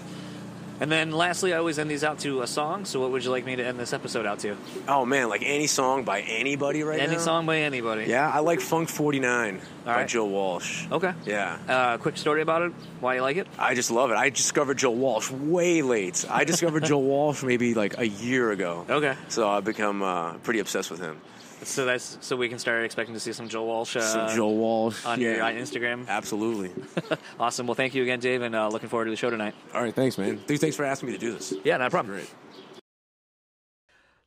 And 0.79 0.91
then 0.91 1.11
lastly, 1.11 1.53
I 1.53 1.57
always 1.57 1.79
end 1.79 1.89
these 1.89 2.03
out 2.03 2.19
to 2.19 2.41
a 2.41 2.47
song. 2.47 2.85
So 2.85 2.99
what 2.99 3.11
would 3.11 3.23
you 3.23 3.31
like 3.31 3.45
me 3.45 3.55
to 3.55 3.65
end 3.65 3.79
this 3.79 3.93
episode 3.93 4.25
out 4.25 4.39
to? 4.39 4.55
Oh 4.87 5.05
man, 5.05 5.29
like 5.29 5.41
any 5.43 5.67
song 5.67 6.03
by 6.03 6.21
anybody 6.21 6.83
right 6.83 6.97
now? 6.97 7.03
Any 7.03 7.15
now. 7.15 7.21
song 7.21 7.45
by 7.45 7.59
anybody. 7.59 8.05
Yeah, 8.05 8.29
I 8.29 8.39
like 8.39 8.61
Funk 8.61 8.89
49 8.89 9.61
by 9.85 9.95
right. 9.95 10.07
Joe 10.07 10.25
Walsh. 10.25 10.85
Okay. 10.91 11.13
Yeah. 11.25 11.57
Uh, 11.67 11.97
quick 11.97 12.17
story 12.17 12.41
about 12.41 12.61
it. 12.61 12.73
Why 12.99 13.15
you 13.15 13.21
like 13.21 13.37
it? 13.37 13.47
I 13.57 13.73
just 13.73 13.89
love 13.89 14.11
it. 14.11 14.17
I 14.17 14.29
discovered 14.29 14.77
Joe 14.77 14.91
Walsh 14.91 15.31
way 15.31 15.81
late. 15.81 16.25
I 16.29 16.43
discovered 16.43 16.83
Joe 16.85 16.99
Walsh 16.99 17.43
maybe 17.43 17.73
like 17.73 17.97
a 17.97 18.07
year 18.07 18.51
ago. 18.51 18.85
Okay. 18.89 19.15
So 19.29 19.49
I've 19.49 19.65
become 19.65 20.03
uh, 20.03 20.33
pretty 20.39 20.59
obsessed 20.59 20.91
with 20.91 20.99
him. 20.99 21.19
So 21.63 21.85
that's 21.85 22.17
so 22.21 22.35
we 22.35 22.49
can 22.49 22.59
start 22.59 22.83
expecting 22.83 23.13
to 23.13 23.19
see 23.19 23.33
some 23.33 23.49
Joe 23.49 23.63
Walsh 23.63 23.95
uh, 23.95 24.01
So 24.01 24.35
Joe 24.35 24.49
Walsh. 24.49 25.05
on 25.05 25.19
yeah. 25.19 25.35
your 25.35 25.43
uh, 25.43 25.51
Instagram. 25.51 26.07
Absolutely. 26.07 26.71
Awesome. 27.39 27.67
Well, 27.67 27.75
thank 27.75 27.93
you 27.93 28.01
again, 28.01 28.19
Dave, 28.19 28.41
and 28.41 28.55
uh, 28.55 28.67
looking 28.67 28.89
forward 28.89 29.05
to 29.05 29.11
the 29.11 29.17
show 29.17 29.29
tonight. 29.29 29.53
All 29.73 29.81
right, 29.81 29.93
thanks, 29.93 30.17
man. 30.17 30.39
Thanks 30.39 30.75
for 30.75 30.83
asking 30.83 31.07
me 31.07 31.13
to 31.13 31.19
do 31.19 31.31
this. 31.33 31.53
Yeah, 31.63 31.77
no 31.77 31.89
problem. 31.89 32.15
Great. 32.15 32.29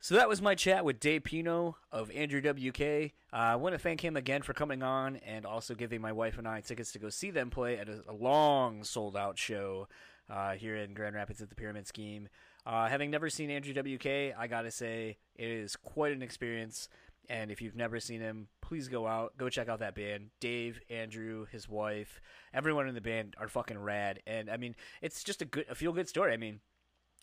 So 0.02 0.14
that 0.14 0.28
was 0.28 0.40
my 0.40 0.54
chat 0.54 0.84
with 0.84 0.98
Dave 0.98 1.24
Pino 1.24 1.76
of 1.92 2.10
Andrew 2.12 2.40
WK. 2.40 3.12
Uh, 3.32 3.36
I 3.36 3.56
want 3.56 3.74
to 3.74 3.78
thank 3.78 4.02
him 4.02 4.16
again 4.16 4.40
for 4.40 4.54
coming 4.54 4.82
on 4.82 5.16
and 5.16 5.44
also 5.44 5.74
giving 5.74 6.00
my 6.00 6.12
wife 6.12 6.38
and 6.38 6.48
I 6.48 6.62
tickets 6.62 6.92
to 6.92 6.98
go 6.98 7.10
see 7.10 7.30
them 7.30 7.50
play 7.50 7.76
at 7.76 7.88
a, 7.88 8.02
a 8.08 8.14
long 8.14 8.82
sold 8.82 9.14
out 9.14 9.38
show 9.38 9.88
uh, 10.30 10.52
here 10.52 10.76
in 10.76 10.94
Grand 10.94 11.14
Rapids 11.14 11.42
at 11.42 11.50
the 11.50 11.54
Pyramid 11.54 11.86
Scheme. 11.86 12.28
Uh, 12.64 12.88
having 12.88 13.10
never 13.10 13.28
seen 13.28 13.50
Andrew 13.50 13.74
WK, 13.74 14.34
I 14.38 14.46
gotta 14.48 14.70
say 14.70 15.18
it 15.36 15.48
is 15.48 15.76
quite 15.76 16.12
an 16.12 16.22
experience. 16.22 16.88
And 17.30 17.52
if 17.52 17.62
you've 17.62 17.76
never 17.76 18.00
seen 18.00 18.20
him, 18.20 18.48
please 18.60 18.88
go 18.88 19.06
out, 19.06 19.38
go 19.38 19.48
check 19.48 19.68
out 19.68 19.78
that 19.78 19.94
band. 19.94 20.30
Dave, 20.40 20.80
Andrew, 20.90 21.46
his 21.52 21.68
wife, 21.68 22.20
everyone 22.52 22.88
in 22.88 22.94
the 22.96 23.00
band 23.00 23.36
are 23.38 23.46
fucking 23.46 23.78
rad. 23.78 24.20
And 24.26 24.50
I 24.50 24.56
mean, 24.56 24.74
it's 25.00 25.22
just 25.22 25.40
a 25.40 25.44
good, 25.44 25.64
a 25.70 25.76
feel 25.76 25.92
good 25.92 26.08
story. 26.08 26.32
I 26.32 26.36
mean, 26.36 26.58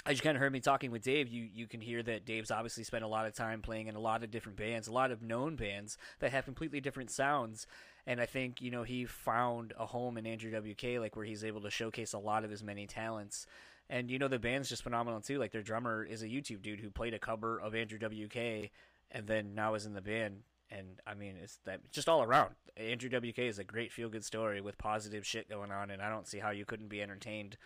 as 0.06 0.18
you 0.18 0.24
kind 0.24 0.38
of 0.38 0.42
heard 0.42 0.54
me 0.54 0.62
talking 0.62 0.92
with 0.92 1.04
Dave, 1.04 1.28
you 1.28 1.50
you 1.54 1.68
can 1.68 1.82
hear 1.82 2.02
that 2.04 2.26
Dave's 2.26 2.52
obviously 2.52 2.86
spent 2.86 3.04
a 3.04 3.08
lot 3.10 3.26
of 3.26 3.36
time 3.36 3.62
playing 3.62 3.88
in 3.88 3.96
a 3.96 4.00
lot 4.00 4.24
of 4.24 4.32
different 4.32 4.58
bands, 4.58 4.88
a 4.88 4.94
lot 4.94 5.12
of 5.12 5.22
known 5.22 5.58
bands 5.58 5.98
that 6.20 6.32
have 6.32 6.46
completely 6.46 6.80
different 6.80 7.12
sounds. 7.12 7.68
And 8.06 8.22
I 8.22 8.26
think 8.26 8.62
you 8.62 8.72
know 8.72 8.84
he 8.84 9.04
found 9.04 9.74
a 9.78 9.86
home 9.86 10.18
in 10.18 10.26
Andrew 10.26 10.52
WK, 10.58 11.02
like 11.02 11.18
where 11.18 11.26
he's 11.26 11.44
able 11.44 11.60
to 11.62 11.70
showcase 11.70 12.14
a 12.14 12.20
lot 12.20 12.46
of 12.46 12.50
his 12.50 12.64
many 12.64 12.88
talents. 12.88 13.46
And 13.90 14.10
you 14.10 14.20
know 14.20 14.30
the 14.30 14.40
band's 14.40 14.70
just 14.70 14.84
phenomenal 14.84 15.20
too. 15.20 15.38
Like 15.38 15.52
their 15.52 15.62
drummer 15.62 16.06
is 16.06 16.24
a 16.24 16.28
YouTube 16.28 16.62
dude 16.62 16.80
who 16.80 16.90
played 16.90 17.14
a 17.14 17.20
cover 17.20 17.60
of 17.60 17.76
Andrew 17.76 18.00
WK, 18.00 18.70
and 19.12 19.28
then 19.28 19.56
now 19.56 19.74
is 19.76 19.86
in 19.86 19.94
the 19.94 20.02
band. 20.02 20.42
And 20.70 21.00
I 21.08 21.14
mean, 21.14 21.36
it's 21.42 21.60
that 21.66 21.92
just 21.92 22.10
all 22.10 22.24
around. 22.24 22.56
Andrew 22.76 23.10
WK 23.10 23.40
is 23.40 23.58
a 23.58 23.64
great 23.64 23.92
feel 23.92 24.10
good 24.10 24.26
story 24.26 24.60
with 24.62 24.78
positive 24.78 25.26
shit 25.26 25.50
going 25.50 25.72
on, 25.72 25.90
and 25.92 26.02
I 26.02 26.10
don't 26.10 26.28
see 26.28 26.40
how 26.40 26.52
you 26.52 26.66
couldn't 26.66 26.90
be 26.90 27.02
entertained. 27.02 27.58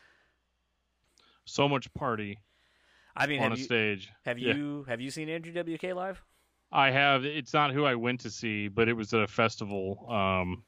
So 1.46 1.68
much 1.68 1.92
party 1.94 2.39
I 3.16 3.28
mean, 3.28 3.42
on 3.42 3.52
a 3.52 3.56
you, 3.56 3.64
stage. 3.64 4.10
Have 4.26 4.39
Yeah. 4.39 4.54
you 4.54 4.86
have 4.88 5.02
you 5.02 5.10
seen 5.12 5.30
Andrew 5.30 5.52
WK 5.52 5.94
live? 5.96 6.22
I 6.72 6.92
have. 6.92 7.26
It's 7.26 7.54
not 7.54 7.74
who 7.74 7.84
I 7.86 7.96
went 7.96 8.22
to 8.22 8.30
see, 8.30 8.68
but 8.68 8.88
it 8.88 8.94
was 8.94 9.14
at 9.14 9.22
a 9.22 9.28
festival. 9.28 10.06
Um, 10.10 10.64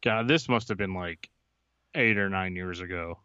God, 0.00 0.26
this 0.28 0.48
must 0.48 0.68
have 0.68 0.78
been 0.78 0.94
like 0.94 1.28
eight 1.94 2.16
or 2.16 2.30
nine 2.30 2.56
years 2.56 2.80
ago, 2.80 3.18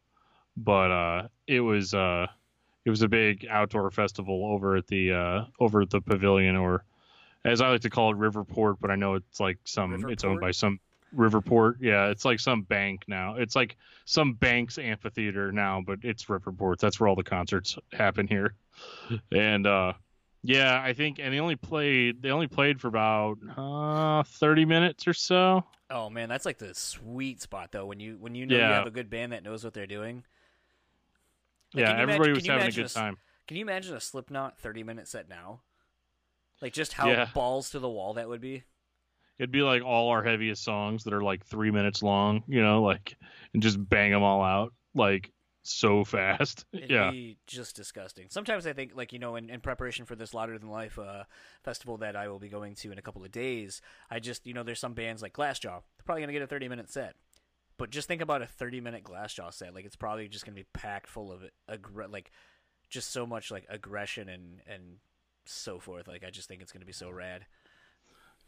but 0.58 0.92
uh, 0.92 1.28
it 1.48 1.62
was 1.62 1.94
uh, 1.94 2.28
it 2.88 2.90
was 2.90 3.02
a 3.02 3.08
big 3.10 3.46
outdoor 3.50 3.92
festival 3.92 4.46
over 4.46 4.78
at 4.78 4.88
the 4.88 5.12
uh, 5.12 5.44
over 5.60 5.82
at 5.82 5.90
the 5.90 6.00
pavilion, 6.00 6.56
or 6.56 6.86
as 7.44 7.60
I 7.60 7.68
like 7.68 7.82
to 7.82 7.90
call 7.90 8.14
it, 8.14 8.18
Riverport. 8.18 8.78
But 8.80 8.92
I 8.92 8.96
know 8.96 9.16
it's 9.16 9.42
like 9.42 9.58
some. 9.66 10.06
It's 10.10 10.24
owned 10.24 10.40
by 10.40 10.52
some 10.52 10.80
Riverport. 11.14 11.76
Yeah, 11.82 12.08
it's 12.08 12.24
like 12.24 12.40
some 12.40 12.62
bank 12.62 13.04
now. 13.10 13.36
It's 13.36 13.58
like 13.58 13.76
some 14.06 14.36
bank's 14.36 14.78
amphitheater 14.78 15.52
now, 15.52 15.84
but 15.86 16.00
it's 16.02 16.24
Riverport. 16.28 16.80
That's 16.80 16.98
where 16.98 17.10
all 17.10 17.18
the 17.18 17.26
concerts 17.26 17.78
happen 17.92 18.26
here, 18.26 18.54
and 19.34 19.68
uh, 19.68 19.92
yeah, 20.42 20.82
I 20.82 20.94
think, 20.94 21.20
and 21.20 21.34
they 21.34 21.42
only 21.42 21.58
played 21.58 22.22
they 22.22 22.32
only 22.32 22.48
played 22.48 22.80
for 22.80 22.88
about 22.88 23.38
uh, 23.58 24.24
thirty 24.24 24.64
minutes 24.64 25.06
or 25.10 25.14
so. 25.14 25.66
Oh 25.90 26.10
man, 26.10 26.30
that's 26.30 26.46
like 26.46 26.58
the 26.58 26.74
sweet 26.74 27.42
spot 27.42 27.74
though. 27.74 27.86
When 27.86 28.00
you 28.00 28.16
when 28.18 28.34
you 28.34 28.46
know 28.46 28.56
you 28.56 28.62
have 28.62 28.88
a 28.88 28.92
good 28.92 29.10
band 29.10 29.34
that 29.34 29.44
knows 29.44 29.66
what 29.66 29.74
they're 29.74 29.88
doing. 29.88 30.24
Like, 31.78 31.86
yeah, 31.96 32.02
everybody 32.02 32.32
imagine- 32.32 32.34
was 32.34 32.46
having 32.48 32.68
a 32.68 32.72
good 32.72 32.86
s- 32.86 32.94
time. 32.94 33.18
Can 33.48 33.58
you 33.58 33.64
imagine 33.64 33.96
a 33.96 34.00
Slipknot 34.02 34.58
thirty 34.60 34.84
minute 34.84 35.08
set 35.08 35.30
now? 35.30 35.62
Like 36.62 36.74
just 36.74 36.94
how 36.94 37.10
Yeah. 37.10 37.30
balls 37.34 37.70
to 37.72 37.80
the 37.80 37.90
wall 37.90 38.14
that 38.16 38.28
would 38.28 38.42
be. 38.42 38.64
It'd 39.40 39.52
be 39.52 39.62
like 39.62 39.84
all 39.84 40.10
our 40.10 40.24
heaviest 40.24 40.64
songs 40.64 41.04
that 41.04 41.14
are 41.14 41.22
like 41.22 41.46
three 41.46 41.70
minutes 41.72 42.02
long, 42.02 42.44
you 42.48 42.62
know, 42.62 42.82
like 42.82 43.16
and 43.54 43.62
just 43.62 43.78
bang 43.90 44.12
them 44.12 44.24
all 44.24 44.44
out 44.44 44.74
like 44.96 45.32
so 45.62 46.04
fast. 46.04 46.66
It'd 46.74 46.90
yeah, 46.90 47.12
be 47.12 47.38
just 47.46 47.76
disgusting. 47.76 48.28
Sometimes 48.30 48.66
I 48.66 48.74
think, 48.74 48.94
like 48.96 49.14
you 49.14 49.20
know, 49.20 49.36
in, 49.36 49.50
in 49.50 49.60
preparation 49.62 50.06
for 50.06 50.16
this 50.16 50.34
Louder 50.34 50.58
Than 50.58 50.70
Life 50.70 50.98
uh, 50.98 51.26
festival 51.64 51.98
that 51.98 52.16
I 52.16 52.28
will 52.30 52.40
be 52.40 52.50
going 52.50 52.74
to 52.76 52.92
in 52.92 52.98
a 52.98 53.02
couple 53.02 53.24
of 53.24 53.32
days, 53.32 53.82
I 54.10 54.20
just 54.20 54.48
you 54.48 54.54
know, 54.54 54.64
there's 54.64 54.80
some 54.80 54.94
bands 54.94 55.22
like 55.22 55.34
Glassjaw. 55.34 55.62
They're 55.82 56.04
probably 56.06 56.22
gonna 56.24 56.34
get 56.34 56.42
a 56.42 56.48
30 56.48 56.68
minute 56.70 56.90
set, 56.90 57.16
but 57.78 57.90
just 57.90 58.08
think 58.08 58.22
about 58.22 58.42
a 58.42 58.48
30 58.48 58.82
minute 58.82 59.04
glass 59.04 59.36
Glassjaw 59.36 59.54
set. 59.54 59.74
Like 59.76 59.86
it's 59.86 59.96
probably 59.96 60.28
just 60.28 60.46
gonna 60.46 60.56
be 60.56 60.66
packed 60.74 61.08
full 61.08 61.32
of 61.32 61.42
aggr- 61.70 62.12
like 62.12 62.32
just 62.90 63.12
so 63.12 63.26
much 63.26 63.52
like 63.52 63.66
aggression 63.70 64.30
and 64.30 64.62
and 64.68 64.98
so 65.46 65.80
forth. 65.80 66.08
Like 66.08 66.24
I 66.26 66.30
just 66.30 66.48
think 66.48 66.62
it's 66.62 66.72
gonna 66.72 66.86
be 66.86 66.92
so 66.94 67.10
rad. 67.10 67.46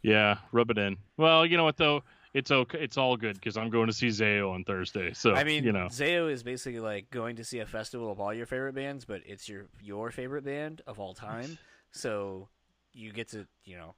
yeah, 0.01 0.37
rub 0.51 0.71
it 0.71 0.77
in. 0.77 0.97
Well, 1.17 1.45
you 1.45 1.57
know 1.57 1.63
what 1.65 1.77
though, 1.77 2.03
it's 2.33 2.51
okay. 2.51 2.79
It's 2.79 2.97
all 2.97 3.17
good 3.17 3.35
because 3.35 3.57
I'm 3.57 3.69
going 3.69 3.87
to 3.87 3.93
see 3.93 4.07
Zao 4.07 4.53
on 4.53 4.63
Thursday. 4.63 5.13
So 5.13 5.33
I 5.33 5.43
mean, 5.43 5.63
you 5.63 5.71
know, 5.71 5.87
Zao 5.87 6.31
is 6.31 6.43
basically 6.43 6.79
like 6.79 7.09
going 7.09 7.35
to 7.37 7.43
see 7.43 7.59
a 7.59 7.65
festival 7.65 8.11
of 8.11 8.19
all 8.19 8.33
your 8.33 8.45
favorite 8.45 8.75
bands, 8.75 9.03
but 9.05 9.21
it's 9.25 9.49
your 9.49 9.65
your 9.81 10.11
favorite 10.11 10.45
band 10.45 10.81
of 10.87 10.99
all 10.99 11.13
time. 11.13 11.57
So 11.91 12.49
you 12.93 13.11
get 13.11 13.29
to, 13.29 13.47
you 13.65 13.75
know, 13.75 13.95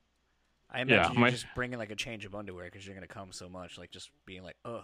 I 0.72 0.80
imagine 0.80 1.04
Yeah, 1.04 1.12
you're 1.12 1.20
my- 1.20 1.30
just 1.30 1.46
bringing 1.56 1.78
like 1.78 1.92
a 1.92 1.96
change 1.96 2.24
of 2.24 2.34
underwear 2.34 2.66
because 2.66 2.86
you're 2.88 2.96
gonna 2.96 3.06
come 3.06 3.34
so 3.34 3.50
much, 3.50 3.78
like 3.78 3.92
just 3.92 4.10
being 4.26 4.44
like, 4.44 4.56
ugh. 4.64 4.82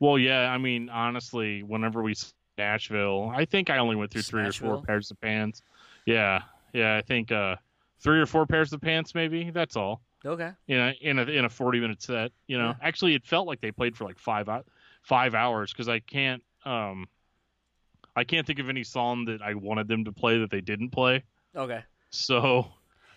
Well, 0.00 0.18
yeah, 0.18 0.50
I 0.50 0.58
mean, 0.58 0.88
honestly, 0.88 1.62
whenever 1.62 2.02
we 2.02 2.14
Nashville, 2.56 3.32
I 3.34 3.44
think 3.44 3.70
I 3.70 3.78
only 3.78 3.96
went 3.96 4.10
through 4.10 4.22
three 4.22 4.44
or 4.44 4.52
four 4.52 4.82
pairs 4.82 5.10
of 5.10 5.20
pants. 5.20 5.62
Yeah, 6.06 6.42
yeah, 6.72 6.96
I 6.96 7.02
think 7.02 7.32
uh, 7.32 7.56
three 8.00 8.20
or 8.20 8.26
four 8.26 8.46
pairs 8.46 8.72
of 8.72 8.80
pants, 8.80 9.14
maybe. 9.14 9.50
That's 9.50 9.76
all. 9.76 10.02
Okay. 10.24 10.50
In 10.66 10.78
a 10.78 10.94
in 11.00 11.18
a 11.18 11.22
in 11.22 11.44
a 11.44 11.48
forty 11.48 11.80
minute 11.80 12.02
set, 12.02 12.32
you 12.48 12.58
know. 12.58 12.68
Yeah. 12.68 12.86
Actually, 12.86 13.14
it 13.14 13.24
felt 13.24 13.46
like 13.46 13.60
they 13.60 13.70
played 13.70 13.96
for 13.96 14.04
like 14.04 14.18
five 14.18 14.48
five 15.02 15.34
hours 15.34 15.72
because 15.72 15.88
I 15.88 16.00
can't 16.00 16.42
um, 16.64 17.06
I 18.16 18.24
can't 18.24 18.46
think 18.46 18.58
of 18.58 18.68
any 18.68 18.84
song 18.84 19.24
that 19.26 19.40
I 19.42 19.54
wanted 19.54 19.88
them 19.88 20.04
to 20.04 20.12
play 20.12 20.38
that 20.38 20.50
they 20.50 20.60
didn't 20.60 20.90
play. 20.90 21.22
Okay. 21.54 21.82
So 22.10 22.68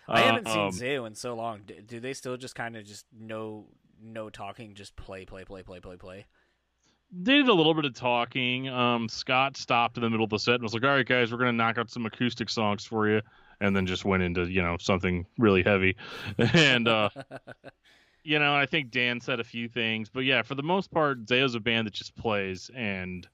I 0.08 0.20
haven't 0.20 0.46
um, 0.46 0.72
seen 0.72 0.88
Zao 0.88 1.06
in 1.06 1.14
so 1.14 1.34
long. 1.34 1.62
Do, 1.66 1.74
do 1.80 2.00
they 2.00 2.12
still 2.12 2.36
just 2.36 2.54
kind 2.54 2.76
of 2.76 2.84
just 2.84 3.06
no 3.12 3.66
no 4.00 4.30
talking, 4.30 4.74
just 4.74 4.94
play, 4.96 5.24
play, 5.24 5.44
play, 5.44 5.62
play, 5.62 5.80
play, 5.80 5.96
play? 5.96 6.26
Did 7.20 7.48
a 7.48 7.52
little 7.52 7.74
bit 7.74 7.84
of 7.84 7.94
talking. 7.94 8.68
Um, 8.68 9.06
Scott 9.08 9.58
stopped 9.58 9.98
in 9.98 10.02
the 10.02 10.08
middle 10.08 10.24
of 10.24 10.30
the 10.30 10.38
set 10.38 10.54
and 10.54 10.62
was 10.62 10.72
like, 10.72 10.82
"All 10.82 10.90
right, 10.90 11.06
guys, 11.06 11.30
we're 11.30 11.38
gonna 11.38 11.52
knock 11.52 11.76
out 11.76 11.90
some 11.90 12.06
acoustic 12.06 12.48
songs 12.48 12.86
for 12.86 13.06
you," 13.06 13.20
and 13.60 13.76
then 13.76 13.86
just 13.86 14.06
went 14.06 14.22
into 14.22 14.44
you 14.46 14.62
know 14.62 14.78
something 14.80 15.26
really 15.36 15.62
heavy, 15.62 15.96
and 16.38 16.88
uh, 16.88 17.10
you 18.24 18.38
know 18.38 18.54
I 18.54 18.64
think 18.64 18.90
Dan 18.90 19.20
said 19.20 19.40
a 19.40 19.44
few 19.44 19.68
things, 19.68 20.08
but 20.08 20.20
yeah, 20.20 20.40
for 20.40 20.54
the 20.54 20.62
most 20.62 20.90
part, 20.90 21.28
Zao's 21.28 21.54
a 21.54 21.60
band 21.60 21.86
that 21.86 21.92
just 21.92 22.16
plays, 22.16 22.70
and 22.74 23.28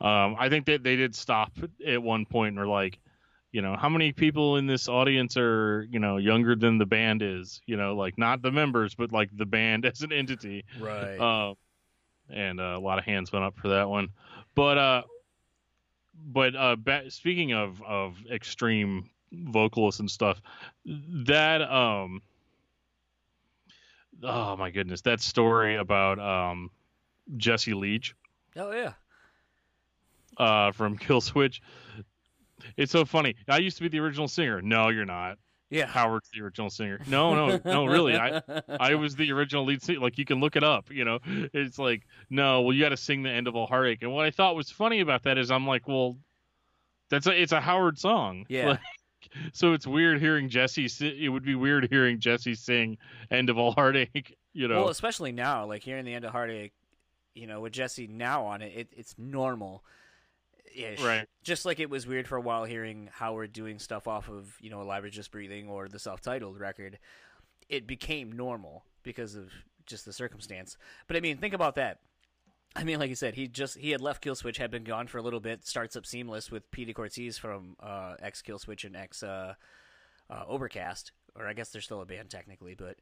um, 0.00 0.34
I 0.36 0.48
think 0.48 0.66
that 0.66 0.82
they 0.82 0.96
did 0.96 1.14
stop 1.14 1.52
at 1.86 2.02
one 2.02 2.24
point 2.24 2.56
and 2.56 2.58
were 2.58 2.66
like, 2.66 2.98
you 3.52 3.62
know, 3.62 3.76
how 3.76 3.88
many 3.88 4.12
people 4.12 4.56
in 4.56 4.66
this 4.66 4.88
audience 4.88 5.36
are 5.36 5.86
you 5.88 6.00
know 6.00 6.16
younger 6.16 6.56
than 6.56 6.78
the 6.78 6.86
band 6.86 7.22
is, 7.22 7.60
you 7.66 7.76
know, 7.76 7.94
like 7.94 8.18
not 8.18 8.42
the 8.42 8.50
members, 8.50 8.94
but 8.94 9.12
like 9.12 9.30
the 9.36 9.46
band 9.46 9.84
as 9.86 10.02
an 10.02 10.12
entity. 10.12 10.64
Right. 10.80 11.16
Uh, 11.16 11.54
and 12.32 12.60
uh, 12.60 12.74
a 12.76 12.80
lot 12.80 12.98
of 12.98 13.04
hands 13.04 13.32
went 13.32 13.44
up 13.44 13.56
for 13.56 13.68
that 13.68 13.88
one. 13.88 14.08
But 14.54 14.78
uh, 14.78 15.02
but 16.14 16.54
uh, 16.56 16.76
ba- 16.76 17.10
speaking 17.10 17.52
of 17.52 17.82
of 17.82 18.16
extreme 18.30 19.10
vocalists 19.32 20.00
and 20.00 20.10
stuff, 20.10 20.40
that 20.84 21.62
um, 21.62 22.22
oh 24.22 24.56
my 24.56 24.70
goodness, 24.70 25.02
that 25.02 25.20
story 25.20 25.76
about 25.76 26.18
um, 26.18 26.70
Jesse 27.36 27.74
Leach 27.74 28.14
oh 28.56 28.72
yeah. 28.72 28.92
uh, 30.36 30.72
from 30.72 30.98
Killswitch. 30.98 31.60
It's 32.76 32.92
so 32.92 33.04
funny. 33.04 33.36
I 33.48 33.58
used 33.58 33.78
to 33.78 33.82
be 33.82 33.88
the 33.88 34.00
original 34.00 34.28
singer. 34.28 34.60
No, 34.60 34.88
you're 34.88 35.06
not. 35.06 35.38
Yeah. 35.70 35.86
Howard's 35.86 36.28
the 36.34 36.42
original 36.42 36.68
singer. 36.68 37.00
No, 37.06 37.34
no, 37.34 37.60
no, 37.64 37.86
really. 37.86 38.16
I 38.16 38.42
I 38.68 38.96
was 38.96 39.14
the 39.14 39.30
original 39.32 39.64
lead 39.64 39.82
singer. 39.82 40.00
Like 40.00 40.18
you 40.18 40.24
can 40.24 40.40
look 40.40 40.56
it 40.56 40.64
up. 40.64 40.90
You 40.90 41.04
know, 41.04 41.20
it's 41.24 41.78
like 41.78 42.02
no. 42.28 42.62
Well, 42.62 42.74
you 42.74 42.82
got 42.82 42.90
to 42.90 42.96
sing 42.96 43.22
the 43.22 43.30
end 43.30 43.46
of 43.46 43.54
all 43.54 43.66
heartache. 43.66 44.02
And 44.02 44.12
what 44.12 44.26
I 44.26 44.30
thought 44.30 44.56
was 44.56 44.70
funny 44.70 45.00
about 45.00 45.22
that 45.22 45.38
is 45.38 45.50
I'm 45.50 45.66
like, 45.66 45.86
well, 45.86 46.16
that's 47.08 47.26
a 47.26 47.40
it's 47.40 47.52
a 47.52 47.60
Howard 47.60 47.98
song. 47.98 48.46
Yeah. 48.48 48.70
Like, 48.70 48.80
so 49.52 49.72
it's 49.74 49.86
weird 49.86 50.20
hearing 50.20 50.48
Jesse. 50.48 50.88
It 51.00 51.28
would 51.28 51.44
be 51.44 51.54
weird 51.54 51.88
hearing 51.90 52.20
Jesse 52.20 52.54
sing 52.54 52.98
"End 53.30 53.50
of 53.50 53.58
All 53.58 53.72
Heartache." 53.72 54.36
You 54.52 54.66
know. 54.66 54.80
Well, 54.80 54.88
especially 54.88 55.30
now, 55.30 55.64
like 55.66 55.84
hearing 55.84 56.04
the 56.04 56.12
end 56.12 56.24
of 56.24 56.32
Heartache, 56.32 56.72
you 57.34 57.46
know, 57.46 57.60
with 57.60 57.72
Jesse 57.72 58.08
now 58.08 58.46
on 58.46 58.62
it, 58.62 58.72
it 58.74 58.88
it's 58.96 59.14
normal. 59.16 59.84
Ish. 60.74 61.02
Right. 61.02 61.26
Just 61.42 61.64
like 61.64 61.80
it 61.80 61.90
was 61.90 62.06
weird 62.06 62.28
for 62.28 62.36
a 62.36 62.40
while 62.40 62.64
hearing 62.64 63.08
Howard 63.12 63.52
doing 63.52 63.78
stuff 63.78 64.06
off 64.06 64.28
of, 64.28 64.54
you 64.60 64.70
know, 64.70 64.82
Alive 64.82 65.04
or 65.04 65.10
Just 65.10 65.30
Breathing 65.30 65.68
or 65.68 65.88
the 65.88 65.98
self 65.98 66.20
titled 66.20 66.58
record. 66.58 66.98
It 67.68 67.86
became 67.86 68.32
normal 68.32 68.84
because 69.02 69.34
of 69.34 69.50
just 69.86 70.04
the 70.04 70.12
circumstance. 70.12 70.76
But 71.06 71.16
I 71.16 71.20
mean, 71.20 71.38
think 71.38 71.54
about 71.54 71.76
that. 71.76 71.98
I 72.76 72.84
mean, 72.84 73.00
like 73.00 73.08
you 73.08 73.16
said, 73.16 73.34
he 73.34 73.48
just 73.48 73.76
he 73.76 73.90
had 73.90 74.00
left 74.00 74.22
Killswitch, 74.22 74.56
had 74.56 74.70
been 74.70 74.84
gone 74.84 75.08
for 75.08 75.18
a 75.18 75.22
little 75.22 75.40
bit. 75.40 75.66
Starts 75.66 75.96
up 75.96 76.06
Seemless 76.06 76.50
with 76.50 76.70
Petey 76.70 76.92
Cortese 76.92 77.38
from 77.38 77.76
uh, 77.80 78.14
ex 78.20 78.42
Killswitch 78.42 78.84
and 78.84 78.96
ex 78.96 79.22
uh, 79.22 79.54
uh, 80.28 80.44
Overcast, 80.46 81.10
or 81.34 81.48
I 81.48 81.52
guess 81.52 81.70
they're 81.70 81.82
still 81.82 82.00
a 82.00 82.06
band 82.06 82.30
technically, 82.30 82.74
but 82.74 82.96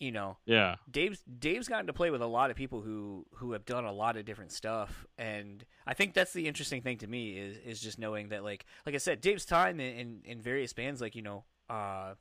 you 0.00 0.10
know, 0.10 0.38
yeah. 0.46 0.76
Dave's 0.90 1.22
Dave's 1.38 1.68
gotten 1.68 1.86
to 1.86 1.92
play 1.92 2.10
with 2.10 2.22
a 2.22 2.26
lot 2.26 2.50
of 2.50 2.56
people 2.56 2.80
who 2.80 3.26
who 3.34 3.52
have 3.52 3.66
done 3.66 3.84
a 3.84 3.92
lot 3.92 4.16
of 4.16 4.24
different 4.24 4.50
stuff, 4.50 5.06
and 5.18 5.64
I 5.86 5.92
think 5.92 6.14
that's 6.14 6.32
the 6.32 6.48
interesting 6.48 6.80
thing 6.80 6.96
to 6.98 7.06
me 7.06 7.38
is 7.38 7.58
is 7.58 7.80
just 7.80 7.98
knowing 7.98 8.30
that 8.30 8.42
like 8.42 8.64
like 8.86 8.94
I 8.94 8.98
said, 8.98 9.20
Dave's 9.20 9.44
time 9.44 9.78
in 9.78 9.94
in, 9.94 10.20
in 10.24 10.40
various 10.40 10.72
bands 10.72 11.02
like 11.02 11.14
you 11.14 11.22
know 11.22 11.44
uh, 11.68 12.14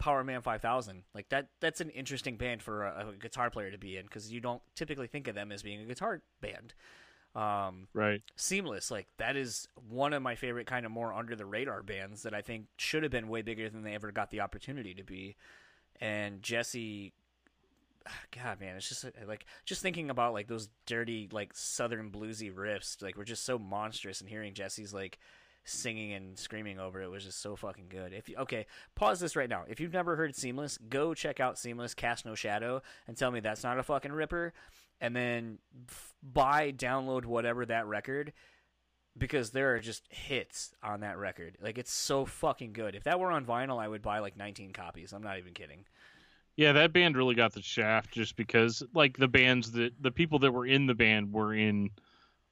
Powerman 0.00 0.42
Five 0.44 0.62
Thousand 0.62 1.02
like 1.12 1.28
that 1.30 1.48
that's 1.60 1.80
an 1.80 1.90
interesting 1.90 2.36
band 2.36 2.62
for 2.62 2.84
a, 2.84 3.08
a 3.10 3.16
guitar 3.16 3.50
player 3.50 3.72
to 3.72 3.78
be 3.78 3.96
in 3.96 4.04
because 4.04 4.32
you 4.32 4.40
don't 4.40 4.62
typically 4.76 5.08
think 5.08 5.26
of 5.26 5.34
them 5.34 5.50
as 5.50 5.64
being 5.64 5.80
a 5.80 5.86
guitar 5.86 6.22
band. 6.40 6.72
Um, 7.34 7.88
Right. 7.92 8.22
Seemless, 8.36 8.92
like 8.92 9.08
that 9.18 9.36
is 9.36 9.68
one 9.88 10.12
of 10.12 10.22
my 10.22 10.36
favorite 10.36 10.68
kind 10.68 10.86
of 10.86 10.92
more 10.92 11.12
under 11.12 11.34
the 11.34 11.44
radar 11.44 11.82
bands 11.82 12.22
that 12.22 12.32
I 12.32 12.42
think 12.42 12.66
should 12.78 13.02
have 13.02 13.12
been 13.12 13.28
way 13.28 13.42
bigger 13.42 13.68
than 13.68 13.82
they 13.82 13.94
ever 13.94 14.12
got 14.12 14.30
the 14.30 14.40
opportunity 14.40 14.94
to 14.94 15.02
be. 15.02 15.36
And 16.00 16.42
Jesse, 16.42 17.12
God, 18.30 18.60
man, 18.60 18.76
it's 18.76 18.88
just 18.88 19.06
like 19.26 19.46
just 19.64 19.82
thinking 19.82 20.10
about 20.10 20.32
like 20.32 20.48
those 20.48 20.68
dirty 20.86 21.28
like 21.32 21.52
southern 21.54 22.10
bluesy 22.10 22.52
riffs, 22.52 23.02
like 23.02 23.16
we're 23.16 23.24
just 23.24 23.44
so 23.44 23.58
monstrous. 23.58 24.20
And 24.20 24.28
hearing 24.28 24.54
Jesse's 24.54 24.94
like 24.94 25.18
singing 25.64 26.12
and 26.12 26.38
screaming 26.38 26.78
over 26.78 27.02
it 27.02 27.10
was 27.10 27.24
just 27.24 27.40
so 27.40 27.56
fucking 27.56 27.86
good. 27.88 28.12
If 28.12 28.28
you, 28.28 28.36
okay, 28.38 28.66
pause 28.94 29.20
this 29.20 29.36
right 29.36 29.48
now. 29.50 29.64
If 29.68 29.80
you've 29.80 29.92
never 29.92 30.16
heard 30.16 30.34
Seemless, 30.34 30.78
go 30.88 31.12
check 31.12 31.40
out 31.40 31.58
Seemless, 31.58 31.94
Cast 31.94 32.24
No 32.24 32.34
Shadow, 32.34 32.82
and 33.06 33.16
tell 33.16 33.30
me 33.30 33.40
that's 33.40 33.64
not 33.64 33.78
a 33.78 33.82
fucking 33.82 34.12
ripper. 34.12 34.52
And 35.00 35.14
then 35.14 35.58
f- 35.88 36.14
buy, 36.22 36.72
download 36.72 37.26
whatever 37.26 37.66
that 37.66 37.86
record 37.86 38.32
because 39.16 39.50
there 39.50 39.74
are 39.74 39.80
just 39.80 40.04
hits 40.10 40.72
on 40.82 41.00
that 41.00 41.18
record. 41.18 41.56
Like 41.60 41.78
it's 41.78 41.92
so 41.92 42.24
fucking 42.24 42.72
good. 42.72 42.94
If 42.94 43.04
that 43.04 43.18
were 43.18 43.30
on 43.30 43.44
vinyl, 43.44 43.80
I 43.80 43.88
would 43.88 44.02
buy 44.02 44.18
like 44.18 44.36
19 44.36 44.72
copies. 44.72 45.12
I'm 45.12 45.22
not 45.22 45.38
even 45.38 45.54
kidding. 45.54 45.84
Yeah, 46.56 46.72
that 46.72 46.92
band 46.92 47.16
really 47.16 47.34
got 47.34 47.52
the 47.52 47.62
shaft 47.62 48.12
just 48.12 48.36
because 48.36 48.82
like 48.94 49.16
the 49.16 49.28
bands 49.28 49.72
that 49.72 49.92
the 50.00 50.10
people 50.10 50.38
that 50.40 50.52
were 50.52 50.66
in 50.66 50.86
the 50.86 50.94
band 50.94 51.32
were 51.32 51.54
in 51.54 51.90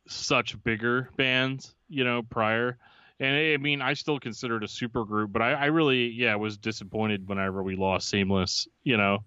such 0.06 0.62
bigger 0.62 1.10
bands, 1.16 1.74
you 1.88 2.04
know, 2.04 2.22
prior. 2.22 2.78
And 3.20 3.34
I 3.34 3.56
mean, 3.56 3.80
I 3.80 3.94
still 3.94 4.18
consider 4.18 4.56
it 4.56 4.64
a 4.64 4.68
super 4.68 5.04
group, 5.04 5.32
but 5.32 5.40
I, 5.40 5.52
I 5.52 5.64
really, 5.66 6.08
yeah, 6.08 6.34
was 6.34 6.58
disappointed 6.58 7.28
whenever 7.28 7.62
we 7.62 7.76
lost 7.76 8.08
Seemless. 8.08 8.68
You 8.82 8.96
know, 8.96 9.24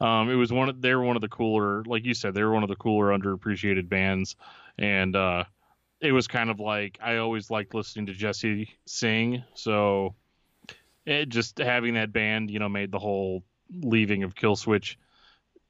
um, 0.00 0.30
it 0.30 0.34
was 0.34 0.52
one 0.52 0.68
of 0.68 0.80
they 0.80 0.94
were 0.94 1.04
one 1.04 1.16
of 1.16 1.22
the 1.22 1.28
cooler, 1.28 1.84
like 1.84 2.04
you 2.04 2.14
said, 2.14 2.34
they 2.34 2.42
were 2.42 2.52
one 2.52 2.62
of 2.62 2.68
the 2.68 2.76
cooler, 2.76 3.16
underappreciated 3.16 3.88
bands, 3.88 4.36
and 4.78 5.14
uh, 5.14 5.44
it 6.00 6.12
was 6.12 6.26
kind 6.26 6.50
of 6.50 6.60
like 6.60 6.98
I 7.02 7.16
always 7.16 7.50
liked 7.50 7.74
listening 7.74 8.06
to 8.06 8.12
Jesse 8.12 8.68
sing, 8.86 9.44
so 9.54 10.14
it 11.04 11.28
just 11.28 11.58
having 11.58 11.94
that 11.94 12.12
band, 12.12 12.50
you 12.50 12.58
know, 12.58 12.68
made 12.68 12.90
the 12.90 12.98
whole 12.98 13.44
leaving 13.70 14.22
of 14.22 14.34
Killswitch 14.34 14.96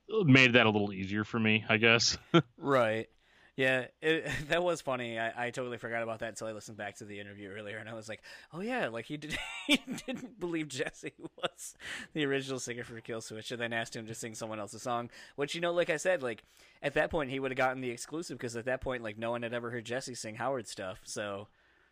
made 0.09 0.53
that 0.55 0.67
a 0.67 0.71
little 0.71 0.93
easier 0.93 1.25
for 1.25 1.39
me, 1.39 1.65
I 1.69 1.77
guess. 1.77 2.19
Right. 2.59 3.09
Yeah, 3.57 3.87
it, 4.03 4.29
that 4.49 4.63
was 4.63 4.83
funny. 4.83 5.19
I, 5.19 5.47
I 5.47 5.51
totally 5.51 5.79
forgot 5.79 6.03
about 6.03 6.21
that 6.21 6.29
until 6.29 6.47
I 6.47 6.53
listened 6.53 6.77
back 6.77 6.97
to 6.97 7.05
the 7.05 7.19
interview 7.19 7.51
earlier, 7.51 7.79
and 7.79 7.89
I 7.89 7.95
was 7.95 8.09
like, 8.09 8.23
"Oh 8.53 8.61
yeah, 8.61 8.89
like 8.89 9.07
he 9.07 9.17
did. 9.17 9.37
He 9.67 9.81
didn't 10.07 10.39
believe 10.39 10.69
Jesse 10.69 11.13
was 11.19 11.75
the 12.13 12.25
original 12.25 12.61
singer 12.61 12.85
for 12.85 13.01
Killswitch, 13.01 13.51
and 13.51 13.61
then 13.61 13.73
asked 13.73 13.97
him 13.97 14.07
to 14.07 14.15
sing 14.15 14.37
someone 14.37 14.61
else's 14.61 14.83
song. 14.83 15.11
Which 15.35 15.57
you 15.57 15.61
know, 15.61 15.73
like 15.73 15.91
I 15.91 15.97
said, 15.97 16.23
like 16.23 16.45
at 16.85 16.95
that 16.95 17.11
point 17.11 17.31
he 17.31 17.41
would 17.41 17.51
have 17.51 17.59
gotten 17.59 17.81
the 17.81 17.91
exclusive 17.91 18.39
because 18.39 18.55
at 18.55 18.67
that 18.67 18.81
point, 18.81 19.03
like 19.03 19.19
no 19.19 19.33
one 19.33 19.43
had 19.43 19.53
ever 19.53 19.71
heard 19.71 19.85
Jesse 19.85 20.15
sing 20.15 20.37
Howard 20.37 20.69
stuff. 20.69 21.01
So 21.03 21.49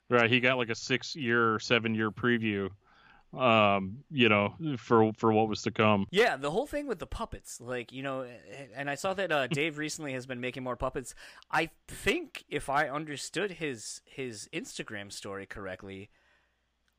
right, 0.09 0.31
he 0.31 0.39
got 0.39 0.57
like 0.57 0.69
a 0.69 0.75
6-year, 0.75 1.57
7-year 1.57 2.13
preview 2.13 2.71
um, 3.39 4.05
you 4.11 4.29
know, 4.29 4.55
for 4.79 5.13
for 5.15 5.33
what 5.33 5.49
was 5.49 5.63
to 5.63 5.71
come. 5.71 6.07
Yeah, 6.11 6.37
the 6.37 6.51
whole 6.51 6.67
thing 6.67 6.87
with 6.87 6.99
the 6.99 7.07
puppets, 7.07 7.61
like 7.61 7.93
you 7.93 8.03
know, 8.03 8.27
and 8.75 8.91
I 8.91 8.95
saw 8.95 9.15
that 9.15 9.33
uh, 9.33 9.47
Dave 9.51 9.79
recently 9.79 10.13
has 10.13 10.27
been 10.27 10.41
making 10.41 10.63
more 10.63 10.77
puppets. 10.77 11.15
I 11.51 11.71
think 11.89 12.45
if 12.49 12.69
I 12.69 12.89
understood 12.89 13.53
his 13.53 14.01
his 14.05 14.49
Instagram 14.53 15.13
story 15.13 15.47
correctly, 15.47 16.11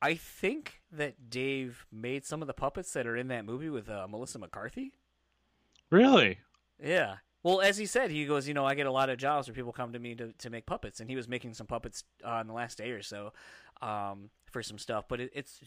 I 0.01 0.15
think 0.15 0.81
that 0.91 1.29
Dave 1.29 1.85
made 1.91 2.25
some 2.25 2.41
of 2.41 2.47
the 2.47 2.53
puppets 2.53 2.93
that 2.93 3.07
are 3.07 3.15
in 3.15 3.27
that 3.29 3.45
movie 3.45 3.69
with 3.69 3.89
uh, 3.89 4.07
Melissa 4.07 4.39
McCarthy. 4.39 4.93
Really? 5.89 6.39
Yeah. 6.83 7.17
Well, 7.43 7.61
as 7.61 7.77
he 7.77 7.85
said, 7.85 8.09
he 8.09 8.25
goes, 8.25 8.47
you 8.47 8.55
know, 8.55 8.65
I 8.65 8.73
get 8.73 8.87
a 8.87 8.91
lot 8.91 9.11
of 9.11 9.19
jobs 9.19 9.47
where 9.47 9.53
people 9.53 9.71
come 9.71 9.93
to 9.93 9.99
me 9.99 10.15
to, 10.15 10.33
to 10.39 10.49
make 10.49 10.65
puppets, 10.65 10.99
and 10.99 11.07
he 11.07 11.15
was 11.15 11.27
making 11.27 11.53
some 11.53 11.67
puppets 11.67 12.03
uh, 12.27 12.39
in 12.41 12.47
the 12.47 12.53
last 12.53 12.79
day 12.79 12.89
or 12.89 13.03
so 13.03 13.33
um, 13.81 14.29
for 14.55 14.63
some 14.63 14.77
stuff. 14.77 15.03
But 15.09 15.19
it, 15.19 15.31
it's, 15.33 15.59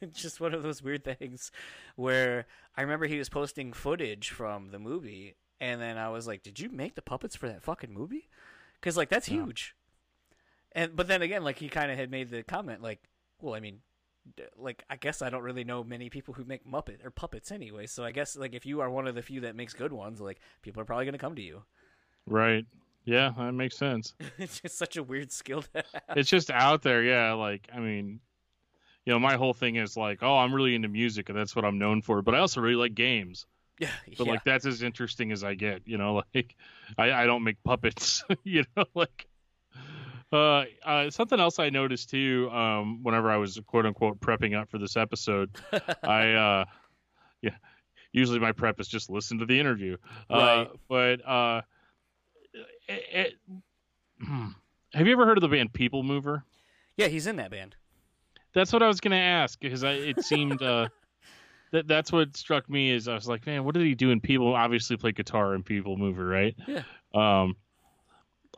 it's 0.00 0.16
just 0.22 0.40
one 0.40 0.54
of 0.54 0.62
those 0.62 0.82
weird 0.82 1.04
things 1.04 1.52
where 1.96 2.46
I 2.74 2.80
remember 2.80 3.04
he 3.06 3.18
was 3.18 3.28
posting 3.28 3.74
footage 3.74 4.30
from 4.30 4.70
the 4.70 4.78
movie, 4.78 5.34
and 5.60 5.78
then 5.78 5.98
I 5.98 6.08
was 6.08 6.26
like, 6.26 6.42
"Did 6.42 6.58
you 6.58 6.70
make 6.70 6.94
the 6.94 7.02
puppets 7.02 7.36
for 7.36 7.48
that 7.48 7.62
fucking 7.62 7.92
movie?" 7.92 8.30
Because 8.80 8.96
like 8.96 9.10
that's 9.10 9.28
Yeah. 9.28 9.44
huge. 9.44 9.76
And 10.72 10.96
but 10.96 11.06
then 11.06 11.20
again, 11.20 11.44
like 11.44 11.58
he 11.58 11.68
kind 11.68 11.90
of 11.92 11.98
had 11.98 12.10
made 12.10 12.30
the 12.30 12.42
comment, 12.42 12.80
like, 12.82 13.02
"Well, 13.40 13.54
I 13.54 13.60
mean." 13.60 13.80
Like 14.56 14.84
I 14.88 14.96
guess 14.96 15.22
I 15.22 15.30
don't 15.30 15.42
really 15.42 15.64
know 15.64 15.82
many 15.82 16.10
people 16.10 16.34
who 16.34 16.44
make 16.44 16.64
Muppet 16.66 17.04
or 17.04 17.10
puppets 17.10 17.50
anyway. 17.50 17.86
So 17.86 18.04
I 18.04 18.12
guess 18.12 18.36
like 18.36 18.54
if 18.54 18.66
you 18.66 18.80
are 18.82 18.90
one 18.90 19.06
of 19.08 19.14
the 19.14 19.22
few 19.22 19.40
that 19.40 19.56
makes 19.56 19.72
good 19.72 19.92
ones, 19.92 20.20
like 20.20 20.38
people 20.60 20.80
are 20.80 20.84
probably 20.84 21.06
gonna 21.06 21.18
come 21.18 21.34
to 21.36 21.42
you. 21.42 21.62
Right. 22.26 22.66
Yeah, 23.06 23.32
that 23.38 23.52
makes 23.52 23.76
sense. 23.78 24.14
it's 24.38 24.60
just 24.60 24.76
such 24.76 24.98
a 24.98 25.02
weird 25.02 25.32
skill 25.32 25.62
to 25.62 25.68
have. 25.74 26.16
It's 26.18 26.28
just 26.28 26.50
out 26.50 26.82
there, 26.82 27.02
yeah. 27.02 27.32
Like, 27.32 27.66
I 27.74 27.80
mean, 27.80 28.20
you 29.10 29.16
know, 29.16 29.18
my 29.18 29.34
whole 29.34 29.52
thing 29.52 29.74
is 29.74 29.96
like, 29.96 30.22
oh, 30.22 30.38
I'm 30.38 30.54
really 30.54 30.76
into 30.76 30.86
music 30.86 31.30
and 31.30 31.36
that's 31.36 31.56
what 31.56 31.64
I'm 31.64 31.78
known 31.78 32.00
for, 32.00 32.22
but 32.22 32.32
I 32.32 32.38
also 32.38 32.60
really 32.60 32.76
like 32.76 32.94
games. 32.94 33.44
Yeah, 33.80 33.88
But 34.16 34.26
yeah. 34.28 34.32
like, 34.34 34.44
that's 34.44 34.64
as 34.66 34.82
interesting 34.82 35.32
as 35.32 35.42
I 35.42 35.54
get, 35.54 35.82
you 35.84 35.98
know. 35.98 36.22
Like, 36.32 36.54
I, 36.96 37.10
I 37.10 37.26
don't 37.26 37.42
make 37.42 37.60
puppets, 37.64 38.22
you 38.44 38.62
know. 38.76 38.84
Like, 38.94 39.26
uh, 40.32 40.64
uh, 40.84 41.10
something 41.10 41.40
else 41.40 41.58
I 41.58 41.70
noticed 41.70 42.10
too, 42.10 42.48
um, 42.52 43.02
whenever 43.02 43.32
I 43.32 43.36
was 43.38 43.58
quote 43.66 43.84
unquote 43.84 44.20
prepping 44.20 44.56
up 44.56 44.70
for 44.70 44.78
this 44.78 44.96
episode, 44.96 45.50
I, 46.04 46.32
uh, 46.34 46.64
yeah, 47.42 47.56
usually 48.12 48.38
my 48.38 48.52
prep 48.52 48.78
is 48.78 48.86
just 48.86 49.10
listen 49.10 49.40
to 49.40 49.44
the 49.46 49.58
interview, 49.58 49.96
uh, 50.30 50.36
Right. 50.36 50.68
but 50.88 51.28
uh, 51.28 51.62
it, 52.86 53.02
it, 53.12 53.34
hmm. 54.24 54.46
have 54.94 55.04
you 55.08 55.12
ever 55.14 55.26
heard 55.26 55.36
of 55.36 55.42
the 55.42 55.48
band 55.48 55.72
People 55.72 56.04
Mover? 56.04 56.44
yeah, 56.96 57.08
he's 57.08 57.26
in 57.26 57.34
that 57.36 57.50
band. 57.50 57.74
That's 58.54 58.72
what 58.72 58.82
I 58.82 58.88
was 58.88 59.00
gonna 59.00 59.16
ask 59.16 59.58
because 59.60 59.84
I 59.84 59.92
it 59.92 60.24
seemed 60.24 60.62
uh 60.62 60.88
that 61.72 61.86
that's 61.86 62.12
what 62.12 62.36
struck 62.36 62.68
me 62.68 62.90
is 62.90 63.08
I 63.08 63.14
was 63.14 63.28
like, 63.28 63.46
man, 63.46 63.64
what 63.64 63.74
did 63.74 63.84
he 63.84 63.94
do 63.94 64.10
in 64.10 64.20
People? 64.20 64.54
Obviously, 64.54 64.96
play 64.96 65.12
guitar 65.12 65.54
in 65.54 65.62
People 65.62 65.96
Mover, 65.96 66.26
right? 66.26 66.54
Yeah. 66.66 66.82
Um, 67.14 67.56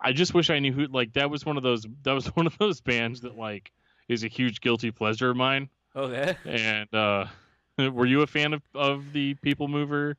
I 0.01 0.13
just 0.13 0.35
wish 0.35 0.51
I 0.51 0.59
knew 0.59 0.73
who. 0.73 0.87
Like 0.87 1.13
that 1.15 1.31
was 1.31 1.45
one 1.45 1.57
of 1.57 1.63
those. 1.63 1.87
That 2.03 2.13
was 2.13 2.27
one 2.37 2.47
of 2.47 2.57
those 2.59 2.81
bands 2.81 3.21
that 3.23 3.37
like 3.37 3.73
is 4.09 4.25
a 4.25 4.29
huge 4.29 4.61
guilty 4.61 4.91
pleasure 4.91 5.31
of 5.31 5.37
mine. 5.37 5.69
Okay. 5.95 6.37
And 6.45 6.93
uh, 6.95 7.27
were 7.79 8.07
you 8.07 8.23
a 8.23 8.27
fan 8.27 8.55
of 8.55 8.63
of 8.75 9.13
the 9.13 9.35
People 9.35 9.69
Mover? 9.69 10.17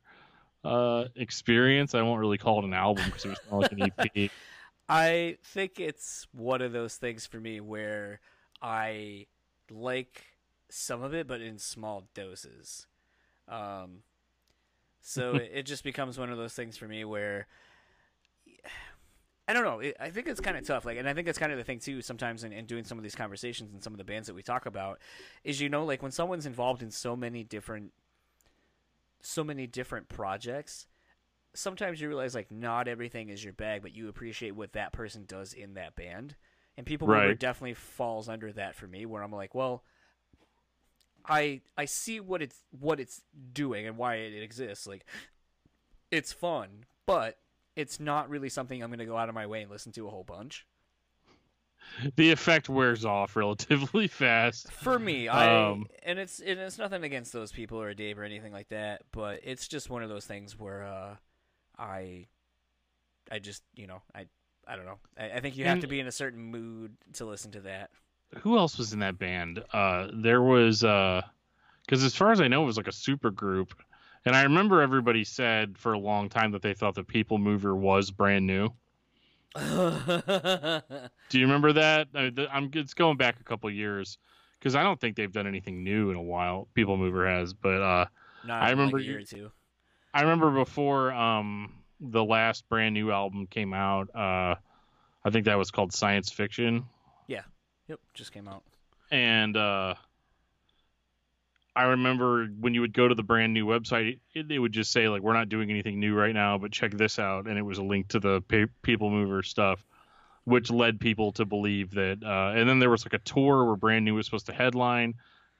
Uh, 0.64 1.08
experience. 1.16 1.94
I 1.94 2.00
won't 2.00 2.20
really 2.20 2.38
call 2.38 2.60
it 2.60 2.64
an 2.64 2.72
album 2.72 3.04
because 3.04 3.26
it 3.26 3.28
was 3.28 3.38
more 3.50 3.60
like 3.60 3.72
an 3.72 3.92
EP. 3.98 4.30
I 4.88 5.36
think 5.44 5.78
it's 5.78 6.26
one 6.32 6.62
of 6.62 6.72
those 6.72 6.96
things 6.96 7.26
for 7.26 7.38
me 7.38 7.60
where 7.60 8.20
I 8.62 9.26
like 9.70 10.24
some 10.68 11.02
of 11.02 11.14
it, 11.14 11.26
but 11.26 11.40
in 11.40 11.58
small 11.58 12.04
doses. 12.14 12.86
Um, 13.48 14.02
so 15.00 15.34
it, 15.34 15.50
it 15.54 15.62
just 15.66 15.84
becomes 15.84 16.18
one 16.18 16.30
of 16.30 16.38
those 16.38 16.54
things 16.54 16.76
for 16.76 16.88
me 16.88 17.04
where 17.04 17.46
I 19.46 19.52
don't 19.52 19.64
know. 19.64 19.80
It, 19.80 19.96
I 20.00 20.10
think 20.10 20.26
it's 20.26 20.40
kind 20.40 20.56
of 20.56 20.66
tough. 20.66 20.86
Like, 20.86 20.96
and 20.96 21.08
I 21.08 21.12
think 21.12 21.28
it's 21.28 21.38
kind 21.38 21.52
of 21.52 21.58
the 21.58 21.64
thing 21.64 21.78
too. 21.78 22.00
Sometimes 22.00 22.44
in, 22.44 22.52
in 22.52 22.64
doing 22.64 22.84
some 22.84 22.96
of 22.96 23.04
these 23.04 23.14
conversations 23.14 23.72
and 23.72 23.82
some 23.82 23.92
of 23.92 23.98
the 23.98 24.04
bands 24.04 24.26
that 24.26 24.34
we 24.34 24.42
talk 24.42 24.66
about, 24.66 25.00
is 25.42 25.60
you 25.60 25.68
know, 25.68 25.84
like 25.84 26.02
when 26.02 26.12
someone's 26.12 26.46
involved 26.46 26.82
in 26.82 26.90
so 26.90 27.14
many 27.14 27.44
different, 27.44 27.92
so 29.20 29.44
many 29.44 29.66
different 29.66 30.08
projects, 30.08 30.86
sometimes 31.54 32.00
you 32.00 32.08
realize 32.08 32.34
like 32.34 32.50
not 32.50 32.88
everything 32.88 33.28
is 33.28 33.44
your 33.44 33.52
bag, 33.52 33.82
but 33.82 33.94
you 33.94 34.08
appreciate 34.08 34.54
what 34.54 34.72
that 34.72 34.92
person 34.92 35.24
does 35.26 35.52
in 35.52 35.74
that 35.74 35.94
band. 35.94 36.36
And 36.76 36.86
People 36.86 37.06
Mover 37.08 37.28
Right. 37.28 37.38
definitely 37.38 37.74
falls 37.74 38.28
under 38.28 38.52
that 38.52 38.74
for 38.74 38.86
me, 38.86 39.06
where 39.06 39.22
I'm 39.22 39.32
like, 39.32 39.54
well, 39.54 39.84
I 41.26 41.60
I 41.76 41.84
see 41.86 42.20
what 42.20 42.42
it's 42.42 42.62
what 42.78 43.00
it's 43.00 43.22
doing 43.52 43.86
and 43.86 43.96
why 43.96 44.16
it 44.16 44.42
exists. 44.42 44.86
Like, 44.86 45.04
it's 46.10 46.32
fun, 46.32 46.84
but 47.06 47.38
it's 47.76 47.98
not 47.98 48.28
really 48.28 48.48
something 48.48 48.82
I'm 48.82 48.90
going 48.90 48.98
to 48.98 49.04
go 49.06 49.16
out 49.16 49.28
of 49.28 49.34
my 49.34 49.46
way 49.46 49.62
and 49.62 49.70
listen 49.70 49.92
to 49.92 50.06
a 50.06 50.10
whole 50.10 50.24
bunch. 50.24 50.66
the 52.16 52.30
effect 52.30 52.68
wears 52.68 53.04
off 53.04 53.36
relatively 53.36 54.08
fast. 54.08 54.70
For 54.72 54.98
me, 54.98 55.28
I 55.28 55.70
Um, 55.70 55.86
and 56.02 56.18
it's 56.18 56.40
and 56.40 56.58
it's 56.60 56.78
nothing 56.78 57.04
against 57.04 57.32
those 57.32 57.52
people 57.52 57.80
or 57.80 57.94
Dave 57.94 58.18
or 58.18 58.24
anything 58.24 58.52
like 58.52 58.68
that, 58.68 59.02
but 59.12 59.40
it's 59.44 59.68
just 59.68 59.90
one 59.90 60.02
of 60.02 60.08
those 60.08 60.26
things 60.26 60.58
where 60.58 60.84
uh, 60.84 61.16
I 61.78 62.26
I 63.30 63.38
just 63.38 63.62
you 63.74 63.86
know 63.86 64.02
I 64.14 64.26
I 64.66 64.76
don't 64.76 64.86
know. 64.86 64.98
I, 65.18 65.32
I 65.32 65.40
think 65.40 65.56
you 65.56 65.64
have 65.64 65.74
And- 65.74 65.82
to 65.82 65.88
be 65.88 66.00
in 66.00 66.06
a 66.06 66.12
certain 66.12 66.40
mood 66.42 66.96
to 67.14 67.24
listen 67.24 67.50
to 67.52 67.60
that. 67.60 67.90
who 68.40 68.56
else 68.58 68.78
was 68.78 68.92
in 68.92 68.98
that 69.00 69.18
band? 69.18 69.62
Uh, 69.72 70.08
there 70.12 70.42
was 70.42 70.80
because 70.80 72.02
as 72.02 72.14
far 72.14 72.32
as 72.32 72.40
I 72.40 72.48
know, 72.48 72.62
it 72.62 72.66
was 72.66 72.76
like 72.76 72.88
a 72.88 72.92
super 72.92 73.30
group, 73.30 73.74
and 74.24 74.34
I 74.34 74.42
remember 74.42 74.80
everybody 74.80 75.22
said 75.24 75.76
for 75.78 75.92
a 75.92 75.98
long 75.98 76.28
time 76.28 76.50
that 76.52 76.62
they 76.62 76.74
thought 76.74 76.94
the 76.94 77.04
People 77.04 77.38
Mover 77.38 77.74
was 77.76 78.10
brand 78.10 78.46
new. 78.46 78.70
Do 79.54 81.38
you 81.38 81.42
remember 81.46 81.72
that? 81.74 82.08
I, 82.14 82.32
I'm 82.50 82.70
it's 82.74 82.94
going 82.94 83.16
back 83.16 83.38
a 83.40 83.44
couple 83.44 83.70
years 83.70 84.18
because 84.58 84.74
I 84.74 84.82
don't 84.82 85.00
think 85.00 85.16
they've 85.16 85.30
done 85.32 85.46
anything 85.46 85.84
new 85.84 86.10
in 86.10 86.16
a 86.16 86.22
while. 86.22 86.68
People 86.74 86.96
Mover 86.96 87.26
has, 87.28 87.52
but 87.54 87.80
uh, 87.80 88.06
I 88.48 88.70
remember 88.70 88.96
like 88.98 89.02
a 89.04 89.06
year 89.06 89.18
you- 89.18 89.22
or 89.22 89.26
two. 89.26 89.50
I 90.12 90.22
remember 90.22 90.50
before 90.52 91.12
um, 91.12 91.72
the 92.10 92.24
last 92.24 92.68
brand 92.68 92.94
new 92.94 93.10
album 93.10 93.46
came 93.46 93.72
out. 93.72 94.08
Uh, 94.14 94.54
I 95.24 95.30
think 95.30 95.46
that 95.46 95.56
was 95.58 95.70
called 95.70 95.92
Science 95.92 96.30
Fiction. 96.30 96.84
Yeah. 97.26 97.42
Yep, 97.88 98.00
just 98.14 98.32
came 98.32 98.48
out. 98.48 98.62
and 99.10 99.56
uh, 99.56 99.94
I 101.76 101.84
remember 101.84 102.46
when 102.60 102.72
you 102.74 102.82
would 102.82 102.92
go 102.92 103.08
to 103.08 103.14
the 103.14 103.22
brand 103.22 103.52
new 103.52 103.66
website, 103.66 104.18
it, 104.34 104.50
it 104.50 104.58
would 104.58 104.72
just 104.72 104.92
say 104.92 105.08
like, 105.08 105.22
"We're 105.22 105.32
not 105.32 105.48
doing 105.48 105.70
anything 105.70 105.98
new 105.98 106.14
right 106.14 106.32
now, 106.34 106.56
but 106.56 106.70
check 106.70 106.92
this 106.92 107.18
out," 107.18 107.46
and 107.46 107.58
it 107.58 107.62
was 107.62 107.78
a 107.78 107.82
link 107.82 108.08
to 108.08 108.20
the 108.20 108.40
pa- 108.42 108.72
People 108.82 109.10
Mover 109.10 109.42
stuff, 109.42 109.84
which 110.44 110.70
led 110.70 111.00
people 111.00 111.32
to 111.32 111.44
believe 111.44 111.90
that. 111.94 112.18
Uh, 112.24 112.52
and 112.58 112.68
then 112.68 112.78
there 112.78 112.90
was 112.90 113.04
like 113.04 113.14
a 113.14 113.18
tour 113.18 113.64
where 113.64 113.76
Brand 113.76 114.04
New 114.04 114.14
was 114.14 114.26
supposed 114.26 114.46
to 114.46 114.52
headline, 114.54 115.14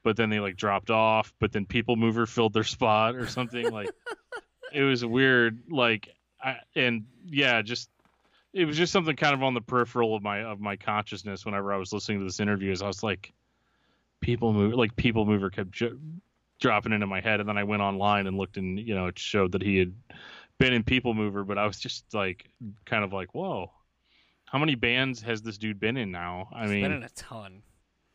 but 0.05 0.17
then 0.17 0.31
they 0.31 0.39
like 0.39 0.57
dropped 0.57 0.91
off. 0.91 1.35
But 1.41 1.51
then 1.53 1.67
People 1.67 1.97
Mover 1.97 2.27
filled 2.27 2.53
their 2.53 2.65
spot 2.65 3.17
or 3.17 3.27
something. 3.27 3.71
like 3.73 3.91
it 4.73 4.83
was 4.83 5.05
weird. 5.05 5.65
Like, 5.69 6.09
I, 6.45 6.57
and 6.77 7.07
yeah, 7.27 7.63
just 7.63 7.89
it 8.53 8.67
was 8.67 8.77
just 8.77 8.93
something 8.93 9.17
kind 9.17 9.35
of 9.35 9.43
on 9.43 9.55
the 9.55 9.61
peripheral 9.61 10.15
of 10.15 10.23
my 10.23 10.43
of 10.45 10.61
my 10.61 10.77
consciousness 10.77 11.45
whenever 11.45 11.73
I 11.73 11.77
was 11.77 11.93
listening 11.93 12.19
to 12.21 12.25
this 12.25 12.41
interview. 12.41 12.71
Is 12.71 12.83
I 12.83 12.87
was 12.87 13.03
like, 13.03 13.33
people 14.21 14.53
move 14.53 14.75
like 14.75 14.95
people 14.97 15.25
mover 15.27 15.51
kept 15.51 15.83
dropping 16.61 16.93
into 16.93 17.07
my 17.07 17.21
head, 17.21 17.41
and 17.41 17.49
then 17.49 17.59
I 17.59 17.65
went 17.65 17.83
online 17.83 18.27
and 18.27 18.37
looked, 18.37 18.57
and 18.57 18.79
you 18.79 18.95
know 18.95 19.07
it 19.07 19.19
showed 19.19 19.53
that 19.53 19.63
he 19.63 19.79
had 19.79 19.93
been 20.59 20.73
in 20.73 20.85
People 20.85 21.15
Mover, 21.15 21.43
but 21.45 21.59
I 21.59 21.67
was 21.67 21.79
just 21.81 22.15
like, 22.15 22.49
kind 22.85 23.03
of 23.03 23.13
like, 23.13 23.35
whoa, 23.35 23.73
how 24.47 24.59
many 24.59 24.77
bands 24.77 25.21
has 25.23 25.43
this 25.43 25.59
dude 25.59 25.81
been 25.81 25.97
in 25.97 26.13
now? 26.13 26.49
I 26.53 26.63
It's 26.63 26.71
mean, 26.73 26.83
been 26.83 26.93
in 26.93 27.03
a 27.03 27.09
ton. 27.11 27.63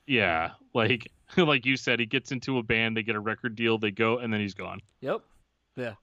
yeah, 0.08 0.52
like 0.74 1.12
like 1.38 1.66
you 1.66 1.76
said, 1.76 2.00
he 2.00 2.06
gets 2.06 2.32
into 2.32 2.58
a 2.58 2.64
band, 2.64 2.96
they 2.96 3.04
get 3.04 3.16
a 3.16 3.20
record 3.20 3.56
deal, 3.56 3.78
they 3.78 3.92
go, 3.92 4.20
and 4.20 4.32
then 4.32 4.40
he's 4.40 4.54
gone. 4.54 4.80
Yep. 5.02 5.22
Yeah. 5.76 5.94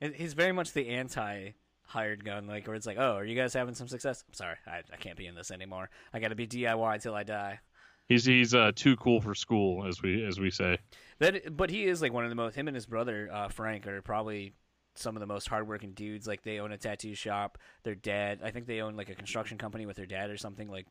He's 0.00 0.34
very 0.34 0.52
much 0.52 0.72
the 0.72 0.88
anti 0.88 1.52
hired 1.82 2.24
gun, 2.24 2.46
like 2.46 2.66
where 2.66 2.76
it's 2.76 2.86
like, 2.86 2.98
oh, 2.98 3.14
are 3.14 3.24
you 3.24 3.36
guys 3.36 3.54
having 3.54 3.74
some 3.74 3.88
success? 3.88 4.24
I'm 4.28 4.34
sorry, 4.34 4.56
I, 4.66 4.82
I 4.92 4.96
can't 4.96 5.16
be 5.16 5.26
in 5.26 5.34
this 5.34 5.50
anymore. 5.50 5.88
I 6.12 6.18
got 6.18 6.28
to 6.28 6.34
be 6.34 6.46
DIY 6.46 7.02
till 7.02 7.14
I 7.14 7.22
die. 7.22 7.60
He's 8.08 8.24
he's 8.24 8.54
uh, 8.54 8.72
too 8.74 8.96
cool 8.96 9.20
for 9.20 9.34
school, 9.34 9.86
as 9.86 10.02
we 10.02 10.24
as 10.24 10.38
we 10.38 10.50
say. 10.50 10.78
That, 11.18 11.56
but 11.56 11.70
he 11.70 11.86
is 11.86 12.02
like 12.02 12.12
one 12.12 12.24
of 12.24 12.30
the 12.30 12.36
most. 12.36 12.54
Him 12.54 12.68
and 12.68 12.74
his 12.74 12.86
brother 12.86 13.28
uh, 13.32 13.48
Frank 13.48 13.86
are 13.86 14.02
probably 14.02 14.54
some 14.94 15.16
of 15.16 15.20
the 15.20 15.26
most 15.26 15.48
hardworking 15.48 15.92
dudes. 15.92 16.26
Like 16.26 16.42
they 16.42 16.60
own 16.60 16.72
a 16.72 16.78
tattoo 16.78 17.14
shop. 17.14 17.58
Their 17.82 17.94
dad, 17.94 18.40
I 18.44 18.50
think 18.50 18.66
they 18.66 18.80
own 18.80 18.96
like 18.96 19.08
a 19.08 19.14
construction 19.14 19.58
company 19.58 19.86
with 19.86 19.96
their 19.96 20.06
dad 20.06 20.30
or 20.30 20.36
something. 20.36 20.68
Like 20.68 20.86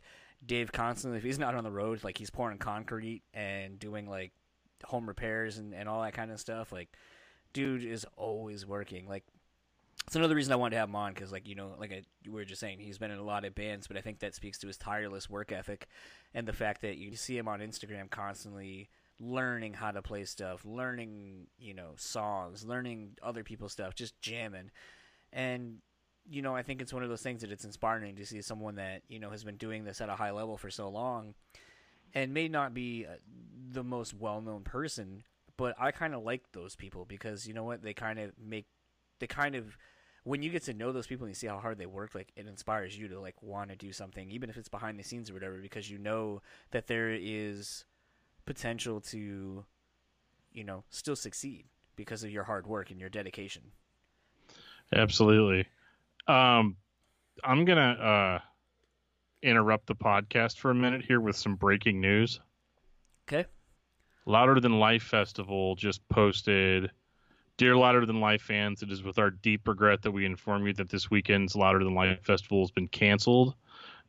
Dave 0.46 0.72
constantly, 0.72 1.18
if 1.18 1.24
he's 1.24 1.40
not 1.40 1.56
on 1.56 1.64
the 1.64 1.72
road, 1.72 2.04
like 2.04 2.18
he's 2.18 2.30
pouring 2.30 2.58
concrete 2.58 3.24
and 3.34 3.80
doing 3.80 4.10
like 4.10 4.32
home 4.84 5.08
repairs 5.08 5.58
and, 5.58 5.74
and 5.74 5.88
all 5.88 6.02
that 6.02 6.14
kind 6.14 6.32
of 6.32 6.40
stuff. 6.40 6.72
Like, 6.72 6.90
dude 7.56 7.84
is 7.84 8.06
always 8.18 8.66
working. 8.66 9.08
Like, 9.08 9.24
it's 10.06 10.16
another 10.16 10.36
reason 10.36 10.54
I 10.54 10.58
wanted 10.58 10.76
to 10.76 10.80
have 10.82 10.90
him 10.90 10.96
on 10.96 11.14
because, 11.14 11.32
like, 11.32 11.48
you 11.48 11.56
know, 11.56 11.74
like 11.80 11.92
I, 11.92 12.02
we 12.26 12.34
were 12.34 12.46
just 12.46 12.60
saying, 12.60 12.80
he's 12.80 13.00
been 13.00 13.10
in 13.10 13.18
a 13.18 13.24
lot 13.24 13.46
of 13.46 13.56
bands, 13.56 13.88
but 13.88 13.98
I 13.98 14.02
think 14.02 14.20
that 14.20 14.36
speaks 14.36 14.60
to 14.60 14.68
his 14.68 14.78
tireless 14.78 15.30
work 15.30 15.52
ethic 15.52 15.88
and 16.34 16.48
the 16.48 16.54
fact 16.54 16.82
that 16.82 16.98
you 16.98 17.16
see 17.16 17.38
him 17.38 17.48
on 17.48 17.62
Instagram 17.62 18.12
constantly 18.12 18.90
learning 19.20 19.74
how 19.74 19.92
to 19.92 20.02
play 20.02 20.26
stuff, 20.26 20.64
learning, 20.66 21.48
you 21.58 21.74
know, 21.74 21.94
songs, 21.96 22.66
learning 22.66 23.18
other 23.24 23.44
people's 23.44 23.72
stuff, 23.72 23.96
just 23.96 24.20
jamming. 24.22 24.70
And 25.34 25.78
you 26.28 26.42
know, 26.42 26.56
I 26.56 26.64
think 26.64 26.82
it's 26.82 26.94
one 26.94 27.04
of 27.04 27.10
those 27.10 27.22
things 27.22 27.42
that 27.42 27.52
it's 27.52 27.66
inspiring 27.66 28.16
to 28.16 28.26
see 28.26 28.42
someone 28.42 28.76
that, 28.76 29.04
you 29.08 29.20
know, 29.20 29.30
has 29.30 29.44
been 29.44 29.58
doing 29.58 29.84
this 29.84 30.02
at 30.02 30.10
a 30.10 30.16
high 30.16 30.32
level 30.32 30.58
for 30.58 30.72
so 30.72 30.90
long 30.90 31.36
and 32.14 32.34
may 32.34 32.48
not 32.48 32.74
be 32.74 33.06
uh, 33.08 33.16
the 33.72 33.84
most 33.84 34.14
well-known 34.14 34.64
person, 34.64 35.24
but 35.58 35.76
I 35.80 35.92
kind 35.92 36.14
of 36.14 36.24
like 36.24 36.44
those 36.52 36.76
people 36.76 37.06
because 37.06 37.48
you 37.48 37.54
know 37.54 37.64
what? 37.64 37.82
They 37.82 37.94
kind 37.94 38.20
of 38.20 38.32
make 38.40 38.66
they 39.20 39.28
kind 39.28 39.56
of 39.56 39.78
when 40.24 40.42
you 40.42 40.50
get 40.50 40.64
to 40.64 40.74
know 40.74 40.92
those 40.92 41.08
people 41.08 41.26
and 41.26 41.32
you 41.32 41.36
see 41.36 41.48
how 41.48 41.60
hard 41.60 41.78
they 41.78 41.86
work, 41.86 42.16
like 42.16 42.32
it 42.36 42.48
inspires 42.48 42.98
you 42.98 43.08
to 43.08 43.20
like 43.20 43.42
want 43.42 43.70
to 43.70 43.76
do 43.76 43.92
something, 43.94 44.32
even 44.32 44.50
if 44.50 44.58
it's 44.58 44.68
behind 44.68 45.00
the 45.00 45.04
scenes 45.04 45.30
or 45.30 45.34
whatever, 45.34 45.58
because 45.58 45.90
you 45.90 46.00
know 46.00 46.42
that 46.72 46.88
there 46.88 47.12
is 47.12 47.86
potential 48.46 49.00
to, 49.00 49.64
you 50.52 50.64
know, 50.64 50.84
still 50.90 51.16
succeed 51.16 51.66
because 51.96 52.24
of 52.24 52.32
your 52.32 52.44
hard 52.44 52.66
work 52.66 52.90
and 52.90 53.00
your 53.00 53.10
dedication. 53.10 53.62
Absolutely. 54.94 55.68
Um, 56.28 56.76
I'm 57.44 57.64
gonna 57.66 57.82
uh, 57.82 58.40
interrupt 59.44 59.86
the 59.86 59.96
podcast 59.96 60.58
for 60.58 60.72
a 60.72 60.76
minute 60.76 61.04
here 61.06 61.22
with 61.22 61.36
some 61.36 61.56
breaking 61.56 62.02
news. 62.02 62.40
Okay. 63.28 63.46
Louder 64.28 64.60
Than 64.60 64.80
Life 64.80 65.04
Festival 65.04 65.76
just 65.76 66.08
posted 66.10 66.90
Dear 67.58 67.76
Louder 67.76 68.08
Than 68.08 68.20
Life 68.20 68.42
fans, 68.42 68.82
it 68.82 68.92
is 68.92 69.04
with 69.04 69.20
our 69.20 69.30
deep 69.30 69.68
regret 69.68 70.02
that 70.02 70.12
we 70.12 70.26
inform 70.26 70.66
you 70.66 70.74
that 70.74 70.90
this 70.90 71.12
weekend's 71.12 71.56
Louder 71.56 71.84
Than 71.84 71.94
Life 71.94 72.24
festival 72.24 72.62
has 72.64 72.72
been 72.72 72.88
canceled 72.88 73.54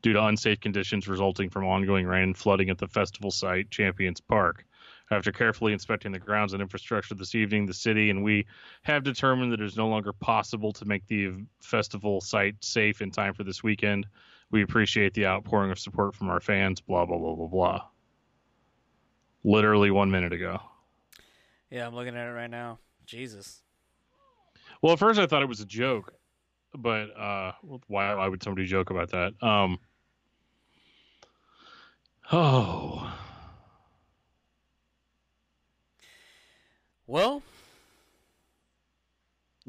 due 0.00 0.14
to 0.14 0.24
unsafe 0.24 0.58
conditions 0.60 1.06
resulting 1.06 1.50
from 1.50 1.66
ongoing 1.66 2.06
rain 2.06 2.22
and 2.22 2.36
flooding 2.36 2.70
at 2.70 2.78
the 2.78 2.88
festival 2.88 3.30
site, 3.30 3.70
Champions 3.70 4.22
Park. 4.22 4.64
After 5.10 5.32
carefully 5.32 5.74
inspecting 5.74 6.12
the 6.12 6.18
grounds 6.18 6.54
and 6.54 6.62
infrastructure 6.62 7.14
this 7.14 7.34
evening, 7.34 7.66
the 7.66 7.74
city 7.74 8.08
and 8.08 8.24
we 8.24 8.46
have 8.84 9.04
determined 9.04 9.52
that 9.52 9.60
it 9.60 9.66
is 9.66 9.76
no 9.76 9.88
longer 9.88 10.14
possible 10.14 10.72
to 10.72 10.86
make 10.86 11.06
the 11.08 11.44
festival 11.60 12.22
site 12.22 12.56
safe 12.64 13.02
in 13.02 13.10
time 13.10 13.34
for 13.34 13.44
this 13.44 13.62
weekend. 13.62 14.06
We 14.50 14.62
appreciate 14.62 15.12
the 15.12 15.26
outpouring 15.26 15.70
of 15.70 15.78
support 15.78 16.14
from 16.14 16.30
our 16.30 16.40
fans, 16.40 16.80
blah, 16.80 17.04
blah, 17.04 17.18
blah, 17.18 17.34
blah, 17.34 17.48
blah. 17.48 17.82
Literally 19.46 19.92
one 19.92 20.10
minute 20.10 20.32
ago. 20.32 20.60
Yeah, 21.70 21.86
I'm 21.86 21.94
looking 21.94 22.16
at 22.16 22.26
it 22.26 22.32
right 22.32 22.50
now. 22.50 22.80
Jesus. 23.06 23.62
Well, 24.82 24.94
at 24.94 24.98
first 24.98 25.20
I 25.20 25.26
thought 25.26 25.42
it 25.42 25.48
was 25.48 25.60
a 25.60 25.64
joke, 25.64 26.12
but 26.74 27.16
uh, 27.16 27.52
why, 27.86 28.12
why 28.14 28.26
would 28.26 28.42
somebody 28.42 28.66
joke 28.66 28.90
about 28.90 29.12
that? 29.12 29.34
Um, 29.40 29.78
oh. 32.32 33.16
Well, 37.06 37.40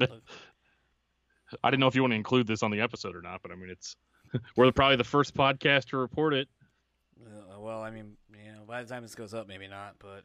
I 0.00 0.06
didn't 1.70 1.78
know 1.78 1.86
if 1.86 1.94
you 1.94 2.02
want 2.02 2.10
to 2.10 2.16
include 2.16 2.48
this 2.48 2.64
on 2.64 2.72
the 2.72 2.80
episode 2.80 3.14
or 3.14 3.22
not, 3.22 3.42
but 3.42 3.52
I 3.52 3.54
mean, 3.54 3.70
it's 3.70 3.94
we're 4.56 4.72
probably 4.72 4.96
the 4.96 5.04
first 5.04 5.36
podcast 5.36 5.86
to 5.90 5.98
report 5.98 6.34
it. 6.34 6.48
Uh, 7.58 7.60
well, 7.60 7.82
I 7.82 7.90
mean, 7.90 8.16
you 8.32 8.52
know, 8.52 8.64
by 8.66 8.82
the 8.82 8.88
time 8.88 9.02
this 9.02 9.14
goes 9.14 9.34
up, 9.34 9.48
maybe 9.48 9.68
not, 9.68 9.96
but 9.98 10.24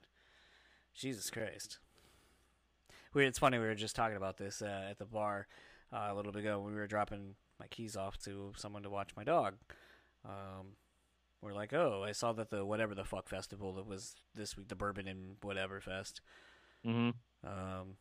Jesus 0.94 1.30
Christ. 1.30 1.80
We, 3.14 3.26
it's 3.26 3.40
funny, 3.40 3.60
we 3.60 3.66
were 3.66 3.76
just 3.76 3.96
talking 3.96 4.18
about 4.18 4.38
this 4.38 4.62
uh, 4.62 4.88
at 4.90 4.98
the 4.98 5.06
bar 5.06 5.48
uh, 5.92 6.08
a 6.10 6.16
little 6.16 6.32
bit 6.32 6.40
ago. 6.40 6.60
When 6.60 6.74
we 6.74 6.80
were 6.80 6.88
dropping 6.88 7.36
my 7.60 7.68
keys 7.68 7.96
off 7.96 8.18
to 8.24 8.54
someone 8.58 8.84
to 8.84 8.90
watch 8.90 9.12
my 9.16 9.24
dog. 9.24 9.56
Um, 10.26 10.76
we're 11.42 11.54
like, 11.54 11.74
oh, 11.74 12.04
I 12.08 12.14
saw 12.14 12.34
that 12.34 12.50
the 12.50 12.66
whatever 12.66 12.96
the 12.96 13.04
fuck 13.04 13.28
festival 13.28 13.74
that 13.74 13.86
was 13.86 14.16
this 14.34 14.56
week, 14.56 14.70
the 14.70 14.76
Bourbon 14.76 15.08
and 15.08 15.36
whatever 15.42 15.82
fest. 15.82 16.22
Mm-hmm. 16.86 17.48
Um, 17.48 17.98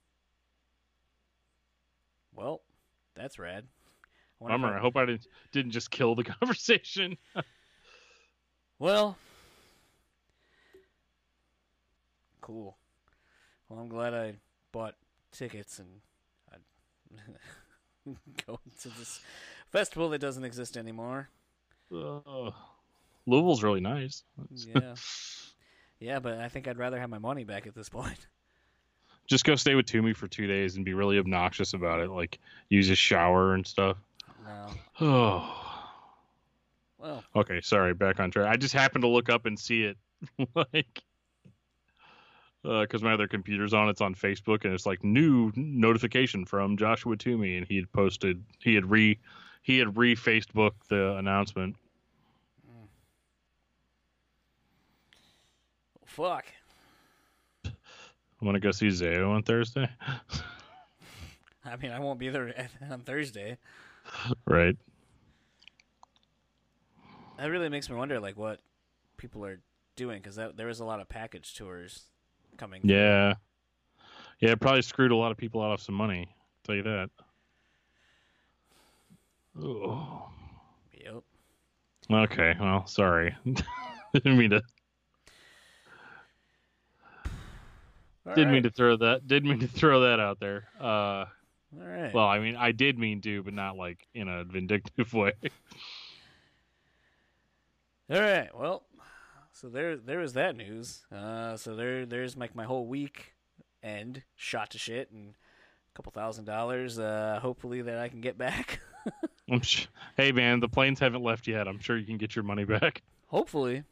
well, 2.35 2.62
that's 3.14 3.39
rad. 3.39 3.66
I 4.41 4.49
Bummer. 4.49 4.76
I 4.76 4.80
hope 4.80 4.97
I 4.97 5.07
didn't 5.07 5.26
didn't 5.53 5.72
just 5.72 5.91
kill 5.91 6.14
the 6.14 6.24
conversation. 6.41 7.16
Well, 8.83 9.16
cool. 12.41 12.76
Well, 13.68 13.78
I'm 13.78 13.89
glad 13.89 14.12
I 14.12 14.35
bought 14.72 14.97
tickets 15.30 15.78
and 15.78 15.89
I 16.53 16.57
go 18.45 18.59
to 18.80 18.89
this 18.89 19.20
festival 19.70 20.09
that 20.09 20.18
doesn't 20.18 20.43
exist 20.43 20.76
anymore. 20.76 21.28
Uh, 21.95 22.51
Louisville's 23.24 23.62
really 23.62 23.80
nice. 23.80 24.24
Yeah. 24.74 24.95
Yeah, 26.01 26.18
but 26.18 26.39
I 26.39 26.49
think 26.49 26.66
I'd 26.66 26.76
rather 26.76 26.99
have 26.99 27.09
my 27.09 27.18
money 27.18 27.45
back 27.45 27.68
at 27.68 27.76
this 27.76 27.89
point. 27.89 28.26
Just 29.28 29.45
go 29.45 29.55
stay 29.55 29.76
with 29.76 29.87
Toomey 29.87 30.12
for 30.12 30.26
two 30.26 30.49
days 30.49 30.74
and 30.74 30.85
be 30.85 30.95
really 30.95 31.20
obnoxious 31.20 31.74
about 31.74 32.01
it, 32.01 32.11
like 32.11 32.41
use 32.68 32.91
a 32.91 32.97
shower 32.97 33.55
and 33.55 33.64
stuff. 33.64 33.97
No. 34.45 34.66
Oh. 35.01 35.72
Well, 37.03 37.25
Okay, 37.35 37.61
sorry, 37.61 37.95
back 37.95 38.21
on 38.21 38.31
track. 38.31 38.47
I 38.47 38.57
just 38.57 38.75
happened 38.75 39.03
to 39.03 39.09
look 39.09 39.29
up 39.29 39.45
and 39.47 39.59
see 39.59 39.83
it, 39.83 39.97
like, 40.55 41.03
uh, 42.65 42.83
because 42.83 43.03
my 43.03 43.13
other 43.13 43.27
computer's 43.27 43.75
on. 43.75 43.89
It's 43.89 44.01
on 44.01 44.15
Facebook, 44.15 44.65
and 44.65 44.73
it's 44.73 44.87
like 44.87 45.03
new 45.03 45.51
notification 45.57 46.45
from 46.45 46.77
Joshua 46.77 47.17
Toomey, 47.17 47.57
and 47.57 47.67
he 47.67 47.75
had 47.77 47.91
posted, 47.93 48.45
he 48.61 48.77
had 48.77 48.89
re, 48.89 49.19
he 49.63 49.79
had 49.79 49.97
re 49.97 50.15
Facebook 50.15 50.73
the 50.89 51.17
announcement. 51.17 51.75
Oh, 52.69 52.87
fuck. 56.07 56.45
I'm 57.65 58.47
gonna 58.47 58.61
go 58.61 58.71
see 58.71 58.89
Zao 58.89 59.31
on 59.31 59.43
Thursday. 59.43 59.89
I 61.65 61.77
mean, 61.77 61.91
I 61.93 62.01
won't 62.01 62.19
be 62.19 62.29
there 62.29 62.69
on 62.91 63.01
Thursday. 63.01 63.57
right. 64.47 64.77
That 67.43 67.51
really 67.51 67.68
makes 67.68 67.90
me 67.90 67.97
wonder, 67.97 68.20
like, 68.20 68.38
what 68.38 68.61
people 69.16 69.45
are 69.45 69.59
doing 69.97 70.22
because 70.22 70.36
there 70.36 70.68
was 70.68 70.78
a 70.78 70.84
lot 70.84 71.01
of 71.01 71.09
package 71.09 71.55
tours 71.57 72.05
coming. 72.57 72.82
through. 72.82 72.95
Yeah. 72.95 73.34
Yeah, 74.38 74.51
it 74.53 74.61
probably 74.61 74.82
screwed 74.82 75.11
a 75.11 75.16
lot 75.16 75.32
of 75.32 75.38
people 75.38 75.61
out 75.61 75.72
of 75.72 75.80
some 75.80 75.97
money. 75.97 76.28
I'll 76.30 76.62
tell 76.62 76.76
you 76.76 76.84
that. 76.84 77.11
Oh. 79.61 80.30
Yep. 80.93 81.22
Okay. 82.12 82.55
Well, 82.61 82.86
sorry. 82.86 83.34
Didn't 84.14 84.38
mean 84.38 84.51
to. 84.51 84.62
All 88.24 88.36
didn't 88.36 88.53
mean 88.53 88.62
to 88.62 88.70
throw 88.70 88.97
that. 88.99 89.26
Didn't 89.26 89.51
mean 89.51 89.59
to 89.59 89.66
throw 89.66 90.03
that 90.03 90.20
out 90.20 90.38
there. 90.38 90.68
Uh, 90.80 90.84
All 90.84 91.26
right. 91.72 92.14
well, 92.14 92.28
I 92.28 92.38
mean, 92.38 92.55
I 92.55 92.70
did 92.70 93.01
mean 93.01 93.20
to, 93.22 93.43
but 93.43 93.53
not 93.53 93.76
like 93.76 94.07
in 94.14 94.28
a 94.28 94.45
vindictive 94.45 95.12
way. 95.12 95.32
All 98.13 98.21
right. 98.21 98.49
Well, 98.55 98.83
so 99.53 99.69
there, 99.69 99.97
there 99.97 100.19
was 100.19 100.35
that 100.35 100.55
news. 100.55 101.07
Uh, 101.11 101.57
so 101.57 101.75
there, 101.75 102.05
there's 102.05 102.37
like 102.37 102.55
my 102.55 102.65
whole 102.65 102.87
week 102.87 103.33
end 103.83 104.23
shot 104.37 104.71
to 104.73 104.79
shit 104.79 105.11
and 105.11 105.31
a 105.31 105.97
couple 105.97 106.13
thousand 106.13 106.45
dollars. 106.45 106.99
Uh, 106.99 107.39
hopefully 107.41 107.81
that 107.81 107.99
I 107.99 108.09
can 108.09 108.21
get 108.21 108.37
back. 108.37 108.81
I'm 109.51 109.63
sh- 109.63 109.87
hey, 110.19 110.31
man, 110.31 110.61
the 110.61 110.69
planes 110.69 111.01
haven't 111.01 111.23
left 111.23 111.47
yet. 111.47 111.67
I'm 111.67 111.79
sure 111.79 111.97
you 111.97 112.05
can 112.05 112.19
get 112.19 112.37
your 112.37 112.43
money 112.43 112.65
back. 112.65 113.01
hopefully, 113.29 113.83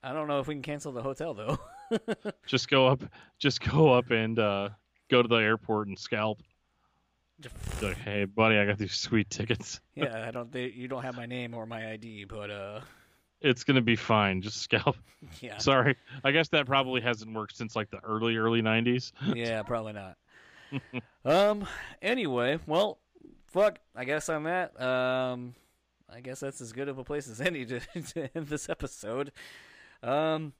I 0.00 0.12
don't 0.12 0.28
know 0.28 0.38
if 0.38 0.46
we 0.46 0.54
can 0.54 0.62
cancel 0.62 0.92
the 0.92 1.02
hotel 1.02 1.34
though. 1.34 1.58
Just 2.46 2.68
go 2.68 2.86
up. 2.86 3.02
Just 3.40 3.60
go 3.60 3.92
up 3.92 4.12
and 4.12 4.38
uh, 4.38 4.68
go 5.10 5.22
to 5.22 5.28
the 5.28 5.36
airport 5.36 5.88
and 5.88 5.98
scalp. 5.98 6.40
Like, 7.82 7.98
hey, 7.98 8.24
buddy, 8.24 8.56
I 8.56 8.64
got 8.64 8.78
these 8.78 8.94
sweet 8.94 9.28
tickets. 9.28 9.80
yeah, 9.94 10.24
I 10.26 10.30
don't. 10.30 10.50
They, 10.50 10.70
you 10.70 10.88
don't 10.88 11.02
have 11.02 11.16
my 11.16 11.26
name 11.26 11.52
or 11.52 11.66
my 11.66 11.90
ID, 11.90 12.24
but 12.24 12.50
uh, 12.50 12.80
It's 13.46 13.64
gonna 13.64 13.80
be 13.80 13.96
fine. 13.96 14.42
Just 14.42 14.58
scalp. 14.58 14.96
yeah, 15.40 15.58
Sorry. 15.58 15.96
I 16.24 16.32
guess 16.32 16.48
that 16.48 16.66
probably 16.66 17.00
hasn't 17.00 17.32
worked 17.34 17.56
since 17.56 17.76
like 17.76 17.90
the 17.90 18.00
early 18.04 18.36
early 18.36 18.62
90s. 18.62 19.12
yeah, 19.34 19.62
probably 19.62 19.92
not. 19.92 20.16
um. 21.24 21.66
Anyway, 22.02 22.58
well, 22.66 22.98
fuck. 23.46 23.78
I 23.94 24.04
guess 24.04 24.28
on 24.28 24.44
that. 24.44 24.80
Um. 24.80 25.54
I 26.12 26.20
guess 26.20 26.40
that's 26.40 26.60
as 26.60 26.72
good 26.72 26.88
of 26.88 26.98
a 26.98 27.04
place 27.04 27.28
as 27.28 27.40
any 27.40 27.66
to, 27.66 27.80
to 28.14 28.36
end 28.36 28.48
this 28.48 28.68
episode. 28.68 29.32
Um. 30.02 30.52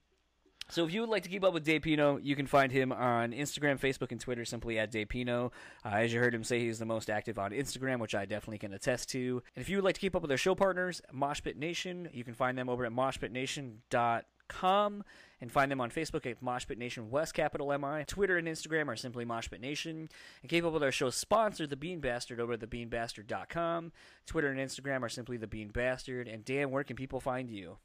So 0.68 0.84
if 0.84 0.92
you 0.92 1.00
would 1.00 1.10
like 1.10 1.22
to 1.22 1.28
keep 1.28 1.44
up 1.44 1.54
with 1.54 1.64
Dave 1.64 1.82
Pino, 1.82 2.16
you 2.16 2.34
can 2.34 2.46
find 2.46 2.72
him 2.72 2.90
on 2.90 3.30
Instagram, 3.30 3.78
Facebook, 3.78 4.10
and 4.10 4.20
Twitter 4.20 4.44
simply 4.44 4.80
at 4.80 4.90
Dave 4.90 5.08
Pino. 5.08 5.52
Uh, 5.84 5.90
as 5.90 6.12
you 6.12 6.18
heard 6.18 6.34
him 6.34 6.42
say, 6.42 6.58
he's 6.58 6.80
the 6.80 6.84
most 6.84 7.08
active 7.08 7.38
on 7.38 7.52
Instagram, 7.52 8.00
which 8.00 8.16
I 8.16 8.24
definitely 8.24 8.58
can 8.58 8.72
attest 8.72 9.08
to. 9.10 9.42
And 9.54 9.62
if 9.62 9.68
you 9.68 9.76
would 9.76 9.84
like 9.84 9.94
to 9.94 10.00
keep 10.00 10.16
up 10.16 10.22
with 10.22 10.30
our 10.30 10.36
show 10.36 10.56
partners, 10.56 11.00
Moshpit 11.14 11.54
Nation, 11.56 12.08
you 12.12 12.24
can 12.24 12.34
find 12.34 12.58
them 12.58 12.68
over 12.68 12.84
at 12.84 12.90
moshpitnation.com 12.92 15.04
and 15.40 15.52
find 15.52 15.70
them 15.70 15.80
on 15.80 15.90
Facebook 15.90 16.26
at 16.26 16.42
Moshpit 16.42 16.78
Nation 16.78 17.10
West 17.10 17.34
Capital 17.34 17.68
MI. 17.78 18.02
Twitter 18.04 18.36
and 18.36 18.48
Instagram 18.48 18.88
are 18.88 18.96
simply 18.96 19.24
Moshpit 19.24 19.60
Nation. 19.60 20.08
And 20.42 20.50
keep 20.50 20.64
up 20.64 20.72
with 20.72 20.82
our 20.82 20.90
show 20.90 21.10
sponsor, 21.10 21.68
The 21.68 21.76
Bean 21.76 22.00
Bastard, 22.00 22.40
over 22.40 22.54
at 22.54 22.60
thebeanbastard.com. 22.60 23.92
Twitter 24.26 24.48
and 24.48 24.58
Instagram 24.58 25.02
are 25.02 25.08
simply 25.08 25.36
The 25.36 25.46
Bean 25.46 25.68
Bastard. 25.68 26.26
And 26.26 26.44
Dan, 26.44 26.72
where 26.72 26.82
can 26.82 26.96
people 26.96 27.20
find 27.20 27.48
you? 27.50 27.76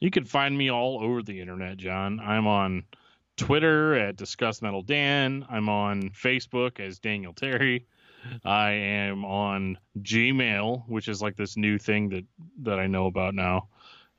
You 0.00 0.10
can 0.10 0.24
find 0.24 0.56
me 0.56 0.70
all 0.70 1.02
over 1.02 1.22
the 1.22 1.40
internet, 1.40 1.76
John. 1.76 2.20
I'm 2.20 2.46
on 2.46 2.84
Twitter 3.36 3.94
at 3.94 4.16
Discuss 4.16 4.62
Metal 4.62 4.82
Dan. 4.82 5.46
I'm 5.48 5.68
on 5.68 6.10
Facebook 6.10 6.80
as 6.80 6.98
Daniel 6.98 7.32
Terry. 7.32 7.86
I 8.44 8.70
am 8.70 9.24
on 9.24 9.78
Gmail, 10.00 10.88
which 10.88 11.08
is 11.08 11.20
like 11.20 11.36
this 11.36 11.56
new 11.56 11.78
thing 11.78 12.08
that 12.10 12.24
that 12.62 12.78
I 12.78 12.86
know 12.86 13.06
about 13.06 13.34
now, 13.34 13.68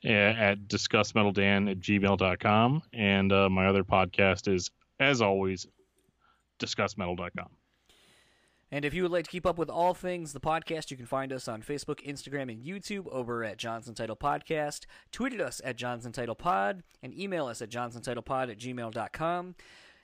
at 0.03 0.67
discussmetaldan 0.67 1.71
at 1.71 1.79
gmail.com. 1.79 2.83
And 2.93 3.31
uh, 3.31 3.49
my 3.49 3.67
other 3.67 3.83
podcast 3.83 4.53
is, 4.53 4.69
as 4.99 5.21
always, 5.21 5.65
discussmetal.com. 6.59 7.49
And 8.75 8.83
if 8.83 8.93
you 8.93 9.03
would 9.03 9.11
like 9.13 9.23
to 9.23 9.31
keep 9.31 9.45
up 9.45 9.57
with 9.57 9.69
all 9.69 9.93
things 9.93 10.33
the 10.33 10.41
podcast, 10.41 10.91
you 10.91 10.97
can 10.97 11.05
find 11.05 11.31
us 11.31 11.47
on 11.47 11.61
Facebook, 11.61 12.05
Instagram, 12.05 12.51
and 12.51 12.61
YouTube 12.61 13.07
over 13.07 13.41
at 13.41 13.55
Johnson 13.55 13.95
Title 13.95 14.17
Podcast. 14.17 14.81
Tweet 15.13 15.33
at 15.33 15.39
us 15.39 15.61
at 15.63 15.77
Johnson 15.77 16.11
Title 16.11 16.35
Pod 16.35 16.83
and 17.01 17.17
email 17.17 17.45
us 17.45 17.61
at 17.61 17.69
johnsontitlepod 17.69 18.51
at 18.51 18.59
gmail.com. 18.59 19.55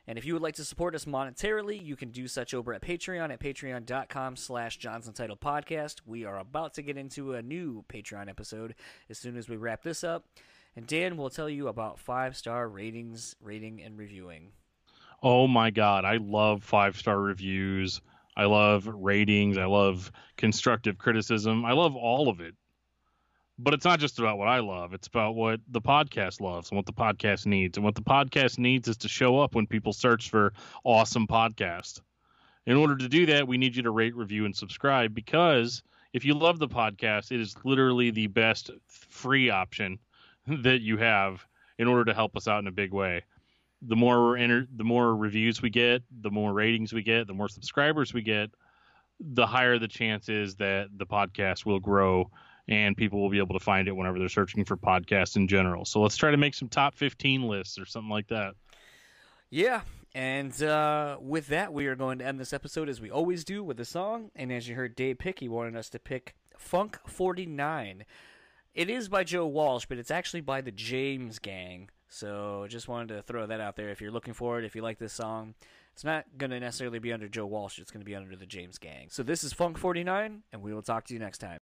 And 0.08 0.18
if 0.18 0.24
you 0.24 0.32
would 0.32 0.42
like 0.42 0.56
to 0.56 0.64
support 0.64 0.96
us 0.96 1.04
monetarily, 1.04 1.84
you 1.84 1.98
can 1.98 2.12
do 2.12 2.30
such 2.30 2.54
over 2.54 2.74
at 2.74 2.82
Patreon 2.82 3.34
at 3.34 3.42
patreon.com 3.42 4.38
slash 4.38 4.78
Johnson 4.78 5.12
Title 5.12 5.36
Podcast. 5.36 5.96
We 6.06 6.24
are 6.24 6.40
about 6.40 6.74
to 6.76 6.82
get 6.82 6.96
into 6.96 7.34
a 7.34 7.42
new 7.42 7.84
Patreon 7.90 8.30
episode 8.30 8.76
as 9.10 9.18
soon 9.18 9.36
as 9.36 9.50
we 9.50 9.58
wrap 9.58 9.84
this 9.84 10.02
up. 10.02 10.28
And 10.78 10.88
Dan 10.88 11.18
will 11.18 11.30
tell 11.30 11.50
you 11.50 11.68
about 11.68 12.00
five 12.00 12.38
star 12.38 12.70
ratings, 12.70 13.36
rating, 13.42 13.84
and 13.84 13.98
reviewing. 13.98 14.54
Oh 15.22 15.46
my 15.46 15.72
god, 15.72 16.06
I 16.06 16.16
love 16.16 16.64
five 16.64 16.96
star 16.96 17.20
reviews. 17.20 18.00
I 18.36 18.46
love 18.46 18.88
ratings. 18.88 19.58
I 19.58 19.66
love 19.66 20.12
constructive 20.38 20.98
criticism. 20.98 21.66
I 21.66 21.74
love 21.74 21.96
all 21.96 22.30
of 22.30 22.40
it. 22.40 22.56
But 23.60 23.74
it's 23.74 23.86
not 23.86 24.00
just 24.00 24.18
about 24.18 24.38
what 24.38 24.48
I 24.48 24.60
love. 24.60 24.94
It's 24.94 25.08
about 25.08 25.36
what 25.36 25.60
the 25.68 25.82
podcast 25.82 26.42
loves 26.42 26.72
and 26.72 26.78
what 26.78 26.86
the 26.86 26.94
podcast 26.94 27.46
needs. 27.46 27.78
And 27.78 27.84
what 27.84 27.96
the 27.96 28.02
podcast 28.02 28.58
needs 28.58 28.88
is 28.88 28.98
to 28.98 29.08
show 29.08 29.40
up 29.40 29.54
when 29.54 29.68
people 29.68 29.94
search 29.94 30.30
for 30.30 30.54
awesome 30.84 31.28
podcast. 31.28 32.02
In 32.66 32.78
order 32.78 32.96
to 32.96 33.10
do 33.10 33.26
that, 33.28 33.48
we 33.48 33.58
need 33.58 33.76
you 33.76 33.84
to 33.84 33.92
rate, 33.92 34.16
review, 34.16 34.46
and 34.46 34.56
subscribe 34.56 35.14
because 35.14 35.84
if 36.14 36.26
you 36.26 36.34
love 36.34 36.60
the 36.60 36.68
podcast, 36.68 37.32
it 37.32 37.40
is 37.40 37.56
literally 37.64 38.12
the 38.12 38.28
best 38.28 38.72
free 38.88 39.50
option 39.50 40.00
that 40.48 40.82
you 40.82 40.98
have 40.98 41.46
in 41.78 41.88
order 41.88 42.06
to 42.06 42.14
help 42.14 42.36
us 42.36 42.48
out 42.48 42.60
in 42.60 42.68
a 42.68 42.72
big 42.72 42.94
way 42.94 43.24
the 43.82 43.96
more 43.96 44.22
we're 44.22 44.38
enter, 44.38 44.68
the 44.76 44.84
more 44.84 45.16
reviews 45.16 45.62
we 45.62 45.70
get, 45.70 46.04
the 46.22 46.32
more 46.32 46.54
ratings 46.54 46.94
we 46.94 47.02
get, 47.02 47.28
the 47.28 47.34
more 47.34 47.50
subscribers 47.50 48.14
we 48.14 48.22
get, 48.22 48.52
the 49.20 49.46
higher 49.46 49.80
the 49.80 49.88
chance 49.88 50.30
is 50.30 50.56
that 50.56 50.88
the 50.96 51.06
podcast 51.06 51.66
will 51.66 51.80
grow 51.80 52.30
and 52.68 52.96
people 52.96 53.22
will 53.22 53.30
be 53.30 53.40
able 53.40 53.58
to 53.58 53.64
find 53.64 53.88
it 53.88 53.96
whenever 53.96 54.20
they're 54.20 54.30
searching 54.30 54.66
for 54.66 54.78
podcasts 54.78 55.36
in 55.36 55.48
general. 55.48 55.86
So 55.86 56.02
let's 56.02 56.16
try 56.16 56.32
to 56.32 56.38
make 56.38 56.54
some 56.54 56.70
top 56.70 56.96
15 56.96 57.44
lists 57.44 57.80
or 57.80 57.86
something 57.86 58.10
like 58.10 58.28
that. 58.28 58.54
Yeah. 59.50 59.82
And 60.14 60.62
uh, 60.62 61.18
with 61.20 61.48
that, 61.48 61.74
we 61.74 61.88
are 61.88 61.96
going 61.96 62.20
to 62.20 62.26
end 62.26 62.40
this 62.40 62.54
episode 62.54 62.90
as 62.90 63.02
we 63.02 63.10
always 63.10 63.44
do 63.44 63.64
with 63.64 63.80
a 63.80 63.86
song. 63.86 64.30
And 64.36 64.52
as 64.52 64.68
you 64.68 64.76
heard 64.76 64.96
Dave 64.96 65.20
pick, 65.20 65.40
he 65.40 65.50
wanted 65.50 65.76
us 65.76 65.90
to 65.90 66.00
pick 66.00 66.36
Funk 66.58 67.00
49. 67.08 68.06
It 68.74 68.90
is 68.90 69.10
by 69.10 69.24
Joe 69.24 69.48
Walsh, 69.48 69.86
but 69.88 69.98
it's 69.98 70.12
actually 70.12 70.42
by 70.42 70.62
the 70.62 70.72
James 70.72 71.40
Gang. 71.40 71.90
So 72.14 72.66
just 72.68 72.90
wanted 72.90 73.16
to 73.16 73.22
throw 73.22 73.48
that 73.48 73.62
out 73.62 73.78
there. 73.78 73.90
If 73.90 74.02
you're 74.02 74.12
looking 74.12 74.34
for 74.34 74.60
it, 74.60 74.66
if 74.66 74.76
you 74.76 74.82
like 74.82 75.00
this 75.00 75.14
song, 75.14 75.56
it's 75.94 76.04
not 76.04 76.26
going 76.38 76.52
to 76.52 76.60
necessarily 76.60 77.00
be 77.00 77.14
under 77.14 77.30
Joe 77.30 77.46
Walsh. 77.46 77.80
It's 77.80 77.90
going 77.90 78.02
to 78.02 78.06
be 78.06 78.16
under 78.16 78.36
the 78.36 78.46
James 78.46 78.78
Gang. 78.78 79.08
So 79.10 79.24
this 79.24 79.46
is 79.46 79.54
Funk 79.54 79.78
49, 79.78 80.44
and 80.52 80.62
we 80.62 80.74
will 80.74 80.82
talk 80.82 81.06
to 81.06 81.14
you 81.14 81.20
next 81.22 81.38
time. 81.38 81.60